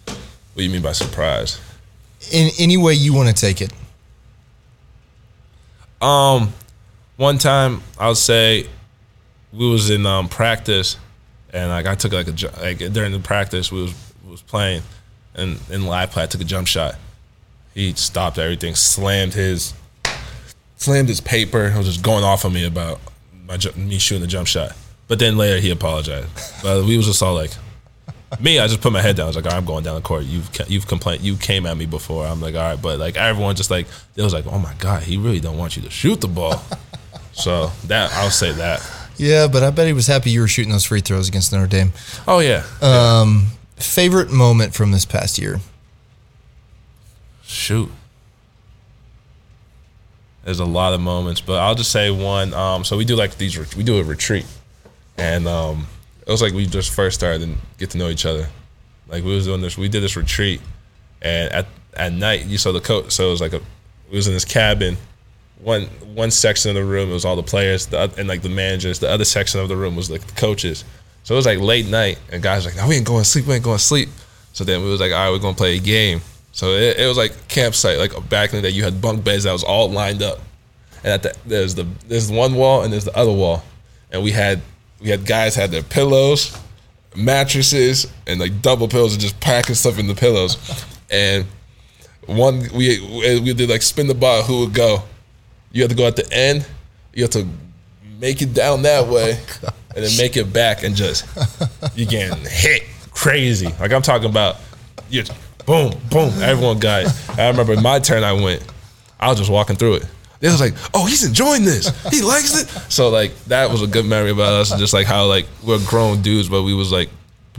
What 0.07 0.17
do 0.59 0.63
you 0.63 0.71
mean 0.71 0.81
by 0.81 0.93
surprise? 0.93 1.61
in 2.31 2.51
any 2.61 2.77
way 2.77 2.95
you 2.95 3.13
want 3.13 3.29
to 3.31 3.35
take 3.35 3.61
it? 3.61 3.73
Um, 6.01 6.53
one 7.17 7.39
time 7.39 7.83
I'll 7.99 8.15
say 8.15 8.69
we 9.53 9.69
was 9.69 9.91
in 9.91 10.07
um 10.07 10.29
practice, 10.29 10.99
and 11.53 11.69
like 11.71 11.87
I 11.87 11.97
took 11.97 12.13
like 12.13 12.29
a 12.29 12.61
like 12.61 12.79
during 12.93 13.11
the 13.11 13.19
practice 13.19 13.73
we 13.73 13.83
was 13.83 13.95
was 14.25 14.41
playing, 14.43 14.83
and 15.35 15.59
in 15.69 15.85
live 15.87 16.13
play 16.13 16.23
I 16.23 16.27
took 16.27 16.41
a 16.41 16.45
jump 16.45 16.69
shot. 16.69 16.95
He 17.75 17.93
stopped 17.95 18.39
everything, 18.39 18.77
slammed 18.77 19.35
his 19.35 19.75
slammed 20.83 21.09
his 21.09 21.21
paper, 21.21 21.65
and 21.65 21.77
was 21.79 21.87
just 21.87 22.03
going 22.03 22.25
off 22.25 22.45
on 22.45 22.53
me 22.53 22.67
about 22.67 23.01
my 23.47 23.57
me 23.77 23.99
shooting 23.99 24.21
the 24.23 24.27
jump 24.27 24.47
shot. 24.49 24.73
But 25.09 25.19
then 25.19 25.37
later 25.37 25.61
he 25.61 25.71
apologized. 25.71 26.29
But 26.63 26.85
we 26.85 26.97
was 26.97 27.07
just 27.07 27.23
all 27.23 27.35
like. 27.35 27.51
Me, 28.41 28.59
I 28.59 28.67
just 28.67 28.81
put 28.81 28.93
my 28.93 29.03
head 29.03 29.17
down. 29.17 29.25
I 29.25 29.27
was 29.27 29.37
like, 29.37 29.45
all 29.45 29.51
right, 29.51 29.59
I'm 29.59 29.67
going 29.67 29.85
down 29.85 29.95
the 29.95 30.01
court. 30.01 30.25
You've 30.25 30.49
you've 30.67 30.87
complained. 30.87 31.23
You 31.23 31.37
came 31.37 31.67
at 31.67 31.77
me 31.77 31.85
before. 31.85 32.27
I'm 32.27 32.41
like, 32.41 32.55
all 32.55 32.63
right, 32.63 32.81
but 32.81 32.99
like 32.99 33.15
everyone 33.15 33.57
just 33.57 33.71
like 33.71 33.87
it 34.17 34.23
was 34.23 34.33
like, 34.33 34.47
oh 34.47 34.59
my 34.59 34.73
god, 34.79 35.03
he 35.03 35.19
really 35.19 35.39
don't 35.39 35.59
want 35.59 35.77
you 35.77 35.83
to 35.83 35.91
shoot 35.91 36.21
the 36.23 36.29
ball. 36.29 36.63
so 37.33 37.71
that 37.89 38.11
I'll 38.15 38.31
say 38.31 38.53
that. 38.53 38.81
Yeah, 39.19 39.49
but 39.49 39.63
I 39.63 39.69
bet 39.71 39.87
he 39.87 39.93
was 39.93 40.07
happy 40.07 40.31
you 40.31 40.41
were 40.41 40.49
shooting 40.49 40.73
those 40.73 40.87
free 40.87 41.01
throws 41.03 41.29
against 41.29 41.53
Notre 41.53 41.67
Dame. 41.67 41.93
Oh 42.27 42.39
yeah, 42.39 42.65
Um, 42.81 43.49
favorite 43.77 44.31
moment 44.33 44.73
from 44.75 44.93
this 44.93 45.05
past 45.05 45.39
year? 45.39 45.61
shoot. 47.45 47.91
There's 50.45 50.61
a 50.61 50.65
lot 50.65 50.93
of 50.93 51.01
moments, 51.01 51.41
but 51.41 51.61
I'll 51.61 51.75
just 51.75 51.93
say 51.93 52.11
one. 52.11 52.53
Um, 52.53 52.85
so 52.85 52.97
we 52.97 53.05
do 53.05 53.15
like 53.15 53.37
these. 53.37 53.57
We 53.77 53.85
do 53.85 53.99
a 53.99 54.05
retreat, 54.05 54.47
and 55.17 55.47
um, 55.47 55.87
it 56.27 56.31
was 56.31 56.43
like 56.43 56.53
we 56.53 56.67
just 56.67 56.93
first 56.93 57.15
started 57.15 57.43
and 57.43 57.59
get 57.79 57.91
to 57.91 57.99
know 57.99 58.09
each 58.09 58.27
other. 58.27 58.49
Like 59.09 59.25
we 59.25 59.35
was 59.35 59.47
doing 59.47 59.61
this. 59.61 59.79
We 59.79 59.89
did 59.89 60.03
this 60.03 60.17
retreat, 60.17 60.61
and 61.21 61.53
at 61.53 61.67
at 61.95 62.13
night 62.13 62.47
you 62.47 62.59
saw 62.59 62.73
the 62.73 62.81
coach. 62.81 63.13
So 63.13 63.29
it 63.29 63.31
was 63.31 63.41
like 63.41 63.53
a. 63.53 63.61
We 64.11 64.17
was 64.17 64.27
in 64.27 64.35
this 64.35 64.45
cabin. 64.45 64.97
One 65.61 65.85
one 66.15 66.33
section 66.33 66.71
of 66.71 66.75
the 66.75 66.85
room 66.85 67.11
it 67.11 67.13
was 67.13 67.25
all 67.25 67.37
the 67.37 67.43
players, 67.45 67.87
the, 67.87 68.13
and 68.19 68.27
like 68.27 68.43
the 68.43 68.49
managers. 68.49 68.99
The 68.99 69.09
other 69.09 69.25
section 69.25 69.61
of 69.61 69.69
the 69.69 69.77
room 69.77 69.95
was 69.95 70.11
like 70.11 70.27
the 70.27 70.35
coaches. 70.35 70.85
So 71.23 71.35
it 71.35 71.37
was 71.37 71.47
like 71.47 71.61
late 71.61 71.87
night, 71.87 72.19
and 72.33 72.43
guys 72.43 72.65
like, 72.65 72.75
"No, 72.75 72.89
we 72.89 72.97
ain't 72.97 73.07
going 73.07 73.23
to 73.23 73.29
sleep. 73.29 73.47
We 73.47 73.55
ain't 73.55 73.63
going 73.63 73.79
to 73.79 73.85
sleep." 73.85 74.09
So 74.53 74.65
then 74.65 74.83
we 74.83 74.91
was 74.91 75.01
like, 75.01 75.13
"All 75.13 75.19
right, 75.19 75.31
we're 75.31 75.39
gonna 75.39 75.57
play 75.57 75.77
a 75.77 75.81
game." 75.81 76.21
So 76.53 76.73
it, 76.73 76.99
it 76.99 77.07
was 77.07 77.17
like 77.17 77.49
campsite, 77.49 77.99
like 77.99 78.29
back 78.29 78.51
in 78.51 78.57
the 78.57 78.69
day, 78.69 78.75
you 78.75 78.85
had 78.85 79.01
bunk 79.01 79.25
beds 79.25 79.45
that 79.45 79.53
was 79.53 79.65
all 79.65 79.91
lined 79.91 80.23
up, 80.23 80.39
and 81.03 81.13
at 81.13 81.23
the 81.23 81.35
there's 81.47 81.75
the 81.75 81.87
there's 82.07 82.31
one 82.31 82.55
wall 82.55 82.83
and 82.83 82.93
there's 82.93 83.07
the 83.07 83.17
other 83.17 83.33
wall, 83.33 83.65
and 84.11 84.23
we 84.23 84.31
had 84.33 84.61
we 85.01 85.09
had 85.09 85.25
guys 85.27 85.55
had 85.55 85.71
their 85.71 85.83
pillows, 85.83 86.57
mattresses, 87.17 88.07
and 88.27 88.39
like 88.39 88.61
double 88.61 88.87
pillows 88.87 89.13
and 89.15 89.21
just 89.21 89.41
packing 89.41 89.75
stuff 89.75 89.99
in 89.99 90.07
the 90.07 90.15
pillows, 90.15 90.59
and 91.11 91.47
one 92.27 92.69
we 92.75 93.01
we 93.41 93.55
did 93.55 93.71
like 93.71 93.83
spin 93.83 94.07
the 94.07 94.15
ball, 94.15 94.43
who 94.43 94.61
would 94.61 94.75
go? 94.75 95.03
You 95.73 95.83
have 95.83 95.91
to 95.91 95.97
go 95.97 96.07
at 96.07 96.17
the 96.17 96.31
end. 96.31 96.67
You 97.15 97.23
have 97.23 97.31
to 97.33 97.47
make 98.21 98.43
it 98.43 98.53
down 98.53 98.83
that 98.83 99.09
way, 99.09 99.41
oh, 99.65 99.69
and 99.97 100.05
then 100.05 100.17
make 100.19 100.37
it 100.37 100.53
back, 100.53 100.83
and 100.83 100.95
just 100.95 101.27
you 101.97 102.05
getting 102.05 102.45
hit 102.51 102.83
crazy. 103.11 103.69
Like 103.81 103.93
I'm 103.93 104.03
talking 104.03 104.29
about, 104.29 104.57
you 105.09 105.25
boom, 105.67 105.93
boom. 106.11 106.33
Everyone 106.43 106.79
got 106.79 107.05
it. 107.07 107.39
I 107.39 107.49
remember 107.49 107.81
my 107.81 107.99
turn. 107.99 108.25
I 108.25 108.33
went. 108.33 108.63
I 109.21 109.29
was 109.29 109.39
just 109.39 109.51
walking 109.51 109.77
through 109.77 109.95
it. 109.95 110.07
They 110.41 110.49
was 110.49 110.61
like, 110.61 110.75
"Oh, 110.93 111.07
he's 111.07 111.25
enjoying 111.25 111.65
this. 111.65 111.89
He 112.11 112.21
likes 112.23 112.61
it." 112.61 112.69
So 112.93 113.11
like 113.11 113.33
that 113.45 113.71
was 113.71 113.83
a 113.83 113.87
good 113.87 114.05
memory 114.05 114.31
about 114.33 114.53
us, 114.55 114.71
and 114.73 114.81
just 114.81 114.93
like 114.93 115.07
how 115.07 115.27
like 115.27 115.47
we're 115.63 115.79
grown 115.87 116.21
dudes, 116.23 116.49
but 116.49 116.63
we 116.65 116.75
was 116.75 116.91
like 116.91 117.11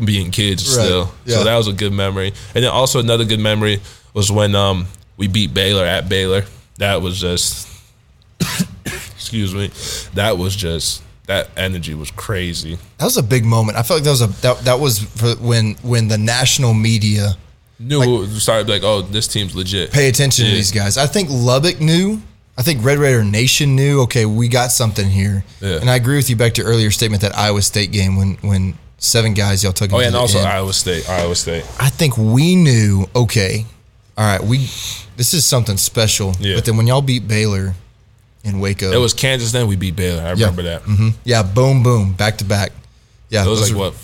being 0.04 0.32
kids 0.32 0.66
Right. 0.78 0.84
still. 0.86 1.14
Yeah. 1.26 1.38
So 1.38 1.44
that 1.46 1.56
was 1.56 1.68
a 1.68 1.74
good 1.74 1.94
memory. 1.94 2.34
And 2.56 2.64
then 2.64 2.72
also 2.72 3.00
another 3.00 3.24
good 3.26 3.40
memory 3.40 3.80
was 4.14 4.32
when 4.32 4.54
um 4.56 4.88
we 5.18 5.28
beat 5.28 5.54
Baylor 5.54 5.86
at 5.86 6.10
Baylor. 6.10 6.44
That 6.80 7.02
was 7.02 7.20
just 7.22 7.70
excuse 8.86 9.54
me. 9.54 9.68
That 10.16 10.38
was 10.38 10.56
just 10.56 11.02
that 11.28 11.50
energy 11.56 11.94
was 11.94 12.12
crazy. 12.12 12.78
That 12.98 13.06
was 13.06 13.18
a 13.18 13.24
big 13.24 13.46
moment. 13.46 13.78
I 13.78 13.84
felt 13.84 14.00
like 14.00 14.04
that 14.06 14.10
was 14.12 14.22
a 14.22 14.28
that, 14.42 14.60
that 14.66 14.80
was 14.80 15.00
for 15.00 15.36
when 15.36 15.76
when 15.84 16.08
the 16.10 16.18
national 16.18 16.74
media 16.74 17.36
Knew 17.80 18.26
started 18.40 18.70
like, 18.70 18.84
oh, 18.84 19.02
this 19.02 19.28
team's 19.28 19.56
legit. 19.56 19.92
pay 19.92 20.08
attention 20.08 20.46
to 20.46 20.52
these 20.52 20.72
guys. 20.72 20.98
I 20.98 21.06
think 21.08 21.30
Lubbock 21.32 21.82
knew. 21.82 22.22
I 22.58 22.62
think 22.62 22.86
Red 22.86 23.00
Raider 23.00 23.24
Nation 23.24 23.76
knew. 23.76 24.02
Okay, 24.04 24.26
we 24.28 24.48
got 24.48 24.72
something 24.72 25.10
here. 25.10 25.44
Yeah. 25.60 25.80
And 25.82 25.90
I 25.90 25.96
agree 25.96 26.16
with 26.18 26.30
you 26.30 26.36
back 26.36 26.54
to 26.54 26.62
your 26.62 26.70
earlier 26.70 26.92
statement 26.92 27.22
that 27.24 27.36
Iowa 27.36 27.62
State 27.64 27.92
game 27.92 28.16
when 28.16 28.36
when 28.42 28.78
seven 29.00 29.34
guys 29.34 29.64
y'all 29.64 29.74
took. 29.74 29.92
Oh 29.92 30.00
yeah, 30.00 30.08
and 30.08 30.16
also 30.16 30.38
end. 30.38 30.48
Iowa 30.48 30.72
State. 30.72 31.10
Iowa 31.10 31.36
State. 31.36 31.66
I 31.80 31.90
think 31.90 32.16
we 32.18 32.56
knew. 32.56 33.08
Okay, 33.16 33.66
all 34.18 34.26
right, 34.26 34.42
we 34.44 34.58
this 35.18 35.34
is 35.34 35.46
something 35.46 35.78
special. 35.78 36.34
Yeah. 36.40 36.56
But 36.56 36.66
then 36.66 36.78
when 36.78 36.86
y'all 36.86 37.02
beat 37.02 37.28
Baylor 37.28 37.74
in 38.44 38.60
Waco, 38.60 38.92
It 38.92 38.98
was 38.98 39.16
Kansas. 39.16 39.52
Then 39.52 39.68
we 39.68 39.76
beat 39.76 39.96
Baylor. 39.96 40.22
I 40.22 40.30
remember 40.32 40.62
that. 40.62 40.84
hmm 40.84 41.10
yeah, 41.24 41.42
boom, 41.42 41.82
boom, 41.82 42.14
back 42.14 42.38
to 42.38 42.46
back. 42.46 42.72
Yeah, 43.30 43.48
was 43.48 43.62
those 43.62 43.72
like 43.72 43.80
were- 43.80 43.86
what 43.90 43.96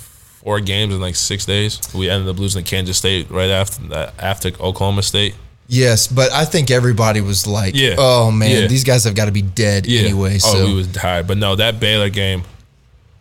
four 0.50 0.60
games 0.60 0.95
in 0.95 1.00
like 1.00 1.16
six 1.16 1.45
days. 1.45 1.80
We 1.93 2.10
ended 2.10 2.28
up 2.28 2.39
losing 2.39 2.64
to 2.64 2.68
Kansas 2.68 2.97
State 2.97 3.30
right 3.30 3.52
after 3.52 3.84
that, 3.89 4.16
after 4.18 4.47
Oklahoma 4.60 5.04
State. 5.04 5.36
Yes, 5.68 6.08
but 6.08 6.32
I 6.32 6.43
think 6.45 6.72
everybody 6.72 7.22
was 7.22 7.45
like, 7.45 7.76
Yeah. 7.76 7.93
"Oh 8.00 8.32
man, 8.32 8.64
Yeah. 8.64 8.68
these 8.68 8.84
guys 8.84 9.04
have 9.04 9.14
got 9.14 9.26
to 9.26 9.32
be 9.32 9.43
dead 9.43 9.86
anyway." 9.88 10.39
Oh, 10.43 10.54
So 10.54 10.66
we 10.66 10.74
was 10.74 10.88
tired, 10.88 11.28
but 11.28 11.38
no, 11.38 11.56
that 11.56 11.80
Baylor 11.80 12.10
game 12.10 12.41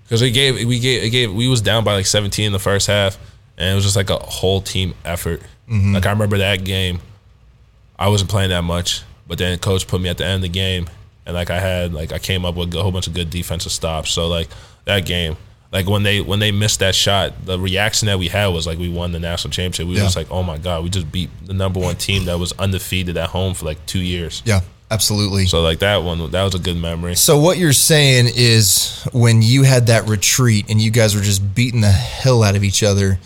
because 0.05 0.22
we 0.22 0.31
gave 0.31 0.55
we 0.66 0.79
gave 0.79 1.05
it 1.05 1.11
gave 1.11 1.35
we 1.35 1.49
was 1.49 1.61
down 1.61 1.85
by 1.85 1.93
like 1.93 2.07
17 2.07 2.47
in 2.47 2.53
the 2.53 2.59
first 2.59 2.87
half, 2.87 3.18
and 3.59 3.72
it 3.72 3.74
was 3.74 3.85
just 3.85 3.97
like 3.97 4.09
a 4.09 4.16
whole 4.16 4.62
team 4.62 4.95
effort. 5.05 5.43
Mm-hmm. 5.70 5.97
Like 5.97 6.07
I 6.07 6.11
remember 6.11 6.39
that 6.39 6.64
game, 6.64 7.01
I 7.99 8.09
wasn't 8.09 8.31
playing 8.31 8.49
that 8.51 8.62
much, 8.64 9.03
but 9.26 9.37
then 9.37 9.59
coach 9.59 9.87
put 9.87 10.01
me 10.01 10.09
at 10.09 10.16
the 10.16 10.24
end 10.24 10.37
of 10.37 10.43
the 10.43 10.49
game, 10.49 10.89
and 11.26 11.35
like 11.35 11.51
I 11.51 11.61
had 11.61 11.93
like 11.93 12.11
I 12.11 12.18
came 12.18 12.47
up 12.47 12.55
with 12.55 12.74
a 12.74 12.83
whole 12.83 12.91
bunch 12.93 13.07
of 13.07 13.12
good 13.12 13.29
defensive 13.29 13.72
stops. 13.72 14.12
So 14.12 14.29
like 14.29 14.49
that 14.87 15.05
game, 15.05 15.37
like 15.73 15.87
when 15.87 16.03
they 16.03 16.21
when 16.21 16.39
they 16.39 16.51
missed 16.51 16.81
that 16.81 16.95
shot, 16.95 17.45
the 17.45 17.59
reaction 17.59 18.07
that 18.07 18.19
we 18.19 18.29
had 18.29 18.47
was 18.49 18.66
like 18.66 18.79
we 18.79 18.89
won 18.89 19.12
the 19.12 19.19
national 19.21 19.51
championship. 19.51 19.87
We 19.87 19.95
Yeah. 19.95 20.01
were 20.03 20.07
just 20.07 20.16
like, 20.16 20.31
oh 20.31 20.43
my 20.43 20.57
god, 20.59 20.83
we 20.85 20.91
just 20.91 21.12
beat 21.12 21.31
the 21.45 21.53
number 21.55 21.79
one 21.81 21.97
team 21.97 22.25
that 22.25 22.39
was 22.39 22.53
undefeated 22.59 23.16
at 23.16 23.29
home 23.31 23.55
for 23.55 23.66
like 23.66 23.85
two 23.87 24.01
years. 24.01 24.43
Yeah, 24.47 24.61
absolutely. 24.91 25.45
So 25.47 25.61
like 25.61 25.81
that 25.81 25.99
one, 26.03 26.31
that 26.31 26.43
was 26.43 26.55
a 26.55 26.59
good 26.59 26.77
memory. 26.79 27.16
So 27.16 27.39
what 27.39 27.59
you're 27.59 27.73
saying 27.75 28.31
is 28.35 29.07
when 29.12 29.43
you 29.43 29.62
had 29.64 29.89
that 29.89 30.09
retreat 30.09 30.66
and 30.71 30.81
you 30.81 30.91
guys 30.91 31.14
were 31.14 31.21
just 31.23 31.55
beating 31.55 31.83
the 31.83 31.91
hell 31.91 32.43
out 32.43 32.57
of 32.57 32.64
each 32.64 32.83
other, 32.83 33.19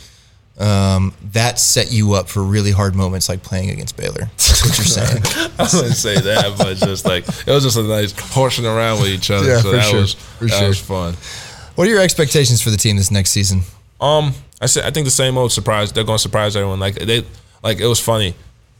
um, 0.59 1.15
that 1.33 1.59
set 1.59 1.93
you 1.93 2.13
up 2.15 2.29
for 2.29 2.43
really 2.43 2.73
hard 2.73 2.95
moments 2.95 3.29
like 3.29 3.43
playing 3.43 3.71
against 3.71 3.97
Baylor. 3.97 4.27
That's 4.37 4.65
what 4.65 4.77
you're 4.79 4.85
saying. 4.85 5.23
I 5.59 5.69
wouldn't 5.73 5.95
say 5.97 6.21
that, 6.21 6.55
but 6.59 6.77
just 6.77 7.05
like 7.05 7.27
it 7.29 7.47
was 7.51 7.63
just 7.65 7.77
a 7.79 7.83
nice 7.85 8.13
horsing 8.33 8.67
around 8.67 9.01
with 9.01 9.09
each 9.11 9.31
other. 9.31 9.49
Yeah, 9.49 9.61
so 9.61 9.71
for 9.71 9.77
that 9.77 9.85
sure, 9.91 10.01
was 10.01 10.15
for 10.15 10.45
that 10.47 10.59
sure. 10.59 10.69
was 10.69 10.81
fun. 10.81 11.15
What 11.75 11.87
are 11.87 11.91
your 11.91 12.01
expectations 12.01 12.63
for 12.63 12.71
the 12.71 12.77
team 12.77 12.97
this 12.97 13.11
next 13.11 13.31
season? 13.31 13.63
Um, 14.01 14.35
I 14.61 14.67
said 14.67 14.85
I 14.85 14.91
think 14.91 15.05
the 15.05 15.11
same 15.11 15.39
old 15.39 15.53
surprise. 15.53 15.93
They're 15.93 16.05
going 16.05 16.19
to 16.19 16.23
surprise 16.23 16.57
everyone. 16.57 16.81
Like 16.81 16.97
they, 16.97 17.25
like 17.63 17.81
it 17.81 17.87
was 17.87 18.01
funny. 18.01 18.35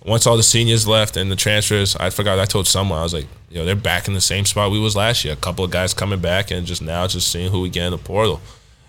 Once 0.05 0.27
all 0.27 0.37
the 0.37 0.43
seniors 0.43 0.87
left 0.87 1.17
and 1.17 1.31
the 1.31 1.37
transfers, 1.37 1.95
I 1.97 2.11
forgot. 2.11 2.39
I 2.39 2.45
told 2.45 2.67
someone 2.67 2.99
I 2.99 3.03
was 3.05 3.15
like, 3.15 3.27
you 3.51 3.59
know, 3.59 3.65
they're 3.65 3.77
back 3.77 4.09
in 4.09 4.15
the 4.15 4.21
same 4.21 4.45
spot 4.45 4.73
we 4.73 4.81
was 4.81 4.97
last 4.97 5.25
year. 5.25 5.35
A 5.35 5.37
couple 5.37 5.65
of 5.65 5.71
guys 5.71 5.95
coming 5.95 6.21
back, 6.21 6.51
and 6.51 6.67
just 6.67 6.83
now 6.83 7.07
just 7.07 7.31
seeing 7.31 7.53
who 7.53 7.61
we 7.61 7.69
get 7.69 7.85
in 7.85 7.93
the 7.93 7.99
portal. 7.99 8.41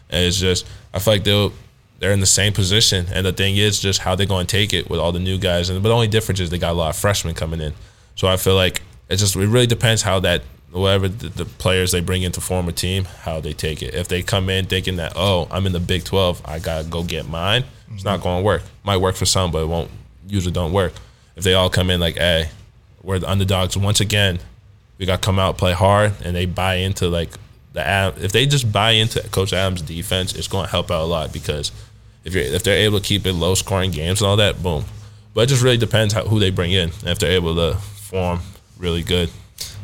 And 0.10 0.26
it's 0.26 0.38
just 0.38 0.66
I 0.94 1.00
feel 1.00 1.14
like 1.14 1.24
they'll 1.24 1.54
they're 2.00 2.12
in 2.12 2.20
the 2.20 2.26
same 2.26 2.52
position. 2.52 3.06
And 3.14 3.26
the 3.26 3.32
thing 3.32 3.58
is 3.58 3.80
just 3.80 4.02
how 4.02 4.16
they're 4.16 4.26
going 4.26 4.48
to 4.48 4.52
take 4.52 4.74
it 4.74 4.90
with 4.90 5.00
all 5.00 5.12
the 5.12 5.20
new 5.20 5.38
guys. 5.38 5.70
And 5.70 5.82
but 5.82 5.90
the 5.90 5.96
only 5.96 6.08
difference 6.08 6.40
is 6.40 6.50
they 6.50 6.58
got 6.58 6.72
a 6.72 6.78
lot 6.78 6.90
of 6.90 6.98
freshmen 6.98 7.36
coming 7.36 7.62
in. 7.62 7.74
So 8.16 8.28
I 8.28 8.38
feel 8.38 8.56
like 8.56 8.82
it 9.08 9.18
just 9.18 9.36
it 9.36 9.48
really 9.48 9.68
depends 9.68 10.02
how 10.02 10.20
that 10.22 10.42
whatever 10.82 11.08
the, 11.08 11.30
the 11.30 11.46
players 11.46 11.92
they 11.92 12.02
bring 12.02 12.24
in 12.24 12.32
to 12.34 12.42
form 12.42 12.68
a 12.68 12.72
team, 12.72 13.06
how 13.06 13.40
they 13.40 13.54
take 13.54 13.82
it. 13.82 13.94
If 13.94 14.08
they 14.08 14.22
come 14.22 14.50
in 14.50 14.66
thinking 14.66 14.98
that 14.98 15.14
oh 15.16 15.48
I'm 15.52 15.66
in 15.66 15.72
the 15.72 15.80
Big 15.80 16.04
Twelve, 16.04 16.42
I 16.46 16.60
gotta 16.60 16.88
go 16.88 17.04
get 17.04 17.28
mine, 17.28 17.64
it's 17.94 18.04
not 18.04 18.22
going 18.22 18.42
to 18.42 18.44
work. 18.44 18.64
Might 18.84 18.98
work 18.98 19.16
for 19.16 19.26
some, 19.26 19.52
but 19.52 19.64
it 19.64 19.68
won't 19.68 19.90
usually 20.28 20.54
don't 20.54 20.74
work. 20.74 20.94
If 21.36 21.44
they 21.44 21.54
all 21.54 21.70
come 21.70 21.90
in 21.90 22.00
like 22.00 22.18
hey, 22.18 22.50
we're 23.02 23.20
the 23.20 23.30
underdogs 23.30 23.78
once 23.78 24.00
again, 24.00 24.40
we 24.98 25.06
got 25.06 25.22
to 25.22 25.26
come 25.26 25.40
out 25.40 25.58
play 25.58 25.74
hard, 25.74 26.14
and 26.24 26.36
they 26.36 26.46
buy 26.46 26.76
into 26.76 27.08
like 27.08 27.30
the 27.74 28.14
if 28.18 28.32
they 28.32 28.46
just 28.46 28.72
buy 28.72 28.92
into 28.92 29.22
Coach 29.30 29.54
Adams' 29.54 29.82
defense, 29.82 30.34
it's 30.34 30.48
going 30.48 30.66
to 30.66 30.72
help 30.72 30.92
out 30.92 31.04
a 31.04 31.06
lot 31.06 31.34
because 31.34 31.72
if 32.24 32.34
you're 32.34 32.44
if 32.44 32.64
they're 32.64 32.78
able 32.78 33.00
to 33.00 33.06
keep 33.06 33.26
it 33.26 33.34
low 33.34 33.56
scoring 33.56 33.92
games 33.92 34.22
and 34.22 34.28
all 34.28 34.38
that, 34.38 34.62
boom. 34.62 34.86
But 35.34 35.42
it 35.42 35.48
just 35.48 35.64
really 35.64 35.78
depends 35.78 36.14
how, 36.14 36.26
who 36.26 36.40
they 36.40 36.52
bring 36.52 36.72
in 36.72 36.90
and 36.90 37.10
if 37.10 37.20
they're 37.20 37.32
able 37.32 37.56
to 37.56 37.78
form 37.78 38.42
really 38.78 39.02
good. 39.02 39.30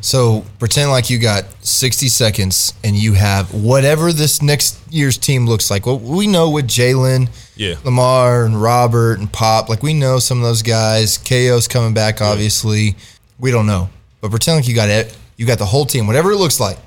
So 0.02 0.44
pretend 0.58 0.90
like 0.90 1.10
you 1.10 1.18
got 1.18 1.44
60 1.64 2.08
seconds 2.08 2.72
and 2.82 2.96
you 2.96 3.12
have 3.12 3.52
whatever 3.52 4.12
this 4.12 4.40
next 4.40 4.78
year's 4.90 5.18
team 5.18 5.46
looks 5.46 5.70
like. 5.70 5.84
Well, 5.84 5.98
we 5.98 6.26
know 6.26 6.48
with 6.50 6.66
Jalen, 6.66 7.28
Yeah. 7.56 7.74
Lamar, 7.84 8.44
and 8.46 8.60
Robert 8.60 9.18
and 9.18 9.30
Pop, 9.30 9.68
like 9.68 9.82
we 9.82 9.92
know 9.92 10.18
some 10.18 10.38
of 10.38 10.44
those 10.44 10.62
guys. 10.62 11.18
KO's 11.18 11.68
coming 11.68 11.92
back, 11.92 12.22
obviously. 12.22 12.96
We 13.38 13.50
don't 13.50 13.66
know, 13.66 13.90
but 14.22 14.30
pretend 14.30 14.56
like 14.56 14.68
you 14.68 14.74
got 14.74 14.88
it. 14.88 15.14
You 15.36 15.46
got 15.46 15.58
the 15.58 15.66
whole 15.66 15.84
team, 15.86 16.06
whatever 16.06 16.32
it 16.32 16.36
looks 16.38 16.60
like. 16.60 16.78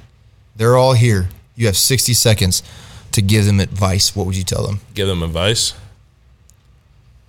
They're 0.55 0.75
all 0.77 0.93
here. 0.93 1.29
You 1.55 1.67
have 1.67 1.77
60 1.77 2.13
seconds 2.15 2.63
to 3.11 3.21
give 3.21 3.45
them 3.45 3.59
advice. 3.59 4.15
What 4.15 4.25
would 4.25 4.35
you 4.35 4.43
tell 4.43 4.65
them? 4.65 4.79
Give 4.95 5.07
them 5.07 5.21
advice. 5.21 5.73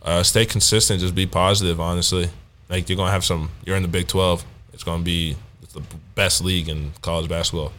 Uh, 0.02 0.22
stay 0.22 0.44
consistent. 0.46 1.00
Just 1.00 1.14
be 1.14 1.26
positive. 1.26 1.78
Honestly, 1.80 2.28
like 2.70 2.88
you're 2.88 2.96
gonna 2.96 3.11
have 3.11 3.24
some. 3.24 3.50
You're 3.64 3.76
in 3.76 3.82
the 3.82 3.88
Big 3.88 4.09
Twelve. 4.09 4.44
It's 4.75 4.85
gonna 4.85 5.03
be 5.03 5.37
it's 5.62 5.72
the 5.72 5.83
best 6.14 6.45
league 6.45 6.68
in 6.68 6.93
college 7.01 7.29
basketball, 7.29 7.72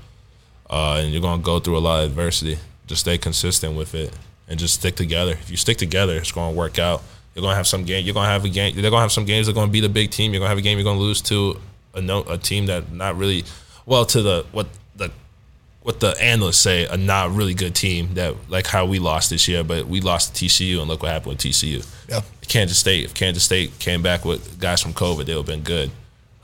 uh, 0.70 1.02
and 1.04 1.12
you're 1.12 1.22
gonna 1.22 1.42
go 1.42 1.60
through 1.60 1.78
a 1.78 1.80
lot 1.80 2.04
of 2.04 2.10
adversity. 2.10 2.58
Just 2.88 3.02
stay 3.02 3.18
consistent 3.18 3.76
with 3.76 3.94
it 3.94 4.14
and 4.48 4.60
just 4.60 4.76
stick 4.76 4.96
together. 4.96 5.32
If 5.34 5.50
you 5.50 5.58
stick 5.58 5.78
together, 5.78 6.16
it's 6.18 6.32
gonna 6.32 6.56
work 6.56 6.80
out. 6.80 7.04
You're 7.34 7.44
gonna 7.44 7.56
have 7.56 7.68
some 7.68 7.84
game. 7.84 8.06
You're 8.06 8.14
gonna 8.14 8.30
have 8.30 8.46
a 8.46 8.50
game. 8.50 8.74
They're 8.76 8.90
gonna 8.90 9.02
have 9.02 9.12
some 9.12 9.26
games. 9.26 9.48
They're 9.48 9.54
gonna 9.54 9.72
beat 9.72 9.84
a 9.84 9.90
big 9.90 10.12
team. 10.12 10.34
You're 10.34 10.40
gonna 10.40 10.50
have 10.50 10.58
a 10.58 10.62
game. 10.62 10.78
You're 10.78 10.86
gonna 10.86 11.00
lose 11.00 11.22
to 11.24 11.60
a 11.94 12.02
no, 12.02 12.24
a 12.24 12.38
team 12.38 12.68
that 12.68 12.92
not 12.92 13.18
really 13.18 13.44
well 13.86 14.06
to 14.06 14.22
the 14.22 14.46
what 14.52 14.68
the 14.96 15.12
what 15.82 16.00
the 16.00 16.16
analysts 16.22 16.58
say 16.58 16.86
a 16.88 16.98
not 16.98 17.32
really 17.32 17.54
good 17.54 17.76
team 17.76 18.14
that 18.16 18.34
like 18.50 18.68
how 18.68 18.86
we 18.86 19.00
lost 19.00 19.30
this 19.30 19.48
year, 19.48 19.64
but 19.64 19.88
we 19.88 20.02
lost 20.02 20.36
to 20.36 20.46
TCU 20.46 20.80
and 20.80 20.88
look 20.88 21.04
what 21.04 21.12
happened 21.12 21.34
with 21.34 21.40
TCU. 21.40 21.86
Yeah. 22.10 22.22
Kansas 22.48 22.78
State. 22.78 23.06
If 23.06 23.14
Kansas 23.14 23.44
State 23.44 23.78
came 23.80 24.02
back 24.02 24.26
with 24.26 24.60
guys 24.60 24.82
from 24.82 24.94
COVID, 24.94 25.26
they 25.26 25.36
would 25.36 25.42
have 25.42 25.46
been 25.46 25.62
good. 25.62 25.92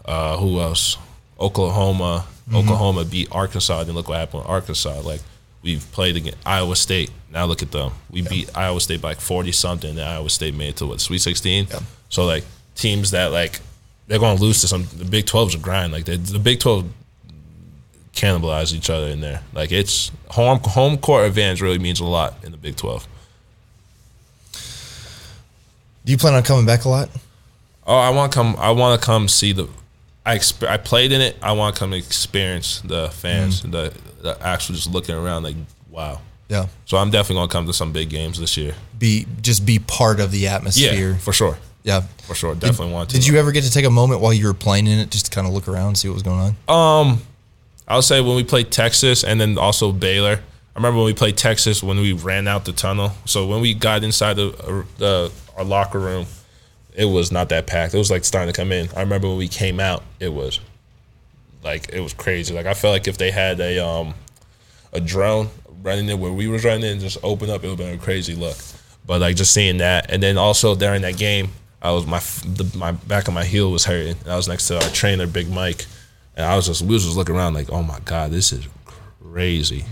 Uh, 0.05 0.37
who 0.37 0.59
else? 0.59 0.97
Oklahoma. 1.39 2.25
Oklahoma 2.53 3.05
beat 3.05 3.29
Arkansas. 3.31 3.83
Then 3.85 3.95
look 3.95 4.09
what 4.09 4.17
happened 4.17 4.43
with 4.43 4.49
Arkansas. 4.49 5.01
Like 5.01 5.21
we've 5.61 5.89
played 5.91 6.17
against 6.17 6.37
Iowa 6.45 6.75
State. 6.75 7.11
Now 7.31 7.45
look 7.45 7.61
at 7.63 7.71
them. 7.71 7.91
We 8.09 8.21
beat 8.23 8.49
Iowa 8.55 8.81
State 8.81 9.01
by 9.01 9.09
like 9.09 9.21
forty 9.21 9.51
something. 9.51 9.91
And 9.91 10.01
Iowa 10.01 10.29
State 10.29 10.53
made 10.53 10.69
it 10.69 10.77
to 10.77 10.87
what 10.87 10.99
Sweet 10.99 11.19
Sixteen. 11.19 11.67
Yeah. 11.69 11.79
So 12.09 12.25
like 12.25 12.43
teams 12.75 13.11
that 13.11 13.31
like 13.31 13.59
they're 14.07 14.19
going 14.19 14.37
to 14.37 14.43
lose 14.43 14.61
to 14.61 14.67
some. 14.67 14.87
The 14.97 15.05
Big 15.05 15.25
12's 15.25 15.55
a 15.55 15.57
grind. 15.57 15.93
Like 15.93 16.05
they, 16.05 16.17
the 16.17 16.39
Big 16.39 16.59
Twelve 16.59 16.85
cannibalize 18.13 18.73
each 18.73 18.89
other 18.89 19.07
in 19.07 19.21
there. 19.21 19.41
Like 19.53 19.71
it's 19.71 20.11
home 20.29 20.59
home 20.63 20.97
court 20.97 21.25
advantage 21.25 21.61
really 21.61 21.79
means 21.79 21.99
a 21.99 22.05
lot 22.05 22.35
in 22.43 22.51
the 22.51 22.57
Big 22.57 22.75
Twelve. 22.75 23.07
Do 26.03 26.11
you 26.11 26.17
plan 26.17 26.33
on 26.33 26.43
coming 26.43 26.65
back 26.65 26.85
a 26.85 26.89
lot? 26.89 27.09
Oh, 27.85 27.97
I 27.97 28.09
want 28.09 28.31
to 28.31 28.35
come. 28.35 28.55
I 28.57 28.71
want 28.71 28.99
to 28.99 29.05
come 29.05 29.27
see 29.27 29.53
the. 29.53 29.67
I 30.25 30.37
exp- 30.37 30.67
I 30.67 30.77
played 30.77 31.11
in 31.11 31.21
it. 31.21 31.35
I 31.41 31.53
want 31.53 31.75
to 31.75 31.79
come 31.79 31.93
experience 31.93 32.81
the 32.81 33.09
fans, 33.09 33.61
the, 33.63 33.93
the 34.21 34.37
actual 34.41 34.75
just 34.75 34.89
looking 34.91 35.15
around 35.15 35.43
like 35.43 35.55
wow. 35.89 36.21
Yeah. 36.47 36.67
So 36.85 36.97
I'm 36.97 37.09
definitely 37.11 37.37
gonna 37.41 37.51
come 37.51 37.65
to 37.67 37.73
some 37.73 37.91
big 37.91 38.09
games 38.09 38.39
this 38.39 38.57
year. 38.57 38.75
Be 38.99 39.25
just 39.41 39.65
be 39.65 39.79
part 39.79 40.19
of 40.19 40.31
the 40.31 40.47
atmosphere. 40.47 41.11
Yeah, 41.11 41.17
for 41.17 41.31
sure, 41.33 41.57
Yeah. 41.83 42.01
for 42.27 42.35
sure. 42.35 42.53
Definitely 42.55 42.93
want 42.93 43.09
to. 43.09 43.15
Did 43.15 43.25
you 43.25 43.37
ever 43.37 43.51
get 43.51 43.63
to 43.63 43.71
take 43.71 43.85
a 43.85 43.89
moment 43.89 44.21
while 44.21 44.33
you 44.33 44.45
were 44.47 44.53
playing 44.53 44.85
in 44.87 44.99
it 44.99 45.09
just 45.11 45.25
to 45.27 45.31
kind 45.31 45.47
of 45.47 45.53
look 45.53 45.67
around, 45.67 45.95
see 45.97 46.07
what 46.09 46.15
was 46.15 46.23
going 46.23 46.55
on? 46.67 47.07
Um, 47.07 47.21
I'll 47.87 48.01
say 48.01 48.21
when 48.21 48.35
we 48.35 48.43
played 48.43 48.69
Texas 48.71 49.23
and 49.23 49.39
then 49.41 49.57
also 49.57 49.91
Baylor. 49.91 50.41
I 50.73 50.79
remember 50.79 50.97
when 50.97 51.05
we 51.07 51.13
played 51.13 51.35
Texas 51.37 51.81
when 51.83 51.97
we 51.99 52.13
ran 52.13 52.47
out 52.47 52.63
the 52.65 52.71
tunnel. 52.73 53.11
So 53.25 53.47
when 53.47 53.59
we 53.59 53.73
got 53.73 54.03
inside 54.03 54.35
the, 54.35 54.49
uh, 54.49 54.83
the 54.97 55.31
our 55.57 55.63
locker 55.65 55.99
room, 55.99 56.25
it 56.93 57.05
was 57.05 57.31
not 57.31 57.49
that 57.49 57.67
packed. 57.67 57.93
It 57.93 57.97
was 57.97 58.11
like 58.11 58.23
starting 58.23 58.53
to 58.53 58.59
come 58.59 58.71
in. 58.71 58.89
I 58.95 59.01
remember 59.01 59.27
when 59.29 59.37
we 59.37 59.47
came 59.47 59.79
out, 59.79 60.03
it 60.19 60.33
was 60.33 60.59
like 61.63 61.89
it 61.93 62.01
was 62.01 62.13
crazy. 62.13 62.53
Like 62.53 62.65
I 62.65 62.73
felt 62.73 62.93
like 62.93 63.07
if 63.07 63.17
they 63.17 63.31
had 63.31 63.59
a 63.59 63.85
um 63.85 64.13
a 64.93 64.99
drone 64.99 65.49
running 65.83 66.09
in 66.09 66.19
where 66.19 66.31
we 66.31 66.47
was 66.47 66.63
running 66.63 66.83
and 66.83 67.01
just 67.01 67.17
open 67.23 67.49
up, 67.49 67.63
it 67.63 67.69
would 67.69 67.79
have 67.79 67.87
been 67.89 67.99
a 67.99 68.01
crazy 68.01 68.35
look. 68.35 68.57
But 69.05 69.21
like 69.21 69.35
just 69.35 69.53
seeing 69.53 69.77
that, 69.77 70.11
and 70.11 70.21
then 70.21 70.37
also 70.37 70.75
during 70.75 71.01
that 71.01 71.17
game, 71.17 71.49
I 71.81 71.91
was 71.91 72.05
my 72.05 72.19
the, 72.45 72.77
my 72.77 72.91
back 72.91 73.27
of 73.27 73.33
my 73.33 73.43
heel 73.43 73.71
was 73.71 73.85
hurting. 73.85 74.17
And 74.23 74.31
I 74.31 74.35
was 74.35 74.47
next 74.47 74.67
to 74.67 74.75
our 74.75 74.89
trainer, 74.89 75.27
Big 75.27 75.49
Mike, 75.49 75.85
and 76.35 76.45
I 76.45 76.55
was 76.55 76.67
just 76.67 76.81
we 76.81 76.93
was 76.93 77.05
just 77.05 77.17
looking 77.17 77.35
around 77.35 77.53
like, 77.53 77.71
oh 77.71 77.83
my 77.83 77.99
god, 78.05 78.31
this 78.31 78.51
is 78.51 78.67
crazy. 78.85 79.85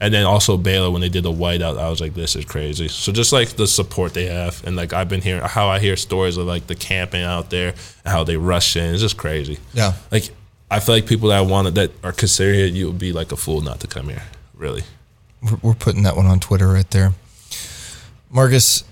And 0.00 0.12
then 0.12 0.24
also 0.24 0.56
Baylor 0.56 0.90
when 0.90 1.00
they 1.00 1.08
did 1.08 1.22
the 1.22 1.32
whiteout, 1.32 1.78
I 1.78 1.88
was 1.88 2.00
like, 2.00 2.14
this 2.14 2.36
is 2.36 2.44
crazy. 2.44 2.88
So 2.88 3.12
just 3.12 3.32
like 3.32 3.50
the 3.50 3.66
support 3.66 4.12
they 4.12 4.26
have, 4.26 4.62
and 4.66 4.76
like 4.76 4.92
I've 4.92 5.08
been 5.08 5.22
hearing 5.22 5.42
how 5.42 5.68
I 5.68 5.78
hear 5.78 5.96
stories 5.96 6.36
of 6.36 6.46
like 6.46 6.66
the 6.66 6.74
camping 6.74 7.22
out 7.22 7.50
there 7.50 7.70
and 8.04 8.12
how 8.12 8.24
they 8.24 8.36
rush 8.36 8.76
in, 8.76 8.92
it's 8.92 9.02
just 9.02 9.16
crazy. 9.16 9.58
Yeah. 9.72 9.94
Like 10.10 10.30
I 10.70 10.80
feel 10.80 10.96
like 10.96 11.06
people 11.06 11.28
that 11.28 11.46
want 11.46 11.74
that 11.76 11.92
are 12.02 12.12
considered 12.12 12.54
here, 12.54 12.66
you 12.66 12.88
would 12.88 12.98
be 12.98 13.12
like 13.12 13.32
a 13.32 13.36
fool 13.36 13.60
not 13.60 13.80
to 13.80 13.86
come 13.86 14.08
here. 14.08 14.22
Really. 14.54 14.82
We're, 15.42 15.58
we're 15.62 15.74
putting 15.74 16.02
that 16.02 16.16
one 16.16 16.26
on 16.26 16.40
Twitter 16.40 16.68
right 16.68 16.90
there. 16.90 17.12
Marcus, 18.30 18.82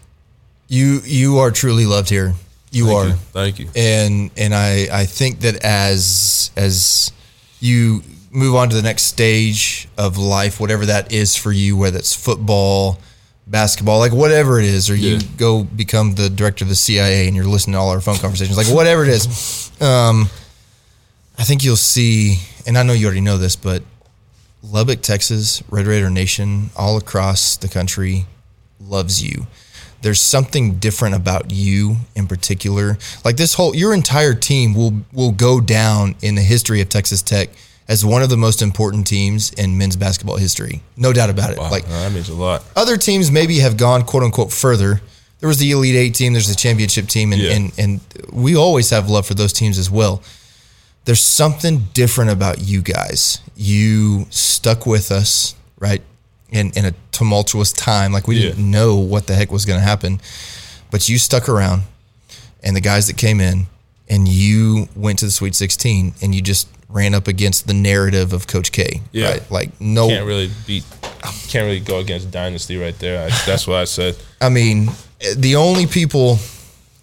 you 0.69 1.01
you 1.05 1.39
are 1.39 1.51
truly 1.51 1.85
loved 1.85 2.09
here. 2.09 2.35
You 2.71 2.87
Thank 2.87 2.97
are. 2.97 3.09
you. 3.09 3.15
Thank 3.15 3.59
you. 3.59 3.69
and 3.75 4.31
and 4.37 4.55
I 4.55 4.89
I 4.93 5.07
think 5.07 5.41
that 5.41 5.65
as 5.65 6.51
as 6.57 7.13
you 7.61 8.03
move 8.33 8.55
on 8.55 8.71
to 8.71 8.75
the 8.75 8.83
next 8.83 9.03
stage 9.03 9.89
of 9.99 10.17
life, 10.17 10.59
whatever 10.59 10.87
that 10.87 11.13
is 11.13 11.37
for 11.37 11.53
you, 11.53 11.77
whether 11.77 11.99
it's 11.99 12.15
football, 12.15 12.99
basketball, 13.47 13.99
like 13.99 14.13
whatever 14.13 14.59
it 14.59 14.65
is, 14.65 14.89
or 14.89 14.95
you 14.97 15.17
Yeah. 15.17 15.23
go 15.37 15.63
become 15.65 16.15
the 16.15 16.31
director 16.31 16.65
of 16.65 16.69
the 16.71 16.75
CIA 16.75 17.27
and 17.27 17.37
you're 17.37 17.45
listening 17.45 17.75
to 17.75 17.79
all 17.81 17.91
our 17.91 18.01
phone 18.01 18.19
conversations, 18.19 18.57
like 18.57 18.69
whatever 18.69 19.03
it 19.05 19.11
is, 19.11 19.71
um, 19.81 20.31
I 21.39 21.45
think 21.45 21.63
you'll 21.63 21.77
see, 21.77 22.41
and 22.67 22.79
I 22.79 22.83
know 22.83 22.93
you 22.95 23.05
already 23.07 23.21
know 23.21 23.37
this, 23.39 23.55
but 23.57 23.83
Lubbock, 24.63 25.03
Texas, 25.03 25.63
Red 25.69 25.87
Raider 25.87 26.09
Nation, 26.09 26.71
all 26.77 26.97
across 26.97 27.57
the 27.57 27.69
country 27.69 28.27
loves 28.81 29.23
you. 29.23 29.47
There's 30.03 30.21
something 30.21 30.75
different 30.77 31.15
about 31.15 31.51
you 31.51 31.97
in 32.15 32.27
particular. 32.27 32.97
Like 33.25 33.37
this 33.37 33.55
whole 33.55 33.75
your 33.77 33.93
entire 33.95 34.35
team 34.35 34.73
will 34.75 34.95
will 35.13 35.31
go 35.33 35.61
down 35.61 36.15
in 36.23 36.35
the 36.37 36.43
history 36.43 36.81
of 36.81 36.89
Texas 36.89 37.23
Tech 37.23 37.51
as 37.89 38.05
one 38.05 38.23
of 38.23 38.29
the 38.31 38.37
most 38.37 38.63
important 38.63 39.07
teams 39.07 39.53
in 39.55 39.77
men's 39.79 39.97
basketball 39.97 40.37
history. 40.37 40.83
No 40.97 41.13
doubt 41.13 41.31
about 41.31 41.51
it. 41.51 41.59
Wow, 41.59 41.71
Like 41.71 41.87
that 41.89 42.13
means 42.13 42.29
a 42.29 42.35
lot. 42.35 42.65
other 42.77 42.97
teams 42.97 43.31
maybe 43.31 43.59
have 43.59 43.77
gone 43.77 44.03
quote 44.05 44.23
unquote 44.23 44.53
further. 44.53 45.01
There 45.41 45.49
was 45.49 45.59
the 45.59 45.71
Elite 45.73 45.97
Eight 45.97 46.15
team, 46.15 46.33
there's 46.33 46.47
the 46.49 46.55
championship 46.55 47.09
team, 47.09 47.33
and, 47.33 47.43
Yeah. 47.43 47.51
and 47.53 47.73
and 47.79 48.01
we 48.31 48.55
always 48.57 48.91
have 48.91 49.09
love 49.11 49.27
for 49.27 49.35
those 49.35 49.53
teams 49.53 49.79
as 49.79 49.91
well. 49.91 50.23
there's 51.05 51.21
something 51.21 51.89
different 51.95 52.31
about 52.31 52.61
you 52.61 52.81
guys. 52.81 53.41
You 53.57 54.27
stuck 54.31 54.87
with 54.87 55.11
us, 55.11 55.57
right? 55.81 56.01
In 56.51 56.71
in 56.77 56.85
a 56.85 56.95
tumultuous 57.11 57.73
time, 57.73 58.13
like 58.13 58.29
we 58.29 58.37
Yeah. 58.37 58.51
didn't 58.51 58.71
know 58.71 58.95
what 58.95 59.27
the 59.27 59.35
heck 59.35 59.51
was 59.51 59.65
going 59.65 59.81
to 59.81 59.85
happen, 59.85 60.21
but 60.93 61.09
you 61.09 61.19
stuck 61.19 61.49
around, 61.49 61.83
and 62.63 62.77
the 62.77 62.81
guys 62.81 63.09
that 63.09 63.17
came 63.17 63.41
in, 63.41 63.67
and 64.09 64.29
you 64.29 64.89
went 64.95 65.19
to 65.19 65.25
the 65.25 65.33
Sweet 65.33 65.57
16, 65.57 66.15
and 66.23 66.33
you 66.37 66.41
just 66.41 66.69
ran 66.93 67.15
up 67.15 67.27
against 67.29 67.67
the 67.67 67.75
narrative 67.75 68.33
of 68.33 68.47
Coach 68.47 68.71
K, 68.73 69.01
Yeah. 69.13 69.31
right? 69.31 69.51
Like 69.51 69.81
no, 69.81 70.09
Can't 70.09 70.27
really 70.27 70.51
beat. 70.67 70.85
Can't 71.49 71.65
really 71.67 71.81
go 71.81 71.99
against 71.99 72.31
Dynasty 72.31 72.77
right 72.77 72.99
there. 72.99 73.25
I, 73.27 73.29
that's 73.47 73.67
what 73.67 73.77
I 73.79 73.85
said. 73.85 74.17
I 74.41 74.49
mean, 74.49 74.89
the 75.37 75.57
only 75.57 75.87
people, 75.87 76.39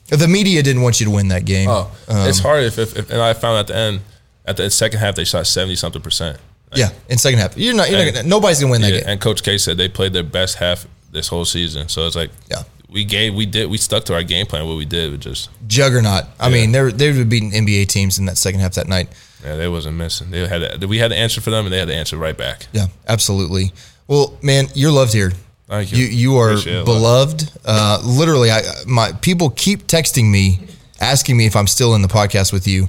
the 0.09 0.27
media 0.27 0.61
didn't 0.61 0.81
want 0.81 0.99
you 0.99 1.05
to 1.05 1.11
win 1.11 1.29
that 1.29 1.45
game. 1.45 1.69
Oh, 1.69 1.89
it's 2.09 2.39
um, 2.39 2.43
hard 2.43 2.63
if, 2.63 2.77
if, 2.77 2.97
if 2.97 3.09
and 3.11 3.21
I 3.21 3.33
found 3.33 3.57
at 3.59 3.67
the 3.67 3.75
end 3.75 4.01
at 4.45 4.57
the 4.57 4.69
second 4.69 4.99
half 4.99 5.15
they 5.15 5.23
shot 5.23 5.47
seventy 5.47 5.75
something 5.75 6.01
percent. 6.01 6.37
yeah, 6.75 6.89
in 7.07 7.17
second 7.17 7.39
half, 7.39 7.57
you're 7.57 7.73
not. 7.73 7.89
You're 7.89 8.03
not 8.03 8.13
gonna, 8.13 8.27
nobody's 8.27 8.59
gonna 8.59 8.71
win 8.71 8.81
that 8.81 8.91
Yeah, 8.91 8.99
game. 8.99 9.09
and 9.09 9.21
Coach 9.21 9.41
K 9.43 9.57
said 9.57 9.77
they 9.77 9.87
played 9.89 10.13
their 10.13 10.23
best 10.23 10.55
half 10.57 10.85
this 11.11 11.27
whole 11.29 11.45
season. 11.45 11.87
So 11.89 12.05
it's 12.05 12.15
like 12.15 12.29
Yeah. 12.51 12.63
We 12.91 13.05
gave 13.05 13.33
we 13.35 13.45
did 13.45 13.69
we 13.69 13.77
stuck 13.77 14.03
to 14.05 14.13
our 14.13 14.23
game 14.23 14.45
plan. 14.45 14.67
What 14.67 14.77
we 14.77 14.85
did 14.85 15.11
was 15.11 15.19
just 15.19 15.49
Juggernaut. 15.67 16.25
I 16.39 16.49
mean, 16.49 16.71
they 16.71 16.81
were, 16.81 16.91
they 16.91 17.11
were 17.11 17.25
beating 17.25 17.51
NBA 17.51 17.87
teams 17.87 18.19
in 18.19 18.25
that 18.25 18.37
second 18.37 18.61
half 18.61 18.73
that 18.75 18.87
night. 18.87 19.09
yeah 19.43 19.55
they 19.55 19.67
wasn't 19.67 19.95
missing. 19.97 20.31
They 20.31 20.47
had 20.47 20.83
we 20.85 20.97
had 20.97 21.09
to 21.11 21.17
answer 21.17 21.41
for 21.41 21.51
them 21.51 21.65
and 21.65 21.73
they 21.73 21.79
had 21.79 21.87
to 21.87 21.95
answer 21.95 22.17
right 22.17 22.37
back. 22.37 22.67
Yeah, 22.73 22.87
absolutely. 23.07 23.71
Well, 24.07 24.37
man, 24.41 24.65
you're 24.73 24.91
loved 24.91 25.13
here. 25.13 25.31
Thank 25.67 25.91
you. 25.91 25.99
You 25.99 26.05
you 26.05 26.37
are 26.37 26.49
Appreciate 26.51 26.73
it 26.73 26.75
a 26.77 26.79
lot. 26.79 26.85
beloved. 26.85 27.51
Uh, 27.63 28.01
literally, 28.03 28.49
I 28.49 28.61
my 28.87 29.11
people 29.21 29.51
keep 29.51 29.85
texting 29.85 30.31
me, 30.31 30.59
asking 30.99 31.37
me 31.37 31.45
if 31.45 31.55
I'm 31.55 31.67
still 31.67 31.93
in 31.95 32.01
the 32.01 32.07
podcast 32.07 32.51
with 32.51 32.67
you. 32.67 32.87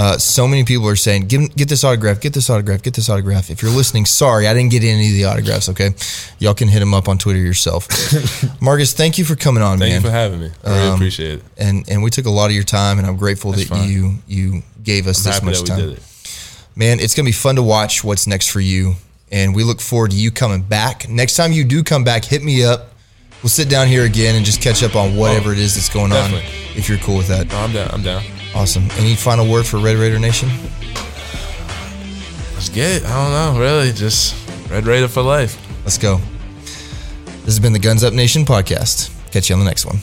Uh, 0.00 0.16
so 0.16 0.46
many 0.46 0.62
people 0.62 0.86
are 0.86 0.94
saying, 0.94 1.26
"Get 1.26 1.56
get 1.56 1.68
this 1.68 1.82
autograph, 1.82 2.20
get 2.20 2.32
this 2.32 2.48
autograph, 2.48 2.82
get 2.82 2.94
this 2.94 3.08
autograph." 3.10 3.50
If 3.50 3.62
you're 3.62 3.72
listening, 3.72 4.06
sorry, 4.06 4.46
I 4.46 4.54
didn't 4.54 4.70
get 4.70 4.84
any 4.84 5.08
of 5.08 5.14
the 5.14 5.24
autographs. 5.24 5.68
Okay, 5.70 5.90
y'all 6.38 6.54
can 6.54 6.68
hit 6.68 6.80
him 6.80 6.94
up 6.94 7.08
on 7.08 7.18
Twitter 7.18 7.40
yourself. 7.40 7.88
Marcus, 8.62 8.92
thank 8.92 9.18
you 9.18 9.24
for 9.24 9.34
coming 9.34 9.60
on, 9.60 9.78
Thank 9.80 9.90
man. 9.94 10.02
you 10.02 10.06
for 10.06 10.12
having 10.12 10.40
me. 10.40 10.50
I 10.64 10.70
really 10.78 10.94
appreciate 10.94 11.34
it. 11.40 11.44
and 11.56 11.84
and 11.90 12.00
we 12.04 12.10
took 12.10 12.26
a 12.26 12.30
lot 12.30 12.46
of 12.46 12.52
your 12.52 12.62
time, 12.62 12.98
and 13.00 13.08
I'm 13.08 13.16
grateful 13.16 13.50
That's 13.50 13.68
that 13.68 13.74
fine. 13.74 13.90
you 13.90 14.14
you 14.28 14.62
gave 14.84 15.08
us 15.08 15.18
I'm 15.18 15.30
this 15.30 15.34
happy 15.34 15.46
much 15.46 15.54
that 15.62 15.62
we 15.64 15.68
time. 15.68 15.78
did 15.90 15.98
it. 15.98 16.02
Man, 16.76 17.00
it's 17.00 17.14
gonna 17.16 17.26
be 17.26 17.32
fun 17.32 17.56
to 17.56 17.62
watch 17.64 18.04
what's 18.04 18.28
next 18.28 18.50
for 18.50 18.60
you, 18.60 18.94
and 19.32 19.52
we 19.52 19.64
look 19.64 19.80
forward 19.80 20.12
to 20.12 20.16
you 20.16 20.30
coming 20.30 20.62
back. 20.62 21.08
Next 21.08 21.34
time 21.34 21.50
you 21.50 21.64
do 21.64 21.82
come 21.82 22.04
back, 22.04 22.24
hit 22.24 22.44
me 22.44 22.62
up. 22.62 22.92
We'll 23.42 23.50
sit 23.50 23.68
down 23.68 23.88
here 23.88 24.04
again 24.04 24.36
and 24.36 24.44
just 24.46 24.60
catch 24.62 24.84
up 24.84 24.94
on 24.94 25.16
whatever 25.16 25.52
it 25.52 25.58
is 25.58 25.74
that's 25.74 25.88
going 25.88 26.12
on. 26.12 26.30
If 26.76 26.88
you're 26.88 26.98
cool 26.98 27.16
with 27.16 27.28
that, 27.28 27.48
No, 27.48 27.56
I'm 27.58 27.72
down. 27.72 27.90
I'm 27.92 28.02
down. 28.02 28.22
Awesome. 28.54 28.88
Any 28.92 29.14
final 29.14 29.50
word 29.50 29.66
for 29.66 29.78
Red 29.78 29.96
Raider 29.96 30.18
Nation? 30.18 30.48
Let's 32.54 32.68
get 32.68 33.02
it. 33.02 33.04
I 33.04 33.14
don't 33.14 33.54
know. 33.54 33.60
Really, 33.60 33.92
just 33.92 34.34
Red 34.70 34.86
Raider 34.86 35.08
for 35.08 35.22
life. 35.22 35.60
Let's 35.84 35.98
go. 35.98 36.20
This 37.24 37.44
has 37.56 37.60
been 37.60 37.72
the 37.72 37.78
Guns 37.78 38.04
Up 38.04 38.12
Nation 38.12 38.44
podcast. 38.44 39.14
Catch 39.30 39.48
you 39.48 39.54
on 39.54 39.60
the 39.60 39.66
next 39.66 39.86
one. 39.86 39.98